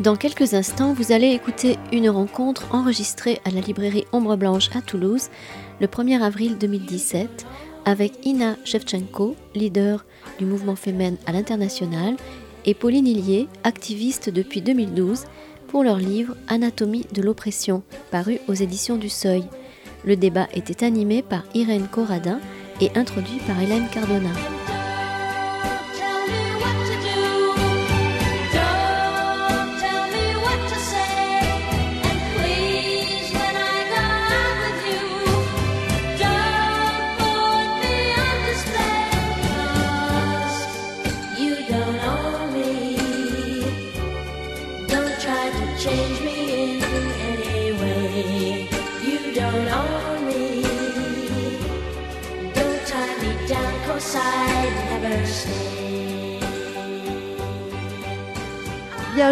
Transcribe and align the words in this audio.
Dans 0.00 0.16
quelques 0.16 0.54
instants, 0.54 0.94
vous 0.94 1.12
allez 1.12 1.28
écouter 1.28 1.76
une 1.92 2.08
rencontre 2.08 2.74
enregistrée 2.74 3.38
à 3.44 3.50
la 3.50 3.60
librairie 3.60 4.06
Ombre 4.12 4.36
Blanche 4.36 4.70
à 4.74 4.80
Toulouse 4.80 5.28
le 5.78 5.86
1er 5.88 6.22
avril 6.22 6.56
2017 6.56 7.44
avec 7.84 8.24
Ina 8.24 8.56
Shevchenko, 8.64 9.36
leader 9.54 10.06
du 10.38 10.46
mouvement 10.46 10.74
féminin 10.74 11.16
à 11.26 11.32
l'international, 11.32 12.16
et 12.64 12.72
Pauline 12.72 13.06
Hillier, 13.06 13.46
activiste 13.62 14.30
depuis 14.30 14.62
2012, 14.62 15.24
pour 15.68 15.84
leur 15.84 15.98
livre 15.98 16.34
Anatomie 16.48 17.06
de 17.12 17.20
l'oppression, 17.20 17.82
paru 18.10 18.38
aux 18.48 18.54
éditions 18.54 18.96
du 18.96 19.10
Seuil. 19.10 19.44
Le 20.06 20.16
débat 20.16 20.48
était 20.54 20.82
animé 20.82 21.20
par 21.20 21.44
Irène 21.52 21.88
Corradin 21.88 22.40
et 22.80 22.90
introduit 22.96 23.40
par 23.46 23.60
Hélène 23.60 23.88
Cardona. 23.92 24.30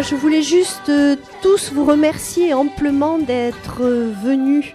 Je 0.01 0.15
voulais 0.15 0.41
juste 0.41 0.89
euh, 0.89 1.15
tous 1.41 1.71
vous 1.73 1.83
remercier 1.83 2.53
amplement 2.53 3.17
d'être 3.17 3.81
euh, 3.81 4.13
venus 4.23 4.73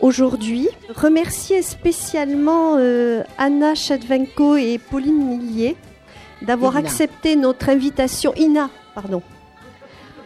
aujourd'hui. 0.00 0.68
Remercier 0.94 1.62
spécialement 1.62 2.76
euh, 2.76 3.22
Anna 3.38 3.74
Chadvenko 3.74 4.56
et 4.56 4.78
Pauline 4.78 5.24
Millier 5.24 5.76
d'avoir 6.42 6.76
accepté 6.76 7.36
notre 7.36 7.68
invitation. 7.68 8.34
Ina, 8.36 8.70
pardon. 8.94 9.22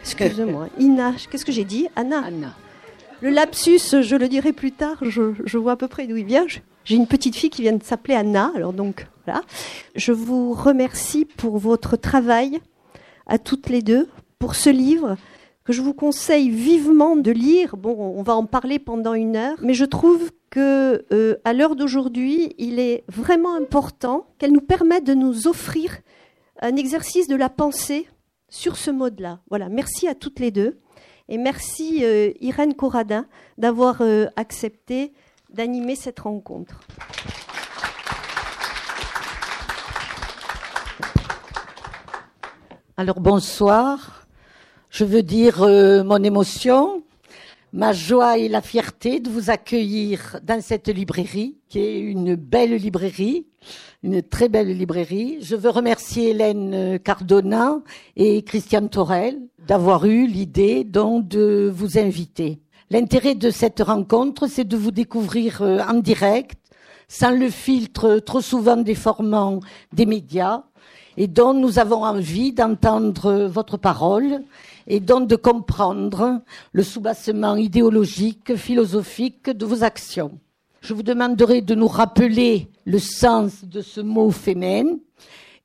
Excusez-moi. 0.01 0.67
Ina, 0.79 1.13
qu'est-ce 1.29 1.45
que 1.45 1.51
j'ai 1.51 1.65
dit? 1.65 1.87
Anna. 1.95 2.23
Anna. 2.25 2.53
Le 3.21 3.29
lapsus, 3.29 4.01
je 4.01 4.15
le 4.15 4.27
dirai 4.27 4.53
plus 4.53 4.71
tard, 4.71 4.97
je, 5.01 5.33
je 5.45 5.57
vois 5.59 5.73
à 5.73 5.75
peu 5.75 5.87
près 5.87 6.07
d'où 6.07 6.17
il 6.17 6.25
vient. 6.25 6.45
J'ai 6.83 6.95
une 6.95 7.07
petite 7.07 7.35
fille 7.35 7.51
qui 7.51 7.61
vient 7.61 7.73
de 7.73 7.83
s'appeler 7.83 8.15
Anna, 8.15 8.51
alors 8.55 8.73
donc 8.73 9.05
voilà. 9.25 9.41
Je 9.95 10.11
vous 10.11 10.53
remercie 10.53 11.25
pour 11.25 11.59
votre 11.59 11.95
travail 11.95 12.59
à 13.27 13.37
toutes 13.37 13.69
les 13.69 13.83
deux, 13.83 14.09
pour 14.41 14.55
ce 14.55 14.71
livre 14.71 15.17
que 15.63 15.71
je 15.71 15.83
vous 15.83 15.93
conseille 15.93 16.49
vivement 16.49 17.15
de 17.15 17.29
lire. 17.29 17.77
Bon, 17.77 17.95
on 17.95 18.23
va 18.23 18.35
en 18.35 18.47
parler 18.47 18.79
pendant 18.79 19.13
une 19.13 19.35
heure, 19.35 19.57
mais 19.61 19.75
je 19.75 19.85
trouve 19.85 20.31
que 20.49 21.05
euh, 21.13 21.35
à 21.45 21.53
l'heure 21.53 21.75
d'aujourd'hui, 21.75 22.55
il 22.57 22.79
est 22.79 23.03
vraiment 23.07 23.53
important 23.53 24.25
qu'elle 24.39 24.51
nous 24.51 24.59
permette 24.59 25.03
de 25.03 25.13
nous 25.13 25.47
offrir 25.47 25.99
un 26.59 26.75
exercice 26.75 27.27
de 27.27 27.35
la 27.35 27.49
pensée 27.49 28.07
sur 28.49 28.77
ce 28.77 28.89
mode-là. 28.89 29.41
Voilà, 29.49 29.69
merci 29.69 30.07
à 30.07 30.15
toutes 30.15 30.39
les 30.39 30.49
deux 30.49 30.79
et 31.29 31.37
merci 31.37 32.03
euh, 32.03 32.31
Irène 32.41 32.73
Corradin 32.73 33.27
d'avoir 33.59 34.01
euh, 34.01 34.25
accepté 34.37 35.13
d'animer 35.53 35.95
cette 35.95 36.19
rencontre. 36.19 36.81
Alors 42.97 43.19
bonsoir. 43.19 44.20
Je 44.91 45.05
veux 45.05 45.23
dire 45.23 45.63
euh, 45.63 46.03
mon 46.03 46.21
émotion, 46.21 47.01
ma 47.71 47.93
joie 47.93 48.37
et 48.37 48.49
la 48.49 48.61
fierté 48.61 49.21
de 49.21 49.29
vous 49.29 49.49
accueillir 49.49 50.37
dans 50.43 50.61
cette 50.61 50.89
librairie, 50.89 51.55
qui 51.69 51.79
est 51.79 51.97
une 51.97 52.35
belle 52.35 52.75
librairie, 52.75 53.47
une 54.03 54.21
très 54.21 54.49
belle 54.49 54.77
librairie. 54.77 55.37
Je 55.39 55.55
veux 55.55 55.69
remercier 55.69 56.31
Hélène 56.31 56.99
Cardona 56.99 57.79
et 58.17 58.41
Christiane 58.41 58.89
Torel 58.89 59.39
d'avoir 59.65 60.03
eu 60.03 60.27
l'idée 60.27 60.83
donc 60.83 61.25
de 61.25 61.71
vous 61.73 61.97
inviter. 61.97 62.59
L'intérêt 62.89 63.35
de 63.35 63.49
cette 63.49 63.79
rencontre, 63.79 64.47
c'est 64.47 64.67
de 64.67 64.75
vous 64.75 64.91
découvrir 64.91 65.61
euh, 65.61 65.79
en 65.87 65.99
direct, 65.99 66.59
sans 67.07 67.31
le 67.31 67.49
filtre 67.49 68.19
trop 68.19 68.41
souvent 68.41 68.75
déformant 68.75 69.61
des 69.93 70.05
médias, 70.05 70.63
et 71.21 71.27
dont 71.27 71.53
nous 71.53 71.77
avons 71.77 72.03
envie 72.03 72.51
d'entendre 72.51 73.45
votre 73.45 73.77
parole 73.77 74.41
et 74.87 74.99
donc 74.99 75.27
de 75.27 75.35
comprendre 75.35 76.41
le 76.73 76.81
soubassement 76.81 77.55
idéologique, 77.55 78.55
philosophique 78.55 79.51
de 79.51 79.63
vos 79.67 79.83
actions. 79.83 80.31
Je 80.81 80.95
vous 80.95 81.03
demanderai 81.03 81.61
de 81.61 81.75
nous 81.75 81.87
rappeler 81.87 82.69
le 82.85 82.97
sens 82.97 83.63
de 83.65 83.81
ce 83.81 84.01
mot 84.01 84.31
féminin 84.31 84.97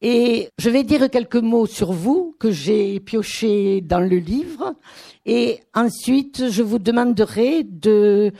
et 0.02 0.50
je 0.58 0.68
vais 0.68 0.84
dire 0.84 1.08
quelques 1.08 1.36
mots 1.36 1.64
sur 1.64 1.90
vous 1.90 2.36
que 2.38 2.50
j'ai 2.50 3.00
pioché 3.00 3.80
dans 3.80 4.00
le 4.00 4.18
livre 4.18 4.74
et 5.24 5.60
ensuite 5.74 6.50
je 6.50 6.62
vous 6.62 6.78
demanderai 6.78 7.62
de 7.62 8.30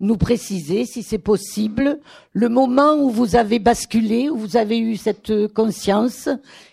nous 0.00 0.16
préciser, 0.16 0.84
si 0.84 1.02
c'est 1.02 1.18
possible, 1.18 1.98
le 2.32 2.48
moment 2.48 2.94
où 2.94 3.10
vous 3.10 3.34
avez 3.34 3.58
basculé, 3.58 4.30
où 4.30 4.36
vous 4.36 4.56
avez 4.56 4.78
eu 4.78 4.96
cette 4.96 5.48
conscience 5.48 6.28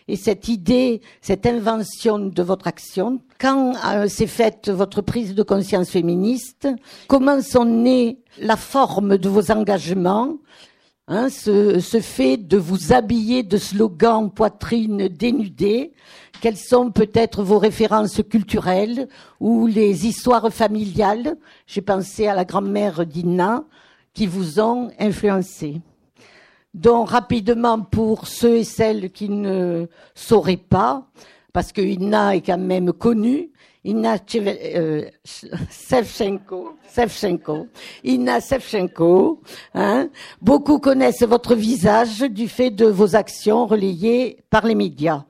et 0.08 0.16
cette 0.16 0.48
idée, 0.48 1.02
cette 1.22 1.46
invention 1.48 2.20
de 2.20 2.44
votre 2.44 2.68
action. 2.68 3.22
Quand 3.40 3.74
euh, 3.88 4.08
s'est 4.08 4.28
faite 4.28 4.70
votre 4.70 5.02
prise 5.02 5.34
de 5.34 5.44
conscience 5.44 5.90
féministe 5.90 6.68
Comment 7.08 7.42
sont 7.42 7.66
nées 7.66 8.20
la 8.40 8.58
forme 8.58 9.18
de 9.18 9.30
vos 9.30 9.52
engagements 9.52 10.38
hein, 11.08 11.30
ce, 11.30 11.80
ce 11.80 12.00
fait 12.00 12.38
de 12.38 12.58
vous 12.58 12.94
habiller 12.94 13.42
de 13.42 13.58
slogans 13.58 14.30
poitrine 14.30 15.08
dénudée 15.08 15.94
quelles 16.46 16.58
sont 16.58 16.92
peut-être 16.92 17.42
vos 17.42 17.58
références 17.58 18.22
culturelles 18.22 19.08
ou 19.40 19.66
les 19.66 20.06
histoires 20.06 20.54
familiales 20.54 21.38
J'ai 21.66 21.82
pensé 21.82 22.28
à 22.28 22.36
la 22.36 22.46
grand-mère 22.46 23.04
d'Inna 23.08 23.64
qui 24.14 24.28
vous 24.28 24.60
ont 24.60 24.92
influencé. 25.00 25.82
Donc 26.76 27.10
rapidement 27.10 27.82
pour 27.82 28.28
ceux 28.28 28.58
et 28.58 28.64
celles 28.64 29.10
qui 29.10 29.28
ne 29.28 29.88
sauraient 30.14 30.58
pas, 30.58 31.08
parce 31.52 31.72
que 31.72 31.82
Inna 31.82 32.36
est 32.36 32.42
quand 32.42 32.60
même 32.60 32.94
connue, 32.94 33.50
Inna 33.84 34.18
euh, 34.36 35.06
Sevchenko, 35.70 36.78
Inna 38.04 38.40
Sevchenko, 38.40 39.42
hein, 39.74 40.10
beaucoup 40.44 40.78
connaissent 40.78 41.24
votre 41.24 41.56
visage 41.56 42.20
du 42.20 42.48
fait 42.48 42.70
de 42.70 42.86
vos 42.86 43.16
actions 43.16 43.66
relayées 43.66 44.44
par 44.52 44.68
les 44.68 44.76
médias. 44.76 45.26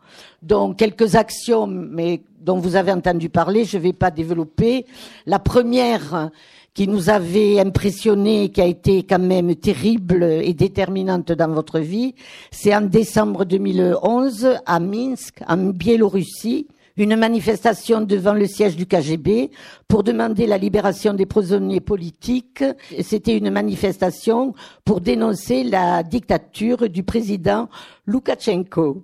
Donc 0.46 0.78
quelques 0.78 1.16
actions, 1.16 1.66
mais 1.66 2.22
dont 2.40 2.60
vous 2.60 2.76
avez 2.76 2.92
entendu 2.92 3.30
parler, 3.30 3.66
je 3.66 3.78
ne 3.78 3.82
vais 3.82 3.94
pas 3.94 4.12
développer. 4.12 4.86
La 5.26 5.40
première 5.40 6.30
qui 6.76 6.88
nous 6.88 7.10
avait 7.10 7.60
impressionné, 7.60 8.50
qui 8.50 8.62
a 8.62 8.66
été 8.66 9.02
quand 9.04 9.18
même 9.18 9.56
terrible 9.56 10.24
et 10.24 10.54
déterminante 10.54 11.32
dans 11.32 11.48
votre 11.48 11.80
vie, 11.80 12.14
c'est 12.52 12.76
en 12.76 12.82
décembre 12.82 13.46
2011 13.46 14.60
à 14.68 14.80
Minsk, 14.80 15.42
en 15.48 15.58
Biélorussie, 15.58 16.68
une 16.96 17.16
manifestation 17.16 18.02
devant 18.02 18.34
le 18.34 18.46
siège 18.46 18.76
du 18.76 18.86
KGB 18.86 19.50
pour 19.88 20.04
demander 20.04 20.46
la 20.46 20.60
libération 20.60 21.14
des 21.16 21.26
prisonniers 21.26 21.82
politiques. 21.82 22.64
C'était 23.02 23.36
une 23.36 23.50
manifestation 23.50 24.54
pour 24.86 25.02
dénoncer 25.02 25.64
la 25.64 26.04
dictature 26.04 26.88
du 26.88 27.02
président 27.02 27.68
Loukachenko 28.06 29.04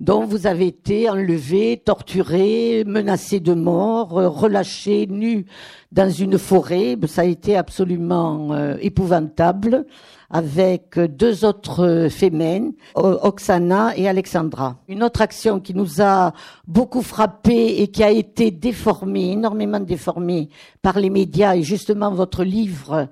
dont 0.00 0.24
vous 0.24 0.46
avez 0.46 0.66
été 0.66 1.08
enlevé, 1.10 1.80
torturé, 1.84 2.84
menacé 2.86 3.38
de 3.38 3.52
mort, 3.52 4.10
relâché 4.10 5.06
nu 5.06 5.44
dans 5.92 6.10
une 6.10 6.38
forêt. 6.38 6.96
Ça 7.06 7.22
a 7.22 7.26
été 7.26 7.56
absolument 7.56 8.52
euh, 8.52 8.76
épouvantable 8.80 9.84
avec 10.30 10.98
deux 10.98 11.44
autres 11.44 12.08
femmes, 12.08 12.72
Oksana 12.94 13.96
et 13.96 14.08
Alexandra. 14.08 14.76
Une 14.88 15.02
autre 15.02 15.22
action 15.22 15.58
qui 15.58 15.74
nous 15.74 16.00
a 16.00 16.32
beaucoup 16.68 17.02
frappé 17.02 17.82
et 17.82 17.88
qui 17.88 18.04
a 18.04 18.10
été 18.10 18.52
déformée, 18.52 19.32
énormément 19.32 19.80
déformée 19.80 20.48
par 20.82 21.00
les 21.00 21.10
médias 21.10 21.56
et 21.56 21.62
justement 21.62 22.12
votre 22.12 22.44
livre 22.44 23.08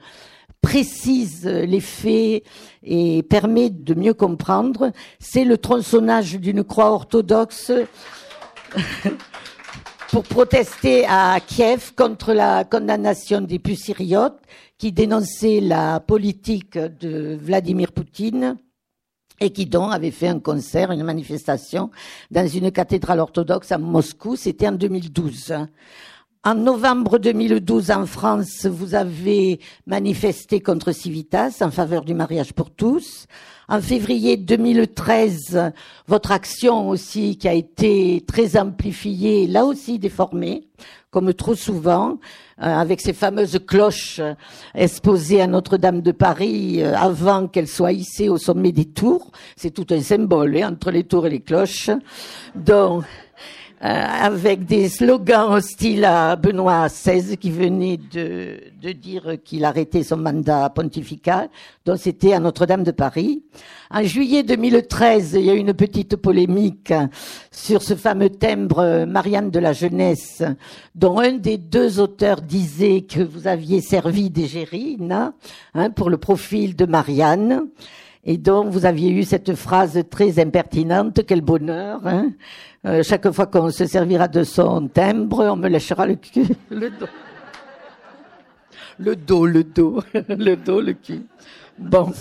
précise 0.61 1.45
les 1.45 1.81
faits 1.81 2.43
et 2.83 3.23
permet 3.23 3.71
de 3.71 3.95
mieux 3.95 4.15
comprendre, 4.15 4.93
c'est 5.19 5.45
le 5.45 5.59
tronçonnage 5.59 6.39
d'une 6.39 6.65
croix 6.65 6.91
orthodoxe 6.93 7.73
pour 10.11 10.25
protester 10.25 11.07
à 11.07 11.39
Kiev 11.47 11.93
contre 11.95 12.33
la 12.33 12.65
condamnation 12.65 13.41
des 13.41 13.59
pucériotes 13.59 14.41
qui 14.79 14.93
dénonçaient 14.93 15.61
la 15.61 16.01
politique 16.01 16.79
de 16.79 17.39
Vladimir 17.41 17.93
Poutine 17.93 18.57
et 19.41 19.51
qui 19.51 19.67
donc 19.67 19.93
avait 19.93 20.11
fait 20.11 20.29
un 20.29 20.41
concert, 20.41 20.91
une 20.91 21.05
manifestation 21.05 21.91
dans 22.31 22.47
une 22.47 22.73
cathédrale 22.73 23.21
orthodoxe 23.21 23.73
à 23.73 23.79
Moscou. 23.79 24.37
C'était 24.37 24.69
en 24.69 24.73
2012. 24.73 25.55
En 26.49 26.55
novembre 26.55 27.19
2012, 27.19 27.91
en 27.91 28.07
France, 28.07 28.65
vous 28.65 28.95
avez 28.95 29.61
manifesté 29.87 30.61
contre 30.63 30.93
Civitas 30.93 31.59
en 31.61 31.71
faveur 31.71 32.07
du 32.07 32.15
mariage 32.15 32.55
pour 32.55 32.71
tous. 32.71 33.27
En 33.69 33.83
février 33.83 34.39
2013, 34.39 35.73
votre 36.07 36.33
action 36.33 36.89
aussi 36.89 37.37
qui 37.37 37.49
a 37.49 37.53
été 37.53 38.25
très 38.27 38.59
amplifiée, 38.59 39.47
là 39.47 39.67
aussi 39.67 39.99
déformée, 39.99 40.69
comme 41.11 41.35
trop 41.35 41.55
souvent, 41.55 42.19
euh, 42.63 42.65
avec 42.65 43.03
ces 43.03 43.13
fameuses 43.13 43.59
cloches 43.67 44.23
exposées 44.75 45.43
à 45.43 45.47
Notre-Dame 45.47 46.01
de 46.01 46.13
Paris 46.13 46.83
euh, 46.83 46.97
avant 46.97 47.47
qu'elles 47.47 47.69
soient 47.69 47.93
hissées 47.93 48.31
au 48.31 48.39
sommet 48.39 48.73
des 48.73 48.87
tours. 48.87 49.33
C'est 49.55 49.71
tout 49.71 49.87
un 49.91 50.01
symbole 50.01 50.57
hein, 50.57 50.71
entre 50.73 50.91
les 50.91 51.05
tours 51.05 51.27
et 51.27 51.31
les 51.31 51.41
cloches. 51.41 51.91
Donc, 52.55 53.05
avec 53.81 54.65
des 54.65 54.89
slogans 54.89 55.53
hostiles 55.53 56.05
à 56.05 56.37
Benoît 56.37 56.89
XVI 56.89 57.37
qui 57.37 57.51
venait 57.51 57.97
de, 57.97 58.59
de 58.83 58.93
dire 58.93 59.37
qu'il 59.45 59.65
arrêtait 59.65 60.03
son 60.03 60.17
mandat 60.17 60.69
pontifical, 60.71 61.49
dont 61.85 61.97
c'était 61.97 62.33
à 62.33 62.41
Notre-Dame 62.41 62.83
de 62.83 62.91
Paris. 62.91 63.43
En 63.91 64.03
juillet 64.03 64.43
2013, 64.43 65.35
il 65.39 65.45
y 65.47 65.51
a 65.51 65.55
eu 65.55 65.59
une 65.59 65.75
petite 65.75 66.17
polémique 66.17 66.93
sur 67.51 67.83
ce 67.83 67.95
fameux 67.95 68.31
timbre 68.31 69.05
Marianne 69.07 69.51
de 69.51 69.61
la 69.61 69.73
Jeunesse, 69.73 70.43
dont 70.95 71.21
un 71.21 71.33
des 71.33 71.57
deux 71.57 72.01
auteurs 72.01 72.43
disait 72.43 73.03
que 73.03 73.21
vous 73.21 73.47
aviez 73.47 73.81
servi 73.81 74.31
d'égérie, 74.31 74.99
hein, 75.11 75.91
pour 75.91 76.11
le 76.11 76.19
profil 76.19 76.77
de 76.77 76.85
Marianne. 76.85 77.69
Et 78.31 78.37
donc, 78.37 78.69
vous 78.69 78.85
aviez 78.85 79.11
eu 79.11 79.25
cette 79.25 79.55
phrase 79.55 80.03
très 80.11 80.39
impertinente, 80.39 81.25
quel 81.27 81.41
bonheur. 81.41 82.07
Hein 82.07 82.33
euh, 82.85 83.03
chaque 83.03 83.31
fois 83.31 83.47
qu'on 83.47 83.71
se 83.71 83.87
servira 83.87 84.29
de 84.29 84.45
son 84.45 84.87
timbre, 84.87 85.47
on 85.47 85.57
me 85.57 85.67
lâchera 85.67 86.07
le 86.07 86.17
cul, 86.17 86.47
le 86.69 86.91
dos. 86.91 87.07
Le 88.99 89.17
dos, 89.17 89.47
le 89.47 89.65
dos, 89.65 90.03
le 90.29 90.57
dos, 90.57 90.83
le 90.83 90.93
cul. 90.93 91.23
Bon. 91.79 92.13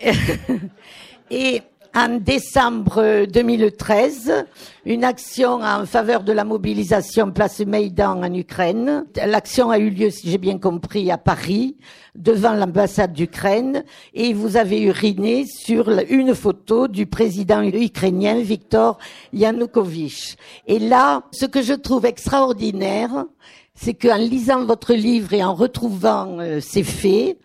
Et 1.30 1.60
en 1.94 2.18
décembre 2.18 3.26
2013, 3.26 4.46
une 4.86 5.04
action 5.04 5.60
en 5.62 5.84
faveur 5.84 6.22
de 6.22 6.32
la 6.32 6.44
mobilisation 6.44 7.30
place 7.30 7.60
Maïdan 7.60 8.22
en 8.22 8.32
Ukraine. 8.32 9.04
L'action 9.26 9.70
a 9.70 9.78
eu 9.78 9.90
lieu, 9.90 10.10
si 10.10 10.30
j'ai 10.30 10.38
bien 10.38 10.58
compris, 10.58 11.10
à 11.10 11.18
Paris, 11.18 11.76
devant 12.14 12.54
l'ambassade 12.54 13.12
d'Ukraine, 13.12 13.84
et 14.14 14.32
vous 14.32 14.56
avez 14.56 14.80
uriné 14.80 15.44
sur 15.46 15.90
une 16.08 16.34
photo 16.34 16.88
du 16.88 17.06
président 17.06 17.62
ukrainien 17.62 18.40
Viktor 18.40 18.98
Yanukovych. 19.34 20.36
Et 20.66 20.78
là, 20.78 21.24
ce 21.30 21.44
que 21.44 21.60
je 21.60 21.74
trouve 21.74 22.06
extraordinaire, 22.06 23.26
c'est 23.74 23.94
qu'en 23.94 24.16
lisant 24.16 24.64
votre 24.64 24.94
livre 24.94 25.34
et 25.34 25.44
en 25.44 25.54
retrouvant 25.54 26.38
euh, 26.40 26.60
ces 26.60 26.84
faits, 26.84 27.38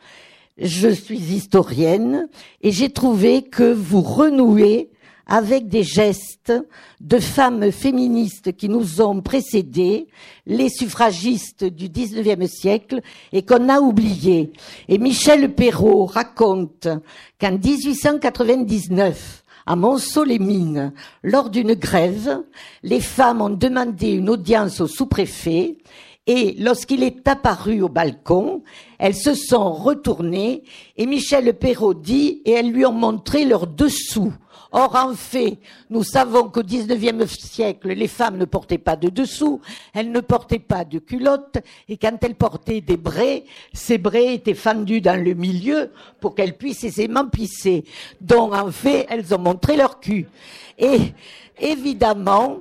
je 0.57 0.89
suis 0.89 1.19
historienne 1.19 2.27
et 2.61 2.71
j'ai 2.71 2.89
trouvé 2.89 3.43
que 3.43 3.71
vous 3.71 4.01
renouez 4.01 4.89
avec 5.27 5.67
des 5.67 5.83
gestes 5.83 6.53
de 7.01 7.19
femmes 7.19 7.71
féministes 7.71 8.55
qui 8.55 8.69
nous 8.69 9.01
ont 9.01 9.21
précédés, 9.21 10.07
les 10.45 10.69
suffragistes 10.69 11.65
du 11.65 11.89
19e 11.89 12.47
siècle, 12.47 13.01
et 13.33 13.43
qu'on 13.43 13.67
a 13.67 13.79
oublié. 13.79 14.53
Et 14.87 14.97
Michel 14.97 15.53
Perrault 15.53 16.05
raconte 16.05 16.87
qu'en 17.39 17.57
1899, 17.57 19.43
à 19.65 19.75
Monceau-les-Mines, 19.75 20.93
lors 21.23 21.49
d'une 21.49 21.73
grève, 21.73 22.41
les 22.83 23.01
femmes 23.01 23.41
ont 23.41 23.49
demandé 23.49 24.11
une 24.11 24.29
audience 24.29 24.79
au 24.79 24.87
sous-préfet 24.87 25.77
et 26.27 26.55
lorsqu'il 26.59 27.03
est 27.03 27.27
apparu 27.27 27.81
au 27.81 27.89
balcon, 27.89 28.61
elles 28.99 29.15
se 29.15 29.33
sont 29.33 29.71
retournées 29.71 30.63
et 30.97 31.05
Michel 31.05 31.53
Perrault 31.53 31.93
dit 31.93 32.41
et 32.43 32.51
elles 32.51 32.71
lui 32.71 32.85
ont 32.85 32.91
montré 32.91 33.45
leur 33.45 33.65
dessous. 33.65 34.33
Or, 34.73 34.95
en 34.95 35.13
fait, 35.13 35.59
nous 35.89 36.03
savons 36.03 36.49
qu'au 36.49 36.61
XIXe 36.61 37.25
siècle, 37.39 37.87
les 37.89 38.07
femmes 38.09 38.37
ne 38.37 38.45
portaient 38.45 38.77
pas 38.77 38.97
de 38.97 39.07
dessous, 39.07 39.61
elles 39.93 40.11
ne 40.11 40.19
portaient 40.19 40.59
pas 40.59 40.83
de 40.83 40.99
culottes, 40.99 41.59
et 41.87 41.95
quand 41.95 42.17
elles 42.21 42.35
portaient 42.35 42.81
des 42.81 42.97
braies, 42.97 43.45
ces 43.71 43.97
braies 43.97 44.33
étaient 44.33 44.53
fendus 44.53 44.99
dans 44.99 45.23
le 45.23 45.33
milieu 45.33 45.91
pour 46.19 46.35
qu'elles 46.35 46.57
puissent 46.57 46.83
aisément 46.83 47.27
pisser. 47.29 47.85
Donc, 48.19 48.53
en 48.53 48.69
fait, 48.71 49.05
elles 49.09 49.33
ont 49.33 49.39
montré 49.39 49.77
leur 49.77 50.01
cul. 50.01 50.27
Et 50.77 51.13
évidemment, 51.59 52.59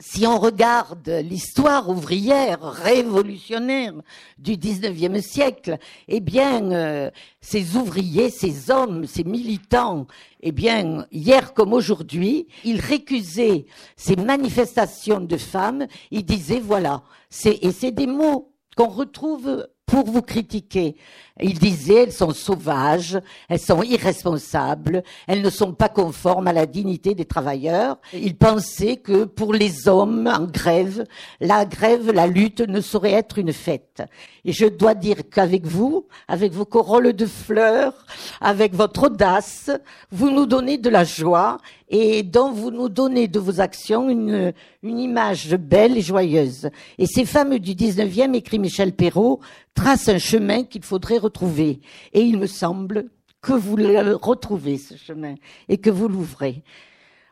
si 0.00 0.26
on 0.26 0.38
regarde 0.38 1.08
l'histoire 1.08 1.88
ouvrière 1.88 2.60
révolutionnaire 2.60 3.94
du 4.38 4.52
19e 4.52 5.20
siècle, 5.20 5.78
eh 6.08 6.20
bien, 6.20 6.70
euh, 6.72 7.10
ces 7.40 7.76
ouvriers, 7.76 8.30
ces 8.30 8.70
hommes, 8.70 9.06
ces 9.06 9.24
militants, 9.24 10.06
eh 10.40 10.52
bien, 10.52 11.06
hier 11.10 11.54
comme 11.54 11.72
aujourd'hui, 11.72 12.46
ils 12.64 12.80
récusaient 12.80 13.66
ces 13.96 14.16
manifestations 14.16 15.20
de 15.20 15.36
femmes, 15.36 15.86
ils 16.10 16.24
disaient, 16.24 16.60
voilà, 16.60 17.02
et 17.44 17.72
c'est 17.72 17.92
des 17.92 18.06
mots 18.06 18.52
qu'on 18.76 18.88
retrouve 18.88 19.66
pour 19.88 20.04
vous 20.04 20.22
critiquer. 20.22 20.96
Il 21.40 21.58
disait, 21.58 22.02
elles 22.02 22.12
sont 22.12 22.32
sauvages, 22.32 23.18
elles 23.48 23.60
sont 23.60 23.82
irresponsables, 23.82 25.02
elles 25.26 25.40
ne 25.40 25.50
sont 25.50 25.72
pas 25.72 25.88
conformes 25.88 26.48
à 26.48 26.52
la 26.52 26.66
dignité 26.66 27.14
des 27.14 27.24
travailleurs. 27.24 27.98
Il 28.12 28.36
pensait 28.36 28.96
que 28.96 29.24
pour 29.24 29.54
les 29.54 29.88
hommes 29.88 30.26
en 30.26 30.46
grève, 30.46 31.04
la 31.40 31.64
grève, 31.64 32.10
la 32.10 32.26
lutte 32.26 32.60
ne 32.60 32.80
saurait 32.80 33.12
être 33.12 33.38
une 33.38 33.52
fête. 33.52 34.02
Et 34.44 34.52
je 34.52 34.66
dois 34.66 34.94
dire 34.94 35.28
qu'avec 35.30 35.64
vous, 35.64 36.06
avec 36.26 36.52
vos 36.52 36.64
corolles 36.64 37.12
de 37.12 37.26
fleurs, 37.26 37.94
avec 38.40 38.74
votre 38.74 39.04
audace, 39.04 39.70
vous 40.10 40.30
nous 40.30 40.46
donnez 40.46 40.76
de 40.76 40.90
la 40.90 41.04
joie 41.04 41.58
et 41.88 42.22
dont 42.22 42.50
vous 42.50 42.70
nous 42.70 42.88
donnez 42.88 43.28
de 43.28 43.38
vos 43.38 43.60
actions 43.60 44.10
une, 44.10 44.52
une 44.82 44.98
image 44.98 45.54
belle 45.54 45.96
et 45.96 46.02
joyeuse. 46.02 46.68
Et 46.98 47.06
ces 47.06 47.24
femmes 47.24 47.58
du 47.58 47.74
19e, 47.74 48.34
écrit 48.34 48.58
Michel 48.58 48.92
Perrault, 48.92 49.40
tracent 49.78 50.08
un 50.08 50.18
chemin 50.18 50.64
qu'il 50.64 50.82
faudrait 50.82 51.18
retrouver. 51.18 51.80
Et 52.12 52.22
il 52.22 52.36
me 52.38 52.48
semble 52.48 53.06
que 53.40 53.52
vous 53.52 53.76
le 53.76 54.16
retrouvez, 54.16 54.76
ce 54.76 54.96
chemin, 54.96 55.36
et 55.68 55.78
que 55.78 55.90
vous 55.90 56.08
l'ouvrez. 56.08 56.64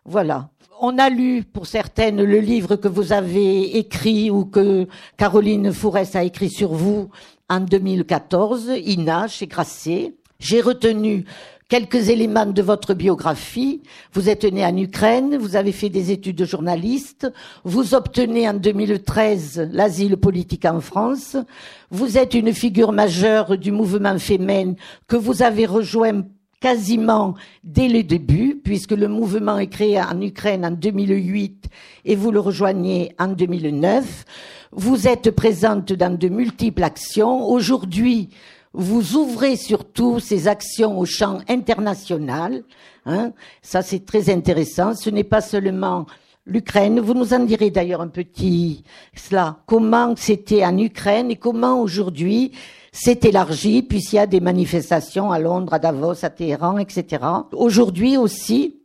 Voilà. 0.05 0.51
On 0.81 0.97
a 0.99 1.09
lu, 1.11 1.43
pour 1.43 1.67
certaines, 1.67 2.23
le 2.23 2.39
livre 2.39 2.77
que 2.77 2.87
vous 2.87 3.13
avez 3.13 3.77
écrit 3.77 4.31
ou 4.31 4.45
que 4.45 4.87
Caroline 5.17 5.73
Fourès 5.73 6.15
a 6.15 6.23
écrit 6.23 6.51
sur 6.51 6.73
vous 6.73 7.09
en 7.49 7.61
2014, 7.61 8.71
Ina, 8.85 9.27
chez 9.27 9.49
Grasset. 9.49 10.15
J'ai 10.39 10.61
retenu 10.61 11.25
Quelques 11.69 12.11
éléments 12.11 12.47
de 12.47 12.63
votre 12.63 12.95
biographie. 12.95 13.83
Vous 14.13 14.29
êtes 14.29 14.45
né 14.45 14.65
en 14.65 14.77
Ukraine, 14.77 15.37
vous 15.37 15.57
avez 15.57 15.73
fait 15.73 15.89
des 15.89 16.13
études 16.13 16.37
de 16.37 16.45
journaliste, 16.45 17.27
vous 17.65 17.93
obtenez 17.93 18.49
en 18.49 18.55
2013 18.55 19.71
l'asile 19.73 20.17
politique 20.17 20.65
en 20.65 20.81
France, 20.81 21.37
vous 21.91 22.19
êtes 22.19 22.35
une 22.35 22.53
figure 22.53 22.93
majeure 22.93 23.59
du 23.59 23.73
mouvement 23.73 24.17
féminin 24.17 24.75
que 25.09 25.17
vous 25.17 25.43
avez 25.43 25.67
rejoint 25.67 26.23
quasiment 26.61 27.35
dès 27.65 27.89
le 27.89 28.05
début, 28.05 28.61
puisque 28.63 28.93
le 28.93 29.09
mouvement 29.09 29.59
est 29.59 29.67
créé 29.67 30.01
en 30.01 30.21
Ukraine 30.21 30.65
en 30.65 30.71
2008 30.71 31.67
et 32.05 32.15
vous 32.15 32.31
le 32.31 32.39
rejoignez 32.39 33.13
en 33.19 33.27
2009. 33.27 34.25
Vous 34.71 35.09
êtes 35.09 35.33
présente 35.33 35.93
dans 35.93 36.17
de 36.17 36.29
multiples 36.29 36.85
actions. 36.85 37.45
Aujourd'hui, 37.45 38.29
vous 38.77 39.17
ouvrez 39.17 39.57
surtout 39.57 40.21
ces 40.21 40.49
actions 40.49 40.99
au 40.99 41.07
champ 41.07 41.39
international. 41.49 42.63
Hein. 43.07 43.33
Ça, 43.63 43.81
c'est 43.81 44.05
très 44.05 44.29
intéressant. 44.31 44.95
Ce 44.95 45.09
n'est 45.09 45.25
pas 45.25 45.41
seulement 45.41 46.05
l'Ukraine. 46.45 47.01
Vous 47.01 47.15
nous 47.15 47.33
en 47.33 47.41
direz 47.41 47.71
d'ailleurs 47.71 48.03
un 48.03 48.09
petit 48.09 48.85
cela. 49.15 49.61
Comment 49.67 50.15
c'était 50.17 50.65
en 50.65 50.77
Ukraine 50.77 51.31
et 51.31 51.37
comment 51.37 51.81
aujourd'hui 51.81 52.53
c'est 52.93 53.25
élargi 53.25 53.83
puisqu'il 53.83 54.17
y 54.17 54.19
a 54.21 54.27
des 54.27 54.41
manifestations 54.41 55.33
à 55.33 55.39
Londres, 55.39 55.73
à 55.73 55.79
Davos, 55.79 56.25
à 56.25 56.31
Téhéran, 56.31 56.79
etc. 56.79 57.25
Aujourd'hui 57.53 58.17
aussi, 58.19 58.81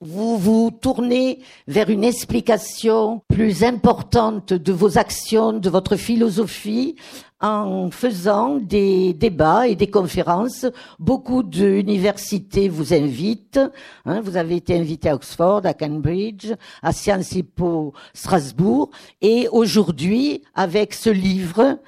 vous 0.00 0.38
vous 0.38 0.70
tournez 0.70 1.40
vers 1.66 1.90
une 1.90 2.04
explication 2.04 3.22
plus 3.28 3.64
importante 3.64 4.52
de 4.52 4.72
vos 4.72 4.96
actions, 4.96 5.52
de 5.52 5.68
votre 5.68 5.96
philosophie, 5.96 6.94
en 7.40 7.90
faisant 7.90 8.56
des 8.56 9.12
débats 9.12 9.68
et 9.68 9.76
des 9.76 9.90
conférences. 9.90 10.66
Beaucoup 10.98 11.42
d'universités 11.42 12.68
vous 12.68 12.92
invitent. 12.92 13.60
Hein, 14.06 14.20
vous 14.20 14.36
avez 14.36 14.56
été 14.56 14.76
invité 14.76 15.10
à 15.10 15.14
Oxford, 15.14 15.62
à 15.64 15.74
Cambridge, 15.74 16.52
à 16.82 16.92
Sciences 16.92 17.42
Po 17.54 17.92
Strasbourg. 18.12 18.90
Et 19.20 19.48
aujourd'hui, 19.52 20.42
avec 20.54 20.94
ce 20.94 21.10
livre, 21.10 21.78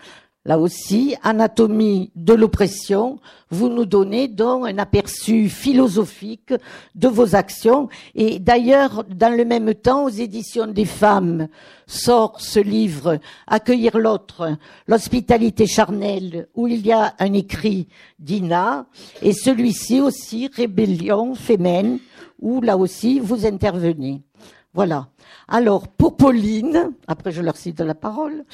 Là 0.47 0.59
aussi, 0.59 1.17
anatomie 1.23 2.11
de 2.17 2.33
l'oppression, 2.33 3.21
vous 3.51 3.69
nous 3.69 3.85
donnez 3.85 4.27
donc 4.27 4.67
un 4.67 4.79
aperçu 4.79 5.51
philosophique 5.51 6.55
de 6.95 7.09
vos 7.09 7.35
actions. 7.37 7.91
Et 8.15 8.39
d'ailleurs, 8.39 9.05
dans 9.05 9.37
le 9.37 9.45
même 9.45 9.75
temps, 9.75 10.05
aux 10.05 10.09
éditions 10.09 10.67
des 10.67 10.87
femmes, 10.87 11.49
sort 11.87 12.41
ce 12.41 12.59
livre 12.59 13.19
Accueillir 13.47 13.99
l'autre, 13.99 14.57
l'hospitalité 14.87 15.67
charnelle, 15.67 16.49
où 16.55 16.67
il 16.67 16.87
y 16.87 16.93
a 16.93 17.15
un 17.19 17.35
écrit 17.35 17.89
d'Ina, 18.19 18.87
et 19.21 19.35
celui-ci 19.35 20.01
aussi, 20.01 20.49
Rébellion 20.51 21.35
féminine, 21.35 21.99
où 22.41 22.63
là 22.63 22.79
aussi 22.79 23.21
vous 23.21 23.45
intervenez. 23.45 24.23
Voilà. 24.73 25.09
Alors, 25.49 25.89
pour 25.89 26.17
Pauline, 26.17 26.93
après 27.09 27.33
je 27.33 27.43
leur 27.43 27.57
cite 27.57 27.81
la 27.81 27.97
parole, 27.97 28.45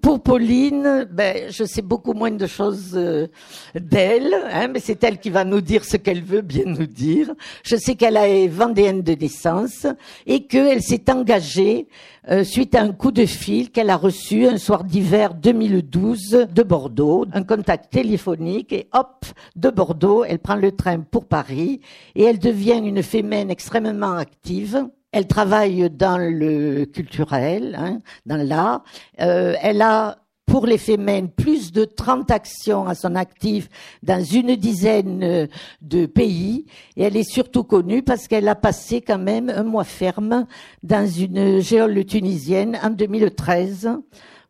pour 0.00 0.22
Pauline, 0.22 1.06
ben, 1.12 1.50
je 1.50 1.64
sais 1.64 1.82
beaucoup 1.82 2.14
moins 2.14 2.30
de 2.30 2.46
choses 2.46 2.92
euh, 2.94 3.26
d'elle, 3.74 4.34
hein, 4.50 4.68
mais 4.68 4.80
c'est 4.80 5.04
elle 5.04 5.18
qui 5.18 5.28
va 5.28 5.44
nous 5.44 5.60
dire 5.60 5.84
ce 5.84 5.98
qu'elle 5.98 6.22
veut 6.22 6.40
bien 6.40 6.64
nous 6.64 6.86
dire. 6.86 7.30
Je 7.62 7.76
sais 7.76 7.94
qu'elle 7.94 8.16
est 8.16 8.48
vendéenne 8.48 9.02
de 9.02 9.12
naissance 9.12 9.86
et 10.24 10.46
qu'elle 10.46 10.80
s'est 10.80 11.10
engagée 11.10 11.88
euh, 12.30 12.42
suite 12.42 12.74
à 12.74 12.80
un 12.80 12.92
coup 12.92 13.12
de 13.12 13.26
fil 13.26 13.70
qu'elle 13.70 13.90
a 13.90 13.96
reçu 13.96 14.46
un 14.46 14.56
soir 14.56 14.82
d'hiver 14.82 15.34
2012 15.34 16.46
de 16.50 16.62
Bordeaux, 16.62 17.26
un 17.34 17.42
contact 17.42 17.92
téléphonique 17.92 18.72
et 18.72 18.88
hop, 18.94 19.26
de 19.56 19.68
Bordeaux, 19.68 20.24
elle 20.24 20.38
prend 20.38 20.56
le 20.56 20.72
train 20.72 21.00
pour 21.00 21.26
Paris 21.26 21.82
et 22.14 22.24
elle 22.24 22.38
devient 22.38 22.80
une 22.82 23.02
féminine 23.02 23.50
extrêmement 23.50 24.16
active 24.16 24.88
elle 25.16 25.26
travaille 25.26 25.88
dans 25.88 26.18
le 26.18 26.84
culturel, 26.84 27.74
hein, 27.80 28.00
dans 28.26 28.36
l'art. 28.36 28.84
Euh, 29.22 29.54
elle 29.62 29.80
a 29.80 30.18
pour 30.44 30.66
les 30.66 30.76
femmes 30.76 31.30
plus 31.34 31.72
de 31.72 31.86
30 31.86 32.30
actions 32.30 32.86
à 32.86 32.94
son 32.94 33.14
actif 33.14 33.70
dans 34.02 34.22
une 34.22 34.56
dizaine 34.56 35.22
euh, 35.24 35.46
de 35.80 36.04
pays 36.04 36.66
et 36.98 37.04
elle 37.04 37.16
est 37.16 37.28
surtout 37.28 37.64
connue 37.64 38.02
parce 38.02 38.28
qu'elle 38.28 38.46
a 38.46 38.54
passé 38.54 39.00
quand 39.00 39.18
même 39.18 39.48
un 39.48 39.64
mois 39.64 39.84
ferme 39.84 40.46
dans 40.82 41.08
une 41.08 41.60
géole 41.60 42.04
tunisienne 42.04 42.78
en 42.82 42.90
2013 42.90 43.88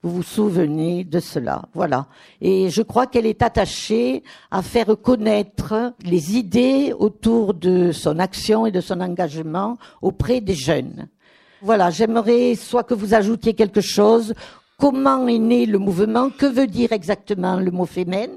vous 0.07 0.17
vous 0.19 0.23
souvenez 0.23 1.03
de 1.03 1.19
cela. 1.19 1.63
Voilà. 1.75 2.07
Et 2.41 2.71
je 2.71 2.83
crois 2.83 3.09
qu'elle 3.09 3.27
est 3.27 3.43
attachée 3.43 4.23
à 4.53 4.63
faire 4.63 4.95
connaître 5.03 5.95
les 6.05 6.37
idées 6.37 6.95
autour 6.97 7.55
de 7.55 7.91
son 7.91 8.21
action 8.21 8.67
et 8.67 8.71
de 8.71 8.81
son 8.81 9.01
engagement 9.01 9.77
auprès 10.01 10.41
des 10.41 10.55
jeunes. 10.55 11.09
Voilà, 11.61 11.91
j'aimerais 11.91 12.55
soit 12.55 12.85
que 12.85 12.95
vous 12.95 13.15
ajoutiez 13.15 13.55
quelque 13.55 13.81
chose. 13.81 14.33
Comment 14.79 15.27
est 15.27 15.39
né 15.39 15.67
le 15.67 15.79
mouvement? 15.79 16.31
Que 16.31 16.47
veut 16.47 16.69
dire 16.69 16.93
exactement 16.93 17.57
le 17.57 17.73
mot 17.73 17.87
féminin? 17.87 18.29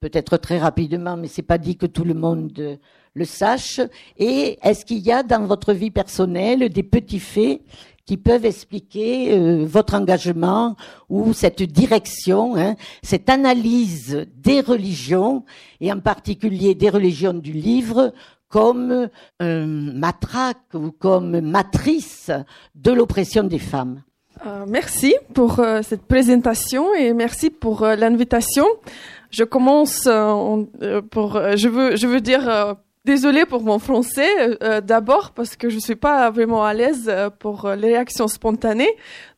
Peut-être 0.00 0.36
très 0.38 0.58
rapidement, 0.58 1.16
mais 1.16 1.28
c'est 1.28 1.42
pas 1.42 1.58
dit 1.58 1.76
que 1.76 1.86
tout 1.86 2.04
le 2.04 2.14
monde 2.14 2.78
le 3.14 3.24
sache. 3.24 3.80
Et 4.18 4.58
est-ce 4.60 4.84
qu'il 4.84 4.98
y 4.98 5.12
a 5.12 5.22
dans 5.22 5.44
votre 5.46 5.72
vie 5.72 5.92
personnelle 5.92 6.68
des 6.68 6.82
petits 6.82 7.20
faits 7.20 7.60
qui 8.06 8.16
peuvent 8.16 8.46
expliquer 8.46 9.36
euh, 9.36 9.66
votre 9.66 9.94
engagement 9.94 10.76
ou 11.10 11.32
cette 11.32 11.62
direction, 11.62 12.56
hein, 12.56 12.76
cette 13.02 13.28
analyse 13.28 14.26
des 14.36 14.60
religions, 14.60 15.44
et 15.80 15.92
en 15.92 15.98
particulier 15.98 16.74
des 16.74 16.88
religions 16.88 17.34
du 17.34 17.52
livre, 17.52 18.12
comme 18.48 19.08
un 19.40 19.66
matraque 19.66 20.72
ou 20.72 20.92
comme 20.92 21.40
matrice 21.40 22.30
de 22.76 22.92
l'oppression 22.92 23.42
des 23.42 23.58
femmes. 23.58 24.02
Euh, 24.46 24.64
merci 24.68 25.16
pour 25.34 25.58
euh, 25.58 25.80
cette 25.82 26.02
présentation 26.02 26.94
et 26.94 27.12
merci 27.12 27.50
pour 27.50 27.84
l'invitation. 27.84 28.66
Je 29.30 29.42
commence 29.42 30.08
pour, 31.10 31.40
je 31.56 31.68
veux, 31.68 31.96
je 31.96 32.06
veux 32.06 32.20
dire 32.20 32.76
Désolée 33.06 33.46
pour 33.46 33.62
mon 33.62 33.78
français, 33.78 34.58
euh, 34.64 34.80
d'abord 34.80 35.30
parce 35.30 35.54
que 35.54 35.68
je 35.68 35.78
suis 35.78 35.94
pas 35.94 36.28
vraiment 36.28 36.64
à 36.64 36.74
l'aise 36.74 37.06
euh, 37.08 37.30
pour 37.30 37.70
les 37.70 37.92
réactions 37.92 38.26
spontanées. 38.26 38.90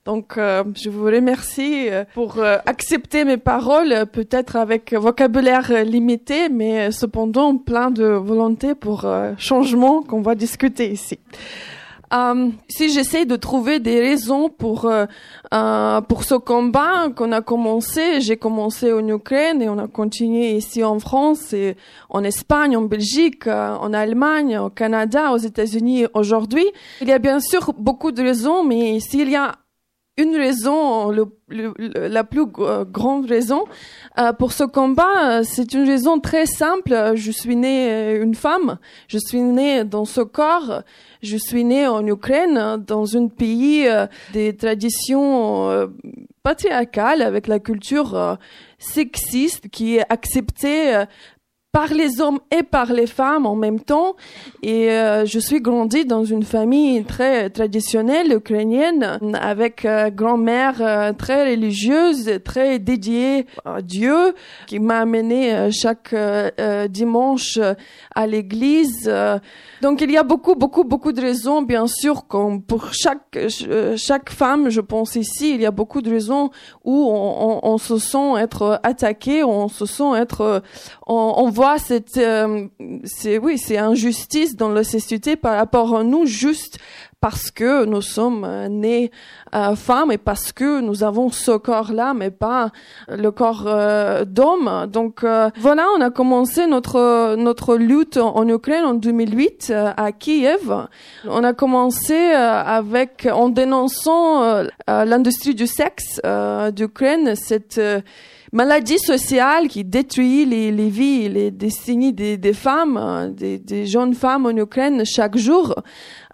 Donc, 0.07 0.39
euh, 0.39 0.65
je 0.75 0.89
vous 0.89 1.05
remercie 1.05 1.89
pour 2.15 2.43
accepter 2.65 3.27
mes 3.27 3.37
paroles, 3.37 4.07
peut-être 4.11 4.57
avec 4.57 4.95
vocabulaire 4.95 5.85
limité, 5.85 6.49
mais 6.49 6.91
cependant 6.93 7.59
plein 7.59 7.91
de 7.91 8.05
volonté 8.05 8.75
pour 8.75 9.07
changement 9.37 10.01
qu'on 10.01 10.23
va 10.23 10.35
discuter 10.35 10.91
ici. 10.91 11.19
Euh, 12.13 12.51
si 12.69 12.91
j'essaie 12.91 13.27
de 13.27 13.37
trouver 13.37 13.81
des 13.81 14.01
raisons 14.01 14.49
pour 14.49 14.87
euh, 14.87 15.07
euh, 15.53 16.01
pour 16.01 16.25
ce 16.25 16.35
combat 16.35 17.09
qu'on 17.15 17.33
a 17.33 17.43
commencé, 17.43 18.21
j'ai 18.21 18.37
commencé 18.37 18.93
en 18.93 19.07
Ukraine 19.07 19.61
et 19.61 19.69
on 19.69 19.79
a 19.79 19.89
continué 19.89 20.53
ici 20.53 20.83
en 20.83 20.99
France 20.99 21.53
et 21.53 21.77
en 22.09 22.25
Espagne, 22.25 22.77
en 22.77 22.83
Belgique, 22.83 23.47
euh, 23.47 23.75
en 23.77 23.93
Allemagne, 23.93 24.59
au 24.59 24.71
Canada, 24.71 25.33
aux 25.33 25.39
États-Unis 25.39 26.07
aujourd'hui. 26.15 26.67
Il 27.01 27.09
y 27.09 27.13
a 27.13 27.19
bien 27.19 27.41
sûr 27.41 27.73
beaucoup 27.77 28.13
de 28.13 28.23
raisons, 28.23 28.65
mais 28.65 29.01
s'il 29.01 29.31
y 29.31 29.37
a 29.37 29.57
une 30.19 30.37
raison, 30.37 31.11
la 31.49 32.25
plus 32.25 32.47
grande 32.47 33.27
raison 33.27 33.65
euh, 34.19 34.33
pour 34.33 34.53
ce 34.53 34.65
combat, 34.65 35.45
c'est 35.45 35.73
une 35.73 35.87
raison 35.87 36.19
très 36.19 36.45
simple. 36.45 37.13
Je 37.15 37.31
suis 37.31 37.55
née 37.55 38.17
une 38.21 38.35
femme, 38.35 38.79
je 39.07 39.17
suis 39.19 39.41
née 39.41 39.85
dans 39.85 40.05
ce 40.05 40.21
corps, 40.21 40.83
je 41.23 41.37
suis 41.37 41.65
née 41.65 41.87
en 41.87 42.05
Ukraine, 42.05 42.83
dans 42.85 43.17
un 43.17 43.29
pays 43.29 43.87
euh, 43.87 44.07
des 44.33 44.57
traditions 44.57 45.71
euh, 45.71 45.87
patriarcales 46.43 47.23
avec 47.23 47.47
la 47.47 47.61
culture 47.61 48.39
sexiste 48.79 49.69
qui 49.69 49.97
est 49.97 50.13
acceptée 50.13 51.05
par 51.79 51.95
les 51.95 52.21
hommes 52.21 52.41
et 52.51 52.65
par 52.65 52.93
les 52.93 53.07
femmes 53.07 53.47
en 53.47 53.55
même 53.55 53.79
temps. 53.79 54.17
Et 54.65 54.91
euh, 54.91 55.25
je 55.27 55.39
suis 55.39 55.61
grandie 55.61 56.05
dans 56.05 56.25
une 56.25 56.43
famille 56.43 57.05
très 57.05 57.51
traditionnelle 57.51 58.33
ukrainienne, 58.33 59.21
avec 59.41 59.85
euh, 59.85 60.11
grand-mère 60.11 60.79
euh, 60.81 61.13
très 61.13 61.51
religieuse, 61.51 62.41
très 62.45 62.81
dédiée 62.81 63.47
à 63.65 63.81
Dieu, 63.81 64.35
qui 64.67 64.81
m'a 64.81 64.99
amenée 64.99 65.71
chaque 65.71 66.13
dimanche 66.91 67.61
à 68.13 68.27
l'église. 68.27 69.09
Donc 69.81 70.01
il 70.01 70.11
y 70.11 70.17
a 70.17 70.25
beaucoup, 70.25 70.57
beaucoup, 70.57 70.83
beaucoup 70.83 71.13
de 71.13 71.21
raisons, 71.21 71.63
bien 71.63 71.87
sûr, 71.87 72.27
comme 72.27 72.61
pour 72.61 72.93
chaque 72.93 73.39
chaque 73.97 74.31
femme, 74.31 74.69
je 74.69 74.81
pense 74.81 75.15
ici, 75.15 75.55
il 75.55 75.61
y 75.61 75.67
a 75.67 75.71
beaucoup 75.71 76.03
de 76.03 76.11
raisons 76.11 76.51
où 76.85 77.09
on, 77.09 77.61
on, 77.63 77.73
on 77.75 77.79
se 77.79 77.99
sent 77.99 78.33
être 78.41 78.81
attaqué, 78.83 79.45
on 79.45 79.69
se 79.69 79.87
sent 79.87 80.17
être, 80.17 80.63
on, 81.07 81.35
on 81.37 81.51
voit 81.51 81.68
cette, 81.77 82.17
euh, 82.17 82.67
c'est 83.05 83.37
oui, 83.37 83.59
c'est 83.59 83.77
injustice 83.77 84.57
dans 84.57 84.71
la 84.71 84.85
société 84.85 85.37
par 85.37 85.57
rapport 85.57 85.95
à 85.95 86.05
nous, 86.05 86.25
juste 86.25 86.79
parce 87.21 87.51
que 87.51 87.85
nous 87.85 88.03
sommes 88.03 88.45
euh, 88.45 88.69
nés 88.69 89.11
euh, 89.55 89.75
femmes 89.75 90.13
et 90.13 90.19
parce 90.19 90.53
que 90.53 90.81
nous 90.81 91.03
avons 91.03 91.31
ce 91.31 91.51
corps-là, 91.51 92.15
mais 92.15 92.31
pas 92.31 92.71
le 93.09 93.31
corps 93.31 93.65
euh, 93.67 94.25
d'homme. 94.25 94.87
Donc 94.89 95.25
voilà, 95.59 95.87
on 95.97 96.01
a 96.01 96.11
commencé 96.11 96.67
notre 96.67 97.35
notre 97.37 97.77
lutte 97.77 98.19
en 98.19 98.47
Ukraine 98.49 98.85
en 98.85 98.95
2008 98.95 99.73
à 99.97 100.13
Kiev. 100.13 100.87
On 101.27 101.43
a 101.43 101.53
commencé 101.53 102.15
avec 102.15 103.29
en 103.31 103.49
dénonçant 103.49 104.65
l'industrie 104.87 105.55
du 105.55 105.67
sexe 105.67 106.21
d'Ukraine, 106.73 107.35
cette 107.35 107.81
maladie 108.53 108.99
sociale 108.99 109.69
qui 109.69 109.85
détruit 109.85 110.45
les, 110.45 110.71
les 110.71 110.89
vies, 110.89 111.29
les 111.29 111.51
destinées 111.51 112.13
des, 112.13 112.37
des 112.37 112.53
femmes, 112.53 112.97
euh, 112.97 113.29
des, 113.29 113.59
des, 113.59 113.87
jeunes 113.87 114.15
femmes 114.15 114.47
en 114.47 114.57
Ukraine 114.57 115.05
chaque 115.05 115.37
jour. 115.37 115.75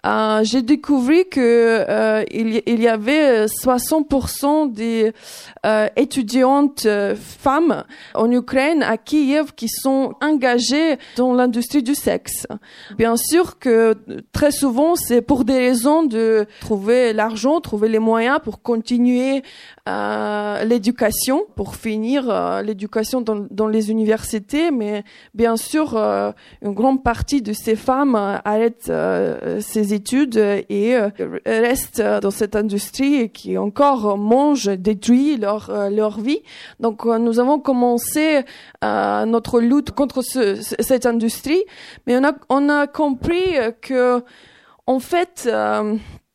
Euh, 0.05 0.43
j'ai 0.43 0.61
découvert 0.61 1.23
que 1.31 1.85
euh, 1.89 2.23
il, 2.31 2.81
y 2.81 2.87
avait 2.87 3.45
60% 3.45 4.71
des 4.71 5.13
euh, 5.65 5.87
étudiantes 5.95 6.85
euh, 6.85 7.15
femmes 7.15 7.85
en 8.13 8.29
Ukraine 8.29 8.83
à 8.83 8.97
Kiev 8.97 9.53
qui 9.55 9.67
sont 9.67 10.13
engagées 10.21 10.97
dans 11.17 11.33
l'industrie 11.33 11.81
du 11.81 11.95
sexe. 11.95 12.45
Bien 12.99 13.17
sûr 13.17 13.57
que 13.57 13.95
très 14.31 14.51
souvent 14.51 14.95
c'est 14.95 15.23
pour 15.23 15.43
des 15.43 15.57
raisons 15.57 16.03
de 16.03 16.45
trouver 16.61 17.13
l'argent, 17.13 17.61
trouver 17.61 17.89
les 17.89 17.97
moyens 17.97 18.39
pour 18.43 18.61
continuer 18.61 19.41
euh, 19.89 20.63
l'éducation, 20.65 21.45
pour 21.55 21.75
finir 21.75 22.61
l'éducation 22.63 23.21
dans, 23.21 23.47
dans, 23.49 23.67
les 23.67 23.89
universités, 23.89 24.69
mais 24.69 25.03
bien 25.33 25.57
sûr, 25.57 25.95
une 25.95 26.73
grande 26.73 27.03
partie 27.03 27.41
de 27.41 27.53
ces 27.53 27.75
femmes 27.75 28.15
arrêtent 28.15 28.91
ces 29.59 29.93
études 29.95 30.37
et 30.37 30.95
restent 31.45 32.01
dans 32.21 32.31
cette 32.31 32.55
industrie 32.55 33.29
qui 33.31 33.57
encore 33.57 34.17
mange, 34.17 34.65
détruit 34.65 35.37
leur 35.37 35.89
leur 35.89 36.19
vie. 36.19 36.41
Donc, 36.79 37.05
nous 37.05 37.39
avons 37.39 37.59
commencé 37.59 38.43
notre 38.83 39.59
lutte 39.59 39.91
contre 39.91 40.21
ce, 40.21 40.55
cette 40.61 41.05
industrie, 41.05 41.63
mais 42.05 42.17
on 42.17 42.23
a 42.23 42.33
on 42.49 42.69
a 42.69 42.87
compris 42.87 43.55
que 43.81 44.21
en 44.85 44.99
fait 44.99 45.49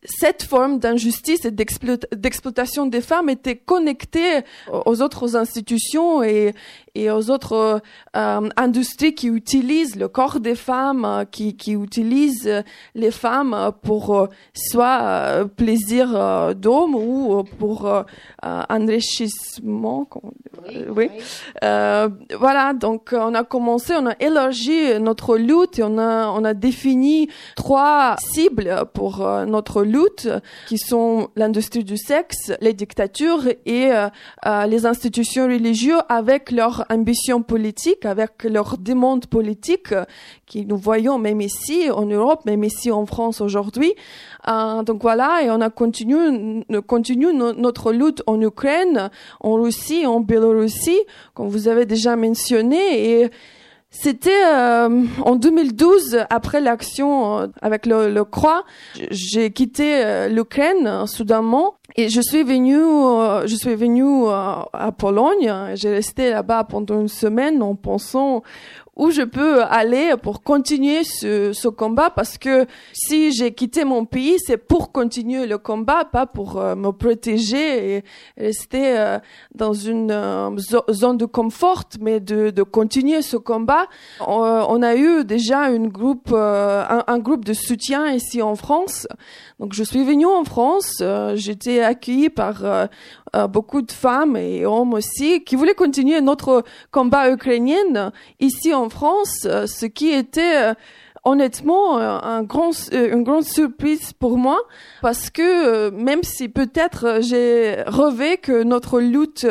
cette 0.04 0.42
forme 0.42 0.78
d'injustice 0.78 1.44
et 1.44 1.50
d'exploitation 1.50 2.86
des 2.86 3.00
femmes 3.00 3.28
était 3.28 3.56
connectée 3.56 4.40
aux 4.86 5.02
autres 5.02 5.36
institutions 5.36 6.22
et, 6.22 6.54
et 6.94 7.10
aux 7.10 7.30
autres 7.30 7.80
euh, 8.16 8.48
industries 8.56 9.14
qui 9.14 9.28
utilisent 9.28 9.96
le 9.96 10.08
corps 10.08 10.40
des 10.40 10.54
femmes, 10.54 11.04
euh, 11.04 11.24
qui, 11.24 11.56
qui 11.56 11.72
utilisent 11.72 12.62
les 12.94 13.10
femmes 13.10 13.72
pour 13.82 14.16
euh, 14.16 14.26
soit 14.54 15.44
plaisir 15.56 16.54
d'homme 16.54 16.94
ou 16.94 17.42
pour 17.58 17.88
enrichissement. 18.42 20.08
Oui. 20.90 21.08
voilà, 21.62 22.72
donc 22.74 23.10
on 23.12 23.34
a 23.34 23.44
commencé, 23.44 23.94
on 23.96 24.06
a 24.06 24.14
élargi 24.20 24.98
notre 25.00 25.36
lutte 25.36 25.78
et 25.78 25.82
on 25.82 25.98
a, 25.98 26.28
on 26.28 26.44
a 26.44 26.54
défini 26.54 27.28
trois 27.56 28.16
cibles 28.18 28.84
pour 28.92 29.26
notre 29.46 29.82
lutte, 29.82 30.28
qui 30.68 30.78
sont 30.78 31.28
l'industrie 31.36 31.84
du 31.84 31.96
sexe, 31.96 32.52
les 32.60 32.74
dictatures 32.74 33.44
et 33.66 33.90
les 34.68 34.86
institutions 34.86 35.44
religieuses 35.44 36.02
avec 36.08 36.50
leur 36.50 36.79
ambition 36.88 37.42
politique, 37.42 38.04
avec 38.04 38.44
leurs 38.44 38.78
demandes 38.78 39.26
politiques 39.26 39.94
que 40.46 40.58
nous 40.58 40.76
voyons 40.76 41.18
même 41.18 41.40
ici 41.40 41.90
en 41.90 42.06
Europe, 42.06 42.44
même 42.46 42.64
ici 42.64 42.90
en 42.90 43.06
France 43.06 43.40
aujourd'hui. 43.40 43.92
Euh, 44.48 44.82
donc 44.82 45.02
voilà, 45.02 45.42
et 45.42 45.50
on 45.50 45.60
a 45.60 45.70
continué, 45.70 46.64
continue 46.86 47.32
notre 47.34 47.92
lutte 47.92 48.22
en 48.26 48.40
Ukraine, 48.40 49.10
en 49.40 49.54
Russie, 49.54 50.06
en 50.06 50.20
Biélorussie, 50.20 51.00
comme 51.34 51.48
vous 51.48 51.68
avez 51.68 51.86
déjà 51.86 52.16
mentionné, 52.16 53.30
c'était 53.92 54.44
euh, 54.46 55.04
en 55.24 55.34
2012, 55.34 56.24
après 56.30 56.60
l'action 56.60 57.40
euh, 57.40 57.46
avec 57.60 57.86
le, 57.86 58.08
le 58.08 58.24
Croix, 58.24 58.64
j'ai 59.10 59.50
quitté 59.50 60.04
euh, 60.04 60.28
l'Ukraine 60.28 61.08
soudainement 61.08 61.74
et 61.96 62.08
je 62.08 62.20
suis 62.20 62.44
venue, 62.44 62.78
je 63.46 63.56
suis 63.56 63.74
venue 63.74 64.28
à 64.28 64.92
Pologne. 64.96 65.52
J'ai 65.74 65.90
resté 65.90 66.30
là-bas 66.30 66.62
pendant 66.62 67.00
une 67.00 67.08
semaine 67.08 67.64
en 67.64 67.74
pensant 67.74 68.44
où 68.96 69.10
je 69.10 69.22
peux 69.22 69.62
aller 69.62 70.14
pour 70.22 70.42
continuer 70.42 71.04
ce, 71.04 71.52
ce 71.52 71.68
combat 71.68 72.10
parce 72.10 72.38
que 72.38 72.66
si 72.92 73.32
j'ai 73.32 73.52
quitté 73.52 73.84
mon 73.84 74.04
pays, 74.04 74.36
c'est 74.38 74.56
pour 74.56 74.92
continuer 74.92 75.46
le 75.46 75.58
combat, 75.58 76.04
pas 76.04 76.26
pour 76.26 76.58
euh, 76.58 76.74
me 76.74 76.90
protéger 76.90 77.96
et 77.96 78.04
rester 78.36 78.98
euh, 78.98 79.18
dans 79.54 79.72
une 79.72 80.10
euh, 80.10 80.56
zone 80.90 81.16
de 81.16 81.24
confort, 81.24 81.84
mais 82.00 82.20
de, 82.20 82.50
de 82.50 82.62
continuer 82.62 83.22
ce 83.22 83.36
combat. 83.36 83.86
On, 84.26 84.82
a 84.82 84.96
eu 84.96 85.24
déjà 85.24 85.70
une 85.70 85.88
groupe, 85.88 86.32
un, 86.32 87.04
un, 87.06 87.18
groupe 87.18 87.44
de 87.44 87.52
soutien 87.52 88.10
ici 88.12 88.42
en 88.42 88.54
France. 88.54 89.06
Donc 89.58 89.74
je 89.74 89.82
suis 89.82 90.04
venue 90.04 90.26
en 90.26 90.44
France, 90.44 91.02
j'étais 91.34 91.80
accueillie 91.80 92.30
par 92.30 92.88
euh, 93.36 93.46
beaucoup 93.46 93.82
de 93.82 93.92
femmes 93.92 94.36
et 94.36 94.66
hommes 94.66 94.94
aussi 94.94 95.44
qui 95.44 95.54
voulaient 95.54 95.74
continuer 95.74 96.20
notre 96.20 96.64
combat 96.90 97.30
ukrainien 97.30 98.12
ici 98.40 98.74
en 98.74 98.88
France, 98.88 99.46
euh, 99.46 99.66
ce 99.66 99.86
qui 99.86 100.10
était 100.10 100.70
euh, 100.70 100.74
honnêtement 101.24 101.98
euh, 101.98 102.18
un 102.22 102.42
grand, 102.42 102.70
euh, 102.92 103.12
une 103.12 103.24
grande 103.24 103.44
surprise 103.44 104.12
pour 104.12 104.38
moi 104.38 104.58
parce 105.02 105.30
que 105.30 105.42
euh, 105.42 105.90
même 105.90 106.22
si 106.22 106.48
peut-être 106.48 107.18
j'ai 107.20 107.82
rêvé 107.86 108.38
que 108.38 108.62
notre 108.62 109.00
lutte 109.00 109.46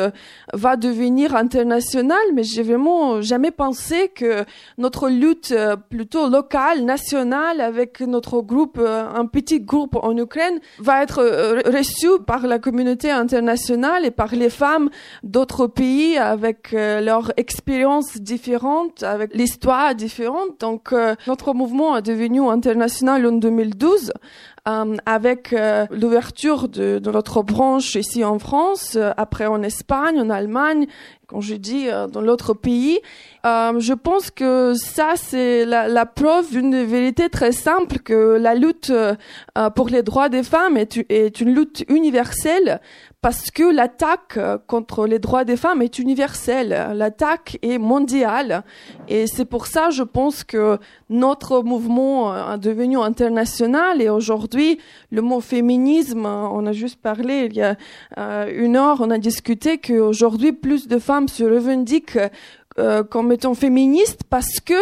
va 0.53 0.75
devenir 0.75 1.35
internationale, 1.35 2.17
mais 2.33 2.43
j'ai 2.43 2.63
vraiment 2.63 3.21
jamais 3.21 3.51
pensé 3.51 4.09
que 4.09 4.45
notre 4.77 5.09
lutte 5.09 5.55
plutôt 5.89 6.27
locale, 6.29 6.83
nationale, 6.83 7.61
avec 7.61 8.01
notre 8.01 8.41
groupe, 8.41 8.79
un 8.79 9.25
petit 9.25 9.59
groupe 9.59 9.95
en 9.95 10.15
Ukraine, 10.17 10.59
va 10.79 11.03
être 11.03 11.21
reçue 11.69 12.21
par 12.25 12.47
la 12.47 12.59
communauté 12.59 13.11
internationale 13.11 14.05
et 14.05 14.11
par 14.11 14.33
les 14.33 14.49
femmes 14.49 14.89
d'autres 15.23 15.67
pays 15.67 16.17
avec 16.17 16.71
leur 16.71 17.31
expérience 17.37 18.17
différente, 18.17 19.03
avec 19.03 19.33
l'histoire 19.35 19.95
différente. 19.95 20.59
Donc 20.59 20.93
notre 21.27 21.53
mouvement 21.59 21.97
est 21.97 22.01
devenu 22.01 22.41
international 22.49 23.25
en 23.25 23.33
2012 23.33 24.13
euh, 24.67 24.95
avec 25.05 25.53
euh, 25.53 25.85
l'ouverture 25.91 26.67
de, 26.69 27.01
notre 27.03 27.43
branche 27.43 27.95
ici 27.95 28.23
en 28.23 28.39
France, 28.39 28.95
euh, 28.95 29.11
après 29.17 29.45
en 29.45 29.61
Espagne, 29.61 30.19
en 30.19 30.29
Allemagne, 30.29 30.87
quand 31.27 31.41
je 31.41 31.55
dis 31.55 31.87
dans 32.11 32.21
l'autre 32.21 32.53
pays. 32.53 32.99
Je 33.43 33.93
pense 33.93 34.31
que 34.31 34.73
ça, 34.73 35.13
c'est 35.15 35.65
la, 35.65 35.87
la, 35.87 36.05
preuve 36.05 36.51
d'une 36.51 36.83
vérité 36.83 37.29
très 37.29 37.51
simple, 37.51 37.99
que 37.99 38.37
la 38.37 38.55
lutte 38.55 38.91
pour 39.75 39.89
les 39.89 40.03
droits 40.03 40.29
des 40.29 40.43
femmes 40.43 40.77
est, 40.77 40.99
est 41.09 41.41
une 41.41 41.53
lutte 41.53 41.85
universelle 41.89 42.79
parce 43.21 43.51
que 43.51 43.63
l'attaque 43.63 44.37
euh, 44.37 44.57
contre 44.65 45.05
les 45.05 45.19
droits 45.19 45.43
des 45.43 45.57
femmes 45.57 45.81
est 45.81 45.99
universelle, 45.99 46.93
l'attaque 46.93 47.57
est 47.61 47.77
mondiale, 47.77 48.63
et 49.07 49.27
c'est 49.27 49.45
pour 49.45 49.67
ça, 49.67 49.89
je 49.89 50.03
pense 50.03 50.43
que 50.43 50.77
notre 51.09 51.61
mouvement 51.63 52.53
est 52.53 52.57
devenu 52.57 52.97
international, 52.97 54.01
et 54.01 54.09
aujourd'hui, 54.09 54.79
le 55.11 55.21
mot 55.21 55.41
féminisme, 55.41 56.25
on 56.25 56.65
a 56.65 56.71
juste 56.71 57.01
parlé 57.01 57.47
il 57.49 57.55
y 57.55 57.61
a 57.61 57.75
euh, 58.17 58.51
une 58.55 58.77
heure, 58.77 59.01
on 59.01 59.09
a 59.09 59.17
discuté 59.17 59.79
qu'aujourd'hui, 59.79 60.53
plus 60.53 60.87
de 60.87 60.97
femmes 60.97 61.27
se 61.27 61.43
revendiquent 61.43 62.19
euh, 62.79 63.03
comme 63.03 63.31
étant 63.31 63.53
féministes 63.53 64.23
parce 64.29 64.59
que 64.59 64.73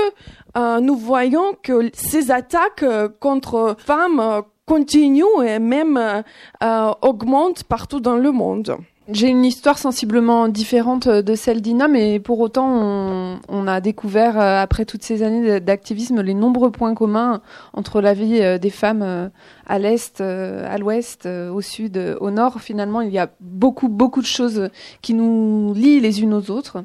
nous 0.79 0.95
voyons 0.95 1.53
que 1.61 1.91
ces 1.93 2.31
attaques 2.31 2.83
contre 3.19 3.75
femmes 3.77 4.43
continue 4.67 5.23
et 5.45 5.59
même 5.59 5.97
euh, 5.97 6.21
euh, 6.61 6.91
augmente 7.01 7.63
partout 7.63 7.99
dans 7.99 8.17
le 8.17 8.31
monde. 8.31 8.77
J'ai 9.09 9.29
une 9.29 9.45
histoire 9.45 9.77
sensiblement 9.77 10.49
différente 10.49 11.07
de 11.07 11.35
celle 11.35 11.61
d'Ina, 11.61 11.87
mais 11.87 12.19
pour 12.19 12.41
autant, 12.41 13.39
on, 13.47 13.67
a 13.67 13.79
découvert, 13.79 14.37
euh, 14.37 14.61
après 14.61 14.83
toutes 14.83 15.03
ces 15.03 15.23
années 15.23 15.61
d'activisme, 15.61 16.19
les 16.19 16.33
nombreux 16.33 16.71
points 16.71 16.93
communs 16.93 17.39
entre 17.71 18.01
la 18.01 18.13
vie 18.13 18.59
des 18.59 18.69
femmes 18.69 19.31
à 19.67 19.79
l'est, 19.79 20.21
à 20.21 20.77
l'ouest, 20.77 21.25
au 21.27 21.61
sud, 21.61 22.17
au 22.19 22.31
nord. 22.31 22.61
Finalement, 22.61 23.01
il 23.01 23.11
y 23.11 23.19
a 23.19 23.29
beaucoup, 23.39 23.89
beaucoup 23.89 24.21
de 24.21 24.27
choses 24.27 24.69
qui 25.01 25.13
nous 25.13 25.73
lient 25.75 25.99
les 25.99 26.21
unes 26.21 26.33
aux 26.33 26.49
autres. 26.51 26.83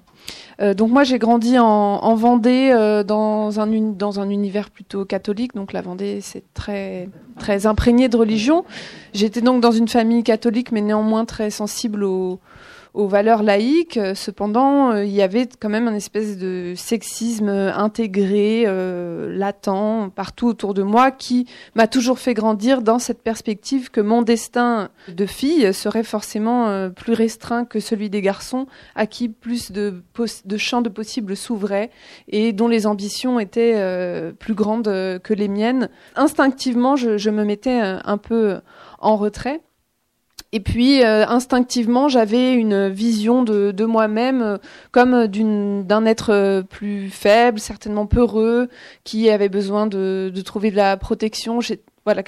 Euh, 0.61 0.75
donc 0.75 0.91
moi 0.91 1.05
j'ai 1.05 1.19
grandi 1.19 1.59
en, 1.59 1.65
en 1.65 2.15
Vendée 2.15 2.71
euh, 2.73 3.03
dans 3.03 3.59
un 3.59 3.67
dans 3.67 4.21
un 4.21 4.29
univers 4.31 4.71
plutôt 4.71 5.05
catholique. 5.05 5.55
Donc 5.55 5.73
la 5.73 5.83
Vendée 5.83 6.21
c'est 6.21 6.45
très 6.55 7.09
très 7.39 7.67
imprégné 7.67 8.09
de 8.09 8.17
religion. 8.17 8.65
J'étais 9.15 9.41
donc 9.41 9.61
dans 9.61 9.73
une 9.73 9.89
famille 9.89 10.23
catholique 10.23 10.73
mais 10.73 10.81
néanmoins 10.81 11.25
très 11.25 11.51
sensible 11.51 12.05
aux 12.05 12.39
aux 12.95 13.07
valeurs 13.07 13.43
laïques. 13.43 13.99
Cependant, 14.15 14.93
euh, 14.93 15.05
il 15.05 15.13
y 15.13 15.23
avait 15.23 15.49
quand 15.59 15.69
même 15.69 15.89
un 15.89 15.95
espèce 15.95 16.37
de 16.37 16.75
sexisme 16.77 17.49
intégré, 17.49 18.65
euh, 18.67 19.37
latent, 19.37 20.11
partout 20.15 20.49
autour 20.49 20.75
de 20.75 20.83
moi, 20.83 21.11
qui 21.11 21.47
m'a 21.75 21.87
toujours 21.87 22.19
fait 22.19 22.35
grandir 22.35 22.83
dans 22.83 22.99
cette 22.99 23.23
perspective 23.23 23.91
que 23.91 24.01
mon 24.01 24.23
destin 24.23 24.91
de 25.09 25.27
fille 25.27 25.73
serait 25.73 26.05
forcément 26.05 26.69
euh, 26.69 26.91
plus 26.91 27.15
restreint 27.15 27.65
que 27.65 27.81
celui 27.81 28.11
des 28.11 28.21
garçons, 28.21 28.67
à 28.95 29.07
qui 29.07 29.29
plus 29.29 29.73
de, 29.73 30.03
champs 30.57 30.83
de 30.83 30.89
possibles 30.89 31.37
s'ouvraient 31.37 31.91
et 32.29 32.53
dont 32.53 32.69
les 32.69 32.87
ambitions 32.87 33.41
étaient 33.41 33.75
euh, 33.77 34.33
plus 34.33 34.55
grandes 34.55 34.85
que 34.85 35.35
les 35.35 35.49
miennes. 35.49 35.89
Instinctivement, 36.17 36.97
je 36.97 37.31
me 37.31 37.45
mettais 37.45 37.81
un 37.81 38.19
peu 38.19 38.61
en 38.99 39.17
retrait. 39.17 39.61
Et 40.55 40.61
puis 40.61 41.03
euh, 41.03 41.27
instinctivement, 41.27 42.09
j'avais 42.09 42.53
une 42.53 42.89
vision 42.89 43.43
de, 43.43 43.71
de 43.71 43.85
moi-même 43.87 44.43
euh, 44.43 44.59
comme 44.91 45.27
d'un 45.27 46.05
être 46.05 46.31
euh, 46.31 46.63
plus 46.63 47.09
faible, 47.09 47.59
certainement 47.59 48.05
peureux, 48.05 48.69
qui 49.03 49.31
avait 49.31 49.49
besoin 49.49 49.87
de, 49.87 50.31
de 50.33 50.41
trouver 50.43 50.71
de 50.71 50.77
la 50.77 50.99
protection. 50.99 51.61
Voilà, 52.05 52.23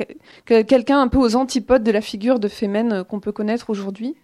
quelqu'un 0.46 1.00
un 1.00 1.08
peu 1.08 1.18
aux 1.18 1.36
antipodes 1.36 1.82
de 1.82 1.90
la 1.90 2.00
figure 2.00 2.38
de 2.38 2.48
Femen 2.48 3.04
qu'on 3.04 3.20
peut 3.20 3.32
connaître 3.32 3.68
aujourd'hui. 3.68 4.14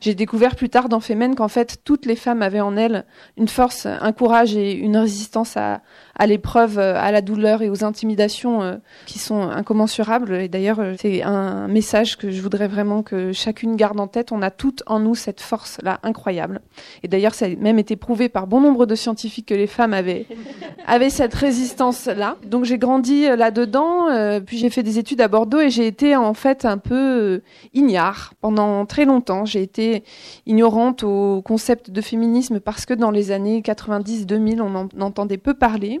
J'ai 0.00 0.14
découvert 0.14 0.56
plus 0.56 0.68
tard 0.68 0.88
dans 0.88 1.00
Femen 1.00 1.34
qu'en 1.34 1.48
fait 1.48 1.78
toutes 1.84 2.06
les 2.06 2.16
femmes 2.16 2.42
avaient 2.42 2.60
en 2.60 2.76
elles 2.76 3.04
une 3.36 3.48
force, 3.48 3.86
un 3.86 4.12
courage 4.12 4.56
et 4.56 4.72
une 4.72 4.96
résistance 4.96 5.56
à, 5.56 5.80
à 6.20 6.26
l'épreuve, 6.26 6.78
à 6.78 7.10
la 7.12 7.22
douleur 7.22 7.62
et 7.62 7.70
aux 7.70 7.82
intimidations 7.82 8.62
euh, 8.62 8.76
qui 9.06 9.18
sont 9.18 9.40
incommensurables. 9.40 10.34
Et 10.34 10.48
d'ailleurs, 10.48 10.80
euh, 10.80 10.94
c'est 10.98 11.22
un 11.22 11.66
message 11.66 12.18
que 12.18 12.30
je 12.30 12.42
voudrais 12.42 12.68
vraiment 12.68 13.02
que 13.02 13.32
chacune 13.32 13.74
garde 13.74 13.98
en 13.98 14.06
tête. 14.06 14.30
On 14.30 14.42
a 14.42 14.50
toutes 14.50 14.82
en 14.86 15.00
nous 15.00 15.14
cette 15.14 15.40
force-là 15.40 15.98
incroyable. 16.02 16.60
Et 17.02 17.08
d'ailleurs, 17.08 17.34
ça 17.34 17.46
a 17.46 17.48
même 17.48 17.78
été 17.78 17.96
prouvé 17.96 18.28
par 18.28 18.46
bon 18.46 18.60
nombre 18.60 18.84
de 18.84 18.94
scientifiques 18.94 19.46
que 19.46 19.54
les 19.54 19.66
femmes 19.66 19.94
avaient, 19.94 20.26
avaient 20.86 21.08
cette 21.08 21.34
résistance-là. 21.34 22.36
Donc 22.44 22.64
j'ai 22.64 22.76
grandi 22.76 23.26
euh, 23.26 23.36
là-dedans, 23.36 24.40
puis 24.44 24.58
j'ai 24.58 24.68
fait 24.68 24.82
des 24.82 24.98
études 24.98 25.20
à 25.20 25.28
Bordeaux 25.28 25.60
et 25.60 25.70
j'ai 25.70 25.86
été 25.86 26.16
en 26.16 26.34
fait 26.34 26.64
un 26.64 26.78
peu 26.78 27.40
ignare 27.72 28.34
pendant 28.40 28.84
très 28.84 29.04
longtemps. 29.04 29.44
J'ai 29.44 29.59
j'ai 29.60 29.64
été 29.64 30.04
ignorante 30.46 31.02
au 31.02 31.42
concept 31.42 31.90
de 31.90 32.00
féminisme 32.00 32.60
parce 32.60 32.86
que 32.86 32.94
dans 32.94 33.10
les 33.10 33.30
années 33.30 33.60
90-2000, 33.60 34.60
on 34.62 34.74
en 34.74 34.88
entendait 35.00 35.38
peu 35.38 35.54
parler. 35.54 36.00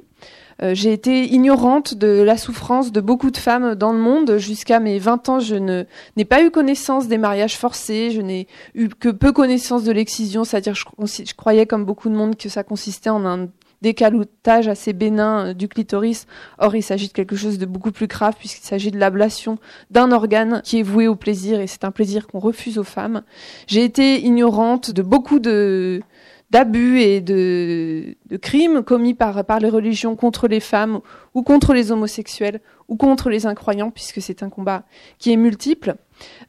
Euh, 0.62 0.74
j'ai 0.74 0.92
été 0.92 1.24
ignorante 1.24 1.94
de 1.94 2.22
la 2.22 2.36
souffrance 2.36 2.92
de 2.92 3.00
beaucoup 3.00 3.30
de 3.30 3.36
femmes 3.36 3.74
dans 3.74 3.92
le 3.92 3.98
monde. 3.98 4.36
Jusqu'à 4.36 4.78
mes 4.78 4.98
20 4.98 5.28
ans, 5.28 5.40
je 5.40 5.54
n'ai 5.56 6.24
pas 6.24 6.42
eu 6.42 6.50
connaissance 6.50 7.08
des 7.08 7.18
mariages 7.18 7.56
forcés, 7.56 8.10
je 8.10 8.20
n'ai 8.20 8.46
eu 8.74 8.88
que 8.88 9.08
peu 9.08 9.32
connaissance 9.32 9.84
de 9.84 9.92
l'excision, 9.92 10.44
c'est-à-dire 10.44 10.74
je, 10.74 10.84
je 11.24 11.34
croyais 11.34 11.66
comme 11.66 11.84
beaucoup 11.84 12.08
de 12.08 12.14
monde 12.14 12.36
que 12.36 12.48
ça 12.48 12.62
consistait 12.62 13.10
en 13.10 13.24
un 13.24 13.48
décalotage 13.82 14.68
assez 14.68 14.92
bénin 14.92 15.48
euh, 15.48 15.54
du 15.54 15.68
clitoris. 15.68 16.26
Or, 16.58 16.74
il 16.76 16.82
s'agit 16.82 17.08
de 17.08 17.12
quelque 17.12 17.36
chose 17.36 17.58
de 17.58 17.66
beaucoup 17.66 17.92
plus 17.92 18.06
grave 18.06 18.34
puisqu'il 18.38 18.66
s'agit 18.66 18.90
de 18.90 18.98
l'ablation 18.98 19.58
d'un 19.90 20.12
organe 20.12 20.62
qui 20.64 20.78
est 20.78 20.82
voué 20.82 21.08
au 21.08 21.16
plaisir 21.16 21.60
et 21.60 21.66
c'est 21.66 21.84
un 21.84 21.90
plaisir 21.90 22.26
qu'on 22.26 22.38
refuse 22.38 22.78
aux 22.78 22.84
femmes. 22.84 23.22
J'ai 23.66 23.84
été 23.84 24.20
ignorante 24.20 24.90
de 24.90 25.02
beaucoup 25.02 25.38
de 25.38 26.02
d'abus 26.50 26.98
et 27.00 27.20
de, 27.20 28.16
de, 28.28 28.36
crimes 28.36 28.82
commis 28.82 29.14
par, 29.14 29.44
par 29.44 29.60
les 29.60 29.68
religions 29.68 30.16
contre 30.16 30.48
les 30.48 30.58
femmes 30.60 31.00
ou 31.34 31.42
contre 31.42 31.72
les 31.72 31.92
homosexuels 31.92 32.60
ou 32.88 32.96
contre 32.96 33.30
les 33.30 33.46
incroyants, 33.46 33.92
puisque 33.92 34.20
c'est 34.20 34.42
un 34.42 34.50
combat 34.50 34.82
qui 35.18 35.32
est 35.32 35.36
multiple. 35.36 35.94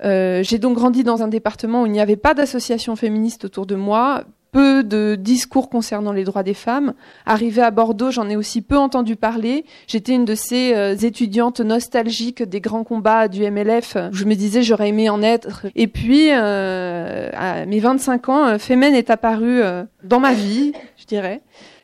Euh, 0.03 0.41
j'ai 0.43 0.57
donc 0.57 0.75
grandi 0.75 1.03
dans 1.03 1.21
un 1.21 1.27
département 1.27 1.83
où 1.83 1.85
il 1.85 1.91
n'y 1.91 2.01
avait 2.01 2.15
pas 2.15 2.33
d'association 2.33 2.95
féministe 2.95 3.45
autour 3.45 3.67
de 3.67 3.75
moi, 3.75 4.25
peu 4.51 4.83
de 4.83 5.15
discours 5.15 5.69
concernant 5.69 6.11
les 6.11 6.23
droits 6.23 6.43
des 6.43 6.53
femmes. 6.53 6.93
Arrivée 7.25 7.61
à 7.61 7.71
Bordeaux, 7.71 8.11
j'en 8.11 8.29
ai 8.29 8.35
aussi 8.35 8.61
peu 8.61 8.77
entendu 8.77 9.15
parler. 9.15 9.65
J'étais 9.87 10.13
une 10.13 10.25
de 10.25 10.35
ces 10.35 10.73
euh, 10.73 10.95
étudiantes 10.95 11.61
nostalgiques 11.61 12.43
des 12.43 12.59
grands 12.59 12.83
combats 12.83 13.27
du 13.27 13.49
MLF. 13.49 13.97
je 14.11 14.25
me 14.25 14.35
disais 14.35 14.61
j'aurais 14.63 14.89
aimé 14.89 15.09
en 15.09 15.21
être. 15.21 15.67
Et 15.75 15.87
puis, 15.87 16.29
euh, 16.31 17.29
à 17.33 17.65
mes 17.65 17.79
25 17.79 18.29
ans, 18.29 18.45
euh, 18.45 18.57
Femen 18.57 18.93
est 18.93 19.09
apparu 19.09 19.61
dans 20.03 20.19
ma 20.19 20.33
vie, 20.33 20.73
je 20.97 21.05
dirais. 21.05 21.41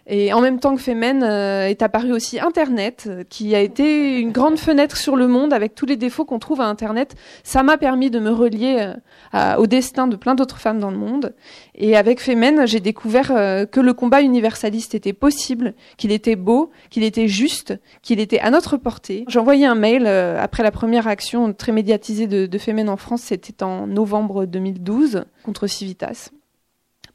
Et 0.10 0.32
en 0.32 0.40
même 0.40 0.60
temps 0.60 0.74
que 0.76 0.82
Femen 0.82 1.22
euh, 1.22 1.68
est 1.68 1.82
apparu 1.82 2.14
aussi 2.14 2.40
Internet, 2.40 3.08
euh, 3.08 3.24
qui 3.30 3.54
a 3.56 3.60
été 3.60 4.20
une 4.20 4.32
grande 4.32 4.58
fenêtre 4.58 4.96
sur 4.96 5.18
le 5.18 5.28
monde 5.28 5.52
avec 5.52 5.76
tous 5.76 5.86
les 5.86 5.98
défauts 5.98 6.24
qu'on 6.24 6.40
trouve 6.40 6.62
à 6.62 6.66
Internet. 6.66 7.16
Ça 7.44 7.62
m'a 7.62 7.78
permis 7.78 8.10
de 8.10 8.20
me 8.20 8.32
relier 8.32 8.94
euh, 9.34 9.56
au 9.58 9.68
destin 9.68 10.08
de 10.08 10.16
plein 10.16 10.34
d'autres 10.34 10.60
femmes 10.60 10.80
dans 10.80 10.92
le 10.92 10.98
monde. 10.98 11.36
Et 11.76 11.98
avec 11.98 12.22
Femen, 12.22 12.66
j'ai 12.66 12.80
découvert 12.80 13.28
que 13.28 13.80
le 13.80 13.94
combat 13.94 14.22
universaliste 14.22 14.96
était 14.96 15.14
possible, 15.14 15.74
qu'il 15.98 16.12
était 16.12 16.36
beau, 16.36 16.72
qu'il 16.90 17.04
était 17.04 17.28
juste, 17.28 17.78
qu'il 18.02 18.20
était 18.20 18.40
à 18.40 18.50
notre 18.50 18.78
portée. 18.78 19.26
J'ai 19.28 19.40
envoyé 19.40 19.66
un 19.66 19.76
mail 19.76 20.08
après 20.08 20.64
la 20.64 20.72
première 20.72 21.08
action 21.08 21.54
très 21.54 21.72
médiatisée 21.72 22.28
de, 22.28 22.46
de 22.46 22.58
Femen 22.58 22.90
en 22.90 22.98
France, 22.98 23.22
c'était 23.22 23.64
en 23.64 23.86
novembre 23.86 24.46
2012, 24.46 25.26
contre 25.44 25.68
Civitas 25.68 26.32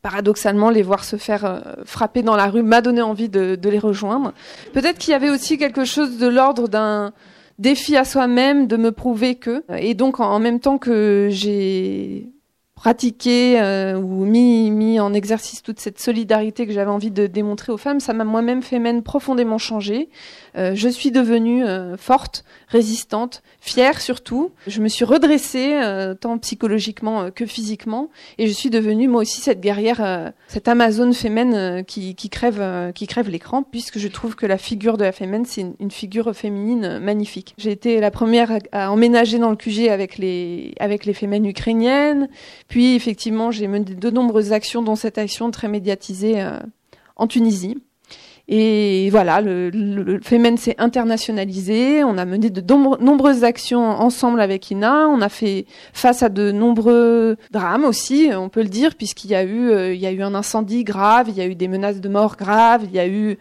paradoxalement, 0.03 0.69
les 0.69 0.83
voir 0.83 1.05
se 1.05 1.17
faire 1.17 1.45
euh, 1.45 1.61
frapper 1.85 2.23
dans 2.23 2.37
la 2.37 2.49
rue 2.49 2.63
m'a 2.63 2.83
donné 2.83 3.01
envie 3.01 3.29
de, 3.29 3.57
les 3.63 3.79
rejoindre. 3.79 4.33
Peut-être 4.73 4.99
qu'il 4.99 5.13
y 5.13 5.15
avait 5.15 5.31
aussi 5.31 5.57
quelque 5.57 5.85
chose 5.85 6.19
de 6.19 6.27
l'ordre 6.27 6.69
d'un 6.69 7.13
défi 7.59 7.97
à 7.97 8.05
soi-même 8.05 8.67
de 8.67 8.77
me 8.77 8.91
prouver 8.91 9.37
que. 9.37 9.63
Et 9.79 9.95
donc, 9.95 10.19
en, 10.19 10.41
même 10.41 10.59
temps 10.59 10.79
que 10.79 11.29
j'ai 11.31 12.29
pratiqué 12.75 13.61
euh, 13.61 13.95
ou 13.95 14.25
mis, 14.25 14.73
mis 14.73 14.99
en 14.99 15.15
exercice 15.15 15.63
toute 15.63 15.79
cette 15.79 16.01
solidarité 16.01 16.67
que 16.67 16.73
j'avais 16.73 16.91
envie 16.91 17.13
de 17.13 17.29
démontrer 17.29 17.71
aux 17.71 17.77
femmes, 17.77 18.01
ça 18.01 18.13
m'a 18.13 18.25
moi-même 18.25 18.63
fait 18.63 18.81
même 18.81 19.05
profondément 19.05 19.59
changer. 19.59 20.09
Euh, 20.57 20.73
je 20.75 20.89
suis 20.89 21.11
devenue 21.11 21.65
euh, 21.65 21.97
forte, 21.97 22.45
résistante, 22.69 23.43
fière 23.61 24.01
surtout. 24.01 24.51
Je 24.67 24.81
me 24.83 24.89
suis 24.89 25.05
redressée 25.05 25.75
euh, 25.75 26.15
tant 26.15 26.39
psychologiquement 26.39 27.31
que 27.31 27.47
physiquement, 27.47 28.11
et 28.39 28.47
je 28.47 28.53
suis 28.53 28.71
devenue 28.71 29.09
moi 29.09 29.23
aussi 29.23 29.41
cette 29.41 29.61
guerrière, 29.61 30.33
cette 30.49 30.69
Amazone 30.69 31.15
fémène 31.15 31.85
qui, 31.85 32.15
qui 32.15 32.29
crève, 32.29 32.93
qui 32.93 33.07
crève 33.07 33.29
l'écran, 33.29 33.63
puisque 33.63 33.99
je 33.99 34.09
trouve 34.09 34.35
que 34.35 34.47
la 34.47 34.59
figure 34.59 34.97
de 34.97 35.05
la 35.05 35.13
fémène 35.13 35.45
c'est 35.45 35.67
une, 35.79 35.91
figure 35.91 36.35
féminine 36.35 36.99
magnifique. 36.99 37.55
J'ai 37.59 37.71
été 37.71 38.01
la 38.01 38.11
première 38.11 38.59
à, 38.73 38.91
emménager 38.91 39.39
dans 39.39 39.51
le 39.51 39.57
QG 39.57 39.89
avec 39.89 40.19
les 40.19 40.75
avec 40.81 41.05
les 41.05 41.15
fémènes 41.15 41.47
ukrainiennes, 41.47 42.29
puis 42.69 42.95
effectivement 42.95 43.51
j'ai 43.51 43.69
mené 43.69 43.85
de 43.85 44.11
nombreuses 44.11 44.53
actions, 44.53 44.83
dont 44.83 44.97
cette 44.97 45.19
action 45.19 45.51
très 45.51 45.69
médiatisée 45.69 46.45
en 47.17 47.27
Tunisie. 47.27 47.77
Et 48.49 49.09
voilà, 49.11 49.41
le, 49.41 49.71
le, 49.71 50.21
Femen 50.21 50.57
s'est 50.57 50.75
internationalisé. 50.79 52.03
On 52.03 52.19
a 52.19 52.25
mené 52.25 52.51
de 52.51 52.61
nombreuses 53.01 53.45
actions 53.45 53.85
ensemble 53.85 54.41
avec 54.41 54.71
Ina. 54.71 55.09
On 55.09 55.21
a 55.21 55.29
fait 55.29 55.67
face 55.93 56.23
à 56.23 56.29
de 56.29 56.51
nombreux 56.51 57.37
drames 57.53 57.85
aussi, 57.85 58.31
on 58.35 58.49
peut 58.49 58.63
le 58.63 58.69
dire, 58.69 58.97
puisqu'il 58.97 59.31
y 59.31 59.35
a 59.35 59.45
eu, 59.45 59.71
euh, 59.71 60.23
un 60.23 60.35
incendie 60.35 60.85
grave, 60.85 61.29
il 61.29 61.37
y 61.37 61.41
a 61.41 61.47
eu 61.47 61.55
des 61.55 61.69
menaces 61.69 62.01
de 62.01 62.09
mort 62.09 62.37
graves, 62.37 62.83
il 62.85 62.93
y 62.93 62.99
a 62.99 63.09
eu 63.09 63.39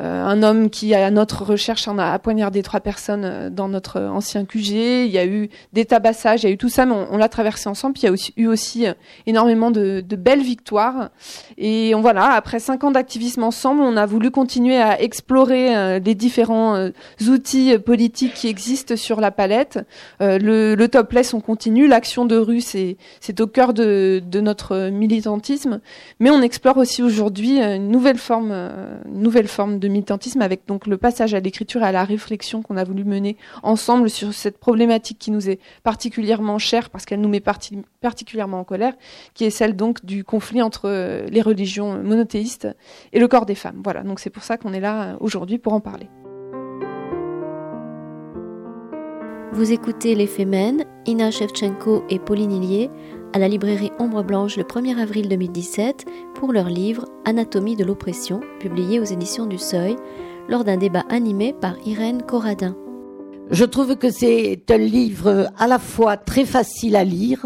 un 0.00 0.42
homme 0.42 0.70
qui, 0.70 0.94
à 0.94 1.10
notre 1.10 1.44
recherche, 1.44 1.86
en 1.88 1.98
a 1.98 2.18
poignardé 2.18 2.62
trois 2.62 2.80
personnes 2.80 3.24
euh, 3.24 3.50
dans 3.50 3.68
notre 3.68 4.00
ancien 4.00 4.44
QG. 4.44 4.70
Il 4.70 5.10
y 5.10 5.18
a 5.18 5.26
eu 5.26 5.50
des 5.72 5.84
tabassages, 5.84 6.42
il 6.42 6.46
y 6.46 6.48
a 6.48 6.52
eu 6.52 6.56
tout 6.56 6.68
ça, 6.68 6.86
mais 6.86 6.94
on, 7.10 7.16
l'a 7.16 7.28
traversé 7.28 7.68
ensemble. 7.68 7.94
Puis 7.94 8.04
il 8.04 8.06
y 8.06 8.12
a 8.12 8.16
eu 8.36 8.46
aussi 8.46 8.86
euh, 8.86 8.94
énormément 9.26 9.70
de, 9.70 10.02
belles 10.16 10.42
victoires. 10.42 11.10
Et 11.58 11.94
on, 11.94 12.00
voilà, 12.00 12.32
après 12.32 12.60
cinq 12.60 12.84
ans 12.84 12.90
d'activisme 12.90 13.42
ensemble, 13.42 13.82
on 13.82 13.96
a 13.96 14.06
voulu 14.06 14.30
continuer 14.30 14.76
à 14.76 15.00
explorer 15.00 16.00
les 16.00 16.14
différents 16.14 16.90
outils 17.26 17.78
politiques 17.78 18.34
qui 18.34 18.48
existent 18.48 18.96
sur 18.96 19.20
la 19.20 19.30
palette. 19.30 19.78
le, 20.20 20.74
le 20.74 20.88
topless, 20.88 21.32
on 21.32 21.40
continue. 21.40 21.86
L'action 21.86 22.26
de 22.26 22.36
rue, 22.36 22.60
c'est, 22.60 22.96
au 23.40 23.46
cœur 23.46 23.72
de, 23.72 24.22
de 24.24 24.40
notre 24.40 24.90
militantisme. 24.90 25.80
Mais 26.18 26.30
on 26.30 26.42
explore 26.42 26.76
aussi 26.76 27.02
aujourd'hui 27.02 27.60
une 27.60 27.88
nouvelle 27.88 28.18
forme, 28.18 28.52
une 28.52 29.22
nouvelle 29.22 29.48
forme 29.48 29.78
de 29.78 29.88
militantisme 29.90 30.42
avec 30.42 30.66
donc 30.66 30.86
le 30.86 30.96
passage 30.96 31.34
à 31.34 31.40
l'écriture 31.40 31.82
et 31.82 31.86
à 31.86 31.92
la 31.92 32.04
réflexion 32.04 32.62
qu'on 32.62 32.76
a 32.76 32.84
voulu 32.84 33.04
mener 33.04 33.36
ensemble 33.62 34.10
sur 34.10 34.32
cette 34.32 34.58
problématique 34.58 35.18
qui 35.18 35.30
nous 35.30 35.48
est 35.48 35.60
particulièrement 35.82 36.58
chère 36.58 36.90
parce 36.90 37.04
qu'elle 37.04 37.20
nous 37.20 37.28
met 37.28 37.40
particulièrement 37.40 38.60
en 38.60 38.64
colère, 38.64 38.94
qui 39.34 39.44
est 39.44 39.50
celle 39.50 39.76
donc 39.76 40.04
du 40.04 40.24
conflit 40.24 40.62
entre 40.62 40.88
euh, 40.88 41.26
les 41.28 41.42
religions 41.42 42.02
monothéistes 42.02 42.68
et 43.12 43.20
le 43.20 43.28
corps 43.28 43.46
des 43.46 43.54
femmes. 43.54 43.80
Voilà, 43.82 44.02
donc 44.02 44.20
c'est 44.20 44.30
pour 44.30 44.42
ça 44.42 44.56
qu'on 44.56 44.72
est 44.72 44.80
là 44.80 45.02
euh, 45.02 45.16
aujourd'hui 45.20 45.58
pour 45.58 45.72
en 45.72 45.80
parler. 45.80 46.08
Vous 49.52 49.72
écoutez 49.72 50.14
Les 50.14 50.28
Femmes, 50.28 50.84
Ina 51.06 51.32
Shevchenko 51.32 52.04
et 52.08 52.20
Pauline 52.20 52.52
Illier 52.52 52.88
à 53.32 53.38
la 53.38 53.48
librairie 53.48 53.92
Ombre 53.98 54.22
Blanche 54.22 54.56
le 54.56 54.64
1er 54.64 54.98
avril 54.98 55.28
2017 55.28 56.04
pour 56.34 56.52
leur 56.52 56.68
livre 56.68 57.06
Anatomie 57.24 57.76
de 57.76 57.84
l'oppression, 57.84 58.40
publié 58.58 58.98
aux 58.98 59.04
éditions 59.04 59.46
du 59.46 59.58
Seuil, 59.58 59.96
lors 60.48 60.64
d'un 60.64 60.76
débat 60.76 61.04
animé 61.08 61.52
par 61.52 61.76
Irène 61.86 62.22
Corradin. 62.22 62.74
Je 63.50 63.64
trouve 63.64 63.96
que 63.96 64.10
c'est 64.10 64.62
un 64.70 64.78
livre 64.78 65.50
à 65.58 65.66
la 65.66 65.80
fois 65.80 66.16
très 66.16 66.44
facile 66.44 66.94
à 66.94 67.02
lire, 67.02 67.44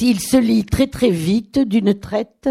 il 0.00 0.18
se 0.18 0.36
lit 0.36 0.64
très 0.64 0.88
très 0.88 1.10
vite 1.10 1.60
d'une 1.60 1.94
traite 1.94 2.48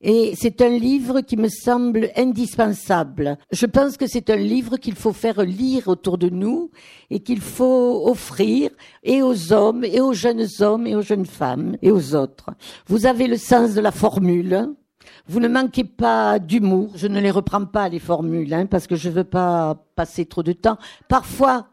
et 0.00 0.32
c'est 0.34 0.62
un 0.62 0.70
livre 0.70 1.20
qui 1.20 1.36
me 1.36 1.48
semble 1.48 2.10
indispensable. 2.16 3.36
Je 3.50 3.66
pense 3.66 3.98
que 3.98 4.06
c'est 4.06 4.30
un 4.30 4.36
livre 4.36 4.78
qu'il 4.78 4.94
faut 4.94 5.12
faire 5.12 5.42
lire 5.42 5.88
autour 5.88 6.16
de 6.16 6.30
nous 6.30 6.70
et 7.10 7.20
qu'il 7.20 7.40
faut 7.42 8.08
offrir 8.08 8.70
et 9.02 9.20
aux 9.22 9.52
hommes 9.52 9.84
et 9.84 10.00
aux 10.00 10.14
jeunes 10.14 10.46
hommes 10.60 10.86
et 10.86 10.94
aux 10.94 11.02
jeunes 11.02 11.26
femmes 11.26 11.76
et 11.82 11.90
aux 11.90 12.14
autres. 12.14 12.48
Vous 12.86 13.04
avez 13.04 13.26
le 13.26 13.36
sens 13.36 13.74
de 13.74 13.80
la 13.82 13.92
formule. 13.92 14.70
Vous 15.26 15.40
ne 15.40 15.48
manquez 15.48 15.84
pas 15.84 16.38
d'humour. 16.38 16.92
Je 16.94 17.08
ne 17.08 17.20
les 17.20 17.30
reprends 17.30 17.66
pas 17.66 17.90
les 17.90 17.98
formules 17.98 18.52
hein, 18.54 18.66
parce 18.66 18.86
que 18.86 18.96
je 18.96 19.10
veux 19.10 19.24
pas 19.24 19.84
passer 19.96 20.24
trop 20.24 20.42
de 20.42 20.52
temps. 20.52 20.78
Parfois, 21.08 21.66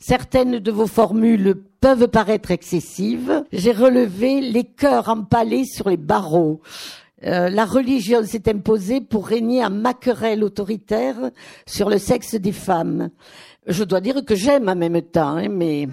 Certaines 0.00 0.60
de 0.60 0.70
vos 0.72 0.86
formules 0.86 1.56
peuvent 1.82 2.08
paraître 2.08 2.50
excessives. 2.50 3.44
J'ai 3.52 3.72
relevé 3.72 4.40
les 4.40 4.64
cœurs 4.64 5.10
empalés 5.10 5.66
sur 5.66 5.90
les 5.90 5.98
barreaux. 5.98 6.62
Euh, 7.26 7.50
la 7.50 7.66
religion 7.66 8.24
s'est 8.24 8.48
imposée 8.48 9.02
pour 9.02 9.26
régner 9.26 9.62
un 9.62 9.68
maquerelle 9.68 10.42
autoritaire 10.42 11.30
sur 11.66 11.90
le 11.90 11.98
sexe 11.98 12.34
des 12.34 12.52
femmes. 12.52 13.10
Je 13.66 13.84
dois 13.84 14.00
dire 14.00 14.24
que 14.24 14.34
j'aime 14.34 14.70
en 14.70 14.74
même 14.74 15.02
temps, 15.02 15.36
hein, 15.36 15.48
mais 15.50 15.86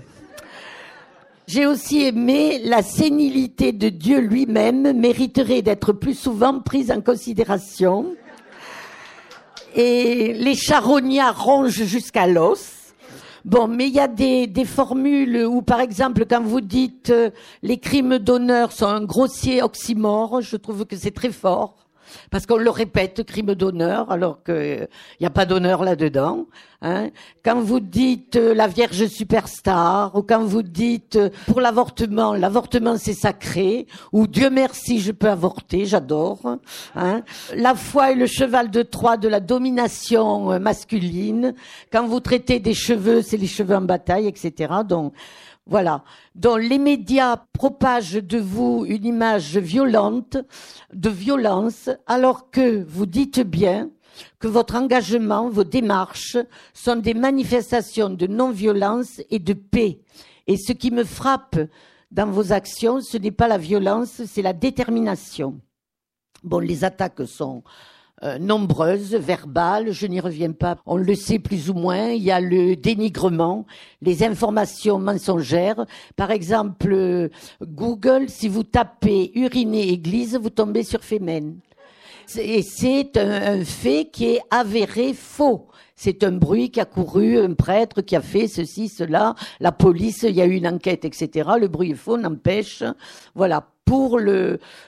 j'ai 1.45 1.65
aussi 1.65 2.03
aimé 2.03 2.61
la 2.63 2.81
sénilité 2.81 3.73
de 3.73 3.89
Dieu 3.89 4.19
lui-même 4.21 4.97
mériterait 4.97 5.61
d'être 5.61 5.91
plus 5.91 6.17
souvent 6.17 6.61
prise 6.61 6.91
en 6.91 7.01
considération. 7.01 8.15
Et 9.75 10.33
les 10.33 10.55
charognards 10.55 11.43
rongent 11.43 11.83
jusqu'à 11.83 12.25
l'os. 12.25 12.76
Bon, 13.47 13.69
mais 13.69 13.87
il 13.87 13.93
y 13.93 13.99
a 14.01 14.09
des, 14.09 14.65
formules 14.65 15.45
où, 15.45 15.61
par 15.61 15.79
exemple, 15.79 16.25
quand 16.29 16.43
vous 16.43 16.59
dites 16.59 17.11
euh, 17.11 17.29
les 17.63 17.77
crimes 17.77 18.17
d'honneur 18.17 18.73
sont 18.73 18.87
un 18.87 19.05
grossier 19.05 19.63
oxymore, 19.63 20.41
je 20.41 20.57
trouve 20.57 20.85
que 20.85 20.97
c'est 20.97 21.11
très 21.11 21.31
fort. 21.31 21.86
Parce 22.31 22.45
qu'on 22.45 22.57
le 22.57 22.69
répète, 22.69 23.23
crime 23.23 23.55
d'honneur, 23.55 24.11
alors 24.11 24.43
qu'il 24.43 24.87
n'y 25.19 25.27
a 25.27 25.31
pas 25.31 25.45
d'honneur 25.45 25.83
là-dedans. 25.83 26.47
Hein. 26.81 27.09
Quand 27.43 27.59
vous 27.59 27.79
dites 27.79 28.35
euh, 28.35 28.53
la 28.53 28.67
Vierge 28.67 29.07
superstar, 29.07 30.15
ou 30.15 30.21
quand 30.21 30.43
vous 30.43 30.61
dites 30.61 31.15
euh, 31.15 31.29
pour 31.47 31.59
l'avortement, 31.59 32.35
l'avortement 32.35 32.97
c'est 32.97 33.15
sacré, 33.15 33.87
ou 34.11 34.27
Dieu 34.27 34.51
merci 34.51 34.99
je 34.99 35.11
peux 35.11 35.29
avorter, 35.29 35.85
j'adore. 35.85 36.57
Hein. 36.95 37.23
La 37.55 37.73
foi 37.73 38.11
est 38.11 38.15
le 38.15 38.27
cheval 38.27 38.69
de 38.69 38.83
Troie 38.83 39.17
de 39.17 39.27
la 39.27 39.39
domination 39.39 40.51
euh, 40.51 40.59
masculine. 40.59 41.55
Quand 41.91 42.05
vous 42.05 42.19
traitez 42.19 42.59
des 42.59 42.75
cheveux, 42.75 43.23
c'est 43.23 43.37
les 43.37 43.47
cheveux 43.47 43.75
en 43.75 43.81
bataille, 43.81 44.27
etc. 44.27 44.75
Donc 44.87 45.13
voilà. 45.67 46.03
dont 46.35 46.55
les 46.55 46.79
médias 46.79 47.37
propagent 47.53 48.23
de 48.23 48.37
vous 48.37 48.85
une 48.87 49.05
image 49.05 49.57
violente, 49.57 50.37
de 50.93 51.09
violence, 51.09 51.89
alors 52.05 52.49
que 52.49 52.83
vous 52.83 53.05
dites 53.05 53.41
bien 53.41 53.89
que 54.39 54.47
votre 54.47 54.75
engagement, 54.75 55.49
vos 55.49 55.63
démarches 55.63 56.37
sont 56.73 56.95
des 56.95 57.13
manifestations 57.13 58.09
de 58.09 58.27
non-violence 58.27 59.21
et 59.29 59.39
de 59.39 59.53
paix. 59.53 59.99
Et 60.47 60.57
ce 60.57 60.71
qui 60.71 60.91
me 60.91 61.03
frappe 61.03 61.59
dans 62.11 62.27
vos 62.27 62.51
actions, 62.51 63.01
ce 63.01 63.17
n'est 63.17 63.31
pas 63.31 63.47
la 63.47 63.57
violence, 63.57 64.23
c'est 64.25 64.41
la 64.41 64.53
détermination. 64.53 65.59
Bon, 66.43 66.59
les 66.59 66.83
attaques 66.83 67.27
sont 67.27 67.63
euh, 68.23 68.39
nombreuses, 68.39 69.13
verbales, 69.13 69.91
je 69.91 70.07
n'y 70.07 70.19
reviens 70.19 70.51
pas, 70.51 70.77
on 70.87 70.97
le 70.97 71.13
sait 71.13 71.37
plus 71.37 71.69
ou 71.69 71.75
moins, 71.75 72.09
il 72.09 72.23
y 72.23 72.31
a 72.31 72.41
le 72.41 72.75
dénigrement, 72.75 73.67
les 74.01 74.23
informations 74.23 74.97
mensongères. 74.97 75.85
Par 76.15 76.31
exemple, 76.31 76.91
euh, 76.91 77.29
Google, 77.61 78.27
si 78.27 78.47
vous 78.47 78.63
tapez 78.63 79.31
uriner 79.35 79.89
église, 79.89 80.35
vous 80.35 80.49
tombez 80.49 80.83
sur 80.83 81.03
Femen. 81.03 81.59
Et 82.39 82.63
c'est 82.63 83.15
un, 83.17 83.59
un 83.59 83.63
fait 83.63 84.09
qui 84.11 84.25
est 84.25 84.41
avéré 84.49 85.13
faux. 85.13 85.67
C'est 85.95 86.23
un 86.23 86.31
bruit 86.31 86.71
qui 86.71 86.79
a 86.79 86.85
couru, 86.85 87.37
un 87.37 87.53
prêtre 87.53 88.01
qui 88.01 88.15
a 88.15 88.21
fait 88.21 88.47
ceci, 88.47 88.89
cela, 88.89 89.35
la 89.59 89.71
police, 89.71 90.23
il 90.23 90.35
y 90.35 90.41
a 90.41 90.45
eu 90.45 90.55
une 90.55 90.67
enquête, 90.67 91.05
etc. 91.05 91.49
Le 91.59 91.67
bruit 91.67 91.91
est 91.91 91.95
faux, 91.95 92.17
n'empêche. 92.17 92.83
Voilà 93.35 93.67
pour 93.87 94.19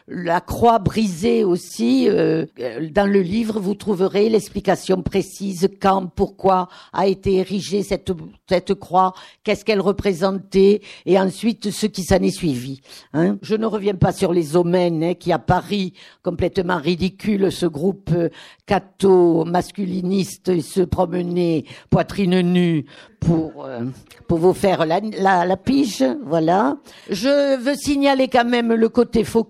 la 0.09 0.41
croix 0.41 0.77
brisée 0.77 1.45
aussi, 1.45 2.09
euh, 2.09 2.45
dans 2.91 3.09
le 3.09 3.21
livre, 3.21 3.57
vous 3.57 3.73
trouverez 3.73 4.27
l'explication 4.27 5.01
précise 5.01 5.69
quand, 5.81 6.07
pourquoi 6.07 6.67
a 6.91 7.07
été 7.07 7.35
érigée 7.35 7.81
cette, 7.81 8.73
croix, 8.73 9.13
qu'est-ce 9.45 9.63
qu'elle 9.63 9.79
représentait, 9.79 10.81
et 11.05 11.17
ensuite 11.17 11.71
ce 11.71 11.85
qui 11.85 12.03
s'en 12.03 12.17
est 12.17 12.29
suivi. 12.29 12.81
Hein. 13.13 13.38
Je 13.41 13.55
ne 13.55 13.65
reviens 13.65 13.95
pas 13.95 14.12
sur 14.12 14.33
les 14.33 14.57
omens 14.57 15.01
hein, 15.01 15.13
qui 15.13 15.31
à 15.31 15.39
Paris, 15.39 15.93
complètement 16.21 16.77
ridicule, 16.77 17.53
ce 17.53 17.67
groupe 17.67 18.09
euh, 18.12 18.27
catho-masculiniste 18.65 20.59
se 20.59 20.81
promenait 20.81 21.63
poitrine 21.89 22.41
nue 22.41 22.85
pour 23.19 23.65
euh, 23.65 23.86
pour 24.27 24.39
vous 24.39 24.53
faire 24.53 24.86
la, 24.86 24.99
la, 24.99 25.45
la, 25.45 25.58
pige, 25.58 26.05
voilà. 26.25 26.77
Je 27.10 27.58
veux 27.58 27.75
signaler 27.75 28.27
quand 28.27 28.45
même 28.45 28.73
le 28.73 28.89
côté 28.89 29.23
faux 29.23 29.47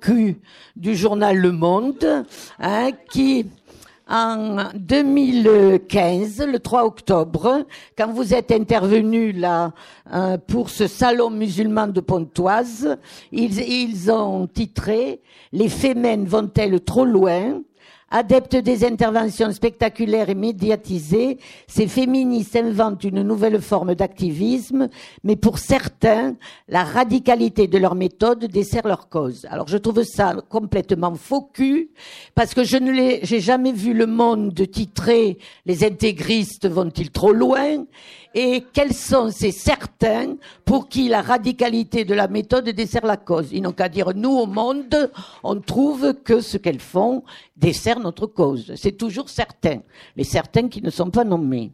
du 0.76 0.96
journal 0.96 1.38
Le 1.38 1.52
Monde, 1.52 2.26
hein, 2.60 2.90
qui 3.12 3.46
en 4.10 4.70
2015, 4.74 6.48
le 6.48 6.58
3 6.58 6.84
octobre, 6.84 7.64
quand 7.96 8.12
vous 8.12 8.34
êtes 8.34 8.52
intervenu 8.52 9.32
là 9.32 9.72
euh, 10.12 10.38
pour 10.48 10.72
ce 10.72 10.88
salon 10.88 11.30
musulman 11.30 11.88
de 11.88 12.02
Pontoise, 12.02 12.98
ils, 13.32 13.60
ils 13.60 14.12
ont 14.12 14.48
titré 14.48 15.22
Les 15.54 15.70
fémènes 15.70 16.26
vont-elles 16.26 16.80
trop 16.82 17.06
loin? 17.06 17.62
Adeptes 18.12 18.56
des 18.56 18.86
interventions 18.86 19.52
spectaculaires 19.52 20.30
et 20.30 20.36
médiatisées, 20.36 21.38
ces 21.68 21.88
féministes 21.88 22.56
inventent 22.56 23.04
une 23.04 23.22
nouvelle 23.22 23.62
forme 23.62 23.94
d'activisme, 23.96 24.90
mais 25.24 25.36
pour 25.36 25.60
certains, 25.60 26.36
la 26.68 26.84
radicalité 26.84 27.68
de 27.68 27.78
leur 27.78 27.96
méthode 27.96 28.46
dessert 28.46 28.88
leur 28.88 29.10
cause. 29.10 29.46
Alors 29.50 29.68
je 29.68 29.78
trouve 29.78 30.04
ça 30.04 30.36
complètement 30.50 31.14
faux 31.16 31.50
cul, 31.54 31.90
parce 32.36 32.54
que 32.54 32.64
je 32.64 32.78
ne 32.78 33.20
j'ai 33.22 33.40
jamais 33.40 33.72
vu 33.72 33.94
le 33.94 34.08
monde 34.08 34.54
titrer 34.72 35.38
les 35.66 35.84
intégristes 35.84 36.68
vont-ils 36.68 37.12
trop 37.12 37.32
loin? 37.32 37.86
Et 38.34 38.64
quels 38.74 38.94
sont 38.94 39.32
ces 39.32 39.52
certains 39.52 40.36
pour 40.66 40.88
qui 40.88 41.10
la 41.10 41.22
radicalité 41.22 42.06
de 42.06 42.14
la 42.14 42.28
méthode 42.28 42.70
dessert 42.70 43.06
la 43.06 43.18
cause. 43.18 43.50
Ils 43.52 43.62
n'ont 43.62 43.72
qu'à 43.72 43.90
dire, 43.90 44.14
nous, 44.16 44.30
au 44.30 44.46
monde, 44.46 45.12
on 45.44 45.60
trouve 45.60 46.14
que 46.24 46.42
ce 46.42 46.58
qu'elles 46.58 46.80
font 46.80 47.24
dessert 47.58 48.00
notre 48.00 48.28
cause. 48.28 48.74
C'est 48.76 48.98
toujours 48.98 49.30
certains, 49.30 49.82
les 50.16 50.24
certains 50.24 50.68
qui 50.68 50.82
ne 50.82 50.90
sont 50.90 51.10
pas 51.10 51.24
nommés. 51.24 51.72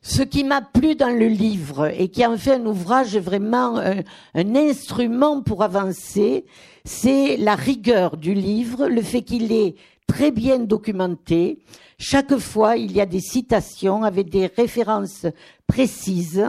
Ce 0.00 0.22
qui 0.22 0.44
m'a 0.44 0.60
plu 0.60 0.94
dans 0.96 1.16
le 1.16 1.28
livre 1.28 1.90
et 1.98 2.08
qui 2.08 2.26
en 2.26 2.36
fait 2.36 2.54
un 2.54 2.66
ouvrage 2.66 3.16
vraiment 3.16 3.78
un, 3.78 4.00
un 4.34 4.54
instrument 4.54 5.42
pour 5.42 5.62
avancer, 5.62 6.44
c'est 6.84 7.38
la 7.38 7.54
rigueur 7.54 8.18
du 8.18 8.34
livre, 8.34 8.86
le 8.86 9.00
fait 9.00 9.22
qu'il 9.22 9.50
est 9.50 9.76
très 10.06 10.30
bien 10.30 10.58
documenté. 10.58 11.58
Chaque 11.98 12.36
fois, 12.38 12.76
il 12.76 12.92
y 12.92 13.00
a 13.00 13.06
des 13.06 13.20
citations 13.20 14.02
avec 14.02 14.28
des 14.30 14.46
références 14.46 15.26
précises. 15.66 16.44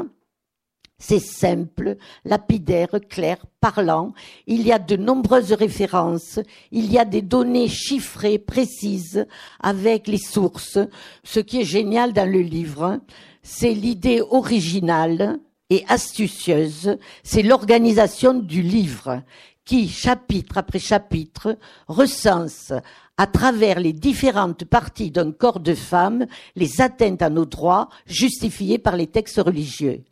C'est 0.98 1.20
simple, 1.20 1.98
lapidaire, 2.24 3.00
clair, 3.10 3.38
parlant. 3.60 4.14
Il 4.48 4.66
y 4.66 4.72
a 4.72 4.80
de 4.80 4.96
nombreuses 4.96 5.52
références. 5.54 6.40
Il 6.72 6.92
y 6.92 6.98
a 6.98 7.06
des 7.06 7.22
données 7.22 7.68
chiffrées, 7.68 8.40
précises, 8.40 9.28
avec 9.60 10.08
les 10.08 10.18
sources. 10.18 10.80
Ce 11.24 11.40
qui 11.40 11.62
est 11.62 11.66
génial 11.66 12.14
dans 12.14 12.30
le 12.30 12.40
livre, 12.40 13.02
c'est 13.44 13.74
l'idée 13.74 14.22
originale 14.22 15.38
et 15.70 15.84
astucieuse. 15.90 16.98
C'est 17.24 17.44
l'organisation 17.44 18.34
du 18.34 18.62
livre 18.62 19.22
qui, 19.66 19.90
chapitre 19.90 20.58
après 20.58 20.80
chapitre, 20.80 21.58
recense 21.88 22.72
à 23.18 23.28
travers 23.28 23.80
les 23.80 23.94
différentes 23.94 24.66
parties 24.66 25.12
d'un 25.12 25.32
corps 25.32 25.60
de 25.60 25.74
femme 25.74 26.26
les 26.56 26.82
atteintes 26.82 27.22
à 27.22 27.30
nos 27.30 27.46
droits 27.46 27.90
justifiées 28.06 28.78
par 28.78 28.96
les 28.96 29.08
textes 29.08 29.42
religieux. 29.42 30.04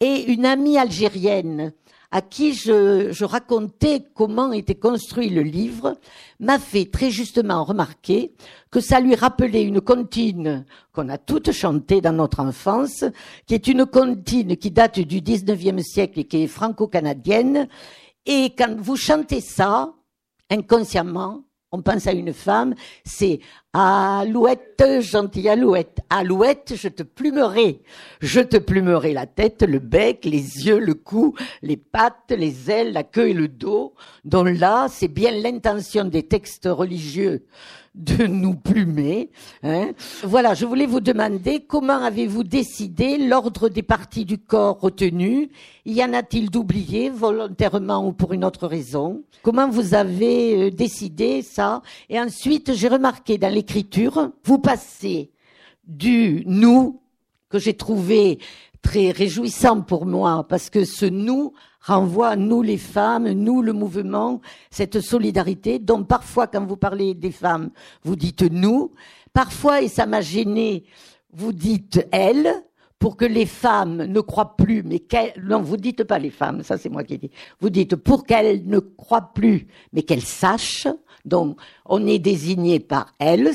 Et 0.00 0.32
une 0.32 0.46
amie 0.46 0.78
algérienne 0.78 1.72
à 2.10 2.22
qui 2.22 2.54
je, 2.54 3.12
je, 3.12 3.24
racontais 3.24 4.02
comment 4.14 4.52
était 4.52 4.74
construit 4.74 5.28
le 5.28 5.42
livre, 5.42 5.98
m'a 6.40 6.58
fait 6.58 6.86
très 6.86 7.10
justement 7.10 7.64
remarquer 7.64 8.32
que 8.70 8.80
ça 8.80 9.00
lui 9.00 9.14
rappelait 9.14 9.62
une 9.62 9.82
comptine 9.82 10.64
qu'on 10.92 11.10
a 11.10 11.18
toutes 11.18 11.52
chantée 11.52 12.00
dans 12.00 12.14
notre 12.14 12.40
enfance, 12.40 13.04
qui 13.46 13.54
est 13.54 13.66
une 13.66 13.84
comptine 13.84 14.56
qui 14.56 14.70
date 14.70 15.00
du 15.00 15.20
19e 15.20 15.82
siècle 15.82 16.20
et 16.20 16.24
qui 16.24 16.44
est 16.44 16.46
franco-canadienne. 16.46 17.68
Et 18.24 18.54
quand 18.56 18.74
vous 18.78 18.96
chantez 18.96 19.42
ça, 19.42 19.92
inconsciemment, 20.50 21.42
on 21.72 21.82
pense 21.82 22.06
à 22.06 22.12
une 22.12 22.32
femme, 22.32 22.74
c'est 23.04 23.40
Alouette, 23.74 24.82
gentille 25.00 25.46
Alouette, 25.50 25.98
Alouette, 26.08 26.72
je 26.74 26.88
te 26.88 27.02
plumerai, 27.02 27.82
je 28.22 28.40
te 28.40 28.56
plumerai 28.56 29.12
la 29.12 29.26
tête, 29.26 29.62
le 29.62 29.78
bec, 29.78 30.24
les 30.24 30.66
yeux, 30.66 30.78
le 30.78 30.94
cou, 30.94 31.34
les 31.60 31.76
pattes, 31.76 32.30
les 32.30 32.70
ailes, 32.70 32.94
la 32.94 33.02
queue 33.02 33.28
et 33.28 33.34
le 33.34 33.46
dos. 33.46 33.92
Donc 34.24 34.48
là, 34.58 34.86
c'est 34.88 35.08
bien 35.08 35.32
l'intention 35.32 36.04
des 36.04 36.22
textes 36.22 36.66
religieux 36.66 37.44
de 37.98 38.26
nous 38.26 38.54
plumer. 38.54 39.30
Hein. 39.62 39.90
Voilà, 40.22 40.54
je 40.54 40.64
voulais 40.64 40.86
vous 40.86 41.00
demander 41.00 41.60
comment 41.60 41.98
avez-vous 41.98 42.44
décidé 42.44 43.18
l'ordre 43.18 43.68
des 43.68 43.82
parties 43.82 44.24
du 44.24 44.38
corps 44.38 44.78
retenues 44.80 45.50
Y 45.84 46.04
en 46.04 46.12
a-t-il 46.12 46.50
d'oublié 46.50 47.10
volontairement 47.10 48.06
ou 48.06 48.12
pour 48.12 48.32
une 48.32 48.44
autre 48.44 48.66
raison? 48.66 49.22
Comment 49.42 49.68
vous 49.68 49.94
avez 49.94 50.66
euh, 50.66 50.70
décidé 50.70 51.42
ça? 51.42 51.82
Et 52.08 52.20
ensuite, 52.20 52.74
j'ai 52.74 52.88
remarqué 52.88 53.36
dans 53.36 53.52
l'écriture, 53.58 54.30
vous 54.44 54.58
passez 54.58 55.32
du 55.84 56.44
nous 56.46 57.00
que 57.48 57.58
j'ai 57.58 57.74
trouvé 57.74 58.38
très 58.82 59.10
réjouissant 59.10 59.82
pour 59.82 60.06
moi 60.06 60.46
parce 60.48 60.70
que 60.70 60.84
ce 60.84 61.06
nous 61.06 61.52
renvoie 61.80 62.28
à 62.28 62.36
nous 62.36 62.62
les 62.62 62.76
femmes, 62.78 63.28
nous 63.32 63.60
le 63.60 63.72
mouvement, 63.72 64.40
cette 64.70 65.00
solidarité 65.00 65.80
dont 65.80 66.04
parfois 66.04 66.46
quand 66.46 66.64
vous 66.64 66.76
parlez 66.76 67.14
des 67.14 67.32
femmes, 67.32 67.70
vous 68.04 68.14
dites 68.14 68.42
nous, 68.42 68.92
parfois, 69.32 69.82
et 69.82 69.88
ça 69.88 70.06
m'a 70.06 70.20
gêné, 70.20 70.84
vous 71.32 71.52
dites 71.52 72.06
elles, 72.12 72.52
pour 73.00 73.16
que 73.16 73.24
les 73.24 73.46
femmes 73.46 74.04
ne 74.04 74.20
croient 74.20 74.56
plus, 74.56 74.84
mais 74.84 75.00
qu'elles, 75.00 75.32
non, 75.42 75.62
vous 75.62 75.76
dites 75.76 76.04
pas 76.04 76.20
les 76.20 76.30
femmes, 76.30 76.62
ça 76.62 76.78
c'est 76.78 76.90
moi 76.90 77.02
qui 77.02 77.18
dis, 77.18 77.30
vous 77.60 77.70
dites 77.70 77.96
pour 77.96 78.24
qu'elles 78.24 78.64
ne 78.66 78.78
croient 78.78 79.32
plus, 79.34 79.66
mais 79.92 80.02
qu'elles 80.02 80.22
sachent, 80.22 80.86
donc 81.24 81.56
on 81.86 82.06
est 82.06 82.18
désigné 82.18 82.80
par 82.80 83.14
elles, 83.18 83.52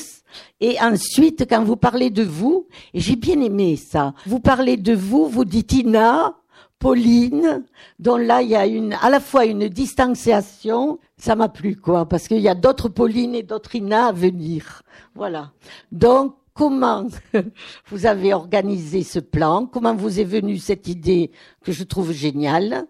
et 0.59 0.77
ensuite 0.81 1.45
quand 1.49 1.63
vous 1.63 1.77
parlez 1.77 2.09
de 2.09 2.23
vous, 2.23 2.67
j'ai 2.93 3.15
bien 3.15 3.39
aimé 3.41 3.75
ça, 3.75 4.13
vous 4.25 4.39
parlez 4.39 4.77
de 4.77 4.93
vous, 4.93 5.27
vous 5.27 5.45
dites 5.45 5.73
Ina, 5.73 6.35
Pauline, 6.79 7.63
dont 7.99 8.17
là 8.17 8.41
il 8.41 8.49
y 8.49 8.55
a 8.55 8.67
une, 8.67 8.93
à 9.01 9.09
la 9.09 9.19
fois 9.19 9.45
une 9.45 9.69
distanciation, 9.69 10.99
ça 11.17 11.35
m'a 11.35 11.47
plu 11.47 11.75
quoi, 11.75 12.05
parce 12.07 12.27
qu'il 12.27 12.41
y 12.41 12.49
a 12.49 12.55
d'autres 12.55 12.89
Pauline 12.89 13.35
et 13.35 13.43
d'autres 13.43 13.75
Ina 13.75 14.07
à 14.07 14.11
venir. 14.11 14.81
Voilà. 15.15 15.51
Donc 15.91 16.35
comment 16.53 17.07
vous 17.87 18.05
avez 18.05 18.33
organisé 18.33 19.03
ce 19.03 19.19
plan, 19.19 19.65
comment 19.65 19.95
vous 19.95 20.19
est 20.19 20.25
venue 20.25 20.57
cette 20.57 20.87
idée 20.87 21.31
que 21.63 21.71
je 21.71 21.83
trouve 21.83 22.11
géniale, 22.11 22.85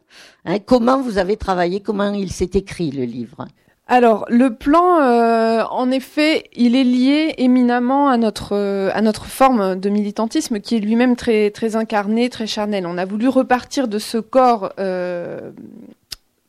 hein, 0.45 0.59
comment 0.59 1.01
vous 1.01 1.17
avez 1.17 1.37
travaillé, 1.37 1.79
comment 1.79 2.13
il 2.13 2.31
s'est 2.31 2.51
écrit 2.53 2.91
le 2.91 3.05
livre? 3.05 3.47
Alors 3.87 4.25
le 4.29 4.55
plan, 4.55 5.01
euh, 5.01 5.63
en 5.69 5.91
effet, 5.91 6.45
il 6.55 6.75
est 6.75 6.85
lié 6.85 7.33
éminemment 7.37 8.07
à 8.07 8.15
notre 8.17 8.55
euh, 8.55 8.89
à 8.93 9.01
notre 9.01 9.25
forme 9.25 9.77
de 9.77 9.89
militantisme 9.89 10.61
qui 10.61 10.77
est 10.77 10.79
lui-même 10.79 11.17
très 11.17 11.51
très 11.51 11.75
incarné, 11.75 12.29
très 12.29 12.47
charnel. 12.47 12.87
On 12.87 12.97
a 12.97 13.03
voulu 13.03 13.27
repartir 13.27 13.89
de 13.89 13.99
ce 13.99 14.17
corps 14.17 14.71
euh, 14.79 15.51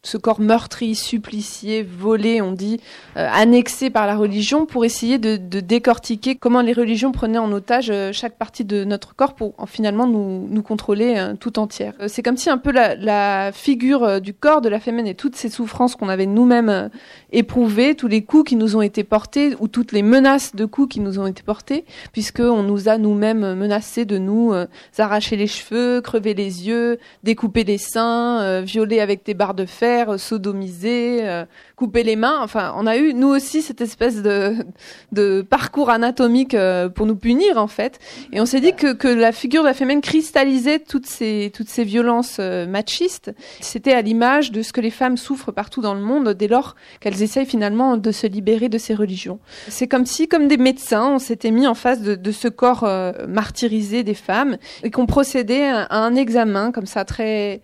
ce 0.05 0.19
corps 0.19 0.41
meurtri, 0.41 0.95
supplicié, 0.95 1.83
volé, 1.83 2.41
on 2.43 2.53
dit, 2.53 2.79
euh, 3.17 3.27
annexé 3.33 3.91
par 3.91 4.07
la 4.07 4.17
religion, 4.17 4.67
pour 4.67 4.85
essayer 4.85 5.19
de, 5.19 5.37
décortiquer 5.37 6.37
comment 6.37 6.61
les 6.61 6.75
religions 6.75 7.11
prenaient 7.11 7.39
en 7.39 7.51
otage 7.51 7.89
euh, 7.91 8.13
chaque 8.13 8.37
partie 8.37 8.65
de 8.65 8.85
notre 8.85 9.17
corps 9.17 9.35
pour 9.35 9.55
finalement 9.67 10.07
nous, 10.07 10.63
contrôler 10.63 11.15
euh, 11.17 11.35
tout 11.39 11.59
entière. 11.59 11.95
c'est 12.07 12.23
comme 12.23 12.37
si 12.37 12.51
un 12.51 12.59
peu 12.59 12.71
la, 12.71 13.51
figure 13.53 14.21
du 14.21 14.35
corps 14.35 14.61
de 14.61 14.69
la 14.69 14.79
féminine 14.79 15.07
et 15.07 15.15
toutes 15.15 15.37
ces 15.37 15.49
souffrances 15.49 15.97
qu'on 15.97 16.09
avait 16.09 16.27
nous-mêmes 16.27 16.91
éprouvées, 17.33 17.95
tous 17.95 18.09
les 18.09 18.23
coups 18.23 18.51
qui 18.51 18.57
nous 18.57 18.77
ont 18.77 18.83
été 18.83 19.05
portés 19.05 19.55
ou 19.59 19.69
toutes 19.69 19.93
les 19.93 20.03
menaces 20.03 20.55
de 20.55 20.65
coups 20.67 20.95
qui 20.95 21.01
nous 21.01 21.19
ont 21.19 21.27
été 21.27 21.43
portés, 21.43 21.85
puisque 22.13 22.41
on 22.41 22.63
nous 22.63 22.89
a 22.89 22.99
nous-mêmes 22.99 23.55
menacés 23.55 24.05
de 24.05 24.19
nous 24.19 24.53
arracher 24.99 25.37
les 25.37 25.47
cheveux, 25.47 26.01
crever 26.01 26.35
les 26.35 26.67
yeux, 26.67 26.99
découper 27.23 27.65
les 27.65 27.79
seins, 27.79 28.61
violer 28.61 29.01
avec 29.01 29.25
des 29.25 29.35
barres 29.35 29.55
de 29.55 29.67
fer 29.67 29.94
sodomiser, 30.19 31.21
euh, 31.23 31.45
couper 31.77 32.03
les 32.03 32.17
mains. 32.17 32.39
Enfin, 32.41 32.75
on 32.77 32.87
a 32.87 32.97
eu 32.97 33.15
nous 33.15 33.29
aussi 33.29 33.63
cette 33.63 33.81
espèce 33.81 34.23
de, 34.23 35.43
parcours 35.43 35.91
anatomique 35.91 36.55
euh, 36.55 36.89
pour 36.89 37.07
nous 37.07 37.17
punir 37.17 37.59
en 37.59 37.67
fait. 37.67 37.99
Et 38.33 38.41
on 38.41 38.47
s'est 38.47 38.61
dit 38.61 38.73
que, 38.73 39.09
la 39.09 39.33
figure 39.33 39.63
de 39.63 39.69
la 39.69 39.75
féminine 39.75 40.01
cristallisait 40.01 40.79
toutes 40.79 41.07
ces 41.07 41.51
violences 41.79 42.37
euh, 42.41 42.67
machistes. 42.67 43.33
C'était 43.61 43.93
à 43.93 44.03
l'image 44.03 44.51
de 44.51 44.63
ce 44.63 44.73
que 44.73 44.81
les 44.81 44.91
femmes 44.91 45.17
souffrent 45.17 45.53
partout 45.53 45.81
dans 45.81 45.95
le 45.95 46.01
monde 46.01 46.31
dès 46.31 46.49
lors 46.49 46.75
qu'elles 47.01 47.23
essayent 47.23 47.47
finalement 47.47 47.97
de 47.97 48.11
se 48.11 48.27
libérer 48.27 48.69
de 48.69 48.79
ces 48.79 48.95
religions. 48.95 49.39
C'est 49.69 49.89
comme 49.89 50.07
si, 50.07 50.29
comme 50.29 50.49
des 50.49 50.57
médecins, 50.57 51.09
on 51.15 51.19
s'était 51.19 51.51
mis 51.51 51.67
en 51.67 51.75
face 51.75 52.01
de, 52.01 52.15
de 52.15 52.33
ce 52.33 52.49
corps 52.49 52.89
martyrisé 53.29 54.03
des 54.03 54.15
femmes 54.15 54.57
et 54.83 54.91
qu'on 54.91 55.07
procédait 55.07 55.69
à 55.69 55.97
un 55.97 56.15
examen 56.15 56.73
comme 56.73 56.87
ça 56.87 57.05
très 57.05 57.63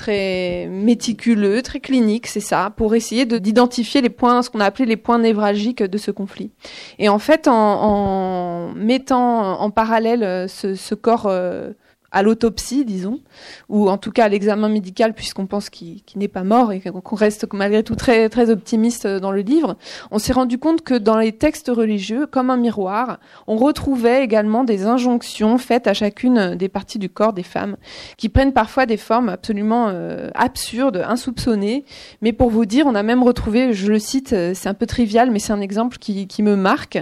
très 0.00 0.66
méticuleux, 0.70 1.60
très 1.60 1.78
clinique, 1.78 2.26
c'est 2.26 2.40
ça, 2.40 2.72
pour 2.74 2.94
essayer 2.94 3.26
d'identifier 3.26 4.00
les 4.00 4.08
points, 4.08 4.40
ce 4.40 4.48
qu'on 4.48 4.60
a 4.60 4.64
appelé 4.64 4.86
les 4.86 4.96
points 4.96 5.18
névralgiques 5.18 5.82
de 5.82 5.98
ce 5.98 6.10
conflit. 6.10 6.50
Et 6.98 7.10
en 7.10 7.18
fait, 7.18 7.48
en, 7.48 8.72
mettant 8.74 9.60
en 9.60 9.70
parallèle 9.70 10.22
euh, 10.22 10.48
ce, 10.48 10.74
ce 10.74 10.94
corps 10.94 11.26
euh, 11.26 11.72
à 12.12 12.22
l'autopsie, 12.22 12.84
disons, 12.84 13.20
ou 13.68 13.88
en 13.88 13.98
tout 13.98 14.10
cas 14.10 14.24
à 14.24 14.28
l'examen 14.28 14.68
médical, 14.68 15.14
puisqu'on 15.14 15.46
pense 15.46 15.70
qu'il 15.70 16.02
n'est 16.16 16.28
pas 16.28 16.42
mort 16.42 16.72
et 16.72 16.80
qu'on 16.80 17.16
reste 17.16 17.46
malgré 17.52 17.82
tout 17.82 17.94
très, 17.94 18.28
très 18.28 18.50
optimiste 18.50 19.06
dans 19.06 19.30
le 19.30 19.40
livre, 19.40 19.76
on 20.10 20.18
s'est 20.18 20.32
rendu 20.32 20.58
compte 20.58 20.82
que 20.82 20.94
dans 20.94 21.18
les 21.18 21.32
textes 21.32 21.68
religieux, 21.68 22.26
comme 22.26 22.50
un 22.50 22.56
miroir, 22.56 23.20
on 23.46 23.56
retrouvait 23.56 24.24
également 24.24 24.64
des 24.64 24.86
injonctions 24.86 25.58
faites 25.58 25.86
à 25.86 25.94
chacune 25.94 26.56
des 26.56 26.68
parties 26.68 26.98
du 26.98 27.08
corps 27.08 27.32
des 27.32 27.42
femmes, 27.42 27.76
qui 28.16 28.28
prennent 28.28 28.52
parfois 28.52 28.86
des 28.86 28.96
formes 28.96 29.28
absolument 29.28 29.88
euh, 29.88 30.30
absurdes, 30.34 31.04
insoupçonnées. 31.06 31.84
Mais 32.22 32.32
pour 32.32 32.50
vous 32.50 32.64
dire, 32.64 32.86
on 32.86 32.94
a 32.94 33.02
même 33.02 33.22
retrouvé, 33.22 33.72
je 33.72 33.90
le 33.90 33.98
cite, 33.98 34.32
euh, 34.32 34.52
c'est 34.54 34.68
un 34.68 34.74
peu 34.74 34.86
trivial, 34.86 35.30
mais 35.30 35.38
c'est 35.38 35.52
un 35.52 35.60
exemple 35.60 35.98
qui 35.98 36.42
me 36.42 36.56
marque. 36.56 36.98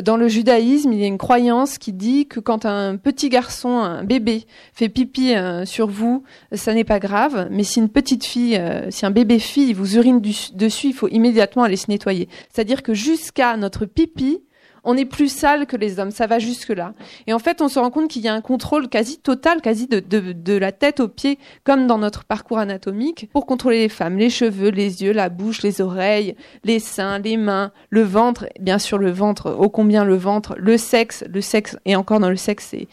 Dans 0.00 0.16
le 0.16 0.28
judaïsme, 0.28 0.92
il 0.92 1.00
y 1.00 1.04
a 1.04 1.06
une 1.06 1.18
croyance 1.18 1.78
qui 1.78 1.92
dit 1.92 2.26
que 2.26 2.40
quand 2.40 2.66
un 2.66 2.96
petit 2.96 3.28
garçon, 3.28 3.78
un 3.78 4.04
bébé, 4.04 4.46
fait 4.72 4.88
pipi 4.88 5.34
euh, 5.34 5.64
sur 5.64 5.88
vous, 5.88 6.24
ça 6.52 6.74
n'est 6.74 6.84
pas 6.84 6.98
grave. 6.98 7.48
Mais 7.50 7.64
si 7.64 7.78
une 7.78 7.88
petite 7.88 8.24
fille, 8.24 8.56
euh, 8.56 8.90
si 8.90 9.06
un 9.06 9.10
bébé 9.10 9.38
fille 9.38 9.72
vous 9.72 9.96
urine 9.96 10.20
dessus, 10.20 10.88
il 10.88 10.94
faut 10.94 11.08
immédiatement 11.08 11.62
aller 11.62 11.76
se 11.76 11.90
nettoyer. 11.90 12.28
C'est-à-dire 12.52 12.82
que 12.82 12.94
jusqu'à 12.94 13.56
notre 13.56 13.86
pipi, 13.86 14.40
on 14.84 14.96
est 14.96 15.04
plus 15.04 15.28
sale 15.28 15.66
que 15.66 15.76
les 15.76 15.98
hommes, 15.98 16.10
ça 16.10 16.26
va 16.26 16.38
jusque 16.38 16.70
là. 16.70 16.94
Et 17.26 17.32
en 17.32 17.38
fait, 17.38 17.60
on 17.60 17.68
se 17.68 17.78
rend 17.78 17.90
compte 17.90 18.08
qu'il 18.08 18.22
y 18.22 18.28
a 18.28 18.34
un 18.34 18.40
contrôle 18.40 18.88
quasi 18.88 19.18
total, 19.18 19.60
quasi 19.60 19.86
de, 19.86 20.00
de, 20.00 20.32
de, 20.32 20.54
la 20.54 20.72
tête 20.72 21.00
aux 21.00 21.08
pieds, 21.08 21.38
comme 21.64 21.86
dans 21.86 21.98
notre 21.98 22.24
parcours 22.24 22.58
anatomique, 22.58 23.28
pour 23.32 23.46
contrôler 23.46 23.78
les 23.78 23.88
femmes, 23.88 24.18
les 24.18 24.30
cheveux, 24.30 24.70
les 24.70 25.02
yeux, 25.02 25.12
la 25.12 25.28
bouche, 25.28 25.62
les 25.62 25.80
oreilles, 25.80 26.34
les 26.64 26.80
seins, 26.80 27.18
les 27.18 27.36
mains, 27.36 27.72
le 27.90 28.02
ventre, 28.02 28.46
bien 28.60 28.78
sûr 28.78 28.98
le 28.98 29.10
ventre, 29.10 29.54
ô 29.56 29.68
combien 29.68 30.04
le 30.04 30.16
ventre, 30.16 30.54
le 30.58 30.76
sexe, 30.76 31.24
le 31.32 31.40
sexe, 31.40 31.76
et 31.84 31.96
encore 31.96 32.20
dans 32.20 32.30
le 32.30 32.36
sexe, 32.36 32.68
c'est 32.70 32.88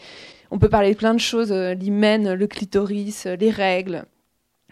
on 0.50 0.58
peut 0.58 0.68
parler 0.68 0.92
de 0.92 0.98
plein 0.98 1.14
de 1.14 1.20
choses, 1.20 1.52
euh, 1.52 1.74
l'hymen, 1.74 2.34
le 2.34 2.46
clitoris, 2.46 3.26
euh, 3.26 3.36
les 3.36 3.50
règles, 3.50 4.04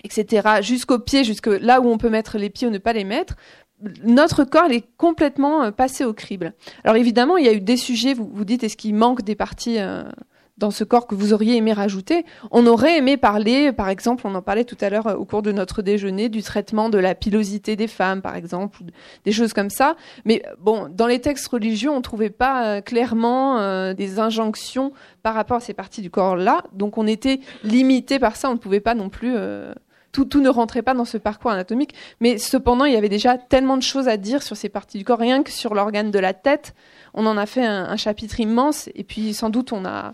etc. 0.04 0.60
Jusqu'aux 0.62 0.98
pieds, 0.98 1.24
jusque 1.24 1.46
là 1.46 1.80
où 1.80 1.88
on 1.88 1.98
peut 1.98 2.10
mettre 2.10 2.38
les 2.38 2.50
pieds 2.50 2.66
ou 2.66 2.70
ne 2.70 2.78
pas 2.78 2.92
les 2.92 3.04
mettre. 3.04 3.36
Notre 4.02 4.42
corps 4.42 4.70
est 4.70 4.84
complètement 4.96 5.62
euh, 5.64 5.70
passé 5.70 6.04
au 6.04 6.12
crible. 6.12 6.52
Alors 6.84 6.96
évidemment, 6.96 7.36
il 7.36 7.46
y 7.46 7.48
a 7.48 7.52
eu 7.52 7.60
des 7.60 7.76
sujets, 7.76 8.14
vous, 8.14 8.28
vous 8.32 8.44
dites, 8.44 8.64
est-ce 8.64 8.76
qu'il 8.76 8.94
manque 8.94 9.22
des 9.22 9.36
parties 9.36 9.78
dans 10.58 10.70
ce 10.70 10.84
corps 10.84 11.06
que 11.06 11.14
vous 11.14 11.32
auriez 11.32 11.56
aimé 11.56 11.72
rajouter. 11.72 12.26
On 12.50 12.66
aurait 12.66 12.98
aimé 12.98 13.16
parler, 13.16 13.72
par 13.72 13.88
exemple, 13.88 14.26
on 14.26 14.34
en 14.34 14.42
parlait 14.42 14.64
tout 14.64 14.76
à 14.80 14.90
l'heure 14.90 15.06
euh, 15.06 15.14
au 15.14 15.24
cours 15.24 15.42
de 15.42 15.52
notre 15.52 15.82
déjeuner, 15.82 16.28
du 16.28 16.42
traitement 16.42 16.90
de 16.90 16.98
la 16.98 17.14
pilosité 17.14 17.76
des 17.76 17.86
femmes, 17.86 18.20
par 18.20 18.34
exemple, 18.34 18.80
des 19.24 19.32
choses 19.32 19.52
comme 19.52 19.70
ça. 19.70 19.96
Mais 20.24 20.42
euh, 20.46 20.54
bon, 20.60 20.88
dans 20.90 21.06
les 21.06 21.20
textes 21.20 21.48
religieux, 21.48 21.90
on 21.90 22.02
trouvait 22.02 22.30
pas 22.30 22.66
euh, 22.66 22.80
clairement 22.80 23.38
des 23.94 24.18
injonctions 24.18 24.92
par 25.22 25.34
rapport 25.34 25.58
à 25.58 25.60
ces 25.60 25.74
parties 25.74 26.02
du 26.02 26.10
corps-là. 26.10 26.64
Donc 26.72 26.98
on 26.98 27.06
était 27.06 27.40
limité 27.62 28.18
par 28.18 28.36
ça, 28.36 28.50
on 28.50 28.54
ne 28.54 28.58
pouvait 28.58 28.80
pas 28.80 28.94
non 28.94 29.08
plus... 29.08 29.34
tout, 30.12 30.24
tout, 30.24 30.40
ne 30.40 30.48
rentrait 30.48 30.82
pas 30.82 30.94
dans 30.94 31.04
ce 31.04 31.18
parcours 31.18 31.50
anatomique, 31.50 31.94
mais 32.20 32.38
cependant, 32.38 32.84
il 32.84 32.92
y 32.92 32.96
avait 32.96 33.08
déjà 33.08 33.38
tellement 33.38 33.76
de 33.76 33.82
choses 33.82 34.08
à 34.08 34.16
dire 34.16 34.42
sur 34.42 34.56
ces 34.56 34.68
parties 34.68 34.98
du 34.98 35.04
corps, 35.04 35.18
rien 35.18 35.42
que 35.42 35.50
sur 35.50 35.74
l'organe 35.74 36.10
de 36.10 36.18
la 36.18 36.34
tête. 36.34 36.74
On 37.14 37.26
en 37.26 37.36
a 37.36 37.46
fait 37.46 37.64
un 37.64 37.96
chapitre 37.96 38.40
immense, 38.40 38.88
et 38.94 39.04
puis 39.04 39.34
sans 39.34 39.50
doute 39.50 39.72
on 39.72 39.84
a, 39.84 40.12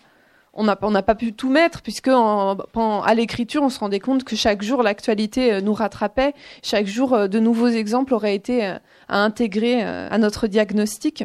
on 0.55 0.65
n'a 0.65 1.03
pas 1.03 1.15
pu 1.15 1.33
tout 1.33 1.51
mettre 1.51 1.83
puisque 1.83 2.09
à 2.09 3.15
l'écriture 3.15 3.63
on 3.63 3.69
se 3.69 3.79
rendait 3.79 4.01
compte 4.01 4.25
que 4.25 4.37
chaque 4.37 4.63
jour 4.63 4.83
l'actualité 4.83 5.53
euh, 5.53 5.61
nous 5.61 5.75
rattrapait, 5.75 6.35
chaque 6.63 6.87
jour 6.87 7.13
euh, 7.13 7.29
de 7.29 7.39
nouveaux 7.39 7.69
exemples 7.69 8.15
auraient 8.15 8.35
été 8.35 8.67
euh, 8.67 8.79
à 9.09 9.23
intégrer 9.23 9.83
à 9.83 10.17
notre 10.17 10.47
diagnostic. 10.47 11.25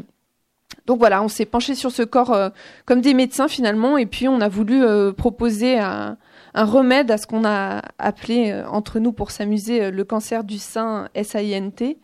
Donc 0.86 1.00
voilà, 1.00 1.24
on 1.24 1.30
s'est 1.30 1.46
penché 1.46 1.76
sur 1.76 1.92
ce 1.92 2.04
corps 2.04 2.52
comme 2.86 3.00
des 3.00 3.13
médecins 3.13 3.48
finalement 3.48 3.98
et 3.98 4.06
puis 4.06 4.28
on 4.28 4.42
a 4.42 4.50
voulu 4.50 4.84
proposer 5.13 5.80
un, 5.80 6.18
un 6.54 6.66
remède 6.66 7.12
à 7.12 7.18
ce 7.18 7.28
qu'on 7.28 7.46
a 7.46 7.82
appelé 7.98 8.52
euh, 8.52 8.68
entre 8.68 9.00
nous 9.00 9.12
pour 9.12 9.32
s'amuser 9.32 9.84
euh, 9.84 9.92
le 9.92 10.04
cancer 10.04 10.44
du 10.44 10.58
sein 10.58 11.10
SAINT 11.16 11.96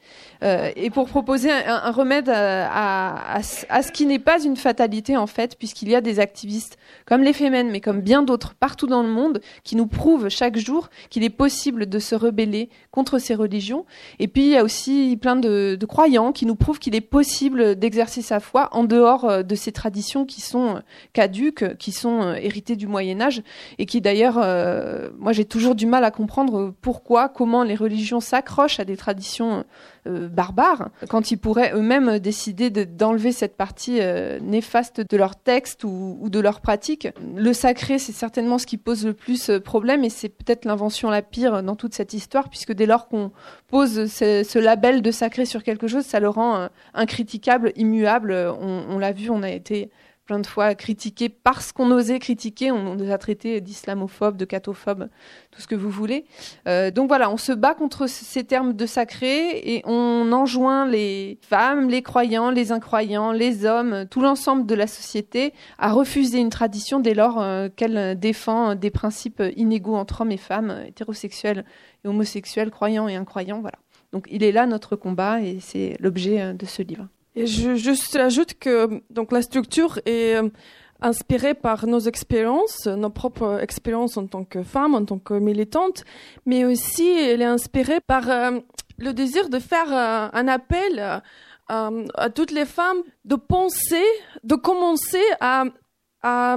euh, 0.44 0.72
et 0.76 0.90
pour 0.90 1.08
proposer 1.08 1.52
un, 1.52 1.92
remède 1.92 2.30
à, 2.30 3.42
ce 3.42 3.92
qui 3.92 4.06
n'est 4.06 4.20
pas 4.20 4.44
une 4.44 4.58
fatalité 4.58 5.18
en 5.18 5.28
fait 5.28 5.58
puisqu'il 5.58 5.90
y 5.90 5.96
a 5.96 6.02
des 6.02 6.20
activistes 6.20 6.78
comme 7.06 7.24
les 7.24 7.34
Femen 7.34 7.70
mais 7.72 7.82
comme 7.82 8.02
bien 8.02 8.24
d'autres 8.24 8.54
partout 8.54 8.88
dans 8.88 9.04
le 9.04 9.10
monde 9.10 9.42
qui 9.64 9.76
nous 9.76 9.88
prouvent 9.88 10.30
chaque 10.30 10.58
jour 10.58 10.90
qu'il 11.10 11.24
est 11.24 11.30
possible 11.30 11.88
de 11.88 12.00
se 12.00 12.16
rebeller 12.16 12.70
contre 12.92 13.20
ces 13.20 13.36
religions. 13.36 13.86
Et 14.20 14.28
puis 14.28 14.44
il 14.44 14.50
y 14.50 14.58
a 14.58 14.64
aussi 14.64 15.18
plein 15.22 15.36
de, 15.36 15.78
de 15.80 15.86
croyants 15.86 16.32
qui 16.32 16.46
nous 16.46 16.56
prouvent 16.56 16.80
qu'il 16.80 16.96
est 16.96 17.02
possible 17.02 17.76
d'exercer 17.76 18.22
sa 18.22 18.40
foi 18.40 18.70
en 18.72 18.84
dehors 18.84 19.44
de 19.44 19.56
ces 19.56 19.72
traditions 19.72 20.26
qui 20.26 20.42
sont 20.42 20.82
caduques, 21.14 21.78
qui 21.78 21.92
sont 21.92 22.34
héritées 22.34 22.76
du 22.76 22.88
Moyen 22.88 23.22
Âge 23.22 23.42
et 23.78 23.86
qui 23.86 24.02
d'ailleurs 24.02 24.35
euh, 24.38 25.10
moi 25.18 25.32
j'ai 25.32 25.46
toujours 25.46 25.76
du 25.76 25.86
mal 25.86 26.04
à 26.04 26.12
comprendre 26.12 26.74
pourquoi, 26.82 27.30
comment 27.30 27.64
les 27.64 27.76
religions 27.76 28.20
s'accrochent 28.20 28.80
à 28.80 28.86
des 28.86 28.98
traditions 28.98 29.64
euh, 30.08 30.28
barbares, 30.28 30.90
quand 31.10 31.32
ils 31.32 31.38
pourraient 31.38 31.74
eux-mêmes 31.74 32.20
décider 32.20 32.70
d'enlever 32.70 33.32
cette 33.32 33.58
partie 33.58 34.00
euh, 34.02 34.40
néfaste 34.40 35.02
de 35.02 35.18
leur 35.18 35.36
texte 35.36 35.84
ou, 35.84 36.20
de 36.30 36.40
leur 36.40 36.62
pratique. 36.62 37.08
Le 37.36 37.54
sacré, 37.54 38.00
c'est 38.00 38.12
certainement 38.12 38.58
ce 38.58 38.66
qui 38.66 38.78
pose 38.78 39.06
le 39.06 39.14
plus 39.14 39.52
problème 39.64 40.04
et 40.04 40.10
c'est 40.10 40.30
peut-être 40.30 40.66
l'invention 40.66 41.10
la 41.10 41.22
pire 41.22 41.64
dans 41.64 41.76
toute 41.76 41.94
cette 41.94 42.14
histoire, 42.14 42.50
puisque 42.50 42.74
dès 42.74 42.86
lors 42.86 43.08
qu'on 43.08 43.32
pose 43.68 44.06
ce, 44.06 44.60
label 44.60 45.02
de 45.02 45.12
sacré 45.12 45.46
sur 45.46 45.64
quelque 45.64 45.88
chose, 45.88 46.06
ça 46.06 46.20
le 46.20 46.30
rend 46.30 46.70
incritiquable, 46.94 47.72
immuable. 47.76 48.34
On, 48.60 48.84
on 48.90 49.00
l'a 49.00 49.12
vu, 49.12 49.30
on 49.30 49.44
a 49.44 49.50
été 49.50 49.90
plein 50.26 50.40
de 50.40 50.48
fois 50.48 50.76
critiqués 50.76 51.30
parce 51.30 51.72
qu'on 51.72 51.92
osait 51.92 52.20
critiquer. 52.20 52.72
On, 52.72 52.96
nous 52.96 53.12
a 53.12 53.18
traités 53.18 53.62
d'islamophobes, 53.62 54.38
de 54.38 54.46
catophobes, 54.46 55.10
tout 55.52 55.62
ce 55.62 55.68
que 55.68 55.76
vous 55.76 55.90
voulez. 55.90 56.26
Euh, 56.68 56.92
donc 56.92 57.08
voilà, 57.08 57.30
on 57.30 57.38
se 57.38 57.52
bat 57.52 57.74
contre 57.74 58.08
ces 58.08 58.44
termes 58.44 58.74
de 58.74 58.86
sacré 58.86 59.58
et 59.58 59.82
on 59.86 60.32
enjoint 60.32 60.88
les 60.88 61.38
femmes, 61.42 61.90
les 61.90 62.02
croyants, 62.02 62.50
les 62.50 62.72
incroyants, 62.72 63.32
les 63.32 63.66
hommes, 63.66 64.06
tout 64.10 64.22
l'ensemble 64.22 64.66
de 64.66 64.76
la 64.76 64.88
société 64.88 65.54
à 65.78 65.92
refuser 65.92 66.40
une 66.40 66.50
tradition 66.50 67.00
dès 67.00 67.14
lors 67.14 67.42
euh, 67.42 67.70
qu'elle 67.76 68.20
défend 68.20 68.76
des 68.76 68.90
principes 68.90 69.44
inégaux 69.56 69.96
entre 69.96 70.22
hommes 70.22 70.32
et 70.32 70.38
femmes, 70.38 70.84
hétérosexuels 70.88 71.66
et 72.04 72.08
homosexuels, 72.08 72.72
croyants 72.72 73.08
et 73.08 73.16
incroyants. 73.16 73.62
Voilà. 73.62 73.78
Donc 74.12 74.28
il 74.32 74.44
est 74.44 74.52
là 74.52 74.66
notre 74.66 74.96
combat 74.96 75.42
et 75.42 75.60
c'est 75.60 75.98
l'objet 76.00 76.42
euh, 76.42 76.54
de 76.54 76.66
ce 76.66 76.82
livre. 76.82 77.08
Et 77.36 77.48
je 77.48 77.76
juste 77.76 78.16
ajoute 78.16 78.54
que 78.56 79.02
donc 79.10 79.32
la 79.32 79.42
structure 79.42 80.00
est 80.06 80.36
euh, 80.36 80.50
inspirée 81.02 81.54
par 81.54 81.86
nos 81.86 82.00
expériences, 82.00 82.88
nos 82.88 83.10
propres 83.10 83.60
expériences 83.62 84.18
en 84.18 84.28
tant 84.28 84.46
que 84.46 84.64
femmes, 84.64 84.96
en 84.96 85.06
tant 85.06 85.20
que 85.20 85.34
militantes, 85.34 86.04
mais 86.46 86.66
aussi 86.66 87.08
elle 87.08 87.42
est 87.42 87.46
inspirée 87.46 88.00
par 88.00 88.30
euh, 88.30 88.60
le 88.98 89.14
désir 89.14 89.50
de 89.50 89.60
faire 89.60 89.92
un 89.92 90.48
appel 90.48 91.22
à 91.68 92.30
toutes 92.34 92.52
les 92.52 92.66
femmes 92.66 93.02
de 93.26 93.36
penser, 93.36 94.06
de 94.44 94.56
commencer 94.56 95.24
à, 95.42 95.66
à 96.22 96.56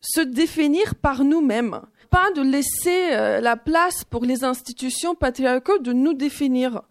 se 0.00 0.20
définir 0.20 0.94
par 0.94 1.24
nous-mêmes 1.24 1.80
pas 2.06 2.30
de 2.34 2.42
laisser 2.42 3.12
euh, 3.12 3.40
la 3.40 3.56
place 3.56 4.04
pour 4.04 4.24
les 4.24 4.44
institutions 4.44 5.14
patriarcales 5.14 5.82
de 5.82 5.92
nous 5.92 6.14
définir. 6.14 6.82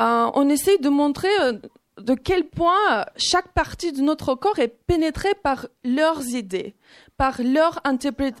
Euh, 0.00 0.30
on 0.34 0.48
essaye 0.48 0.78
de 0.78 0.88
montrer 0.88 1.28
euh, 1.40 1.52
de 2.00 2.14
quel 2.14 2.44
point 2.44 3.06
chaque 3.16 3.52
partie 3.52 3.92
de 3.92 4.02
notre 4.02 4.34
corps 4.34 4.58
est 4.58 4.68
pénétrée 4.86 5.34
par 5.42 5.66
leurs 5.82 6.26
idées, 6.26 6.74
par 7.16 7.40
leur 7.42 7.80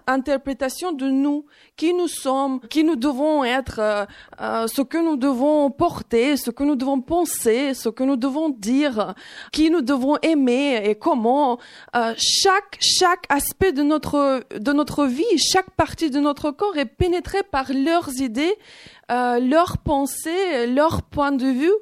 interprétation 0.06 0.92
de 0.92 1.08
nous, 1.08 1.46
qui 1.76 1.94
nous 1.94 2.08
sommes, 2.08 2.60
qui 2.68 2.84
nous 2.84 2.96
devons 2.96 3.44
être, 3.44 3.78
euh, 3.78 4.04
euh, 4.42 4.66
ce 4.66 4.82
que 4.82 4.98
nous 4.98 5.16
devons 5.16 5.70
porter, 5.70 6.36
ce 6.36 6.50
que 6.50 6.64
nous 6.64 6.76
devons 6.76 7.00
penser, 7.00 7.72
ce 7.72 7.88
que 7.88 8.04
nous 8.04 8.16
devons 8.16 8.50
dire, 8.50 9.14
qui 9.52 9.70
nous 9.70 9.80
devons 9.80 10.18
aimer 10.20 10.82
et 10.84 10.94
comment. 10.94 11.58
Euh, 11.94 12.12
chaque 12.18 12.76
chaque 12.80 13.24
aspect 13.30 13.72
de 13.72 13.82
notre 13.82 14.44
de 14.54 14.72
notre 14.72 15.06
vie, 15.06 15.38
chaque 15.38 15.70
partie 15.70 16.10
de 16.10 16.20
notre 16.20 16.50
corps 16.50 16.76
est 16.76 16.84
pénétrée 16.84 17.42
par 17.42 17.72
leurs 17.72 18.20
idées, 18.20 18.54
leurs 19.08 19.78
pensées, 19.78 20.66
leurs 20.66 21.02
points 21.02 21.32
de 21.32 21.46
vue. 21.46 21.72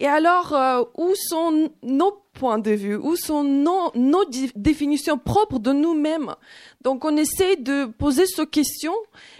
Et 0.00 0.06
alors, 0.06 0.90
où 0.96 1.12
sont 1.16 1.70
nos 1.82 2.22
point 2.38 2.58
de 2.58 2.70
vue, 2.70 2.96
où 2.96 3.16
sont 3.16 3.42
nos, 3.42 3.90
nos 3.94 4.24
définitions 4.54 5.18
propres 5.18 5.58
de 5.58 5.72
nous-mêmes? 5.72 6.34
Donc 6.82 7.04
on 7.04 7.16
essaie 7.16 7.56
de 7.56 7.86
poser 7.86 8.26
ces 8.26 8.46
questions, 8.46 8.94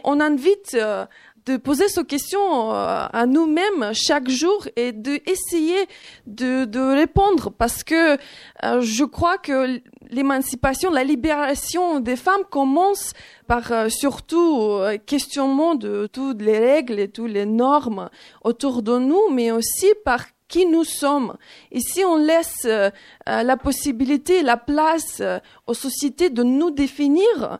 on 0.05 0.21
invite 0.21 0.75
euh, 0.75 1.07
de 1.47 1.57
poser 1.57 1.89
ces 1.89 2.05
questions 2.05 2.73
euh, 2.73 3.07
à 3.11 3.25
nous-mêmes 3.27 3.93
chaque 3.95 4.29
jour 4.29 4.67
et 4.77 4.93
d'essayer 4.93 5.87
de, 6.27 6.65
de, 6.65 6.81
répondre 6.81 7.51
parce 7.57 7.85
que 7.85 8.19
euh, 8.65 8.81
je 8.81 9.05
crois 9.05 9.39
que 9.39 9.81
l'émancipation, 10.11 10.91
la 10.91 11.05
libération 11.05 12.01
des 12.01 12.17
femmes 12.17 12.45
commence 12.51 13.13
par 13.47 13.91
surtout 13.91 14.81
questionnement 15.07 15.75
de 15.75 16.07
toutes 16.13 16.43
les 16.43 16.59
règles 16.59 16.99
et 16.99 17.09
toutes 17.09 17.31
les 17.31 17.47
normes 17.47 18.11
autour 18.43 18.83
de 18.83 18.99
nous, 18.99 19.31
mais 19.31 19.51
aussi 19.51 19.87
par 20.05 20.25
qui 20.49 20.66
nous 20.66 20.84
sommes. 20.84 21.36
Et 21.70 21.80
si 21.80 22.05
on 22.05 22.16
laisse 22.16 22.64
euh, 22.64 22.90
euh, 23.28 23.42
la 23.42 23.57
possibilité, 23.57 24.42
la 24.42 24.57
place 24.57 25.20
euh, 25.20 25.38
aux 25.66 25.74
sociétés 25.74 26.30
de 26.30 26.42
nous 26.42 26.70
définir, 26.70 27.59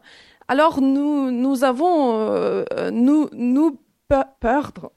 alors 0.49 0.80
nous, 0.80 1.30
nous 1.30 1.62
avons, 1.62 2.64
nous, 2.91 3.28
nous 3.32 3.78
perdre, 4.09 4.30
perdre, 4.41 4.93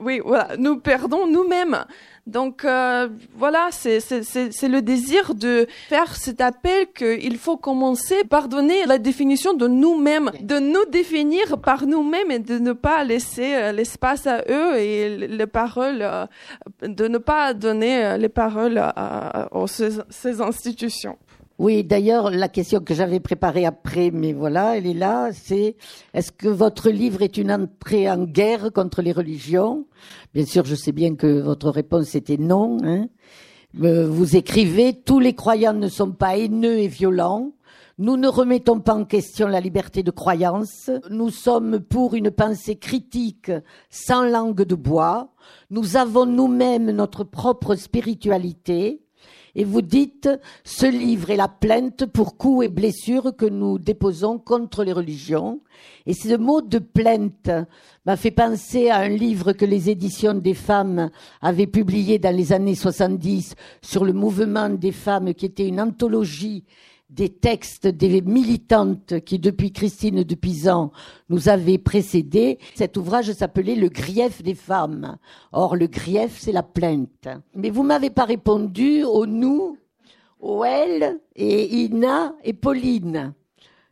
oui, 0.00 0.20
voilà, 0.24 0.56
nous 0.58 0.78
perdons 0.78 1.26
nous-mêmes. 1.26 1.84
Donc 2.26 2.64
euh, 2.64 3.08
voilà, 3.34 3.68
c'est 3.72 3.98
le 3.98 4.80
désir 4.80 5.34
de 5.34 5.66
faire 5.88 6.14
cet 6.14 6.40
appel 6.40 6.86
qu'il 6.92 7.36
faut 7.36 7.56
commencer 7.56 8.22
par 8.24 8.48
donner 8.48 8.86
la 8.86 8.98
définition 8.98 9.54
de 9.54 9.66
nous-mêmes, 9.66 10.30
de 10.40 10.58
nous 10.60 10.84
définir 10.90 11.58
par 11.60 11.86
nous-mêmes 11.86 12.30
et 12.30 12.38
de 12.38 12.58
ne 12.58 12.72
pas 12.72 13.02
laisser 13.02 13.54
euh, 13.54 13.72
l'espace 13.72 14.26
à 14.28 14.44
eux 14.48 14.76
et 14.78 15.16
les 15.26 15.46
paroles, 15.48 16.02
euh, 16.02 16.26
de 16.82 17.08
ne 17.08 17.18
pas 17.18 17.54
donner 17.54 18.16
les 18.18 18.28
paroles 18.28 18.78
à, 18.78 19.48
ces 19.66 20.40
institutions. 20.40 21.18
Oui, 21.62 21.84
d'ailleurs, 21.84 22.32
la 22.32 22.48
question 22.48 22.80
que 22.80 22.92
j'avais 22.92 23.20
préparée 23.20 23.64
après, 23.64 24.10
mais 24.10 24.32
voilà, 24.32 24.76
elle 24.76 24.84
est 24.84 24.94
là, 24.94 25.30
c'est 25.32 25.76
est-ce 26.12 26.32
que 26.32 26.48
votre 26.48 26.90
livre 26.90 27.22
est 27.22 27.36
une 27.36 27.52
entrée 27.52 28.10
en 28.10 28.24
guerre 28.24 28.72
contre 28.72 29.00
les 29.00 29.12
religions? 29.12 29.86
Bien 30.34 30.44
sûr, 30.44 30.64
je 30.64 30.74
sais 30.74 30.90
bien 30.90 31.14
que 31.14 31.40
votre 31.40 31.70
réponse 31.70 32.16
était 32.16 32.36
non. 32.36 32.78
Hein. 32.82 33.06
Euh, 33.80 34.08
vous 34.08 34.34
écrivez, 34.34 34.92
tous 34.92 35.20
les 35.20 35.34
croyants 35.34 35.72
ne 35.72 35.86
sont 35.86 36.10
pas 36.10 36.36
haineux 36.36 36.78
et 36.78 36.88
violents. 36.88 37.52
Nous 37.96 38.16
ne 38.16 38.26
remettons 38.26 38.80
pas 38.80 38.94
en 38.94 39.04
question 39.04 39.46
la 39.46 39.60
liberté 39.60 40.02
de 40.02 40.10
croyance. 40.10 40.90
Nous 41.10 41.30
sommes 41.30 41.78
pour 41.78 42.14
une 42.14 42.32
pensée 42.32 42.74
critique 42.74 43.52
sans 43.88 44.24
langue 44.24 44.64
de 44.64 44.74
bois. 44.74 45.32
Nous 45.70 45.96
avons 45.96 46.26
nous-mêmes 46.26 46.90
notre 46.90 47.22
propre 47.22 47.76
spiritualité 47.76 49.00
et 49.54 49.64
vous 49.64 49.82
dites 49.82 50.28
ce 50.64 50.86
livre 50.86 51.30
est 51.30 51.36
la 51.36 51.48
plainte 51.48 52.06
pour 52.06 52.36
coups 52.36 52.66
et 52.66 52.68
blessures 52.68 53.36
que 53.36 53.46
nous 53.46 53.78
déposons 53.78 54.38
contre 54.38 54.82
les 54.82 54.92
religions. 54.92 55.60
Et 56.06 56.14
ce 56.14 56.36
mot 56.36 56.62
de 56.62 56.78
plainte 56.78 57.50
m'a 58.06 58.16
fait 58.16 58.30
penser 58.30 58.88
à 58.88 58.98
un 58.98 59.08
livre 59.08 59.52
que 59.52 59.64
les 59.64 59.90
éditions 59.90 60.34
des 60.34 60.54
femmes 60.54 61.10
avaient 61.40 61.66
publié 61.66 62.18
dans 62.18 62.34
les 62.34 62.52
années 62.52 62.74
70 62.74 63.54
sur 63.82 64.04
le 64.04 64.12
mouvement 64.12 64.70
des 64.70 64.92
femmes 64.92 65.34
qui 65.34 65.46
était 65.46 65.68
une 65.68 65.80
anthologie 65.80 66.64
des 67.12 67.28
textes 67.28 67.86
des 67.86 68.22
militantes 68.22 69.20
qui, 69.20 69.38
depuis 69.38 69.70
Christine 69.70 70.22
de 70.22 70.34
Pisan, 70.34 70.92
nous 71.28 71.48
avaient 71.48 71.78
précédés. 71.78 72.58
Cet 72.74 72.96
ouvrage 72.96 73.32
s'appelait 73.32 73.74
Le 73.74 73.88
grief 73.88 74.42
des 74.42 74.54
femmes. 74.54 75.18
Or, 75.52 75.76
le 75.76 75.88
grief, 75.88 76.38
c'est 76.38 76.52
la 76.52 76.62
plainte. 76.62 77.28
Mais 77.54 77.70
vous 77.70 77.82
m'avez 77.82 78.10
pas 78.10 78.24
répondu 78.24 79.04
au 79.04 79.26
nous, 79.26 79.76
au 80.40 80.64
elle 80.64 81.20
et 81.36 81.84
Ina 81.84 82.34
et 82.44 82.54
Pauline. 82.54 83.34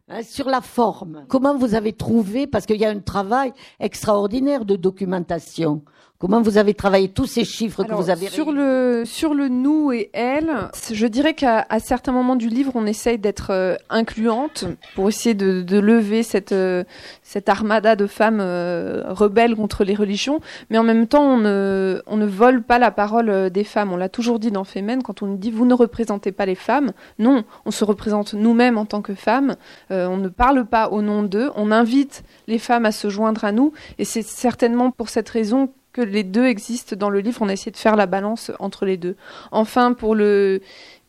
Hein, 0.09 0.23
sur 0.25 0.49
la 0.49 0.61
forme, 0.61 1.25
comment 1.29 1.57
vous 1.57 1.75
avez 1.75 1.93
trouvé, 1.93 2.49
parce 2.49 2.67
qu'il 2.67 2.81
y 2.81 2.85
a 2.85 2.91
un 2.91 2.99
travail 2.99 3.53
extraordinaire 3.79 4.65
de 4.65 4.75
documentation, 4.75 5.85
Comment 6.21 6.43
vous 6.43 6.59
avez 6.59 6.75
travaillé 6.75 7.09
tous 7.09 7.25
ces 7.25 7.47
chiffres 7.47 7.83
que 7.83 7.95
vous 7.95 8.11
avez 8.11 8.29
sur 8.29 8.53
le 8.53 9.05
sur 9.07 9.33
le 9.33 9.49
nous 9.49 9.91
et 9.91 10.11
elle 10.13 10.69
Je 10.93 11.07
dirais 11.07 11.33
qu'à 11.33 11.65
certains 11.79 12.13
moments 12.13 12.37
du 12.37 12.51
livre, 12.51 12.73
on 12.75 12.85
essaye 12.85 13.17
d'être 13.17 13.53
euh, 13.53 13.77
incluante 13.89 14.67
pour 14.95 15.09
essayer 15.09 15.35
de, 15.35 15.63
de 15.63 15.79
lever 15.79 16.23
cette 16.23 16.53
euh, 16.53 16.85
cette 17.23 17.49
armada 17.49 17.97
de 17.97 18.07
femmes 18.07 18.41
euh, 18.43 19.03
rebelles 19.09 19.57
contre 19.57 19.83
les 19.83 19.95
religions, 19.95 20.41
mais 20.69 20.77
en 20.77 20.83
même 20.83 21.07
temps, 21.07 21.25
on 21.25 21.39
ne 21.39 22.03
on 22.07 22.19
ne 22.19 22.27
vole 22.27 22.65
pas 22.65 22.79
la 22.79 22.91
parole 22.91 23.49
des 23.49 23.65
femmes. 23.65 23.91
On 23.91 23.97
l'a 23.97 24.11
toujours 24.11 24.39
dit 24.39 24.51
dans 24.51 24.65
Femen 24.65 25.03
quand 25.03 25.23
on 25.23 25.27
nous 25.27 25.39
dit 25.39 25.51
vous 25.51 25.65
ne 25.65 25.73
représentez 25.73 26.33
pas 26.33 26.45
les 26.45 26.55
femmes. 26.55 26.93
Non, 27.19 27.45
on 27.65 27.71
se 27.71 27.83
représente 27.83 28.35
nous-mêmes 28.35 28.77
en 28.77 28.85
tant 28.85 29.01
que 29.01 29.15
femmes. 29.15 29.57
on 29.89 30.19
ne 30.19 30.29
parle 30.29 30.67
pas 30.67 30.91
au 30.91 31.01
nom 31.01 31.23
d'eux. 31.23 31.51
On 31.57 31.73
invite 31.73 32.25
les 32.47 32.59
femmes 32.59 32.85
à 32.85 32.93
se 32.93 33.09
joindre 33.09 33.47
à 33.47 33.53
nous, 33.53 33.73
et 33.99 34.05
c'est 34.05 34.21
certainement 34.21 34.91
pour 34.91 35.09
cette 35.09 35.31
raison 35.31 35.71
que 35.93 36.01
les 36.01 36.23
deux 36.23 36.47
existent 36.47 36.97
dans 36.97 37.11
le 37.11 37.21
livre. 37.21 37.39
On 37.43 37.49
a 37.49 37.53
essayé 37.53 37.73
de 37.73 37.77
faire 37.77 37.97
la 37.97 38.07
balance 38.07 38.51
entre 38.59 38.85
les 38.85 38.97
deux. 38.97 39.17
Enfin, 39.51 39.93
pour 39.93 40.15
le 40.15 40.61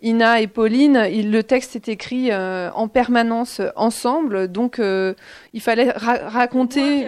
Ina 0.02 0.42
et 0.42 0.48
Pauline, 0.48 1.08
il, 1.12 1.32
le 1.32 1.44
texte 1.44 1.76
est 1.76 1.88
écrit 1.88 2.30
euh, 2.32 2.72
en 2.74 2.88
permanence 2.88 3.62
ensemble, 3.76 4.48
donc 4.48 4.80
euh, 4.80 5.14
il 5.54 5.62
fallait 5.62 5.92
raconter, 5.92 7.08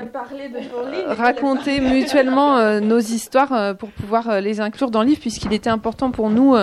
raconter 1.08 1.82
mutuellement 1.82 2.58
euh, 2.60 2.80
nos 2.80 3.00
histoires 3.00 3.76
pour 3.78 3.90
pouvoir 3.90 4.42
les 4.42 4.62
inclure 4.62 4.92
dans 4.92 5.02
le 5.02 5.08
livre, 5.08 5.22
puisqu'il 5.22 5.54
était 5.54 5.72
important 5.72 6.12
pour 6.12 6.30
nous 6.30 6.56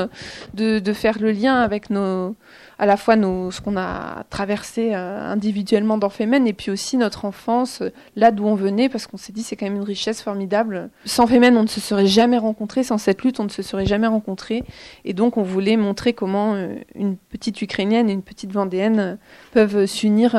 de, 0.55 0.79
de, 0.79 0.93
faire 0.93 1.19
le 1.19 1.33
lien 1.33 1.57
avec 1.57 1.91
nos, 1.91 2.37
à 2.81 2.87
la 2.87 2.97
fois 2.97 3.15
nos, 3.15 3.51
ce 3.51 3.61
qu'on 3.61 3.77
a 3.77 4.25
traversé 4.31 4.93
euh, 4.95 5.31
individuellement 5.31 5.99
dans 5.99 6.09
Femen 6.09 6.47
et 6.47 6.55
puis 6.55 6.71
aussi 6.71 6.97
notre 6.97 7.27
enfance, 7.27 7.83
euh, 7.83 7.91
là 8.17 8.31
d'où 8.31 8.47
on 8.47 8.55
venait, 8.55 8.89
parce 8.89 9.07
qu'on 9.07 9.19
s'est 9.19 9.35
dit 9.35 9.43
c'est 9.43 9.55
quand 9.55 9.67
même 9.67 9.77
une 9.77 9.83
richesse 9.83 10.23
formidable. 10.23 10.89
Sans 11.05 11.27
Femen, 11.27 11.59
on 11.59 11.63
ne 11.65 11.69
se 11.69 11.79
serait 11.79 12.07
jamais 12.07 12.39
rencontré, 12.39 12.83
sans 12.83 12.97
cette 12.97 13.23
lutte, 13.23 13.39
on 13.39 13.45
ne 13.45 13.51
se 13.51 13.61
serait 13.61 13.85
jamais 13.85 14.07
rencontré. 14.07 14.65
Et 15.05 15.13
donc 15.13 15.37
on 15.37 15.43
voulait 15.43 15.77
montrer 15.77 16.15
comment 16.15 16.57
une 16.95 17.19
petite 17.19 17.61
Ukrainienne 17.61 18.09
et 18.09 18.15
une 18.15 18.23
petite 18.23 18.51
Vendéenne 18.51 19.19
peuvent 19.53 19.85
s'unir 19.85 20.35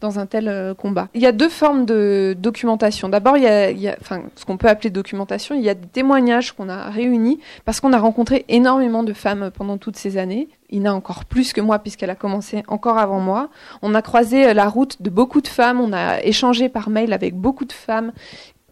dans 0.00 0.18
un 0.18 0.26
tel 0.26 0.74
combat. 0.76 1.08
Il 1.14 1.22
y 1.22 1.26
a 1.26 1.32
deux 1.32 1.48
formes 1.48 1.86
de 1.86 2.36
documentation. 2.38 3.08
D'abord, 3.08 3.38
il 3.38 3.44
y 3.44 3.46
a, 3.46 3.70
il 3.70 3.80
y 3.80 3.88
a 3.88 3.96
enfin, 4.02 4.24
ce 4.36 4.44
qu'on 4.44 4.58
peut 4.58 4.68
appeler 4.68 4.90
documentation. 4.90 5.54
Il 5.54 5.62
y 5.62 5.70
a 5.70 5.74
des 5.74 5.88
témoignages 5.88 6.52
qu'on 6.52 6.68
a 6.68 6.90
réunis 6.90 7.40
parce 7.64 7.80
qu'on 7.80 7.94
a 7.94 7.98
rencontré 7.98 8.44
énormément 8.48 9.02
de 9.02 9.14
femmes 9.14 9.50
pendant 9.50 9.78
toutes 9.78 9.96
ces 9.96 10.18
années. 10.18 10.48
Ina 10.70 10.94
encore 10.94 11.24
plus 11.24 11.52
que 11.52 11.60
moi 11.60 11.78
puisqu'elle 11.78 12.10
a 12.10 12.14
commencé 12.14 12.62
encore 12.68 12.98
avant 12.98 13.20
moi. 13.20 13.50
On 13.82 13.94
a 13.94 14.02
croisé 14.02 14.54
la 14.54 14.68
route 14.68 15.02
de 15.02 15.10
beaucoup 15.10 15.40
de 15.40 15.48
femmes, 15.48 15.80
on 15.80 15.92
a 15.92 16.22
échangé 16.22 16.68
par 16.68 16.90
mail 16.90 17.12
avec 17.12 17.34
beaucoup 17.34 17.64
de 17.64 17.72
femmes 17.72 18.12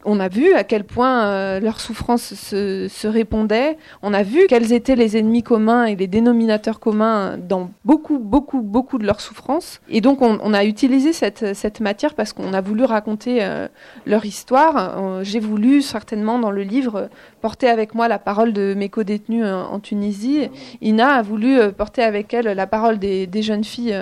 on 0.04 0.20
a 0.20 0.28
vu 0.28 0.52
à 0.54 0.64
quel 0.64 0.84
point 0.84 1.24
euh, 1.24 1.60
leurs 1.60 1.80
souffrances 1.80 2.34
se, 2.34 2.88
se, 2.88 3.08
répondaient. 3.08 3.76
On 4.02 4.14
a 4.14 4.22
vu 4.22 4.46
quels 4.48 4.72
étaient 4.72 4.96
les 4.96 5.16
ennemis 5.16 5.42
communs 5.42 5.84
et 5.84 5.96
les 5.96 6.06
dénominateurs 6.06 6.78
communs 6.78 7.36
dans 7.36 7.70
beaucoup, 7.84 8.18
beaucoup, 8.18 8.62
beaucoup 8.62 8.98
de 8.98 9.06
leurs 9.06 9.20
souffrances. 9.20 9.80
Et 9.88 10.00
donc, 10.00 10.22
on, 10.22 10.54
a 10.54 10.64
utilisé 10.64 11.12
cette, 11.12 11.54
cette 11.54 11.80
matière 11.80 12.14
parce 12.14 12.32
qu'on 12.32 12.52
a 12.52 12.60
voulu 12.60 12.84
raconter 12.84 13.38
euh, 13.42 13.66
leur 14.06 14.24
histoire. 14.24 14.98
Euh, 14.98 15.24
j'ai 15.24 15.40
voulu, 15.40 15.82
certainement, 15.82 16.38
dans 16.38 16.50
le 16.50 16.62
livre, 16.62 17.08
porter 17.40 17.68
avec 17.68 17.94
moi 17.94 18.08
la 18.08 18.18
parole 18.18 18.52
de 18.52 18.74
mes 18.74 18.88
co-détenus 18.88 19.44
en 19.44 19.80
Tunisie. 19.80 20.48
Ina 20.80 21.14
a 21.14 21.22
voulu 21.22 21.58
porter 21.76 22.02
avec 22.02 22.32
elle 22.34 22.46
la 22.46 22.66
parole 22.66 22.98
des, 22.98 23.26
des 23.26 23.42
jeunes 23.42 23.64
filles 23.64 23.96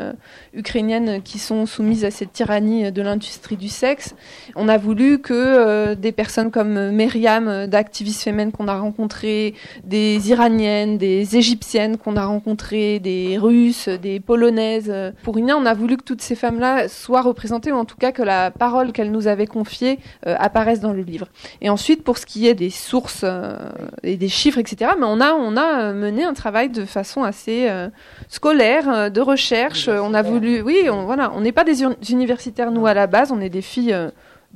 ukrainiennes 0.55 1.23
qui 1.23 1.39
sont 1.39 1.67
soumises 1.67 2.05
à 2.05 2.11
cette 2.11 2.33
tyrannie 2.33 2.93
de 2.93 3.03
l'industrie 3.03 3.57
du 3.57 3.69
sexe. 3.69 4.15
On 4.55 4.69
a 4.69 4.79
voulu 4.79 5.19
que 5.19 5.86
des 5.95 6.13
personnes 6.13 6.51
comme 6.51 6.91
Myriam, 6.91 7.49
euh, 7.49 7.67
d'activistes 7.67 8.23
féminines 8.23 8.53
qu'on 8.53 8.69
a 8.69 8.79
rencontrées, 8.79 9.55
des 9.85 10.31
Iraniennes, 10.31 10.99
des 10.99 11.37
Égyptiennes 11.37 11.97
qu'on 11.97 12.17
a 12.17 12.25
rencontrées, 12.25 12.99
des 12.99 13.39
Russes, 13.39 13.89
des 13.89 14.21
Polonaises. 14.21 14.93
Pour 15.23 15.39
Ina, 15.39 15.57
on 15.57 15.67
a 15.67 15.75
voulu 15.75 15.97
que 15.97 16.03
toutes 16.03 16.23
ces 16.23 16.35
femmes-là 16.35 16.89
soient 16.89 17.23
représentées, 17.23 17.73
ou 17.73 17.77
en 17.77 17.85
tout 17.85 17.97
cas 17.97 18.13
que 18.13 18.23
la 18.23 18.51
parole 18.51 18.93
qu'elle 18.93 19.11
nous 19.11 19.27
avait 19.27 19.47
confiée 19.47 19.99
euh, 20.27 20.35
apparaisse 20.39 20.81
dans 20.81 20.93
le 20.93 21.03
livre. 21.03 21.29
Et 21.61 21.71
ensuite, 21.71 22.03
pour 22.03 22.19
ce 22.19 22.27
qui 22.27 22.47
est 22.47 22.55
des 22.55 22.71
sources 22.71 23.23
euh, 23.25 23.57
et 24.03 24.17
des 24.17 24.29
chiffres, 24.29 24.59
etc., 24.59 24.93
mais 24.99 25.07
on 25.07 25.21
a, 25.21 25.33
on 25.33 25.57
a 25.57 25.93
mené 25.93 26.25
un 26.25 26.35
travail 26.35 26.69
de 26.71 26.85
façon 26.85 27.23
assez 27.23 27.69
scolaire, 28.29 29.11
de 29.11 29.21
recherche. 29.21 29.89
On 29.89 30.15
a 30.15 30.23
voulu, 30.23 30.61
oui, 30.63 30.89
on, 30.91 31.05
voilà, 31.05 31.33
on 31.35 31.41
n'est 31.41 31.53
pas 31.53 31.65
des 31.65 31.83
universitaires 32.11 32.71
nous 32.71 32.87
à 32.87 32.95
la 32.95 33.07
base, 33.07 33.33
on 33.33 33.41
est 33.41 33.49
des 33.49 33.63
filles 33.63 33.95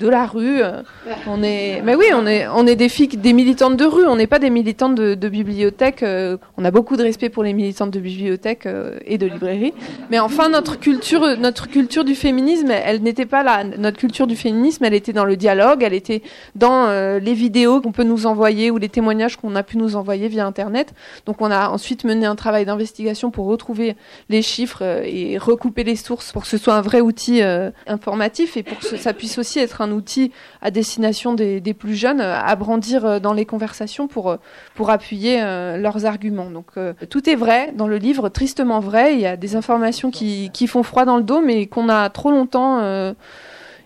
de 0.00 0.08
la 0.08 0.26
rue. 0.26 0.62
Euh, 0.62 0.82
on 1.26 1.42
est, 1.42 1.82
mais 1.84 1.94
oui, 1.94 2.06
on 2.14 2.26
est, 2.26 2.48
on 2.48 2.66
est 2.66 2.74
des 2.74 2.88
filles, 2.88 3.08
des 3.08 3.34
militantes 3.34 3.76
de 3.76 3.84
rue. 3.84 4.06
On 4.06 4.16
n'est 4.16 4.26
pas 4.26 4.38
des 4.38 4.50
militantes 4.50 4.94
de, 4.94 5.28
bibliothèque. 5.28 6.02
Euh, 6.02 6.38
on 6.56 6.64
a 6.64 6.70
beaucoup 6.70 6.96
de 6.96 7.02
respect 7.02 7.28
pour 7.28 7.44
les 7.44 7.52
militantes 7.52 7.90
de 7.90 8.00
bibliothèque 8.00 8.66
euh, 8.66 8.98
et 9.04 9.18
de 9.18 9.26
librairie. 9.26 9.74
Mais 10.10 10.18
enfin, 10.18 10.48
notre 10.48 10.80
culture, 10.80 11.36
notre 11.38 11.68
culture 11.68 12.04
du 12.04 12.14
féminisme, 12.14 12.70
elle 12.70 13.02
n'était 13.02 13.26
pas 13.26 13.42
là. 13.42 13.62
Notre 13.62 13.98
culture 13.98 14.26
du 14.26 14.36
féminisme, 14.36 14.84
elle 14.84 14.94
était 14.94 15.12
dans 15.12 15.26
le 15.26 15.36
dialogue. 15.36 15.82
Elle 15.82 15.94
était 15.94 16.22
dans 16.54 16.88
les 17.18 17.34
vidéos 17.34 17.80
qu'on 17.80 17.92
peut 17.92 18.04
nous 18.04 18.26
envoyer 18.26 18.70
ou 18.70 18.78
les 18.78 18.88
témoignages 18.88 19.36
qu'on 19.36 19.54
a 19.54 19.62
pu 19.62 19.76
nous 19.76 19.96
envoyer 19.96 20.28
via 20.28 20.46
Internet. 20.46 20.94
Donc, 21.26 21.42
on 21.42 21.50
a 21.50 21.68
ensuite 21.68 22.04
mené 22.04 22.24
un 22.24 22.36
travail 22.36 22.64
d'investigation 22.64 23.30
pour 23.30 23.46
retrouver 23.46 23.96
les 24.30 24.40
chiffres 24.40 24.82
et 25.04 25.36
recouper 25.36 25.84
les 25.84 25.96
sources 25.96 26.32
pour 26.32 26.42
que 26.42 26.48
ce 26.48 26.56
soit 26.56 26.74
un 26.74 26.80
vrai 26.80 27.02
outil 27.02 27.42
informatif 27.86 28.56
et 28.56 28.62
pour 28.62 28.78
que 28.78 28.96
ça 28.96 29.12
puisse 29.12 29.38
aussi 29.38 29.58
être 29.58 29.82
un 29.82 29.89
outil 29.90 30.32
à 30.62 30.70
destination 30.70 31.34
des, 31.34 31.74
plus 31.74 31.94
jeunes 31.94 32.20
à 32.20 32.54
brandir 32.56 33.04
euh, 33.04 33.18
dans 33.20 33.32
les 33.32 33.44
conversations 33.44 34.08
pour, 34.08 34.30
euh, 34.30 34.36
pour 34.74 34.90
appuyer 34.90 35.40
euh, 35.42 35.76
leurs 35.76 36.06
arguments. 36.06 36.50
Donc 36.50 36.72
tout 37.08 37.28
est 37.28 37.34
vrai 37.34 37.72
dans 37.76 37.86
le 37.86 37.96
livre, 37.96 38.28
tristement 38.28 38.80
vrai. 38.80 39.14
Il 39.14 39.20
y 39.20 39.26
a 39.26 39.36
des 39.36 39.56
informations 39.56 40.10
qui, 40.10 40.50
qui 40.52 40.66
font 40.66 40.82
froid 40.82 41.04
dans 41.04 41.16
le 41.16 41.22
dos, 41.22 41.40
mais 41.40 41.66
qu'on 41.66 41.88
a 41.88 42.08
trop 42.10 42.30
longtemps 42.30 42.80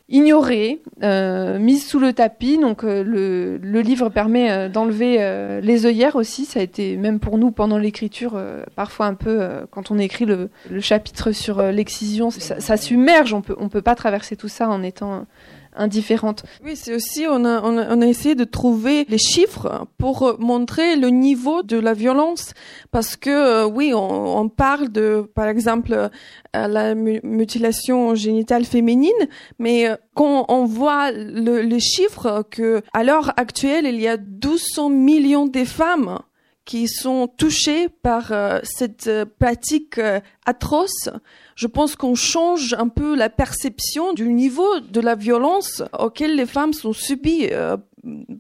ignorées, 0.09 0.81
mises 1.03 1.87
sous 1.87 1.99
le 1.99 2.13
tapis. 2.13 2.59
Donc 2.59 2.83
le, 2.83 3.57
le, 3.57 3.81
livre 3.81 4.09
permet 4.09 4.69
d'enlever 4.69 5.61
les 5.63 5.87
œillères 5.87 6.17
aussi. 6.17 6.45
Ça 6.45 6.61
a 6.61 6.63
été 6.63 6.97
même 6.97 7.21
pour 7.21 7.39
nous 7.39 7.51
pendant 7.51 7.79
l'écriture 7.79 8.41
parfois 8.77 9.07
un 9.07 9.15
peu 9.15 9.49
quand 9.71 9.91
on 9.91 9.99
écrit 9.99 10.25
le, 10.27 10.51
le 10.71 10.81
chapitre 10.81 11.33
sur 11.33 11.63
l'excision, 11.63 12.31
ça, 12.31 12.61
ça, 12.61 12.77
submerge. 12.77 13.35
On 13.35 13.43
peut 13.43 13.57
on 13.59 13.69
peut 13.69 13.83
pas 13.83 13.95
traverser 13.95 14.37
tout 14.37 14.49
ça 14.49 14.69
en 14.69 14.83
étant 14.83 15.27
indifférente. 15.75 16.45
Oui, 16.64 16.77
c'est 16.77 16.95
aussi, 16.95 17.27
on 17.29 17.45
a, 17.45 17.62
on, 17.62 17.79
a, 17.79 17.95
on 17.95 18.01
a, 18.01 18.07
essayé 18.07 18.35
de 18.35 18.45
trouver 18.45 19.05
les 19.09 19.18
chiffres 19.18 19.87
pour 19.99 20.37
montrer 20.39 20.97
le 20.97 21.09
niveau 21.09 21.62
de 21.62 21.79
la 21.79 21.95
violence, 21.95 22.55
parce 22.91 23.16
que 23.16 23.31
euh, 23.31 23.66
oui, 23.66 23.93
on, 23.95 24.39
on, 24.39 24.49
parle 24.49 24.91
de, 24.91 25.29
par 25.35 25.49
exemple, 25.49 25.93
euh, 25.93 26.09
la 26.53 26.95
mutilation 26.95 28.14
génitale 28.14 28.64
féminine, 28.64 29.12
mais 29.59 29.89
euh, 29.89 29.97
quand 30.14 30.47
on 30.49 30.64
voit 30.64 31.11
le, 31.12 31.61
les 31.61 31.81
chiffres 31.81 32.45
que 32.51 32.83
à 32.93 33.05
l'heure 33.05 33.33
actuelle, 33.37 33.87
il 33.87 34.01
y 34.01 34.09
a 34.09 34.16
1200 34.16 34.91
millions 34.91 35.47
de 35.47 35.64
femmes 35.64 36.18
qui 36.64 36.89
sont 36.89 37.29
touchées 37.29 37.91
par 37.91 38.33
cette 38.62 39.11
pratique 39.39 40.01
atroce, 40.47 41.11
je 41.57 41.67
pense 41.67 41.97
qu'on 41.97 42.15
change 42.15 42.75
un 42.79 42.89
peu 42.89 43.15
la 43.15 43.31
perception 43.31 44.13
du 44.13 44.29
niveau 44.29 44.81
de 44.81 45.01
la 45.01 45.15
violence 45.15 45.83
auquel 45.99 46.37
les 46.37 46.47
femmes 46.47 46.73
sont 46.73 46.93
subies 46.93 47.49
euh, 47.53 47.77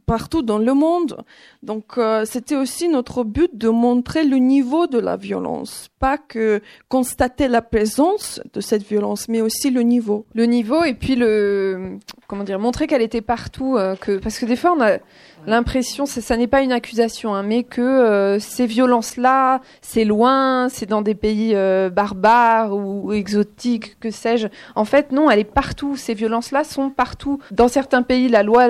partout 0.06 0.42
dans 0.42 0.58
le 0.58 0.74
monde. 0.74 1.24
Donc 1.62 1.98
euh, 1.98 2.24
c'était 2.24 2.56
aussi 2.56 2.88
notre 2.88 3.24
but 3.24 3.56
de 3.56 3.68
montrer 3.68 4.24
le 4.24 4.36
niveau 4.36 4.86
de 4.86 4.98
la 4.98 5.16
violence, 5.16 5.88
pas 5.98 6.18
que 6.18 6.60
constater 6.88 7.48
la 7.48 7.62
présence 7.62 8.40
de 8.52 8.60
cette 8.60 8.82
violence, 8.82 9.28
mais 9.28 9.40
aussi 9.40 9.70
le 9.70 9.82
niveau. 9.82 10.26
Le 10.34 10.46
niveau 10.46 10.84
et 10.84 10.94
puis 10.94 11.16
le 11.16 11.98
comment 12.26 12.44
dire 12.44 12.58
montrer 12.58 12.86
qu'elle 12.86 13.02
était 13.02 13.22
partout, 13.22 13.76
euh, 13.76 13.96
que 13.96 14.18
parce 14.18 14.38
que 14.38 14.46
des 14.46 14.56
fois 14.56 14.74
on 14.76 14.82
a 14.82 14.98
l'impression, 15.46 16.06
ça 16.06 16.36
n'est 16.36 16.46
pas 16.46 16.62
une 16.62 16.72
accusation, 16.72 17.34
hein, 17.34 17.42
mais 17.42 17.64
que 17.64 17.82
euh, 17.82 18.38
ces 18.38 18.66
violences-là, 18.66 19.60
c'est 19.82 20.04
loin, 20.04 20.68
c'est 20.70 20.86
dans 20.86 21.02
des 21.02 21.14
pays 21.14 21.54
barbares 21.92 22.74
ou, 22.74 23.08
ou 23.08 23.12
exotiques, 23.12 23.98
que 24.00 24.10
sais-je. 24.10 24.48
En 24.74 24.84
fait, 24.84 25.12
non, 25.12 25.30
elle 25.30 25.40
est 25.40 25.44
partout. 25.44 25.96
Ces 25.96 26.14
violences-là 26.14 26.64
sont 26.64 26.90
partout. 26.90 27.38
Dans 27.50 27.68
certains 27.68 28.02
pays, 28.02 28.28
la 28.28 28.42
loi 28.42 28.68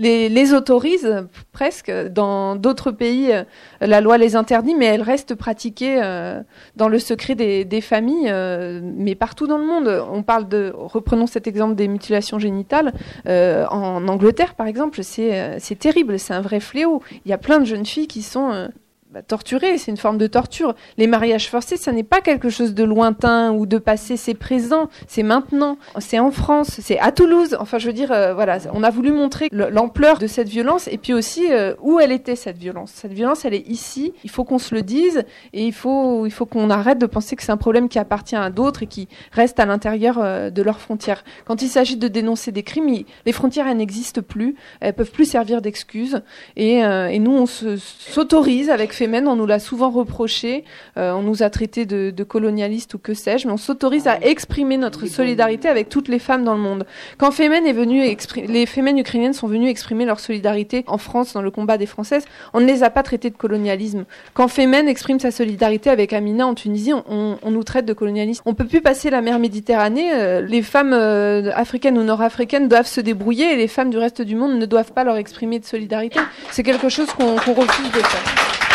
les, 0.00 0.30
les 0.30 0.54
autorise 0.54 1.26
presque. 1.52 1.92
Dans 2.08 2.56
d'autres 2.56 2.90
pays, 2.90 3.32
euh, 3.32 3.44
la 3.80 4.00
loi 4.00 4.18
les 4.18 4.34
interdit, 4.34 4.74
mais 4.74 4.86
elles 4.86 5.02
restent 5.02 5.34
pratiquées 5.34 6.00
euh, 6.02 6.40
dans 6.74 6.88
le 6.88 6.98
secret 6.98 7.34
des, 7.34 7.64
des 7.64 7.82
familles, 7.82 8.28
euh, 8.30 8.80
mais 8.82 9.14
partout 9.14 9.46
dans 9.46 9.58
le 9.58 9.66
monde. 9.66 10.04
On 10.10 10.22
parle 10.22 10.48
de, 10.48 10.72
reprenons 10.74 11.26
cet 11.26 11.46
exemple 11.46 11.74
des 11.74 11.86
mutilations 11.86 12.38
génitales. 12.38 12.92
en 13.26 14.08
Angleterre, 14.08 14.54
par 14.54 14.66
exemple, 14.66 15.02
c'est 15.04 15.78
terrible, 15.78 16.18
c'est 16.18 16.32
un 16.32 16.40
vrai 16.40 16.60
fléau. 16.60 17.02
Il 17.26 17.30
y 17.30 17.34
a 17.34 17.38
plein 17.38 17.58
de 17.58 17.66
jeunes 17.66 17.86
filles 17.86 18.06
qui 18.06 18.22
sont 18.22 18.70
bah, 19.12 19.22
torturer, 19.22 19.76
c'est 19.76 19.90
une 19.90 19.96
forme 19.96 20.18
de 20.18 20.28
torture. 20.28 20.76
Les 20.96 21.08
mariages 21.08 21.50
forcés, 21.50 21.76
ça 21.76 21.90
n'est 21.90 22.04
pas 22.04 22.20
quelque 22.20 22.48
chose 22.48 22.74
de 22.74 22.84
lointain 22.84 23.50
ou 23.50 23.66
de 23.66 23.78
passé, 23.78 24.16
c'est 24.16 24.34
présent, 24.34 24.88
c'est 25.08 25.24
maintenant, 25.24 25.78
c'est 25.98 26.20
en 26.20 26.30
France, 26.30 26.78
c'est 26.80 27.00
à 27.00 27.10
Toulouse. 27.10 27.56
Enfin, 27.58 27.78
je 27.78 27.88
veux 27.88 27.92
dire, 27.92 28.12
euh, 28.12 28.34
voilà, 28.34 28.58
on 28.72 28.84
a 28.84 28.90
voulu 28.90 29.10
montrer 29.10 29.48
l'ampleur 29.50 30.18
de 30.18 30.28
cette 30.28 30.48
violence 30.48 30.86
et 30.86 30.96
puis 30.96 31.12
aussi 31.12 31.52
euh, 31.52 31.74
où 31.82 31.98
elle 31.98 32.12
était 32.12 32.36
cette 32.36 32.56
violence. 32.56 32.92
Cette 32.94 33.12
violence, 33.12 33.44
elle 33.44 33.54
est 33.54 33.66
ici. 33.66 34.12
Il 34.22 34.30
faut 34.30 34.44
qu'on 34.44 34.58
se 34.60 34.76
le 34.76 34.82
dise 34.82 35.24
et 35.52 35.66
il 35.66 35.72
faut, 35.72 36.24
il 36.24 36.30
faut 36.30 36.46
qu'on 36.46 36.70
arrête 36.70 36.98
de 36.98 37.06
penser 37.06 37.34
que 37.34 37.42
c'est 37.42 37.50
un 37.50 37.56
problème 37.56 37.88
qui 37.88 37.98
appartient 37.98 38.36
à 38.36 38.48
d'autres 38.48 38.84
et 38.84 38.86
qui 38.86 39.08
reste 39.32 39.58
à 39.58 39.66
l'intérieur 39.66 40.20
euh, 40.22 40.50
de 40.50 40.62
leurs 40.62 40.78
frontières. 40.78 41.24
Quand 41.46 41.62
il 41.62 41.68
s'agit 41.68 41.96
de 41.96 42.06
dénoncer 42.06 42.52
des 42.52 42.62
crimes, 42.62 43.04
les 43.26 43.32
frontières, 43.32 43.66
elles 43.66 43.78
n'existent 43.78 44.22
plus, 44.22 44.54
elles 44.78 44.94
peuvent 44.94 45.10
plus 45.10 45.24
servir 45.24 45.62
d'excuses 45.62 46.22
et, 46.56 46.78
et 46.78 47.18
nous, 47.18 47.32
on 47.32 47.46
s'autorise 47.46 48.70
avec 48.70 48.92
on 49.02 49.36
nous 49.36 49.46
l'a 49.46 49.58
souvent 49.58 49.90
reproché, 49.90 50.64
euh, 50.96 51.12
on 51.12 51.22
nous 51.22 51.42
a 51.42 51.50
traités 51.50 51.86
de, 51.86 52.24
colonialistes 52.24 52.94
ou 52.94 52.98
que 52.98 53.14
sais-je, 53.14 53.46
mais 53.46 53.52
on 53.52 53.56
s'autorise 53.56 54.06
à 54.06 54.18
exprimer 54.20 54.76
notre 54.76 55.06
solidarité 55.06 55.68
avec 55.68 55.88
toutes 55.88 56.08
les 56.08 56.18
femmes 56.18 56.44
dans 56.44 56.54
le 56.54 56.60
monde. 56.60 56.86
Quand 57.18 57.30
Femen 57.30 57.66
est 57.66 57.72
venu 57.72 58.02
les 58.46 58.66
Femen 58.66 58.98
ukrainiennes 58.98 59.32
sont 59.32 59.46
venues 59.46 59.68
exprimer 59.68 60.04
leur 60.04 60.20
solidarité 60.20 60.84
en 60.86 60.98
France 60.98 61.32
dans 61.32 61.42
le 61.42 61.50
combat 61.50 61.78
des 61.78 61.86
Françaises, 61.86 62.24
on 62.52 62.60
ne 62.60 62.66
les 62.66 62.82
a 62.82 62.90
pas 62.90 63.02
traitées 63.02 63.30
de 63.30 63.36
colonialisme. 63.36 64.04
Quand 64.34 64.48
Femen 64.48 64.88
exprime 64.88 65.18
sa 65.18 65.30
solidarité 65.30 65.90
avec 65.90 66.12
Amina 66.12 66.46
en 66.46 66.54
Tunisie, 66.54 66.92
on, 66.92 67.38
nous 67.50 67.64
traite 67.64 67.86
de 67.86 67.92
colonialisme. 67.92 68.42
On 68.46 68.54
peut 68.54 68.66
plus 68.66 68.80
passer 68.80 69.10
la 69.10 69.22
mer 69.22 69.38
Méditerranée, 69.38 70.12
euh, 70.12 70.40
les 70.40 70.62
femmes 70.62 70.92
euh, 70.92 71.50
africaines 71.54 71.98
ou 71.98 72.04
nord-africaines 72.04 72.68
doivent 72.68 72.86
se 72.86 73.00
débrouiller 73.00 73.52
et 73.52 73.56
les 73.56 73.68
femmes 73.68 73.90
du 73.90 73.98
reste 73.98 74.22
du 74.22 74.36
monde 74.36 74.58
ne 74.58 74.66
doivent 74.66 74.92
pas 74.92 75.04
leur 75.04 75.16
exprimer 75.16 75.58
de 75.58 75.64
solidarité. 75.64 76.20
C'est 76.50 76.62
quelque 76.62 76.88
chose 76.88 77.08
qu'on 77.12 77.34
refuse 77.34 77.92
de 77.92 77.98
faire. 77.98 78.69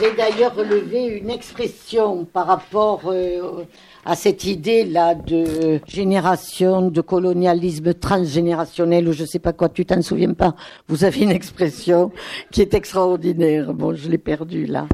J'avais 0.00 0.14
d'ailleurs 0.14 0.54
relevé 0.54 1.06
une 1.06 1.30
expression 1.30 2.24
par 2.24 2.46
rapport 2.46 3.02
euh, 3.06 3.64
à 4.04 4.14
cette 4.14 4.44
idée-là 4.44 5.16
de 5.16 5.80
génération, 5.88 6.90
de 6.90 7.00
colonialisme 7.00 7.94
transgénérationnel, 7.94 9.08
ou 9.08 9.12
je 9.12 9.24
sais 9.24 9.40
pas 9.40 9.52
quoi, 9.52 9.68
tu 9.68 9.84
t'en 9.84 10.00
souviens 10.02 10.34
pas? 10.34 10.54
Vous 10.86 11.02
avez 11.02 11.22
une 11.22 11.32
expression 11.32 12.12
qui 12.52 12.60
est 12.60 12.74
extraordinaire. 12.74 13.74
Bon, 13.74 13.94
je 13.94 14.08
l'ai 14.08 14.18
perdue 14.18 14.66
là. 14.66 14.86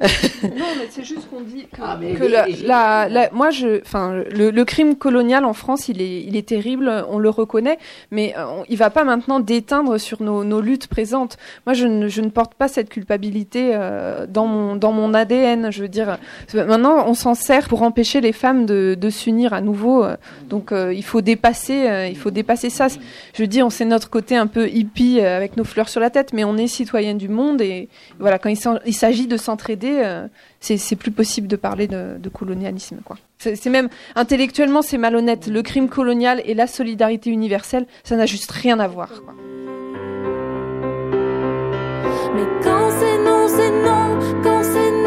non, 0.42 0.66
mais 0.78 0.86
c'est 0.88 1.04
juste 1.04 1.28
qu'on 1.28 1.42
dit 1.42 1.66
que, 1.70 1.82
ah, 1.82 1.98
la, 2.64 3.06
la, 3.06 3.30
moi, 3.32 3.50
je, 3.50 3.82
enfin, 3.82 4.22
le, 4.30 4.50
le, 4.50 4.64
crime 4.64 4.96
colonial 4.96 5.44
en 5.44 5.52
France, 5.52 5.90
il 5.90 6.00
est, 6.00 6.22
il 6.22 6.36
est 6.36 6.48
terrible, 6.48 7.04
on 7.10 7.18
le 7.18 7.28
reconnaît, 7.28 7.78
mais 8.10 8.34
on, 8.38 8.64
il 8.70 8.78
va 8.78 8.88
pas 8.88 9.04
maintenant 9.04 9.40
déteindre 9.40 9.98
sur 9.98 10.22
nos, 10.22 10.42
nos 10.42 10.62
luttes 10.62 10.86
présentes. 10.86 11.36
Moi, 11.66 11.74
je 11.74 11.86
ne, 11.86 12.08
je 12.08 12.22
ne, 12.22 12.30
porte 12.30 12.54
pas 12.54 12.66
cette 12.66 12.88
culpabilité 12.88 13.72
euh, 13.74 14.26
dans 14.26 14.46
mon, 14.46 14.74
dans 14.74 14.92
mon 14.92 15.12
ADN. 15.12 15.70
Je 15.70 15.82
veux 15.82 15.88
dire, 15.88 16.16
maintenant, 16.54 17.04
on 17.06 17.12
s'en 17.12 17.34
sert 17.34 17.68
pour 17.68 17.82
empêcher 17.82 18.22
les 18.22 18.32
femmes 18.32 18.64
de, 18.64 18.96
de 18.98 19.10
s'unir 19.10 19.52
à 19.52 19.60
nouveau. 19.60 20.06
Donc, 20.48 20.72
euh, 20.72 20.94
il 20.94 21.04
faut 21.04 21.20
dépasser, 21.20 21.88
euh, 21.88 22.06
il 22.06 22.16
faut 22.16 22.30
dépasser 22.30 22.70
ça. 22.70 22.86
Je 23.34 23.44
dis, 23.44 23.62
on 23.62 23.68
sait 23.68 23.84
notre 23.84 24.08
côté 24.08 24.34
un 24.34 24.46
peu 24.46 24.66
hippie 24.66 25.20
avec 25.20 25.58
nos 25.58 25.64
fleurs 25.64 25.90
sur 25.90 26.00
la 26.00 26.08
tête, 26.08 26.32
mais 26.32 26.44
on 26.44 26.56
est 26.56 26.68
citoyen 26.68 27.14
du 27.14 27.28
monde 27.28 27.60
et 27.60 27.90
voilà, 28.18 28.38
quand 28.38 28.48
il 28.48 28.94
s'agit 28.94 29.26
de 29.26 29.36
s'entraider 29.36 29.89
euh, 30.04 30.26
c'est 30.60 30.96
plus 30.96 31.10
possible 31.10 31.48
de 31.48 31.56
parler 31.56 31.86
de, 31.86 32.28
colonialisme. 32.32 32.98
C'est 33.38 33.66
même 33.70 33.88
intellectuellement, 34.14 34.82
c'est 34.82 34.98
malhonnête. 34.98 35.46
Le 35.46 35.62
crime 35.62 35.88
colonial 35.88 36.42
et 36.44 36.54
la 36.54 36.66
solidarité 36.66 37.30
universelle, 37.30 37.86
ça 38.04 38.16
n'a 38.16 38.26
juste 38.26 38.50
rien 38.50 38.78
à 38.78 38.86
voir. 38.86 39.10
Mais 42.34 42.46
quand 42.62 42.90
c'est 42.98 43.18
non, 43.18 43.48
c'est 43.48 43.70
non, 43.70 44.18
quand 44.42 44.62
c'est 44.62 44.99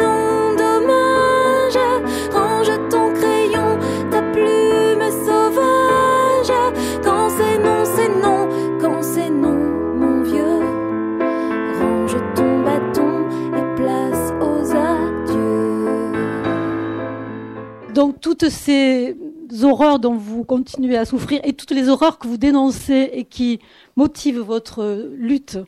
Donc 17.94 18.20
toutes 18.20 18.48
ces 18.48 19.16
horreurs 19.62 20.00
dont 20.00 20.14
vous 20.14 20.42
continuez 20.42 20.96
à 20.96 21.04
souffrir 21.04 21.40
et 21.44 21.52
toutes 21.52 21.70
les 21.70 21.88
horreurs 21.88 22.18
que 22.18 22.26
vous 22.26 22.38
dénoncez 22.38 23.10
et 23.12 23.24
qui 23.24 23.60
motivent 23.94 24.40
votre 24.40 25.12
lutte 25.16 25.58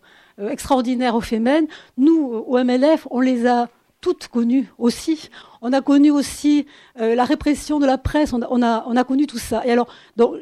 euh, 0.41 0.49
extraordinaires 0.49 1.15
au 1.15 1.21
Femen. 1.21 1.69
Nous, 1.97 2.19
au 2.19 2.59
MLF, 2.65 3.07
on 3.13 3.21
les 3.21 3.47
a 3.47 3.69
toutes 4.01 4.27
connues 4.27 4.73
aussi. 4.77 5.31
On 5.63 5.73
a 5.73 5.81
connu 5.81 6.11
aussi 6.11 6.67
euh, 7.01 7.15
la 7.15 7.25
répression 7.25 7.79
de 7.79 7.87
la 7.87 7.97
presse, 7.97 8.33
on 8.33 8.43
a, 8.43 8.49
on 8.51 8.61
a, 8.61 8.85
on 8.89 8.97
a 8.97 9.05
connu 9.05 9.29
tout 9.29 9.39
ça. 9.39 9.65
Et 9.65 9.71
alors, 9.71 9.87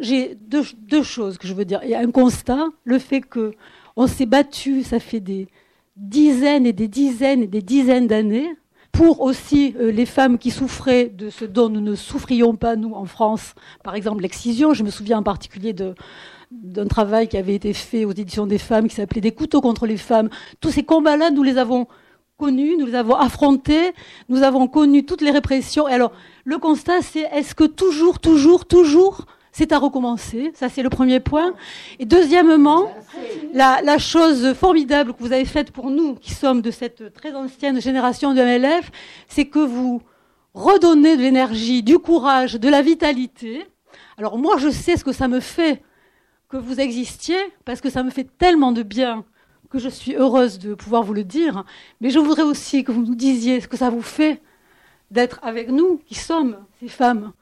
j'ai 0.01 0.37
deux, 0.37 0.63
deux, 0.79 1.03
choses 1.03 1.37
que 1.37 1.47
je 1.47 1.53
veux 1.53 1.67
dire. 1.67 1.81
Il 1.85 1.91
y 1.91 1.95
a 1.95 2.01
un 2.01 2.11
constat, 2.11 2.69
le 2.85 2.99
fait 2.99 3.21
que 3.21 3.53
on 3.97 4.07
s'est 4.07 4.27
battu, 4.27 4.85
ça 4.85 5.01
fait 5.01 5.21
des 5.21 5.49
dizaines 5.97 6.65
et 6.65 6.73
des 6.73 6.89
dizaines 6.89 7.43
et 7.43 7.47
des 7.47 7.63
dizaines 7.63 8.07
d'années, 8.07 8.57
pour 8.95 9.21
aussi 9.21 9.75
euh, 9.79 9.91
les 9.91 10.07
femmes 10.07 10.39
qui 10.39 10.51
souffraient 10.51 11.07
de 11.07 11.29
ce 11.29 11.45
dont 11.45 11.69
nous 11.69 11.81
ne 11.81 11.97
souffrions 11.97 12.55
pas, 12.55 12.77
nous, 12.77 12.95
en 12.95 13.05
France, 13.05 13.55
par 13.83 13.97
exemple 13.97 14.23
l'excision. 14.23 14.73
Je 14.73 14.85
me 14.85 14.91
souviens 14.91 15.19
en 15.19 15.23
particulier 15.23 15.75
d'un 15.75 16.87
travail 16.87 17.27
qui 17.27 17.37
avait 17.37 17.57
été 17.57 17.73
fait 17.73 18.05
aux 18.05 18.13
éditions 18.13 18.47
des 18.47 18.59
femmes, 18.59 18.89
qui 18.89 18.95
s'appelait 18.95 19.21
Des 19.21 19.33
couteaux 19.33 19.61
contre 19.61 19.87
les 19.87 19.97
femmes. 19.97 20.31
Tous 20.61 20.71
ces 20.71 20.85
combats-là, 20.85 21.31
nous 21.33 21.43
les 21.43 21.59
avons 21.59 21.89
connus, 22.39 22.77
nous 22.79 22.87
les 22.87 22.95
avons 22.95 23.17
affrontés, 23.17 23.93
nous 24.29 24.45
avons 24.45 24.69
connu 24.69 25.05
toutes 25.05 25.23
les 25.23 25.33
répressions. 25.33 25.89
Et 25.89 25.93
alors, 25.93 26.13
le 26.45 26.59
constat, 26.59 27.03
c'est 27.03 27.29
est-ce 27.33 27.57
que 27.57 27.65
toujours, 27.65 28.21
toujours, 28.21 28.65
toujours, 28.65 29.27
c'est 29.55 29.71
à 29.71 29.79
recommencer 29.79 30.51
Ça, 30.55 30.69
c'est 30.69 30.83
le 30.83 30.91
premier 30.91 31.21
point. 31.21 31.55
Et 32.01 32.07
deuxièmement, 32.07 32.93
la, 33.53 33.99
chose 33.99 34.53
formidable 34.55 35.15
que 35.15 35.21
vous 35.21 35.33
avez 35.33 35.45
faite 35.45 35.71
pour 35.71 35.91
nous, 35.91 36.17
qui 36.17 36.33
sommes 36.33 36.61
de 36.61 36.73
cette 36.73 37.15
très 37.15 37.33
ancienne 37.35 37.81
génération 37.81 38.35
de 38.35 38.43
MLF, 38.43 38.91
c'est 39.29 39.47
que 39.47 39.61
vous 39.61 40.03
redonnez 40.55 41.17
de 41.17 41.23
l'énergie, 41.23 41.85
du 41.85 42.01
courage, 42.01 42.55
de 42.55 42.69
la 42.69 42.83
vitalité. 42.83 43.65
Alors 44.19 44.39
moi, 44.39 44.57
je 44.59 44.71
sais 44.71 44.97
ce 44.97 45.05
que 45.05 45.13
ça 45.13 45.29
me 45.29 45.39
fait 45.39 45.83
que 46.49 46.57
vous 46.57 46.81
existiez, 46.81 47.39
parce 47.65 47.81
que 47.81 47.91
ça 47.91 48.03
me 48.03 48.11
fait 48.11 48.27
tellement 48.37 48.73
de 48.73 48.83
bien 48.83 49.25
que 49.71 49.79
je 49.79 49.89
suis 49.89 50.17
heureuse 50.17 50.59
de 50.59 50.75
pouvoir 50.75 51.05
vous 51.05 51.15
le 51.15 51.25
dire. 51.25 51.63
Mais 52.01 52.11
je 52.11 52.19
voudrais 52.19 52.43
aussi 52.43 52.83
que 52.83 52.91
vous 52.91 53.05
nous 53.05 53.15
disiez 53.15 53.61
ce 53.61 53.69
que 53.69 53.77
ça 53.77 53.89
vous 53.89 54.03
fait 54.03 54.43
d'être 55.13 55.39
avec 55.45 55.69
nous, 55.71 56.01
qui 56.07 56.17
sommes 56.17 56.59
ces 56.81 56.89
femmes, 56.89 57.33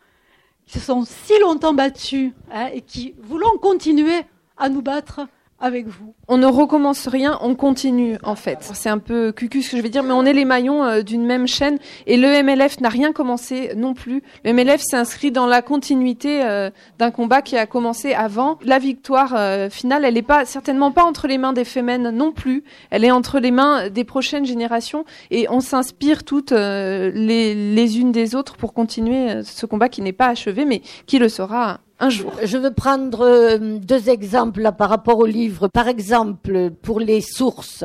qui 0.66 0.78
se 0.78 0.86
sont 0.86 1.04
si 1.04 1.38
longtemps 1.40 1.74
battues 1.74 2.32
hein, 2.50 2.68
et 2.72 2.80
qui 2.80 3.14
voulons 3.18 3.58
continuer 3.60 4.22
à 4.56 4.68
nous 4.68 4.82
battre 4.82 5.26
avec 5.62 5.86
vous. 5.86 6.12
On 6.28 6.38
ne 6.38 6.46
recommence 6.46 7.06
rien, 7.06 7.38
on 7.40 7.54
continue 7.54 8.18
en 8.24 8.34
fait. 8.34 8.58
C'est 8.74 8.88
un 8.88 8.98
peu 8.98 9.32
cucu 9.32 9.62
ce 9.62 9.70
que 9.70 9.76
je 9.76 9.82
vais 9.82 9.88
dire, 9.88 10.02
mais 10.02 10.12
on 10.12 10.24
est 10.24 10.32
les 10.32 10.44
maillons 10.44 10.84
euh, 10.84 11.02
d'une 11.02 11.24
même 11.24 11.46
chaîne 11.46 11.78
et 12.06 12.16
le 12.16 12.42
MLF 12.42 12.80
n'a 12.80 12.88
rien 12.88 13.12
commencé 13.12 13.72
non 13.76 13.94
plus. 13.94 14.22
Le 14.44 14.52
MLF 14.52 14.82
s'inscrit 14.82 15.30
dans 15.30 15.46
la 15.46 15.62
continuité 15.62 16.44
euh, 16.44 16.70
d'un 16.98 17.12
combat 17.12 17.42
qui 17.42 17.56
a 17.56 17.66
commencé 17.66 18.12
avant. 18.12 18.58
La 18.64 18.80
victoire 18.80 19.34
euh, 19.36 19.70
finale, 19.70 20.04
elle 20.04 20.14
n'est 20.14 20.22
pas 20.22 20.44
certainement 20.44 20.90
pas 20.90 21.04
entre 21.04 21.28
les 21.28 21.38
mains 21.38 21.52
des 21.52 21.64
femmes 21.64 22.10
non 22.10 22.32
plus. 22.32 22.64
Elle 22.90 23.04
est 23.04 23.12
entre 23.12 23.38
les 23.38 23.52
mains 23.52 23.88
des 23.88 24.04
prochaines 24.04 24.44
générations 24.44 25.04
et 25.30 25.46
on 25.48 25.60
s'inspire 25.60 26.24
toutes 26.24 26.50
les, 26.50 27.54
les 27.54 28.00
unes 28.00 28.12
des 28.12 28.34
autres 28.34 28.56
pour 28.56 28.74
continuer 28.74 29.42
ce 29.44 29.64
combat 29.66 29.88
qui 29.88 30.02
n'est 30.02 30.12
pas 30.12 30.26
achevé, 30.26 30.64
mais 30.64 30.82
qui 31.06 31.18
le 31.18 31.28
sera 31.28 31.80
Je 32.10 32.58
veux 32.58 32.72
prendre 32.72 33.20
euh, 33.20 33.78
deux 33.78 34.08
exemples 34.08 34.72
par 34.76 34.88
rapport 34.88 35.18
au 35.18 35.26
livre. 35.26 35.68
Par 35.68 35.88
exemple, 35.88 36.70
pour 36.82 36.98
les 36.98 37.20
sources. 37.20 37.84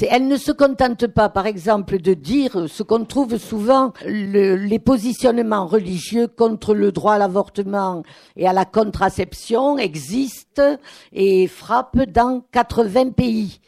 Elle 0.00 0.26
ne 0.26 0.36
se 0.36 0.52
contente 0.52 1.06
pas, 1.06 1.28
par 1.28 1.46
exemple, 1.46 1.98
de 1.98 2.14
dire 2.14 2.66
ce 2.66 2.82
qu'on 2.82 3.04
trouve 3.04 3.36
souvent, 3.36 3.92
les 4.06 4.78
positionnements 4.78 5.66
religieux 5.66 6.28
contre 6.28 6.74
le 6.74 6.92
droit 6.92 7.14
à 7.14 7.18
l'avortement 7.18 8.02
et 8.36 8.48
à 8.48 8.54
la 8.54 8.64
contraception 8.64 9.76
existent 9.76 10.78
et 11.12 11.46
frappent 11.46 12.10
dans 12.10 12.42
80 12.52 13.10
pays. 13.10 13.60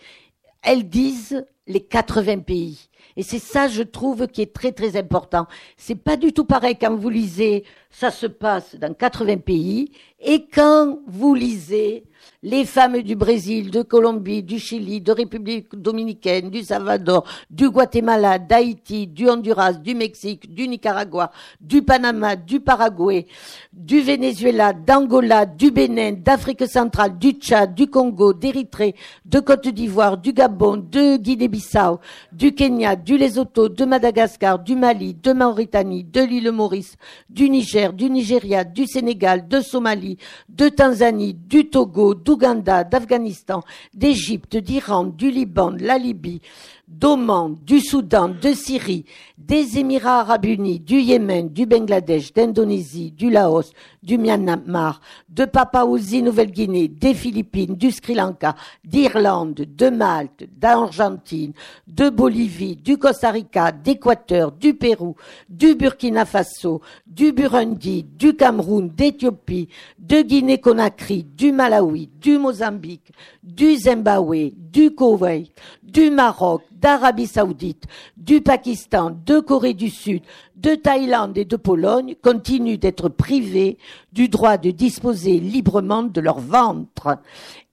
Elles 0.62 0.89
disent 0.89 1.45
les 1.67 1.81
80 1.81 2.39
pays. 2.41 2.89
Et 3.17 3.23
c'est 3.23 3.39
ça, 3.39 3.69
je 3.69 3.83
trouve, 3.83 4.27
qui 4.27 4.43
est 4.43 4.53
très 4.53 4.73
très 4.73 4.97
important. 4.97 5.47
C'est 5.77 5.95
pas 5.95 6.17
du 6.17 6.33
tout 6.33 6.45
pareil 6.45 6.77
quand 6.81 6.95
vous 6.97 7.11
lisez, 7.11 7.65
ça 7.91 8.11
se 8.11 8.27
passe 8.27 8.75
dans 8.77 8.93
80 8.93 9.39
pays, 9.39 9.93
et 10.21 10.47
quand 10.47 10.99
vous 11.07 11.35
lisez 11.35 12.05
les 12.45 12.66
femmes 12.66 13.01
du 13.01 13.16
Brésil, 13.16 13.70
de 13.70 13.80
Colombie, 13.80 14.42
du 14.42 14.59
Chili, 14.59 15.01
de 15.01 15.12
République 15.12 15.74
dominicaine, 15.74 16.51
du 16.51 16.62
Salvador, 16.62 17.24
du 17.51 17.70
Guatemala, 17.70 18.38
d'Haïti, 18.38 19.07
du 19.07 19.30
Honduras, 19.30 19.72
du 19.72 19.95
Mexique, 19.95 20.55
du 20.55 20.68
Nicaragua, 20.68 21.30
du 21.59 21.80
Panama, 21.80 22.36
du 22.36 22.61
Paraguay, 22.61 23.26
du 23.72 24.03
Venezuela, 24.03 24.74
d'Angola, 24.74 25.47
du 25.47 25.70
Bénin, 25.70 26.12
d'Afrique 26.12 26.68
centrale, 26.68 27.16
du 27.18 27.30
Tchad, 27.30 27.74
du 27.74 27.86
Congo, 27.86 28.34
d'Érythrée, 28.34 28.95
de 29.24 29.40
Côte 29.40 29.68
d'Ivoire, 29.68 30.18
du 30.18 30.34
Gabon, 30.34 30.76
de 30.76 31.16
Guinée-Bissau, 31.16 31.99
du 32.30 32.55
Kenya, 32.55 32.95
du 32.95 33.16
Lesotho, 33.16 33.70
de 33.70 33.86
Madagascar, 33.86 34.59
du 34.59 34.76
Mali, 34.76 35.14
de 35.14 35.32
Mauritanie, 35.32 36.05
de 36.05 36.20
l'île 36.20 36.53
Maurice, 36.53 36.97
du 37.30 37.49
Niger, 37.49 37.95
du 37.95 38.11
Nigeria, 38.11 38.64
du 38.64 38.86
Sénégal, 38.86 39.49
de 39.49 39.61
Somalie, 39.61 40.18
de 40.51 40.68
Tanzanie, 40.68 41.32
du 41.32 41.70
Togo, 41.70 42.12
d'Ouganda, 42.35 42.82
d'Afghanistan, 42.82 43.62
d'Égypte, 43.95 44.57
d'Iran, 44.57 45.05
du 45.05 45.30
Liban, 45.30 45.70
de 45.70 45.85
la 45.85 45.99
Libye, 45.99 46.41
d'Oman, 46.89 47.57
du 47.64 47.80
Soudan, 47.80 48.28
de 48.28 48.53
Syrie, 48.53 49.05
des 49.39 49.78
Émirats 49.78 50.20
arabes 50.20 50.45
unis, 50.45 50.80
du 50.80 50.97
Yémen, 51.01 51.49
du 51.49 51.66
Bangladesh, 51.66 52.32
d'Indonésie, 52.32 53.11
du 53.11 53.30
Laos, 53.30 53.72
du 54.03 54.18
Myanmar, 54.18 55.01
de 55.28 55.45
Papouasie 55.45 56.22
Nouvelle-Guinée, 56.22 56.89
des 56.89 57.14
Philippines, 57.14 57.74
du 57.74 57.91
Sri 57.91 58.14
Lanka, 58.14 58.55
d'Irlande, 58.85 59.66
de 59.66 59.91
Malte, 59.91 60.45
d'Argentine, 60.57 61.53
de 61.87 62.11
Bolivie, 62.11 62.76
du 62.76 62.99
Costa 62.99 63.30
Rica, 63.30 63.72
d'Équateur, 63.72 64.53
du 64.53 64.74
Pérou, 64.74 65.16
du 65.49 65.74
Burkina 65.74 66.24
Faso, 66.24 66.80
du 67.07 67.32
Burundi, 67.32 68.05
du 68.05 68.35
Cameroun, 68.35 68.89
d'Éthiopie, 68.89 69.68
de 69.99 70.22
Guinée-Conakry, 70.22 71.24
du 71.24 71.53
Malawi, 71.53 72.11
du 72.20 72.39
Mozambique, 72.39 73.12
du 73.43 73.76
Zimbabwe, 73.76 74.53
du 74.75 74.91
Koweït, 74.91 75.53
du 75.85 76.11
Maroc, 76.11 76.62
d'Arabie 76.72 77.29
Saoudite, 77.29 77.85
du 78.16 78.41
Pakistan, 78.41 79.16
de 79.25 79.39
Corée 79.39 79.72
du 79.72 79.89
Sud, 79.89 80.22
de 80.57 80.75
Thaïlande 80.75 81.39
et 81.39 81.45
de 81.45 81.57
Pologne 81.57 82.16
continuent 82.20 82.77
d'être 82.77 83.09
privés 83.09 83.79
du 84.12 84.29
droit 84.29 84.59
de 84.59 84.72
disposer 84.72 85.39
librement 85.39 86.03
de 86.03 86.20
leur 86.20 86.41
ventre 86.41 87.18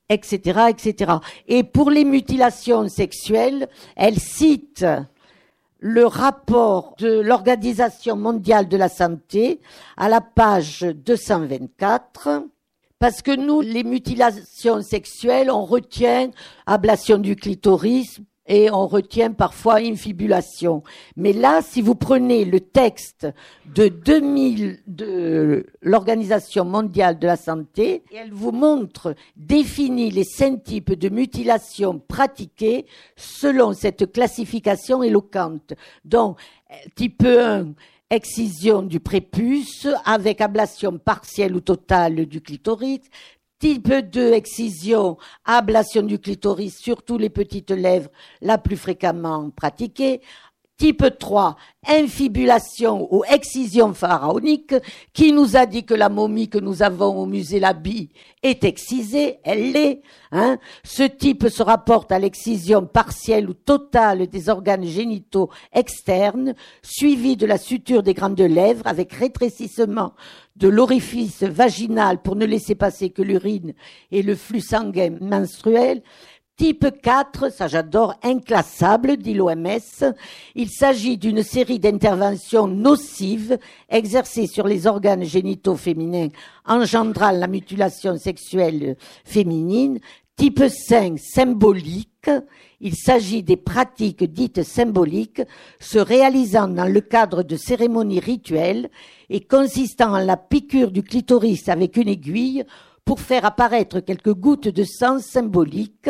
etc., 0.10 0.68
etc. 0.70 1.14
Et 1.48 1.64
pour 1.64 1.90
les 1.90 2.04
mutilations 2.04 2.88
sexuelles, 2.90 3.70
elle 3.96 4.20
cite 4.20 4.86
le 5.80 6.06
rapport 6.06 6.96
de 7.00 7.22
l'Organisation 7.22 8.16
mondiale 8.18 8.68
de 8.68 8.78
la 8.78 8.90
santé 8.90 9.62
à 9.98 10.10
la 10.10 10.22
page 10.22 10.82
224. 10.82 12.44
Parce 13.02 13.24
que 13.24 13.36
nous, 13.36 13.62
les 13.62 13.84
mutilations 13.84 14.84
sexuelles, 14.84 15.50
on 15.50 15.66
retient 15.66 16.30
ablation 16.68 17.18
du 17.18 17.36
clitoris, 17.36 18.22
et 18.48 18.70
on 18.70 18.86
retient 18.86 19.32
parfois 19.32 19.76
infibulation. 19.76 20.84
Mais 21.16 21.34
là, 21.34 21.62
si 21.64 21.82
vous 21.82 21.96
prenez 21.96 22.46
le 22.46 22.60
texte 22.60 23.28
de 23.74 23.88
2000 23.88 24.80
de 24.86 25.66
l'Organisation 25.82 26.66
mondiale 26.66 27.18
de 27.18 27.28
la 27.28 27.38
santé, 27.38 28.04
elle 28.14 28.34
vous 28.34 28.52
montre, 28.52 29.16
définit 29.36 30.12
les 30.12 30.24
cinq 30.24 30.64
types 30.64 30.94
de 30.94 31.10
mutilations 31.10 31.98
pratiquées 31.98 32.86
selon 33.16 33.74
cette 33.74 34.12
classification 34.12 35.02
éloquente. 35.02 35.74
Donc, 36.04 36.38
type 36.96 37.24
1, 37.24 37.74
excision 38.12 38.84
du 38.84 39.00
prépuce 39.00 39.88
avec 40.06 40.42
ablation 40.42 41.00
partielle 41.00 41.56
ou 41.56 41.62
totale 41.62 42.26
du 42.26 42.42
clitoris. 42.42 43.00
Type 43.58 43.94
2, 43.94 44.34
excision, 44.34 45.18
ablation 45.46 46.02
du 46.02 46.20
clitoris, 46.20 46.78
surtout 46.78 47.18
les 47.18 47.30
petites 47.30 47.72
lèvres, 47.72 48.10
la 48.42 48.58
plus 48.58 48.76
fréquemment 48.76 49.52
pratiquée. 49.52 50.22
Type 50.82 51.16
3, 51.20 51.58
infibulation 51.90 53.08
ou 53.14 53.24
excision 53.30 53.94
pharaonique, 53.94 54.74
qui 55.14 55.32
nous 55.32 55.56
a 55.56 55.68
dit 55.68 55.84
que 55.84 55.94
la 55.94 56.10
momie 56.10 56.50
que 56.50 56.58
nous 56.58 56.82
avons 56.82 57.22
au 57.22 57.28
musée 57.28 57.60
Labi 57.60 58.10
est 58.42 58.64
excisée, 58.64 59.38
elle 59.44 59.74
l'est. 59.74 60.02
Hein. 60.32 60.58
Ce 60.84 61.04
type 61.04 61.50
se 61.50 61.62
rapporte 61.62 62.12
à 62.12 62.18
l'excision 62.18 62.88
partielle 62.88 63.48
ou 63.48 63.54
totale 63.54 64.26
des 64.26 64.50
organes 64.50 64.86
génitaux 64.86 65.52
externes, 65.72 66.56
suivi 66.82 67.38
de 67.38 67.46
la 67.46 67.60
suture 67.60 68.02
des 68.02 68.16
grandes 68.16 68.42
lèvres 68.42 68.88
avec 68.88 69.14
rétrécissement 69.14 70.14
de 70.56 70.68
l'orifice 70.68 71.44
vaginal 71.44 72.24
pour 72.24 72.36
ne 72.36 72.46
laisser 72.46 72.74
passer 72.74 73.12
que 73.12 73.22
l'urine 73.22 73.74
et 74.12 74.24
le 74.24 74.36
flux 74.36 74.62
sanguin 74.62 75.18
menstruel. 75.22 76.02
Type 76.62 77.02
4, 77.02 77.52
ça 77.52 77.68
j'adore, 77.68 78.14
inclassable, 78.22 79.18
dit 79.18 79.34
l'OMS. 79.34 80.14
Il 80.54 80.70
s'agit 80.70 81.18
d'une 81.18 81.42
série 81.42 81.80
d'interventions 81.80 82.68
nocives 82.68 83.58
exercées 83.90 84.46
sur 84.46 84.68
les 84.68 84.86
organes 84.86 85.24
génitaux 85.24 85.76
féminins 85.76 86.28
engendrant 86.68 87.32
la 87.32 87.48
mutilation 87.48 88.16
sexuelle 88.20 88.96
féminine. 89.26 89.98
Type 90.36 90.64
5, 90.68 91.18
symbolique. 91.18 92.30
Il 92.80 92.94
s'agit 92.96 93.42
des 93.42 93.58
pratiques 93.58 94.32
dites 94.32 94.62
symboliques 94.62 95.42
se 95.80 95.98
réalisant 95.98 96.68
dans 96.68 96.86
le 96.86 97.02
cadre 97.02 97.42
de 97.42 97.56
cérémonies 97.58 98.20
rituelles 98.20 98.92
et 99.32 99.42
consistant 99.42 100.14
en 100.14 100.20
la 100.20 100.38
piqûre 100.38 100.92
du 100.92 101.02
clitoris 101.02 101.70
avec 101.70 101.98
une 101.98 102.08
aiguille 102.08 102.66
pour 103.06 103.20
faire 103.20 103.46
apparaître 103.46 104.00
quelques 104.00 104.34
gouttes 104.34 104.68
de 104.68 104.84
sang 104.84 105.20
symboliques. 105.20 106.10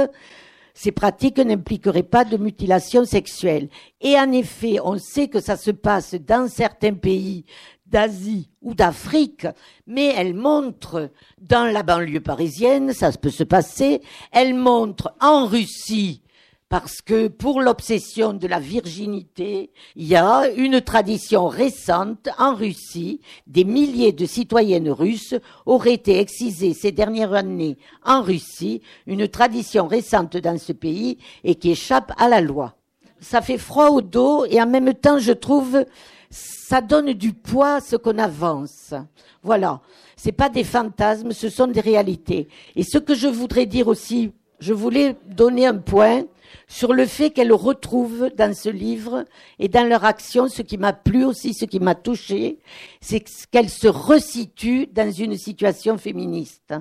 Ces 0.74 0.92
pratiques 0.92 1.40
n'impliqueraient 1.40 2.04
pas 2.04 2.24
de 2.24 2.38
mutilation 2.38 3.06
sexuelle. 3.06 3.70
Et 4.00 4.18
en 4.18 4.32
effet, 4.32 4.78
on 4.84 4.98
sait 4.98 5.28
que 5.28 5.40
ça 5.40 5.58
se 5.58 5.72
passe 5.72 6.16
dans 6.16 6.48
certains 6.48 6.94
pays 6.94 7.46
d'Asie 7.86 8.50
ou 8.62 8.74
d'Afrique, 8.74 9.48
mais 9.86 10.14
elles 10.16 10.34
montrent 10.34 11.12
dans 11.40 11.66
la 11.66 11.84
banlieue 11.84 12.22
parisienne, 12.22 12.94
ça 12.94 13.12
peut 13.12 13.30
se 13.30 13.44
passer, 13.44 14.02
elles 14.32 14.56
montrent 14.56 15.14
en 15.20 15.46
Russie, 15.46 16.24
parce 16.72 17.02
que 17.02 17.28
pour 17.28 17.62
l'obsession 17.62 18.32
de 18.32 18.48
la 18.48 18.62
virginité, 18.62 19.72
il 19.98 20.08
y 20.08 20.16
a 20.16 20.50
une 20.56 20.80
tradition 20.80 21.50
récente 21.50 22.30
en 22.40 22.56
Russie. 22.56 23.20
Des 23.46 23.66
milliers 23.66 24.14
de 24.14 24.26
citoyennes 24.26 24.90
russes 24.90 25.36
auraient 25.66 25.96
été 25.96 26.18
excisées 26.18 26.74
ces 26.74 26.94
dernières 26.94 27.34
années 27.34 27.78
en 28.06 28.22
Russie, 28.22 28.82
une 29.06 29.28
tradition 29.28 29.86
récente 29.86 30.38
dans 30.38 30.58
ce 30.58 30.72
pays 30.72 31.18
et 31.44 31.56
qui 31.56 31.72
échappe 31.72 32.14
à 32.18 32.30
la 32.30 32.40
loi. 32.40 32.74
Ça 33.20 33.42
fait 33.42 33.58
froid 33.58 33.90
au 33.90 34.02
dos 34.02 34.46
et 34.46 34.62
en 34.62 34.68
même 34.68 34.94
temps, 34.94 35.20
je 35.20 35.34
trouve, 35.34 35.84
ça 36.30 36.80
donne 36.80 37.12
du 37.12 37.34
poids 37.34 37.76
à 37.76 37.82
ce 37.82 37.98
qu'on 37.98 38.18
avance. 38.18 38.94
Voilà. 39.44 39.82
C'est 40.16 40.32
pas 40.32 40.48
des 40.48 40.64
fantasmes, 40.64 41.34
ce 41.34 41.50
sont 41.50 41.68
des 41.68 41.82
réalités. 41.82 42.48
Et 42.78 42.84
ce 42.84 42.98
que 42.98 43.14
je 43.14 43.28
voudrais 43.28 43.66
dire 43.66 43.90
aussi, 43.90 44.32
je 44.62 44.72
voulais 44.72 45.18
donner 45.28 45.66
un 45.66 45.78
point 45.78 46.24
sur 46.72 46.94
le 46.94 47.06
fait 47.06 47.32
qu'elle 47.32 47.52
retrouve 47.52 48.30
dans 48.38 48.56
ce 48.56 48.70
livre 48.70 49.26
et 49.60 49.68
dans 49.68 49.86
leur 49.86 50.06
action 50.06 50.48
ce 50.48 50.62
qui 50.62 50.78
m'a 50.78 50.94
plu 50.94 51.26
aussi, 51.26 51.54
ce 51.54 51.66
qui 51.66 51.82
m'a 51.82 51.96
touché, 51.96 52.60
c'est 53.02 53.22
qu'elle 53.52 53.70
se 53.70 53.90
resitue 53.90 54.88
dans 54.88 55.12
une 55.12 55.36
situation 55.36 55.98
féministe. 55.98 56.74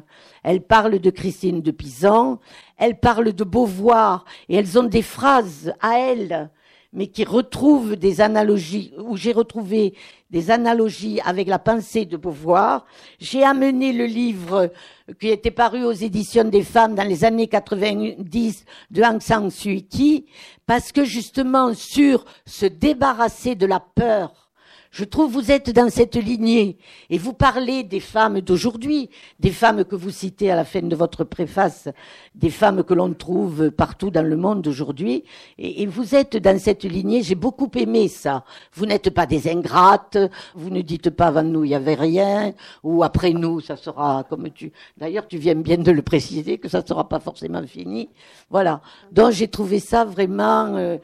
Elle 0.45 0.62
parle 0.62 1.01
de 1.01 1.11
Christine 1.11 1.61
de 1.61 1.72
Pisan, 1.72 2.38
elle 2.78 3.01
parle 3.01 3.32
de 3.32 3.43
Beauvoir 3.43 4.24
et 4.49 4.55
elles 4.55 4.78
ont 4.78 4.84
des 4.84 5.03
phrases 5.03 5.74
à 5.80 5.99
elle 5.99 6.51
mais 6.93 7.07
qui 7.07 7.24
retrouvent 7.24 7.97
des 7.97 8.20
analogies, 8.20 8.93
où 8.99 9.16
j'ai 9.16 9.32
retrouvé 9.32 9.95
des 10.30 10.51
analogies 10.51 11.20
avec 11.24 11.47
la 11.47 11.59
pensée 11.59 12.05
de 12.05 12.16
Beauvoir. 12.16 12.84
J'ai 13.18 13.45
amené 13.45 13.93
le 13.93 14.07
livre 14.07 14.72
qui 15.20 15.28
était 15.28 15.51
paru 15.51 15.84
aux 15.84 15.93
éditions 15.93 16.45
des 16.45 16.62
femmes 16.62 16.95
dans 16.95 17.07
les 17.07 17.24
années 17.24 17.49
90 17.49 18.64
de 18.91 19.03
Aung 19.03 19.20
San 19.20 19.51
Suu 19.51 19.82
Kyi, 19.82 20.26
parce 20.66 20.93
que 20.93 21.05
justement 21.05 21.74
sur 21.74 22.24
se 22.45 22.66
débarrasser 22.66 23.55
de 23.55 23.66
la 23.66 23.80
peur, 23.80 24.50
je 24.91 25.05
trouve 25.05 25.32
vous 25.32 25.53
êtes 25.53 25.70
dans 25.70 25.88
cette 25.88 26.16
lignée 26.16 26.76
et 27.11 27.18
vous 27.18 27.32
parlez 27.32 27.84
des 27.84 28.01
femmes 28.01 28.41
d'aujourd'hui, 28.41 29.09
des 29.38 29.53
femmes 29.53 29.84
que 29.84 29.95
vous 29.95 30.11
citez 30.11 30.51
à 30.51 30.57
la 30.57 30.64
fin 30.64 30.82
de 30.82 30.97
votre 30.97 31.22
préface, 31.22 31.88
des 32.34 32.51
femmes 32.51 32.82
que 32.82 32.95
l'on 32.95 33.14
trouve 33.14 33.70
partout 33.70 34.11
dans 34.11 34.26
le 34.26 34.36
monde 34.36 34.66
aujourd'hui. 34.66 35.22
Et, 35.59 35.86
vous 35.86 36.16
êtes 36.16 36.36
dans 36.36 36.59
cette 36.59 36.84
lignée. 36.84 37.22
J'ai 37.22 37.36
beaucoup 37.36 37.70
aimé 37.76 38.09
ça. 38.09 38.45
Vous 38.74 38.84
n'êtes 38.84 39.11
pas 39.11 39.26
des 39.26 39.49
ingrates. 39.49 40.18
Vous 40.57 40.70
ne 40.70 40.80
dites 40.82 41.11
pas 41.11 41.28
avant 41.28 41.45
nous 41.45 41.64
il 41.64 41.70
y 41.70 41.74
avait 41.76 41.95
rien 41.95 42.53
ou 42.82 43.05
après 43.05 43.32
nous 43.32 43.61
ça 43.61 43.76
sera 43.76 44.24
comme 44.28 44.51
tu. 44.51 44.72
D'ailleurs 44.97 45.28
tu 45.28 45.38
viens 45.38 45.55
bien 45.55 45.78
de 45.78 45.93
le 45.93 46.03
préciser 46.03 46.59
que 46.59 46.68
ça 46.68 46.84
sera 46.84 47.09
pas 47.09 47.20
forcément 47.20 47.64
fini. 47.64 48.11
Voilà. 48.51 48.80
Donc 49.12 49.30
j'ai 49.30 49.49
trouvé 49.49 49.78
ça 49.78 50.05
vraiment 50.05 50.74
euh, 50.74 50.99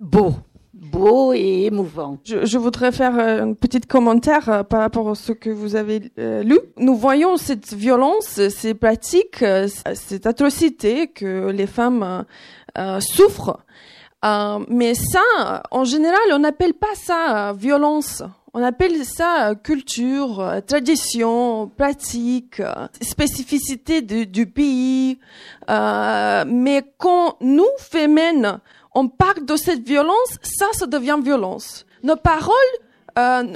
beau 0.00 0.34
beau 0.82 1.32
et 1.32 1.66
émouvant. 1.66 2.18
Je, 2.24 2.44
je 2.44 2.58
voudrais 2.58 2.92
faire 2.92 3.18
euh, 3.18 3.42
un 3.42 3.54
petit 3.54 3.80
commentaire 3.80 4.48
euh, 4.48 4.62
par 4.64 4.80
rapport 4.80 5.08
à 5.08 5.14
ce 5.14 5.32
que 5.32 5.48
vous 5.48 5.76
avez 5.76 6.10
euh, 6.18 6.42
lu. 6.42 6.58
Nous 6.76 6.96
voyons 6.96 7.36
cette 7.36 7.72
violence, 7.72 8.48
ces 8.48 8.74
pratiques, 8.74 9.44
cette 9.94 10.26
atrocité 10.26 11.06
que 11.06 11.50
les 11.50 11.66
femmes 11.66 12.24
souffrent. 13.00 13.64
mais 14.68 14.94
ça, 14.94 15.62
en 15.70 15.84
général, 15.84 16.20
on 16.32 16.40
n'appelle 16.40 16.74
pas 16.74 16.94
ça 16.94 17.54
violence. 17.56 18.22
On 18.54 18.62
appelle 18.62 19.04
ça 19.04 19.54
culture, 19.54 20.60
tradition, 20.66 21.70
pratique, 21.76 22.60
spécificité 23.00 24.02
du 24.02 24.46
pays. 24.46 25.18
mais 25.68 26.82
quand 26.98 27.36
nous, 27.40 27.70
femmes, 27.78 28.60
on 28.94 29.08
parle 29.08 29.44
de 29.44 29.56
cette 29.56 29.86
violence, 29.86 30.38
ça, 30.42 30.66
ça 30.72 30.86
devient 30.86 31.18
violence. 31.22 31.86
Nos 32.02 32.16
paroles, 32.16 32.52
euh, 33.18 33.54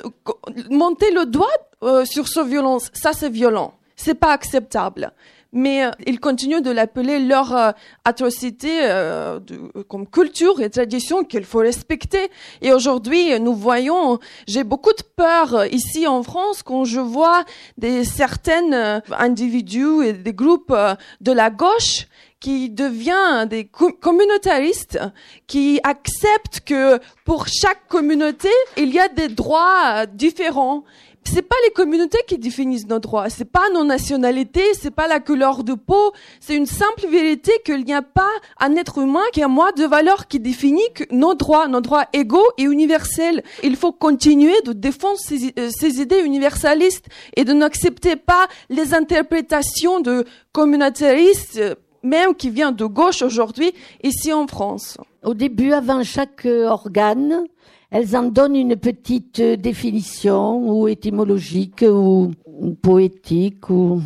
monter 0.70 1.10
le 1.10 1.26
doigt 1.26 1.48
euh, 1.82 2.04
sur 2.04 2.28
cette 2.28 2.46
violence, 2.46 2.90
ça 2.92 3.12
c'est 3.12 3.30
violent. 3.30 3.74
C'est 3.96 4.14
pas 4.14 4.32
acceptable. 4.32 5.12
Mais 5.52 5.84
euh, 5.84 5.90
ils 6.06 6.20
continuent 6.20 6.60
de 6.60 6.70
l'appeler 6.70 7.18
leur 7.18 7.56
euh, 7.56 7.70
atrocité 8.04 8.80
euh, 8.82 9.40
comme 9.88 10.06
culture 10.06 10.60
et 10.60 10.68
tradition 10.68 11.24
qu'il 11.24 11.44
faut 11.44 11.60
respecter. 11.60 12.30
Et 12.60 12.72
aujourd'hui, 12.72 13.40
nous 13.40 13.54
voyons, 13.54 14.18
j'ai 14.46 14.64
beaucoup 14.64 14.92
de 14.92 15.02
peur 15.16 15.64
ici 15.72 16.06
en 16.06 16.22
France 16.22 16.62
quand 16.62 16.84
je 16.84 17.00
vois 17.00 17.44
des 17.78 18.04
certains 18.04 19.00
individus 19.18 20.04
et 20.04 20.12
des 20.12 20.34
groupes 20.34 20.74
de 21.20 21.32
la 21.32 21.48
gauche 21.48 22.06
qui 22.40 22.70
devient 22.70 23.46
des 23.48 23.64
communautaristes, 23.64 24.98
qui 25.46 25.80
acceptent 25.82 26.60
que 26.60 26.98
pour 27.24 27.46
chaque 27.48 27.88
communauté, 27.88 28.50
il 28.76 28.92
y 28.92 28.98
a 28.98 29.08
des 29.08 29.28
droits 29.28 30.02
euh, 30.02 30.06
différents. 30.06 30.84
C'est 31.24 31.42
pas 31.42 31.56
les 31.64 31.72
communautés 31.72 32.20
qui 32.28 32.38
définissent 32.38 32.86
nos 32.86 33.00
droits, 33.00 33.28
c'est 33.30 33.50
pas 33.50 33.68
nos 33.74 33.82
nationalités, 33.82 34.74
c'est 34.80 34.92
pas 34.92 35.08
la 35.08 35.18
couleur 35.18 35.64
de 35.64 35.74
peau, 35.74 36.12
c'est 36.38 36.54
une 36.54 36.66
simple 36.66 37.08
vérité 37.10 37.50
qu'il 37.64 37.84
n'y 37.84 37.94
a 37.94 38.02
pas 38.02 38.30
un 38.60 38.76
être 38.76 38.98
humain 38.98 39.24
qui 39.32 39.42
a 39.42 39.48
moins 39.48 39.72
de 39.72 39.84
valeur 39.86 40.28
qui 40.28 40.38
définit 40.38 40.88
que 40.94 41.02
nos 41.10 41.34
droits, 41.34 41.66
nos 41.66 41.80
droits 41.80 42.06
égaux 42.12 42.46
et 42.58 42.62
universels. 42.62 43.42
Il 43.64 43.74
faut 43.74 43.90
continuer 43.90 44.54
de 44.64 44.72
défendre 44.72 45.18
ces, 45.18 45.52
euh, 45.58 45.68
ces 45.76 46.00
idées 46.00 46.20
universalistes 46.20 47.06
et 47.36 47.42
de 47.42 47.52
n'accepter 47.52 48.14
pas 48.14 48.46
les 48.68 48.94
interprétations 48.94 49.98
de 49.98 50.24
communautaristes 50.52 51.60
même 52.06 52.34
qui 52.34 52.50
vient 52.50 52.72
de 52.72 52.84
gauche 52.84 53.22
aujourd'hui 53.22 53.72
ici 54.02 54.32
en 54.32 54.46
France. 54.46 54.96
Au 55.24 55.34
début, 55.34 55.72
avant 55.72 56.02
chaque 56.02 56.46
euh, 56.46 56.68
organe, 56.68 57.44
elles 57.90 58.16
en 58.16 58.24
donnent 58.24 58.56
une 58.56 58.76
petite 58.76 59.40
euh, 59.40 59.56
définition, 59.56 60.58
ou 60.70 60.88
étymologique, 60.88 61.84
ou, 61.86 62.30
ou 62.46 62.74
poétique, 62.74 63.68
ou... 63.70 64.00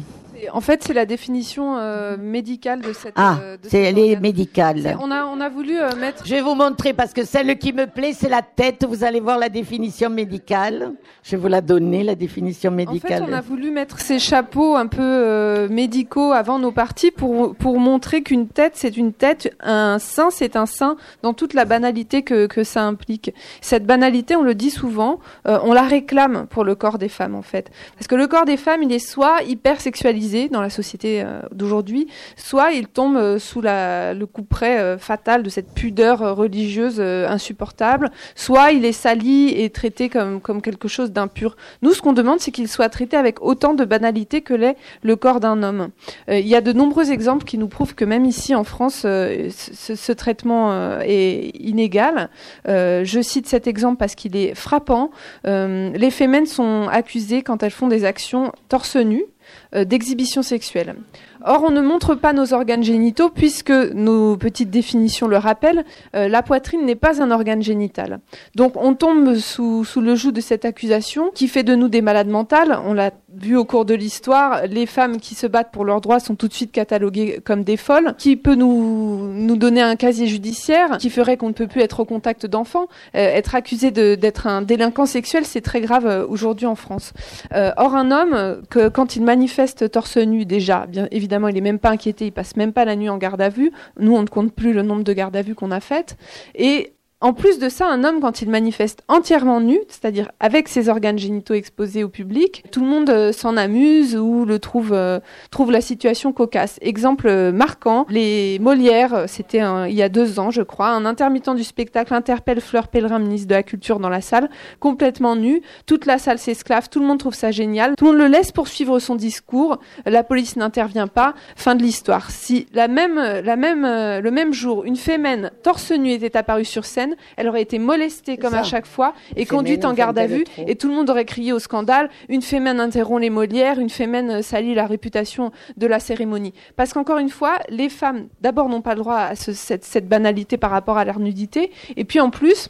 En 0.53 0.61
fait, 0.61 0.83
c'est 0.83 0.93
la 0.93 1.07
définition 1.07 1.77
euh, 1.77 2.17
médicale 2.17 2.81
de 2.81 2.93
cette. 2.93 3.15
Ah, 3.17 3.39
euh, 3.43 3.57
de 3.57 3.63
c'est, 3.65 3.71
cet 3.71 3.87
elle 3.87 3.99
est 3.99 4.03
organe. 4.03 4.23
Médicale. 4.23 4.99
On 5.01 5.11
a, 5.11 5.25
on 5.25 5.41
a 5.41 5.49
voulu 5.49 5.79
euh, 5.79 5.95
mettre. 5.97 6.25
Je 6.27 6.35
vais 6.35 6.41
vous 6.41 6.55
montrer 6.55 6.93
parce 6.93 7.13
que 7.13 7.25
celle 7.25 7.59
qui 7.59 7.73
me 7.73 7.87
plaît, 7.87 8.13
c'est 8.13 8.29
la 8.29 8.43
tête. 8.43 8.85
Vous 8.89 9.05
allez 9.05 9.21
voir 9.21 9.39
la 9.39 9.49
définition 9.49 10.11
médicale. 10.11 10.93
Je 11.23 11.33
vais 11.33 11.37
vous 11.37 11.49
la 11.49 11.61
donner, 11.61 12.03
la 12.05 12.15
définition 12.15 12.71
En 12.73 12.77
fait, 12.77 12.87
médicale. 12.87 13.25
on 13.29 13.33
a 13.33 13.41
voulu 13.41 13.71
mettre 13.71 14.01
ces 14.01 14.19
chapeaux 14.19 14.77
un 14.77 14.87
peu 14.87 15.69
médicaux 15.69 16.33
avant 16.33 16.59
nos 16.59 16.73
parties 16.73 17.11
pour, 17.11 17.55
pour 17.55 17.79
montrer 17.79 18.23
qu'une 18.23 18.49
tête, 18.49 18.73
c'est 18.77 18.97
une 18.97 19.13
tête, 19.13 19.55
un 19.61 19.99
sein, 19.99 20.31
c'est 20.31 20.57
un 20.57 20.67
sein, 20.67 20.97
dans 21.23 21.35
toute 21.35 21.55
la 21.55 21.65
banalité 21.65 22.23
que, 22.23 22.47
que 22.47 22.65
ça 22.65 22.83
implique. 22.85 23.35
Cette 23.61 23.85
banalité, 23.85 24.37
on 24.37 24.43
le 24.43 24.55
dit 24.55 24.71
souvent, 24.71 25.19
on 25.45 25.73
la 25.73 25.83
réclame 25.83 26.47
pour 26.49 26.65
le 26.65 26.75
corps 26.75 26.99
des 26.99 27.09
femmes, 27.09 27.35
en 27.35 27.43
fait. 27.43 27.71
Parce 27.97 28.07
que 28.07 28.15
le 28.15 28.27
corps 28.27 28.45
des 28.45 28.57
femmes, 28.57 28.83
il 28.83 28.93
est 28.93 28.99
soit 28.99 29.43
hyper 29.43 29.81
sexualisé 29.81 30.30
dans 30.51 30.61
la 30.61 30.71
société 30.71 31.23
euh, 31.23 31.41
d'aujourd'hui, 31.53 32.07
soit 32.37 32.73
il 32.73 32.87
tombe 32.87 33.17
euh, 33.17 33.39
sous 33.39 33.61
la, 33.61 34.15
le 34.15 34.27
coup 34.27 34.43
près 34.43 34.79
euh, 34.79 34.99
fatal 34.99 35.43
de 35.43 35.49
cette 35.49 35.73
pudeur 35.75 36.37
religieuse 36.37 37.01
insupportable, 37.01 38.11
soit 38.35 38.73
il 38.73 38.85
est 38.85 38.93
sali 38.93 39.49
et 39.49 39.71
traité 39.71 40.09
comme, 40.09 40.41
quelque 40.63 40.89
chose 40.89 41.13
d'impur. 41.13 41.57
Nous, 41.83 41.93
ce 41.93 42.03
qu'on 42.03 42.13
demande, 42.13 42.41
c'est 42.41 42.51
qu'il 42.51 42.69
soit 42.69 42.89
traité 42.89 43.17
avec 43.17 43.43
autant 43.43 43.75
de 43.75 43.85
banalité 43.85 44.43
que 44.43 44.55
l'est 44.55 44.77
le 45.03 45.17
corps 45.17 45.41
d'un 45.41 45.63
homme. 45.63 45.89
Il 46.29 46.47
y 46.47 46.55
a 46.55 46.61
de 46.61 46.73
nombreux 46.73 47.11
exemples 47.11 47.45
qui 47.45 47.59
nous 47.59 47.69
prouvent 47.69 47.95
que 47.95 48.05
même 48.05 48.25
ici 48.25 48.55
en 48.55 48.65
France, 48.65 49.01
ce, 49.01 50.13
traitement 50.13 51.01
est 51.01 51.51
inégal. 51.59 52.31
Je 52.67 53.21
cite 53.23 53.47
cet 53.47 53.67
exemple 53.67 53.97
parce 53.97 54.15
qu'il 54.15 54.37
est 54.37 54.55
frappant. 54.55 55.11
Les 55.45 56.11
fémènes 56.11 56.47
sont 56.47 56.89
accusées 56.91 57.43
quand 57.43 57.63
elles 57.63 57.71
font 57.71 57.89
des 57.89 58.05
actions 58.05 58.53
torse 58.69 58.97
nu 58.97 59.25
d'exhibition 59.73 60.43
sexuelle. 60.43 60.97
Or, 61.43 61.65
on 61.67 61.71
ne 61.71 61.81
montre 61.81 62.15
pas 62.15 62.33
nos 62.33 62.53
organes 62.53 62.83
génitaux 62.83 63.31
puisque 63.31 63.71
nos 63.71 64.37
petites 64.37 64.71
définitions 64.71 65.27
le 65.27 65.39
rappellent, 65.39 65.85
euh, 66.15 66.29
la 66.29 66.43
poitrine 66.43 66.85
n'est 66.85 66.97
pas 66.97 67.23
un 67.23 67.31
organe 67.31 67.63
génital. 67.63 68.21
Donc, 68.57 68.77
on 68.77 68.95
tombe 68.95 69.37
sous, 69.37 69.87
le 69.97 70.15
joug 70.15 70.33
de 70.33 70.41
cette 70.41 70.65
accusation 70.65 71.31
qui 71.35 71.49
fait 71.49 71.63
de 71.63 71.75
nous 71.75 71.89
des 71.89 72.03
malades 72.03 72.29
mentales. 72.29 72.79
On 72.85 72.93
l'a 72.93 73.11
vu 73.35 73.57
au 73.57 73.65
cours 73.65 73.85
de 73.85 73.95
l'histoire, 73.95 74.67
les 74.67 74.87
femmes 74.87 75.19
qui 75.19 75.35
se 75.35 75.47
battent 75.47 75.71
pour 75.73 75.85
leurs 75.85 76.01
droits 76.01 76.21
sont 76.21 76.35
tout 76.35 76.49
de 76.49 76.53
suite 76.53 76.73
cataloguées 76.73 77.41
comme 77.45 77.65
des 77.65 77.77
folles. 77.77 78.15
Qui 78.19 78.37
peut 78.37 78.55
nous, 78.55 79.57
donner 79.57 79.83
un 79.83 79.97
casier 79.97 80.27
judiciaire 80.27 80.99
qui 80.99 81.11
ferait 81.11 81.37
qu'on 81.37 81.49
ne 81.49 81.55
peut 81.55 81.67
plus 81.67 81.81
être 81.81 82.01
au 82.01 82.05
contact 82.05 82.47
d'enfants 82.47 82.87
Euh, 83.15 83.19
Être 83.19 83.55
accusé 83.55 83.91
d'être 83.91 84.47
un 84.47 84.63
délinquant 84.63 85.07
sexuel, 85.07 85.45
c'est 85.45 85.61
très 85.61 85.81
grave 85.81 86.07
euh, 86.07 86.27
aujourd'hui 86.27 86.67
en 86.67 86.75
France. 86.75 87.13
Euh, 87.55 87.71
or, 87.77 87.95
un 87.95 88.11
homme, 88.11 88.35
euh, 88.35 88.91
quand 88.91 89.17
il 89.17 89.23
manifeste 89.23 89.60
torse 89.67 90.17
nu, 90.17 90.45
déjà, 90.45 90.87
bien 90.87 91.09
évidemment, 91.11 91.49
il 91.49 91.57
est 91.57 91.63
même 91.63 91.79
pas 91.79 91.91
inquiété, 91.91 92.27
il 92.27 92.33
passe 92.33 92.57
même 92.57 92.73
pas 92.73 92.85
la 92.85 92.97
nuit 92.97 93.09
en 93.09 93.19
garde 93.19 93.41
à 93.41 93.49
vue. 93.49 93.73
Nous, 93.99 94.15
on 94.15 94.23
ne 94.23 94.29
compte 94.29 94.53
plus 94.55 94.73
le 94.73 94.83
nombre 94.83 95.05
de 95.05 95.13
gardes 95.13 95.37
à 95.37 95.43
vue 95.43 95.55
qu'on 95.55 95.71
a 95.71 95.81
faites. 95.81 96.17
Et 96.55 96.95
en 97.23 97.35
plus 97.35 97.59
de 97.59 97.69
ça, 97.69 97.87
un 97.87 98.03
homme, 98.03 98.21
quand 98.21 98.41
il 98.41 98.49
manifeste 98.49 99.03
entièrement 99.07 99.61
nu, 99.61 99.79
c'est-à-dire 99.89 100.31
avec 100.41 100.69
ses 100.69 100.89
organes 100.89 101.19
génitaux 101.19 101.53
exposés 101.53 102.03
au 102.03 102.09
public, 102.09 102.65
tout 102.73 102.81
le 102.81 102.87
monde 102.87 103.11
euh, 103.11 103.31
s'en 103.31 103.59
amuse 103.59 104.17
ou 104.17 104.47
le 104.47 104.59
trouve, 104.59 104.95
euh, 104.95 105.21
trouve 105.51 105.71
la 105.71 105.83
situation 105.83 106.33
cocasse. 106.33 106.79
Exemple 106.81 107.29
euh, 107.29 107.53
marquant, 107.53 108.07
les 108.09 108.59
Molières, 108.59 109.25
c'était 109.27 109.61
il 109.89 109.95
y 109.95 110.03
a 110.03 110.09
deux 110.09 110.41
ans, 110.41 110.51
je 110.51 110.63
crois, 110.63 110.89
un 110.89 111.05
intermittent 111.05 111.55
du 111.55 111.65
spectacle 111.65 112.15
interpelle 112.15 112.63
Fleur 112.63 112.89
Pellerin, 112.89 113.19
ministre 113.19 113.49
de 113.49 113.55
la 113.55 113.63
Culture, 113.63 114.01
dans 114.01 114.09
la 114.09 114.23
salle, 114.23 114.49
complètement 114.79 115.37
nu. 115.37 115.61
Toute 115.85 116.07
la 116.07 116.17
salle 116.17 116.39
s'esclave, 116.39 116.89
tout 116.89 117.01
le 117.01 117.07
monde 117.07 117.19
trouve 117.19 117.35
ça 117.35 117.51
génial. 117.51 117.97
Tout 117.97 118.07
le 118.07 118.13
monde 118.13 118.21
le 118.21 118.29
laisse 118.29 118.51
poursuivre 118.51 118.99
son 118.99 119.15
discours. 119.15 119.79
La 120.07 120.25
police 120.25 120.57
n'intervient 120.57 121.07
pas. 121.07 121.35
Fin 121.55 121.75
de 121.75 121.83
l'histoire. 121.83 122.31
Si 122.31 122.67
la 122.73 122.89
même, 122.89 123.17
la 123.17 123.57
même, 123.57 123.83
le 123.83 124.31
même 124.31 124.55
jour, 124.55 124.85
une 124.85 124.97
fémène 124.97 125.51
torse 125.63 125.91
nu 125.93 126.13
était 126.13 126.37
apparue 126.37 126.65
sur 126.65 126.85
scène, 126.85 127.10
elle 127.37 127.49
aurait 127.49 127.63
été 127.63 127.79
molestée 127.79 128.37
comme 128.37 128.53
ça. 128.53 128.61
à 128.61 128.63
chaque 128.63 128.87
fois 128.87 129.15
et 129.37 129.47
conduite 129.47 129.85
en 129.85 129.93
garde 129.95 130.19
à 130.19 130.27
vue. 130.27 130.45
Et 130.67 130.77
tout 130.77 130.89
le 130.89 130.95
monde 130.95 131.11
aurait 131.11 131.25
crié 131.25 131.53
au 131.53 131.59
scandale. 131.59 132.09
Une 132.29 132.43
fémène 132.43 132.81
interrompt 132.81 133.21
les 133.23 133.31
Molières. 133.31 133.79
Une 133.79 133.91
fémène 133.91 134.31
euh, 134.31 134.43
salit 134.43 134.75
la 134.75 134.87
réputation 134.87 135.53
de 135.77 135.87
la 135.87 136.01
cérémonie. 136.01 136.53
Parce 136.77 136.93
qu'encore 136.93 137.19
une 137.19 137.29
fois, 137.31 137.59
les 137.69 137.89
femmes, 137.89 138.29
d'abord, 138.41 138.69
n'ont 138.69 138.81
pas 138.83 138.95
le 138.95 139.01
droit 139.01 139.17
à 139.17 139.35
ce- 139.37 139.53
cette, 139.53 139.85
cette 139.85 140.09
banalité 140.09 140.57
par 140.57 140.71
rapport 140.71 140.99
à 140.99 141.05
leur 141.05 141.19
nudité. 141.19 141.71
Et 141.97 142.05
puis 142.05 142.21
en 142.21 142.31
plus, 142.31 142.69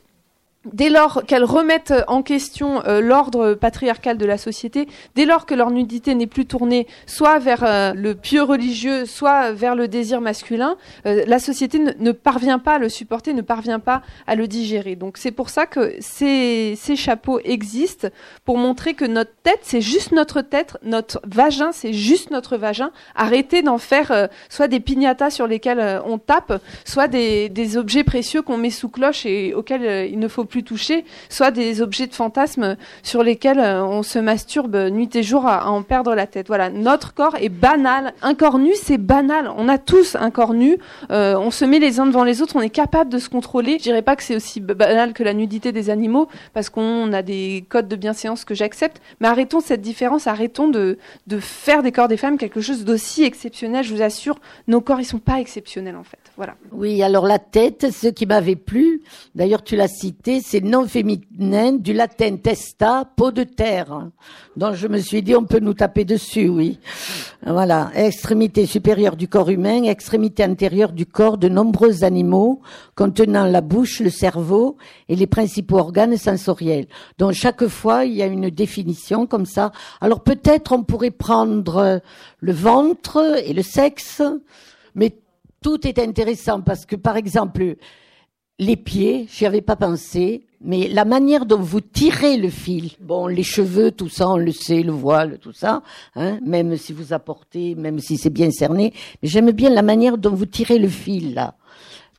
Dès 0.66 0.90
lors 0.90 1.24
qu'elles 1.26 1.44
remettent 1.44 1.94
en 2.06 2.22
question 2.22 2.84
euh, 2.84 3.00
l'ordre 3.00 3.54
patriarcal 3.54 4.18
de 4.18 4.26
la 4.26 4.36
société, 4.36 4.88
dès 5.14 5.24
lors 5.24 5.46
que 5.46 5.54
leur 5.54 5.70
nudité 5.70 6.14
n'est 6.14 6.26
plus 6.26 6.44
tournée 6.44 6.86
soit 7.06 7.38
vers 7.38 7.64
euh, 7.64 7.94
le 7.94 8.14
pieux 8.14 8.42
religieux, 8.42 9.06
soit 9.06 9.52
vers 9.52 9.74
le 9.74 9.88
désir 9.88 10.20
masculin, 10.20 10.76
euh, 11.06 11.24
la 11.26 11.38
société 11.38 11.78
ne, 11.78 12.12
parvient 12.12 12.58
pas 12.58 12.74
à 12.74 12.78
le 12.78 12.90
supporter, 12.90 13.32
ne 13.32 13.40
parvient 13.40 13.78
pas 13.80 14.02
à 14.26 14.34
le 14.34 14.46
digérer. 14.46 14.96
Donc 14.96 15.16
c'est 15.16 15.30
pour 15.30 15.48
ça 15.48 15.64
que 15.64 15.94
ces, 15.98 16.76
chapeaux 16.94 17.40
existent, 17.42 18.08
pour 18.44 18.58
montrer 18.58 18.92
que 18.92 19.06
notre 19.06 19.32
tête, 19.42 19.60
c'est 19.62 19.80
juste 19.80 20.12
notre 20.12 20.42
tête, 20.42 20.76
notre 20.82 21.22
vagin, 21.24 21.72
c'est 21.72 21.94
juste 21.94 22.30
notre 22.30 22.58
vagin. 22.58 22.90
Arrêtez 23.14 23.62
d'en 23.62 23.78
faire 23.78 24.10
euh, 24.10 24.26
soit 24.50 24.68
des 24.68 24.80
piñatas 24.80 25.30
sur 25.30 25.46
lesquels 25.46 25.80
euh, 25.80 26.02
on 26.04 26.18
tape, 26.18 26.60
soit 26.84 27.08
des, 27.08 27.48
des 27.48 27.78
objets 27.78 28.04
précieux 28.04 28.42
qu'on 28.42 28.58
met 28.58 28.68
sous 28.68 28.90
cloche 28.90 29.24
et 29.24 29.54
auxquels 29.54 29.86
euh, 29.86 30.04
il 30.04 30.18
ne 30.18 30.28
faut 30.28 30.44
plus 30.50 30.64
toucher, 30.64 31.04
soit 31.30 31.50
des 31.50 31.80
objets 31.80 32.06
de 32.06 32.14
fantasme 32.14 32.76
sur 33.02 33.22
lesquels 33.22 33.60
euh, 33.60 33.82
on 33.82 34.02
se 34.02 34.18
masturbe 34.18 34.76
nuit 34.76 35.08
et 35.14 35.22
jour 35.22 35.46
à, 35.46 35.62
à 35.62 35.68
en 35.68 35.82
perdre 35.82 36.14
la 36.14 36.26
tête. 36.26 36.48
Voilà, 36.48 36.68
notre 36.68 37.14
corps 37.14 37.36
est 37.40 37.48
banal. 37.48 38.12
Un 38.20 38.34
corps 38.34 38.58
nu, 38.58 38.72
c'est 38.74 38.98
banal. 38.98 39.50
On 39.56 39.68
a 39.68 39.78
tous 39.78 40.16
un 40.16 40.30
corps 40.30 40.52
nu. 40.52 40.76
Euh, 41.10 41.36
on 41.38 41.50
se 41.50 41.64
met 41.64 41.78
les 41.78 42.00
uns 42.00 42.06
devant 42.06 42.24
les 42.24 42.42
autres. 42.42 42.56
On 42.56 42.60
est 42.60 42.68
capable 42.70 43.10
de 43.10 43.18
se 43.18 43.28
contrôler. 43.30 43.78
Je 43.78 43.84
dirais 43.84 44.02
pas 44.02 44.16
que 44.16 44.22
c'est 44.22 44.36
aussi 44.36 44.60
banal 44.60 45.14
que 45.14 45.22
la 45.22 45.32
nudité 45.32 45.72
des 45.72 45.88
animaux, 45.88 46.28
parce 46.52 46.68
qu'on 46.68 47.12
a 47.12 47.22
des 47.22 47.64
codes 47.68 47.88
de 47.88 47.96
bienséance 47.96 48.44
que 48.44 48.54
j'accepte. 48.54 49.00
Mais 49.20 49.28
arrêtons 49.28 49.60
cette 49.60 49.80
différence. 49.80 50.26
Arrêtons 50.26 50.68
de, 50.68 50.98
de 51.26 51.38
faire 51.38 51.82
des 51.82 51.92
corps 51.92 52.08
des 52.08 52.18
femmes 52.18 52.36
quelque 52.36 52.60
chose 52.60 52.84
d'aussi 52.84 53.24
exceptionnel. 53.24 53.84
Je 53.84 53.94
vous 53.94 54.02
assure, 54.02 54.38
nos 54.68 54.80
corps, 54.80 55.00
ils 55.00 55.04
sont 55.04 55.18
pas 55.18 55.40
exceptionnels 55.40 55.96
en 55.96 56.04
fait. 56.04 56.19
Voilà. 56.36 56.54
Oui, 56.72 57.02
alors 57.02 57.26
la 57.26 57.38
tête, 57.38 57.88
ce 57.92 58.08
qui 58.08 58.24
m'avait 58.24 58.56
plu, 58.56 59.02
d'ailleurs 59.34 59.62
tu 59.62 59.76
l'as 59.76 59.88
cité, 59.88 60.40
c'est 60.40 60.62
non 60.62 60.86
féminin 60.86 61.72
du 61.72 61.92
latin 61.92 62.36
testa, 62.36 63.04
peau 63.16 63.30
de 63.30 63.44
terre. 63.44 64.08
Donc 64.56 64.74
je 64.74 64.86
me 64.86 64.98
suis 64.98 65.22
dit, 65.22 65.34
on 65.34 65.44
peut 65.44 65.58
nous 65.58 65.74
taper 65.74 66.04
dessus, 66.04 66.48
oui. 66.48 66.78
Voilà, 67.46 67.90
extrémité 67.94 68.64
supérieure 68.64 69.16
du 69.16 69.28
corps 69.28 69.50
humain, 69.50 69.82
extrémité 69.84 70.44
antérieure 70.44 70.92
du 70.92 71.04
corps 71.04 71.36
de 71.36 71.48
nombreux 71.48 72.04
animaux 72.04 72.62
contenant 72.94 73.44
la 73.44 73.60
bouche, 73.60 74.00
le 74.00 74.10
cerveau 74.10 74.76
et 75.08 75.16
les 75.16 75.26
principaux 75.26 75.78
organes 75.78 76.16
sensoriels. 76.16 76.86
Donc 77.18 77.32
chaque 77.32 77.66
fois, 77.66 78.04
il 78.04 78.14
y 78.14 78.22
a 78.22 78.26
une 78.26 78.50
définition 78.50 79.26
comme 79.26 79.46
ça. 79.46 79.72
Alors 80.00 80.20
peut-être 80.20 80.72
on 80.72 80.84
pourrait 80.84 81.10
prendre 81.10 82.00
le 82.40 82.52
ventre 82.52 83.38
et 83.44 83.52
le 83.52 83.62
sexe, 83.62 84.22
mais 84.94 85.14
tout 85.62 85.86
est 85.86 85.98
intéressant 85.98 86.60
parce 86.60 86.86
que, 86.86 86.96
par 86.96 87.16
exemple, 87.16 87.76
les 88.58 88.76
pieds, 88.76 89.26
j'y 89.30 89.46
avais 89.46 89.62
pas 89.62 89.76
pensé, 89.76 90.46
mais 90.60 90.88
la 90.88 91.04
manière 91.06 91.46
dont 91.46 91.60
vous 91.60 91.80
tirez 91.80 92.36
le 92.36 92.50
fil, 92.50 92.90
bon, 93.00 93.26
les 93.26 93.42
cheveux, 93.42 93.90
tout 93.90 94.10
ça, 94.10 94.28
on 94.28 94.36
le 94.36 94.52
sait, 94.52 94.82
le 94.82 94.92
voile, 94.92 95.38
tout 95.38 95.54
ça, 95.54 95.82
hein, 96.14 96.38
même 96.44 96.76
si 96.76 96.92
vous 96.92 97.12
apportez, 97.14 97.74
même 97.74 97.98
si 97.98 98.18
c'est 98.18 98.30
bien 98.30 98.50
cerné, 98.50 98.92
mais 99.22 99.28
j'aime 99.28 99.50
bien 99.52 99.70
la 99.70 99.82
manière 99.82 100.18
dont 100.18 100.34
vous 100.34 100.46
tirez 100.46 100.78
le 100.78 100.88
fil, 100.88 101.34
là. 101.34 101.54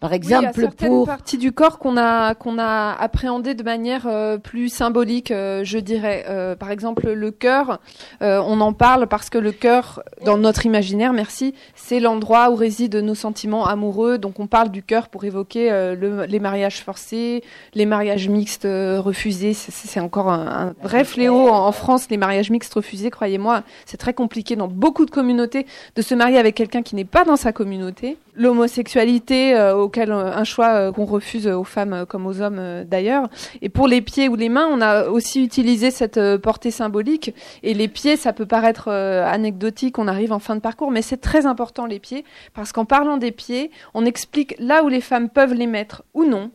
Par 0.02 0.10
Oui, 0.10 0.16
exemple, 0.18 0.42
il 0.42 0.46
y 0.46 0.50
a 0.50 0.54
certaines 0.68 0.90
pour... 0.90 1.06
parties 1.06 1.38
du 1.38 1.52
corps 1.54 1.78
qu'on 1.80 1.96
a 1.96 2.34
qu'on 2.36 2.58
a 2.60 2.92
appréhendé 3.00 3.54
de 3.54 3.64
manière 3.64 4.08
euh, 4.08 4.38
plus 4.40 4.68
symbolique, 4.70 5.32
euh, 5.32 5.64
je 5.64 5.78
dirais. 5.78 6.26
Euh, 6.28 6.56
par 6.56 6.72
exemple, 6.72 7.12
le 7.12 7.32
cœur, 7.32 7.80
euh, 8.24 8.42
on 8.46 8.60
en 8.62 8.74
parle 8.74 9.06
parce 9.08 9.30
que 9.30 9.38
le 9.38 9.52
cœur, 9.52 10.02
dans 10.26 10.38
notre 10.38 10.66
imaginaire, 10.66 11.14
merci, 11.14 11.54
c'est 11.76 12.00
l'endroit 12.00 12.50
où 12.50 12.56
résident 12.56 13.02
nos 13.04 13.14
sentiments 13.16 13.66
amoureux. 13.68 14.18
Donc, 14.18 14.40
on 14.40 14.48
parle 14.48 14.70
du 14.70 14.82
cœur 14.82 15.08
pour 15.08 15.24
évoquer 15.24 15.72
euh, 15.72 15.96
le- 15.96 16.26
les 16.26 16.40
mariages 16.40 16.82
forcés, 16.84 17.44
les 17.76 17.86
mariages 17.86 18.28
mixtes 18.28 18.66
euh, 18.66 19.00
refusés. 19.00 19.54
C'est- 19.54 19.72
C'est 19.72 20.00
encore 20.00 20.30
un, 20.30 20.48
un 20.48 20.74
vrai 20.84 21.04
fléau 21.04 21.48
en, 21.48 21.68
en 21.68 21.72
France, 21.72 22.08
les 22.10 22.18
mariages 22.18 22.50
mixtes 22.50 22.74
refusés. 22.74 23.12
Croyez-moi, 23.12 23.62
c'est 23.86 23.98
très 23.98 24.14
compliqué 24.16 24.56
dans 24.56 24.68
beaucoup 24.68 25.06
de 25.06 25.12
communautés 25.12 25.68
de 25.96 26.02
se 26.02 26.16
marier 26.16 26.40
avec 26.40 26.56
quelqu'un 26.56 26.82
qui 26.82 26.96
n'est 26.96 27.06
pas 27.06 27.24
dans 27.24 27.36
sa 27.36 27.52
communauté. 27.54 28.18
L'homosexualité, 28.36 29.54
euh, 29.56 29.76
au 29.76 29.90
auquel 29.92 30.12
un 30.14 30.44
choix 30.46 30.94
qu'on 30.94 31.04
refuse 31.04 31.48
aux 31.48 31.66
femmes 31.66 32.06
comme 32.08 32.26
aux 32.26 32.42
hommes 32.42 32.86
d'ailleurs. 32.86 33.28
Et 33.62 33.68
pour 33.68 33.90
les 33.90 34.02
pieds 34.02 34.30
ou 34.30 34.38
les 34.38 34.48
mains, 34.48 34.70
on 34.72 34.80
a 34.80 35.10
aussi 35.10 35.44
utilisé 35.44 35.92
cette 35.92 36.20
portée 36.38 36.72
symbolique. 36.72 37.36
Et 37.62 37.74
les 37.74 37.90
pieds, 37.90 38.16
ça 38.16 38.32
peut 38.32 38.46
paraître 38.46 38.88
anecdotique, 38.90 40.00
on 40.00 40.08
arrive 40.08 40.32
en 40.32 40.40
fin 40.40 40.56
de 40.56 40.62
parcours, 40.62 40.92
mais 40.92 41.02
c'est 41.02 41.18
très 41.18 41.46
important 41.46 41.86
les 41.86 42.00
pieds 42.00 42.24
parce 42.54 42.72
qu'en 42.72 42.86
parlant 42.86 43.18
des 43.18 43.32
pieds, 43.32 43.72
on 43.94 44.06
explique 44.06 44.56
là 44.60 44.84
où 44.84 44.88
les 44.88 45.02
femmes 45.02 45.30
peuvent 45.30 45.54
les 45.54 45.68
mettre 45.68 46.04
ou 46.14 46.24
non 46.24 46.52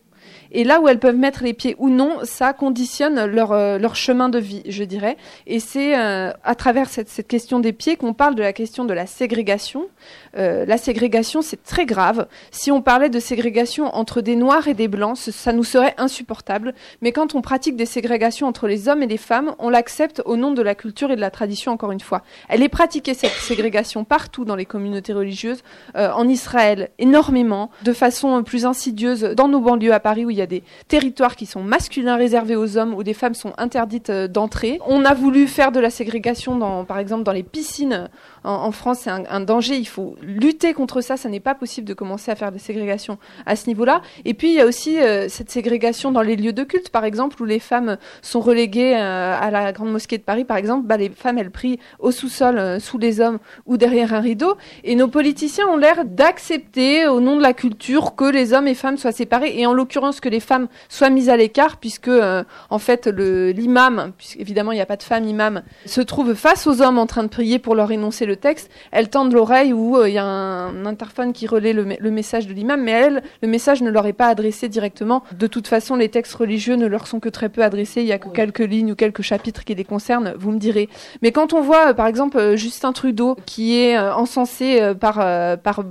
et 0.52 0.64
là 0.64 0.80
où 0.80 0.88
elles 0.88 0.98
peuvent 0.98 1.16
mettre 1.16 1.42
les 1.42 1.52
pieds 1.52 1.76
ou 1.78 1.88
non, 1.88 2.18
ça 2.22 2.52
conditionne 2.52 3.24
leur, 3.24 3.52
euh, 3.52 3.78
chemin 3.94 4.28
de 4.28 4.38
vie, 4.38 4.62
je 4.68 4.84
dirais. 4.84 5.16
Et 5.46 5.60
c'est 5.60 5.98
euh, 5.98 6.32
à 6.44 6.54
travers 6.54 6.88
cette, 6.88 7.26
question 7.26 7.60
des 7.60 7.72
pieds 7.72 7.96
qu'on 7.96 8.14
parle 8.14 8.34
de 8.34 8.42
la 8.42 8.52
question 8.52 8.84
de 8.84 8.92
la 8.92 9.06
ségrégation. 9.06 9.88
Euh, 10.36 10.64
la 10.66 10.78
ségrégation, 10.78 11.42
c'est 11.42 11.62
très 11.62 11.86
grave. 11.86 12.26
Si 12.50 12.70
on 12.70 12.82
parlait 12.82 13.08
de 13.08 13.20
ségrégation 13.20 13.86
entre 13.94 14.20
des 14.20 14.36
noirs 14.36 14.68
et 14.68 14.74
des 14.74 14.88
blancs, 14.88 15.16
ça 15.16 15.52
nous 15.52 15.64
serait 15.64 15.94
insupportable. 15.98 16.74
Mais 17.02 17.12
quand 17.12 17.34
on 17.34 17.42
pratique 17.42 17.76
des 17.76 17.86
ségrégations 17.86 18.46
entre 18.46 18.68
les 18.68 18.88
hommes 18.88 19.02
et 19.02 19.06
les 19.06 19.16
femmes, 19.16 19.54
on 19.58 19.68
l'accepte 19.68 20.22
au 20.24 20.36
nom 20.36 20.52
de 20.52 20.62
la 20.62 20.74
culture 20.74 21.10
et 21.10 21.16
de 21.16 21.20
la 21.20 21.30
tradition, 21.30 21.72
encore 21.72 21.92
une 21.92 22.00
fois. 22.00 22.22
Elle 22.48 22.62
est 22.62 22.68
pratiquée, 22.68 23.14
cette 23.14 23.30
ségrégation, 23.32 24.04
partout 24.04 24.44
dans 24.44 24.56
les 24.56 24.66
communautés 24.66 25.12
religieuses, 25.12 25.62
en 25.94 26.28
Israël, 26.28 26.90
énormément, 26.98 27.70
de 27.84 27.92
façon 27.92 28.42
plus 28.42 28.66
insidieuse, 28.66 29.22
dans 29.22 29.48
nos 29.48 29.60
banlieues 29.60 29.92
à 29.92 30.00
Paris, 30.00 30.24
où 30.24 30.30
il 30.30 30.36
y 30.36 30.42
a 30.42 30.46
des 30.46 30.62
territoires 30.88 31.36
qui 31.36 31.46
sont 31.46 31.62
masculins 31.62 32.16
réservés 32.16 32.56
aux 32.56 32.76
hommes, 32.76 32.94
où 32.94 33.02
des 33.02 33.14
femmes 33.14 33.34
sont 33.34 33.52
interdites 33.58 34.10
euh, 34.10 34.28
d'entrer. 34.28 34.80
On 34.86 35.04
a 35.04 35.14
voulu 35.14 35.46
faire 35.46 35.72
de 35.72 35.80
la 35.80 35.90
ségrégation, 35.90 36.56
dans, 36.56 36.84
par 36.84 36.98
exemple, 36.98 37.22
dans 37.22 37.32
les 37.32 37.42
piscines 37.42 38.08
en, 38.46 38.70
France, 38.72 39.00
c'est 39.02 39.10
un, 39.10 39.40
danger. 39.40 39.76
Il 39.76 39.88
faut 39.88 40.16
lutter 40.22 40.72
contre 40.72 41.00
ça. 41.00 41.16
Ça 41.16 41.28
n'est 41.28 41.40
pas 41.40 41.54
possible 41.54 41.86
de 41.86 41.94
commencer 41.94 42.30
à 42.30 42.36
faire 42.36 42.52
des 42.52 42.58
ségrégations 42.58 43.18
à 43.44 43.56
ce 43.56 43.66
niveau-là. 43.66 44.02
Et 44.24 44.34
puis, 44.34 44.48
il 44.48 44.54
y 44.54 44.60
a 44.60 44.66
aussi 44.66 44.98
euh, 44.98 45.28
cette 45.28 45.50
ségrégation 45.50 46.12
dans 46.12 46.22
les 46.22 46.36
lieux 46.36 46.52
de 46.52 46.62
culte, 46.62 46.90
par 46.90 47.04
exemple, 47.04 47.40
où 47.42 47.44
les 47.44 47.58
femmes 47.58 47.96
sont 48.22 48.40
reléguées 48.40 48.94
euh, 48.96 49.36
à 49.38 49.50
la 49.50 49.72
Grande 49.72 49.90
Mosquée 49.90 50.18
de 50.18 50.22
Paris, 50.22 50.44
par 50.44 50.56
exemple. 50.56 50.86
Bah, 50.86 50.96
les 50.96 51.10
femmes, 51.10 51.38
elles 51.38 51.50
prient 51.50 51.78
au 51.98 52.10
sous-sol, 52.10 52.80
sous 52.80 52.98
les 52.98 53.20
hommes 53.20 53.38
ou 53.66 53.76
derrière 53.76 54.14
un 54.14 54.20
rideau. 54.20 54.56
Et 54.84 54.94
nos 54.94 55.08
politiciens 55.08 55.66
ont 55.66 55.76
l'air 55.76 56.04
d'accepter, 56.04 57.06
au 57.06 57.20
nom 57.20 57.36
de 57.36 57.42
la 57.42 57.52
culture, 57.52 58.14
que 58.14 58.24
les 58.24 58.52
hommes 58.52 58.68
et 58.68 58.74
femmes 58.74 58.96
soient 58.96 59.12
séparés. 59.12 59.58
Et 59.58 59.66
en 59.66 59.74
l'occurrence, 59.74 60.20
que 60.20 60.28
les 60.28 60.40
femmes 60.40 60.68
soient 60.88 61.10
mises 61.10 61.28
à 61.28 61.36
l'écart, 61.36 61.78
puisque 61.78 62.08
euh, 62.08 62.44
en 62.70 62.78
fait 62.78 63.06
l'imam, 63.06 64.12
puisqu'évidemment 64.16 64.72
il 64.72 64.76
n'y 64.76 64.80
a 64.80 64.86
pas 64.86 64.96
de 64.96 65.02
femme 65.02 65.24
imam, 65.24 65.62
se 65.84 66.00
trouve 66.00 66.34
face 66.34 66.66
aux 66.66 66.82
hommes 66.82 66.98
en 66.98 67.06
train 67.06 67.22
de 67.22 67.28
prier 67.28 67.58
pour 67.58 67.74
leur 67.74 67.90
énoncer 67.90 68.26
le 68.26 68.35
texte. 68.36 68.70
Elles 68.90 69.08
tendent 69.08 69.32
l'oreille 69.32 69.72
où 69.72 69.96
euh, 69.96 70.08
il 70.08 70.14
y 70.14 70.18
a 70.18 70.24
un, 70.24 70.86
interphone 70.86 71.32
qui 71.32 71.46
relaie 71.46 71.72
le, 71.72 72.10
message 72.10 72.46
de 72.46 72.52
l'imam, 72.52 72.82
mais 72.82 72.92
elles, 72.92 73.22
le 73.42 73.48
message 73.48 73.82
ne 73.82 73.90
leur 73.90 74.06
est 74.06 74.12
pas 74.12 74.28
adressé 74.28 74.68
directement. 74.68 75.22
De 75.32 75.46
toute 75.46 75.68
façon, 75.68 75.96
les 75.96 76.08
textes 76.08 76.34
religieux 76.34 76.76
ne 76.76 76.86
leur 76.86 77.06
sont 77.06 77.20
que 77.20 77.28
très 77.28 77.48
peu 77.48 77.62
adressés. 77.62 78.02
Il 78.02 78.06
y 78.06 78.12
a 78.12 78.18
que 78.18 78.28
quelques 78.28 78.60
lignes 78.60 78.92
ou 78.92 78.94
quelques 78.94 79.22
chapitres 79.22 79.64
qui 79.64 79.74
les 79.74 79.84
concernent. 79.84 80.34
Vous 80.38 80.52
me 80.52 80.58
direz. 80.58 80.88
Mais 81.22 81.32
quand 81.32 81.52
on 81.52 81.60
voit, 81.60 81.90
euh, 81.90 81.94
par 81.94 82.06
exemple, 82.06 82.56
Justin 82.56 82.92
Trudeau 82.92 83.36
qui 83.46 83.78
est 83.78 83.98
encensé 83.98 84.92
par 85.00 85.16
par 85.58 85.82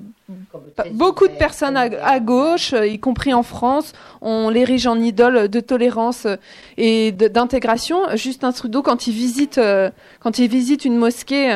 Beaucoup 0.91 1.28
de 1.28 1.34
personnes 1.34 1.78
à, 1.78 2.19
gauche, 2.19 2.73
euh, 2.73 2.86
y 2.86 2.99
compris 2.99 3.34
en 3.34 3.43
France, 3.43 3.93
on 4.21 4.49
l'érige 4.49 4.88
en 4.88 4.99
idole 4.99 5.47
de 5.47 5.59
tolérance 5.61 6.26
euh, 6.26 6.36
et 6.76 7.13
d'intégration. 7.13 7.99
Justin 8.15 8.51
Trudeau, 8.51 8.82
quand 8.82 9.07
il 9.07 9.13
visite, 9.13 9.57
euh, 9.57 9.89
quand 10.19 10.38
il 10.38 10.49
visite 10.49 10.84
une 10.84 10.97
mosquée 10.97 11.55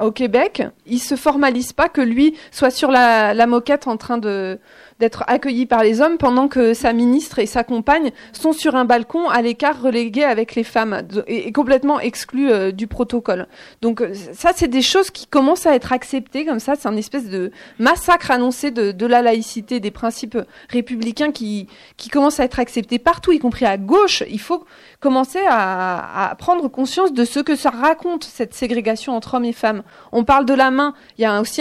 au 0.00 0.10
Québec, 0.10 0.62
il 0.86 0.98
se 0.98 1.14
formalise 1.14 1.74
pas 1.74 1.90
que 1.90 2.00
lui 2.00 2.34
soit 2.50 2.70
sur 2.70 2.90
la, 2.90 3.34
la 3.34 3.46
moquette 3.46 3.86
en 3.86 3.98
train 3.98 4.16
de 4.16 4.58
d'être 5.00 5.24
accueilli 5.26 5.66
par 5.66 5.82
les 5.82 6.00
hommes 6.00 6.18
pendant 6.18 6.48
que 6.48 6.74
sa 6.74 6.92
ministre 6.92 7.38
et 7.38 7.46
sa 7.46 7.64
compagne 7.64 8.12
sont 8.32 8.52
sur 8.52 8.76
un 8.76 8.84
balcon 8.84 9.28
à 9.28 9.42
l'écart 9.42 9.80
relégués 9.80 10.24
avec 10.24 10.54
les 10.54 10.64
femmes 10.64 11.02
et, 11.26 11.52
complètement 11.52 12.00
exclus 12.00 12.50
euh, 12.50 12.70
du 12.70 12.86
protocole. 12.86 13.48
Donc 13.82 14.00
euh, 14.00 14.12
ça, 14.32 14.52
c'est 14.54 14.68
des 14.68 14.82
choses 14.82 15.10
qui 15.10 15.26
commencent 15.26 15.66
à 15.66 15.74
être 15.74 15.92
acceptées 15.92 16.44
comme 16.44 16.60
ça. 16.60 16.74
C'est 16.76 16.88
un 16.88 16.96
espèce 16.96 17.28
de 17.28 17.50
massacre 17.78 18.30
annoncé 18.30 18.70
de, 18.70 18.92
de, 18.92 19.06
la 19.06 19.22
laïcité, 19.22 19.80
des 19.80 19.90
principes 19.90 20.38
républicains 20.68 21.32
qui, 21.32 21.68
qui 21.96 22.08
commencent 22.08 22.40
à 22.40 22.44
être 22.44 22.60
acceptés 22.60 22.98
partout, 22.98 23.32
y 23.32 23.38
compris 23.38 23.66
à 23.66 23.76
gauche. 23.76 24.22
Il 24.30 24.40
faut 24.40 24.64
commencer 25.04 25.40
à, 25.46 26.34
prendre 26.38 26.66
conscience 26.68 27.12
de 27.12 27.26
ce 27.26 27.38
que 27.38 27.56
ça 27.56 27.68
raconte, 27.68 28.24
cette 28.24 28.54
ségrégation 28.54 29.14
entre 29.14 29.34
hommes 29.34 29.44
et 29.44 29.52
femmes. 29.52 29.82
On 30.12 30.24
parle 30.24 30.46
de 30.46 30.54
la 30.54 30.70
main, 30.70 30.94
il 31.18 31.22
y 31.22 31.24
a 31.26 31.42
aussi 31.42 31.60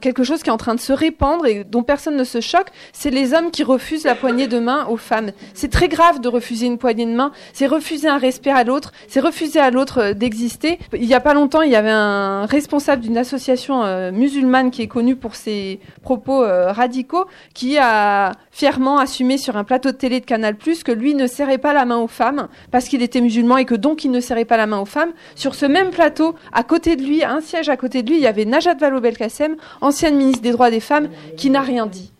quelque 0.00 0.22
chose 0.22 0.44
qui 0.44 0.50
est 0.50 0.52
en 0.52 0.56
train 0.56 0.76
de 0.76 0.80
se 0.80 0.92
répandre 0.92 1.46
et 1.46 1.64
dont 1.64 1.82
personne 1.82 2.16
ne 2.16 2.22
se 2.22 2.40
choque, 2.40 2.68
c'est 2.92 3.10
les 3.10 3.34
hommes 3.34 3.50
qui 3.50 3.64
refusent 3.64 4.04
la 4.04 4.14
poignée 4.14 4.46
de 4.46 4.60
main 4.60 4.86
aux 4.86 4.96
femmes. 4.96 5.32
C'est 5.52 5.72
très 5.72 5.88
grave 5.88 6.20
de 6.20 6.28
refuser 6.28 6.66
une 6.66 6.78
poignée 6.78 7.06
de 7.06 7.10
main, 7.10 7.32
c'est 7.52 7.66
refuser 7.66 8.06
un 8.06 8.18
respect 8.18 8.52
à 8.52 8.62
l'autre, 8.62 8.92
c'est 9.08 9.18
refuser 9.18 9.58
à 9.58 9.72
l'autre 9.72 9.98
euh, 9.98 10.14
d'exister. 10.14 10.78
Il 10.92 11.06
y 11.06 11.14
a 11.14 11.20
pas 11.20 11.34
longtemps, 11.34 11.62
il 11.62 11.72
y 11.72 11.76
avait 11.76 11.90
un 11.90 12.46
responsable 12.46 13.02
d'une 13.02 13.18
association 13.18 13.82
euh, 13.82 14.12
musulmane 14.12 14.70
qui 14.70 14.82
est 14.82 14.86
connu 14.86 15.16
pour 15.16 15.34
ses 15.34 15.80
propos 16.02 16.44
euh, 16.44 16.70
radicaux, 16.70 17.26
qui 17.52 17.78
a 17.78 18.30
fièrement 18.52 18.98
assumé 18.98 19.38
sur 19.38 19.56
un 19.56 19.64
plateau 19.64 19.90
de 19.90 19.96
télé 19.96 20.20
de 20.20 20.24
Canal+ 20.24 20.56
que 20.56 20.92
lui 20.92 21.14
ne 21.14 21.26
serrait 21.26 21.58
pas 21.58 21.72
la 21.72 21.84
main 21.84 21.96
aux 21.96 22.06
femmes 22.06 22.46
qu'il 22.84 23.02
était 23.02 23.20
musulman 23.22 23.56
et 23.56 23.64
que 23.64 23.74
donc 23.74 24.04
il 24.04 24.10
ne 24.10 24.20
serrait 24.20 24.44
pas 24.44 24.56
la 24.56 24.66
main 24.66 24.78
aux 24.78 24.86
femmes. 24.86 25.12
Sur 25.34 25.54
ce 25.54 25.66
même 25.66 25.90
plateau, 25.90 26.34
à 26.52 26.62
côté 26.62 26.96
de 26.96 27.02
lui, 27.02 27.24
un 27.24 27.40
siège 27.40 27.70
à 27.70 27.76
côté 27.76 28.02
de 28.02 28.10
lui, 28.10 28.18
il 28.18 28.22
y 28.22 28.26
avait 28.26 28.44
Najat 28.44 28.74
Vallaud-Belkacem, 28.74 29.56
ancienne 29.80 30.16
ministre 30.16 30.42
des 30.42 30.52
droits 30.52 30.70
des 30.70 30.80
femmes, 30.80 31.08
qui 31.36 31.50
n'a 31.50 31.62
rien 31.62 31.86
dit. 31.86 32.12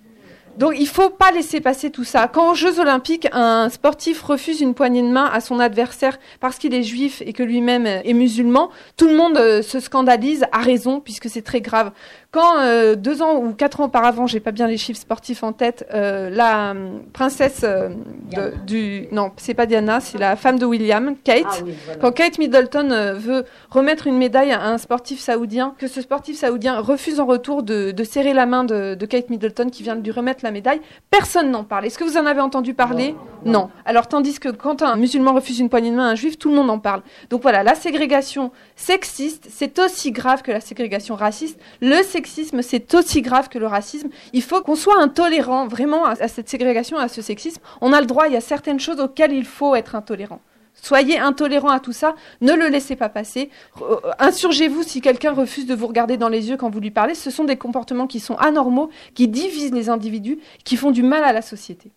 Donc 0.56 0.72
il 0.78 0.88
faut 0.88 1.10
pas 1.10 1.32
laisser 1.32 1.60
passer 1.60 1.90
tout 1.90 2.04
ça. 2.04 2.28
Quand 2.28 2.52
aux 2.52 2.54
Jeux 2.54 2.80
Olympiques, 2.80 3.28
un 3.32 3.68
sportif 3.68 4.22
refuse 4.22 4.62
une 4.62 4.72
poignée 4.72 5.02
de 5.02 5.08
main 5.08 5.28
à 5.30 5.40
son 5.40 5.60
adversaire 5.60 6.18
parce 6.40 6.56
qu'il 6.56 6.72
est 6.72 6.82
juif 6.82 7.22
et 7.26 7.34
que 7.34 7.42
lui-même 7.42 7.86
est 7.86 8.14
musulman, 8.14 8.70
tout 8.96 9.06
le 9.06 9.16
monde 9.16 9.36
euh, 9.36 9.60
se 9.60 9.80
scandalise, 9.80 10.46
a 10.52 10.60
raison, 10.60 11.00
puisque 11.00 11.28
c'est 11.28 11.42
très 11.42 11.60
grave. 11.60 11.92
Quand 12.36 12.58
euh, 12.58 12.96
deux 12.96 13.22
ans 13.22 13.36
ou 13.36 13.54
quatre 13.54 13.80
ans 13.80 13.84
auparavant, 13.84 14.26
j'ai 14.26 14.40
pas 14.40 14.52
bien 14.52 14.66
les 14.66 14.76
chiffres 14.76 15.00
sportifs 15.00 15.42
en 15.42 15.54
tête, 15.54 15.86
euh, 15.94 16.28
la 16.28 16.72
euh, 16.72 16.98
princesse 17.14 17.62
de, 17.62 18.52
du 18.66 19.08
non, 19.10 19.32
c'est 19.38 19.54
pas 19.54 19.64
Diana, 19.64 20.00
c'est 20.00 20.18
la 20.18 20.36
femme 20.36 20.58
de 20.58 20.66
William, 20.66 21.16
Kate. 21.24 21.64
Ah 21.64 21.94
quand 21.98 22.12
Kate 22.12 22.38
Middleton 22.38 23.14
veut 23.14 23.46
remettre 23.70 24.06
une 24.06 24.18
médaille 24.18 24.52
à 24.52 24.66
un 24.66 24.76
sportif 24.76 25.18
saoudien, 25.18 25.74
que 25.78 25.86
ce 25.86 26.02
sportif 26.02 26.36
saoudien 26.36 26.78
refuse 26.78 27.20
en 27.20 27.24
retour 27.24 27.62
de, 27.62 27.90
de 27.90 28.04
serrer 28.04 28.34
la 28.34 28.44
main 28.44 28.64
de, 28.64 28.94
de, 28.94 29.06
Kate 29.06 29.30
Middleton 29.30 29.70
qui 29.70 29.82
vient 29.82 29.96
de 29.96 30.02
lui 30.02 30.12
remettre 30.12 30.44
la 30.44 30.50
médaille, 30.50 30.82
personne 31.10 31.50
n'en 31.50 31.64
parle. 31.64 31.86
Est-ce 31.86 31.98
que 31.98 32.04
vous 32.04 32.18
en 32.18 32.26
avez 32.26 32.42
entendu 32.42 32.74
parler? 32.74 33.14
Non, 33.46 33.70
Alors 33.86 34.08
tandis 34.08 34.38
que 34.40 34.50
quand 34.50 34.82
un 34.82 34.96
musulman 34.96 35.32
refuse 35.32 35.58
une 35.58 35.70
poignée 35.70 35.90
de 35.90 35.96
main 35.96 36.08
à 36.08 36.10
un 36.10 36.14
juif, 36.16 36.36
tout 36.36 36.50
le 36.50 36.56
monde 36.56 36.68
en 36.68 36.80
parle. 36.80 37.00
Donc 37.30 37.40
voilà, 37.40 37.62
la 37.62 37.74
ségrégation 37.74 38.50
sexiste, 38.76 39.48
c'est 39.50 39.78
aussi 39.78 40.12
grave 40.12 40.42
que 40.42 40.52
la 40.52 40.60
ségrégation 40.60 41.16
raciste. 41.16 41.58
Le 41.80 42.02
sexisme, 42.02 42.62
c'est 42.62 42.94
aussi 42.94 43.22
grave 43.22 43.48
que 43.48 43.58
le 43.58 43.66
racisme. 43.66 44.08
Il 44.32 44.42
faut 44.42 44.60
qu'on 44.60 44.76
soit 44.76 45.00
intolérant 45.00 45.66
vraiment 45.66 46.04
à, 46.04 46.28
cette 46.28 46.48
ségrégation, 46.48 46.98
à 46.98 47.08
ce 47.08 47.22
sexisme. 47.22 47.60
On 47.80 47.92
a 47.92 48.00
le 48.00 48.06
droit, 48.06 48.28
il 48.28 48.34
y 48.34 48.36
a 48.36 48.40
certaines 48.40 48.78
choses 48.78 49.00
auxquelles 49.00 49.32
il 49.32 49.46
faut 49.46 49.74
être 49.74 49.94
intolérant. 49.94 50.40
Soyez 50.74 51.18
intolérant 51.18 51.70
à 51.70 51.80
tout 51.80 51.92
ça, 51.92 52.14
ne 52.42 52.52
le 52.52 52.68
laissez 52.68 52.96
pas 52.96 53.08
passer. 53.08 53.48
Euh, 53.80 53.96
insurgez-vous 54.18 54.82
si 54.82 55.00
quelqu'un 55.00 55.32
refuse 55.32 55.66
de 55.66 55.74
vous 55.74 55.86
regarder 55.86 56.18
dans 56.18 56.28
les 56.28 56.50
yeux 56.50 56.58
quand 56.58 56.68
vous 56.68 56.80
lui 56.80 56.90
parlez. 56.90 57.14
Ce 57.14 57.30
sont 57.30 57.44
des 57.44 57.56
comportements 57.56 58.06
qui 58.06 58.20
sont 58.20 58.36
anormaux, 58.36 58.90
qui 59.14 59.26
divisent 59.26 59.72
les 59.72 59.88
individus, 59.88 60.38
qui 60.64 60.76
font 60.76 60.90
du 60.90 61.02
mal 61.02 61.24
à 61.24 61.32
la 61.32 61.40
société. 61.40 61.92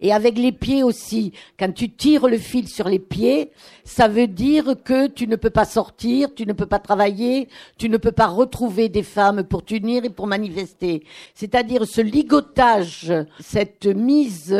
Et 0.00 0.12
avec 0.12 0.38
les 0.38 0.52
pieds 0.52 0.82
aussi. 0.82 1.32
Quand 1.58 1.72
tu 1.72 1.90
tires 1.90 2.26
le 2.26 2.38
fil 2.38 2.68
sur 2.68 2.88
les 2.88 2.98
pieds, 2.98 3.50
ça 3.84 4.08
veut 4.08 4.26
dire 4.26 4.76
que 4.84 5.06
tu 5.08 5.26
ne 5.26 5.36
peux 5.36 5.50
pas 5.50 5.64
sortir, 5.64 6.34
tu 6.34 6.46
ne 6.46 6.52
peux 6.52 6.66
pas 6.66 6.78
travailler, 6.78 7.48
tu 7.76 7.88
ne 7.88 7.96
peux 7.96 8.12
pas 8.12 8.28
retrouver 8.28 8.88
des 8.88 9.02
femmes 9.02 9.44
pour 9.44 9.64
t'unir 9.64 10.04
et 10.04 10.10
pour 10.10 10.26
manifester. 10.26 11.04
C'est-à-dire 11.34 11.86
ce 11.86 12.00
ligotage, 12.00 13.12
cette 13.40 13.86
mise 13.86 14.56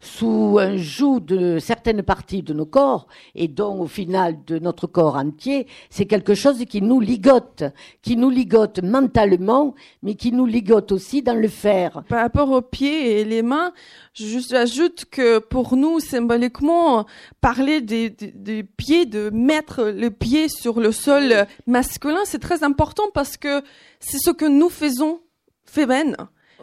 sous 0.00 0.58
un 0.60 0.76
joug 0.76 1.20
de 1.20 1.58
certaines 1.58 2.02
parties 2.02 2.42
de 2.42 2.52
nos 2.52 2.66
corps 2.66 3.06
et 3.34 3.48
donc 3.48 3.80
au 3.80 3.86
final 3.86 4.36
de 4.46 4.58
notre 4.58 4.86
corps 4.86 5.16
entier, 5.16 5.66
c'est 5.88 6.04
quelque 6.04 6.34
chose 6.34 6.62
qui 6.66 6.82
nous 6.82 7.00
ligote, 7.00 7.64
qui 8.02 8.16
nous 8.16 8.30
ligote 8.30 8.82
mentalement, 8.82 9.74
mais 10.02 10.14
qui 10.14 10.32
nous 10.32 10.46
ligote 10.46 10.92
aussi 10.92 11.22
dans 11.22 11.40
le 11.40 11.48
faire. 11.48 12.02
Par 12.08 12.20
rapport 12.20 12.50
aux 12.50 12.62
pieds 12.62 13.20
et 13.20 13.24
les 13.24 13.42
mains, 13.42 13.72
j'ajoute 14.14 15.06
que 15.10 15.38
pour 15.38 15.76
nous, 15.76 16.00
symboliquement, 16.00 17.06
parler 17.40 17.80
des, 17.80 18.10
des, 18.10 18.62
pieds, 18.62 19.06
de 19.06 19.30
mettre 19.30 19.84
le 19.84 20.10
pied 20.10 20.48
sur 20.48 20.80
le 20.80 20.92
sol 20.92 21.46
masculin, 21.66 22.20
c'est 22.24 22.38
très 22.38 22.62
important 22.62 23.04
parce 23.12 23.36
que 23.36 23.62
c'est 24.00 24.18
ce 24.18 24.30
que 24.30 24.44
nous 24.44 24.68
faisons 24.68 25.20
féminine 25.64 26.16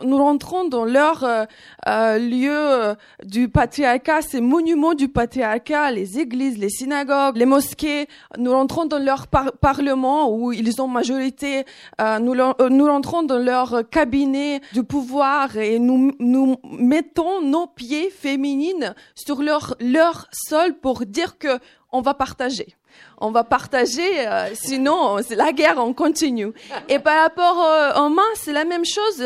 nous 0.03 0.17
rentrons 0.17 0.67
dans 0.67 0.85
leur 0.85 1.23
euh, 1.23 1.45
euh, 1.87 2.17
lieu 2.17 2.51
euh, 2.53 2.95
du 3.23 3.49
patriarcat, 3.49 4.21
ces 4.21 4.41
monuments 4.41 4.93
du 4.93 5.07
patriarcat, 5.07 5.91
les 5.91 6.19
églises, 6.19 6.57
les 6.57 6.69
synagogues, 6.69 7.37
les 7.37 7.45
mosquées. 7.45 8.07
Nous 8.37 8.51
rentrons 8.51 8.85
dans 8.85 8.99
leur 8.99 9.27
par- 9.27 9.51
parlement 9.53 10.29
où 10.31 10.51
ils 10.51 10.81
ont 10.81 10.87
majorité. 10.87 11.65
Euh, 11.99 12.19
nous, 12.19 12.33
euh, 12.33 12.69
nous 12.69 12.85
rentrons 12.85 13.23
dans 13.23 13.37
leur 13.39 13.83
cabinet 13.89 14.61
du 14.73 14.83
pouvoir 14.83 15.57
et 15.57 15.79
nous, 15.79 16.11
nous 16.19 16.57
mettons 16.63 17.41
nos 17.41 17.67
pieds 17.67 18.09
féminines 18.09 18.93
sur 19.15 19.41
leur, 19.41 19.75
leur 19.79 20.27
sol 20.31 20.73
pour 20.81 21.05
dire 21.05 21.37
que 21.37 21.59
on 21.91 22.01
va 22.01 22.13
partager. 22.13 22.75
On 23.19 23.31
va 23.31 23.43
partager, 23.43 24.27
euh, 24.27 24.49
sinon 24.55 25.17
c'est 25.27 25.35
la 25.35 25.51
guerre, 25.51 25.75
on 25.77 25.93
continue. 25.93 26.51
Et 26.89 26.99
par 26.99 27.21
rapport 27.21 27.63
euh, 27.63 28.05
aux 28.05 28.09
mains, 28.09 28.33
c'est 28.35 28.53
la 28.53 28.65
même 28.65 28.85
chose. 28.85 29.23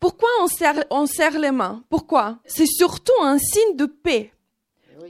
Pourquoi 0.00 0.28
on 0.42 0.46
serre, 0.46 0.84
on 0.90 1.06
serre 1.06 1.38
les 1.38 1.50
mains? 1.50 1.82
Pourquoi? 1.90 2.38
C'est 2.44 2.66
surtout 2.66 3.12
un 3.22 3.38
signe 3.38 3.76
de 3.76 3.86
paix. 3.86 4.32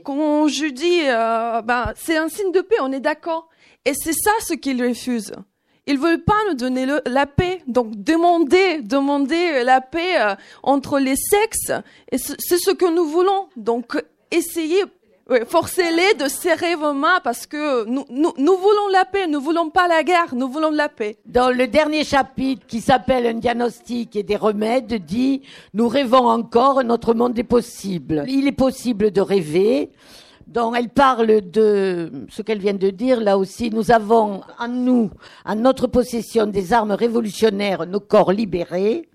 Quand 0.03 0.47
je 0.47 0.65
dis, 0.65 1.01
euh, 1.03 1.61
ben, 1.61 1.93
c'est 1.95 2.17
un 2.17 2.27
signe 2.29 2.51
de 2.51 2.61
paix, 2.61 2.77
on 2.81 2.91
est 2.91 2.99
d'accord. 2.99 3.49
Et 3.85 3.93
c'est 3.93 4.13
ça 4.13 4.31
ce 4.41 4.53
qu'ils 4.53 4.81
refusent. 4.83 5.33
Ils 5.85 5.99
veulent 5.99 6.23
pas 6.23 6.37
nous 6.47 6.53
donner 6.55 6.85
le- 6.85 7.01
la 7.05 7.25
paix. 7.25 7.61
Donc 7.67 7.91
demander, 7.95 8.81
demander 8.81 9.63
la 9.63 9.81
paix 9.81 10.15
entre 10.63 10.97
les 10.99 11.15
sexes, 11.17 11.71
c'est 12.11 12.57
ce 12.57 12.71
que 12.71 12.85
nous 12.89 13.05
voulons. 13.05 13.49
Donc 13.57 14.01
essayez, 14.31 14.83
ouais, 15.33 15.45
forcez-les 15.45 16.13
de 16.23 16.27
serrer 16.29 16.75
vos 16.75 16.93
mains 16.93 17.19
parce 17.23 17.47
que 17.47 17.85
nous, 17.85 18.05
nous, 18.09 18.33
nous 18.37 18.57
voulons 18.57 18.87
la 18.91 19.05
paix, 19.05 19.27
nous 19.27 19.41
voulons 19.41 19.69
pas 19.69 19.87
la 19.87 20.03
guerre, 20.03 20.35
nous 20.35 20.47
voulons 20.47 20.71
la 20.71 20.89
paix. 20.89 21.17
Dans 21.25 21.49
le 21.49 21.67
dernier 21.67 22.03
chapitre 22.03 22.65
qui 22.67 22.81
s'appelle 22.81 23.25
Un 23.25 23.33
diagnostic 23.33 24.15
et 24.15 24.23
des 24.23 24.35
remèdes 24.35 24.93
dit 25.05 25.41
Nous 25.73 25.87
rêvons 25.87 26.27
encore, 26.27 26.83
notre 26.83 27.13
monde 27.13 27.37
est 27.37 27.43
possible. 27.43 28.23
Il 28.27 28.47
est 28.47 28.51
possible 28.51 29.11
de 29.11 29.21
rêver. 29.21 29.89
Donc 30.47 30.75
elle 30.77 30.89
parle 30.89 31.49
de 31.49 32.11
ce 32.29 32.41
qu'elle 32.41 32.59
vient 32.59 32.73
de 32.73 32.89
dire 32.89 33.19
là 33.19 33.37
aussi. 33.37 33.71
Nous 33.71 33.91
avons 33.91 34.41
en 34.59 34.67
nous, 34.67 35.09
en 35.45 35.55
notre 35.55 35.87
possession 35.87 36.45
des 36.45 36.73
armes 36.73 36.91
révolutionnaires, 36.91 37.87
nos 37.87 38.01
corps 38.01 38.31
libérés. 38.31 39.09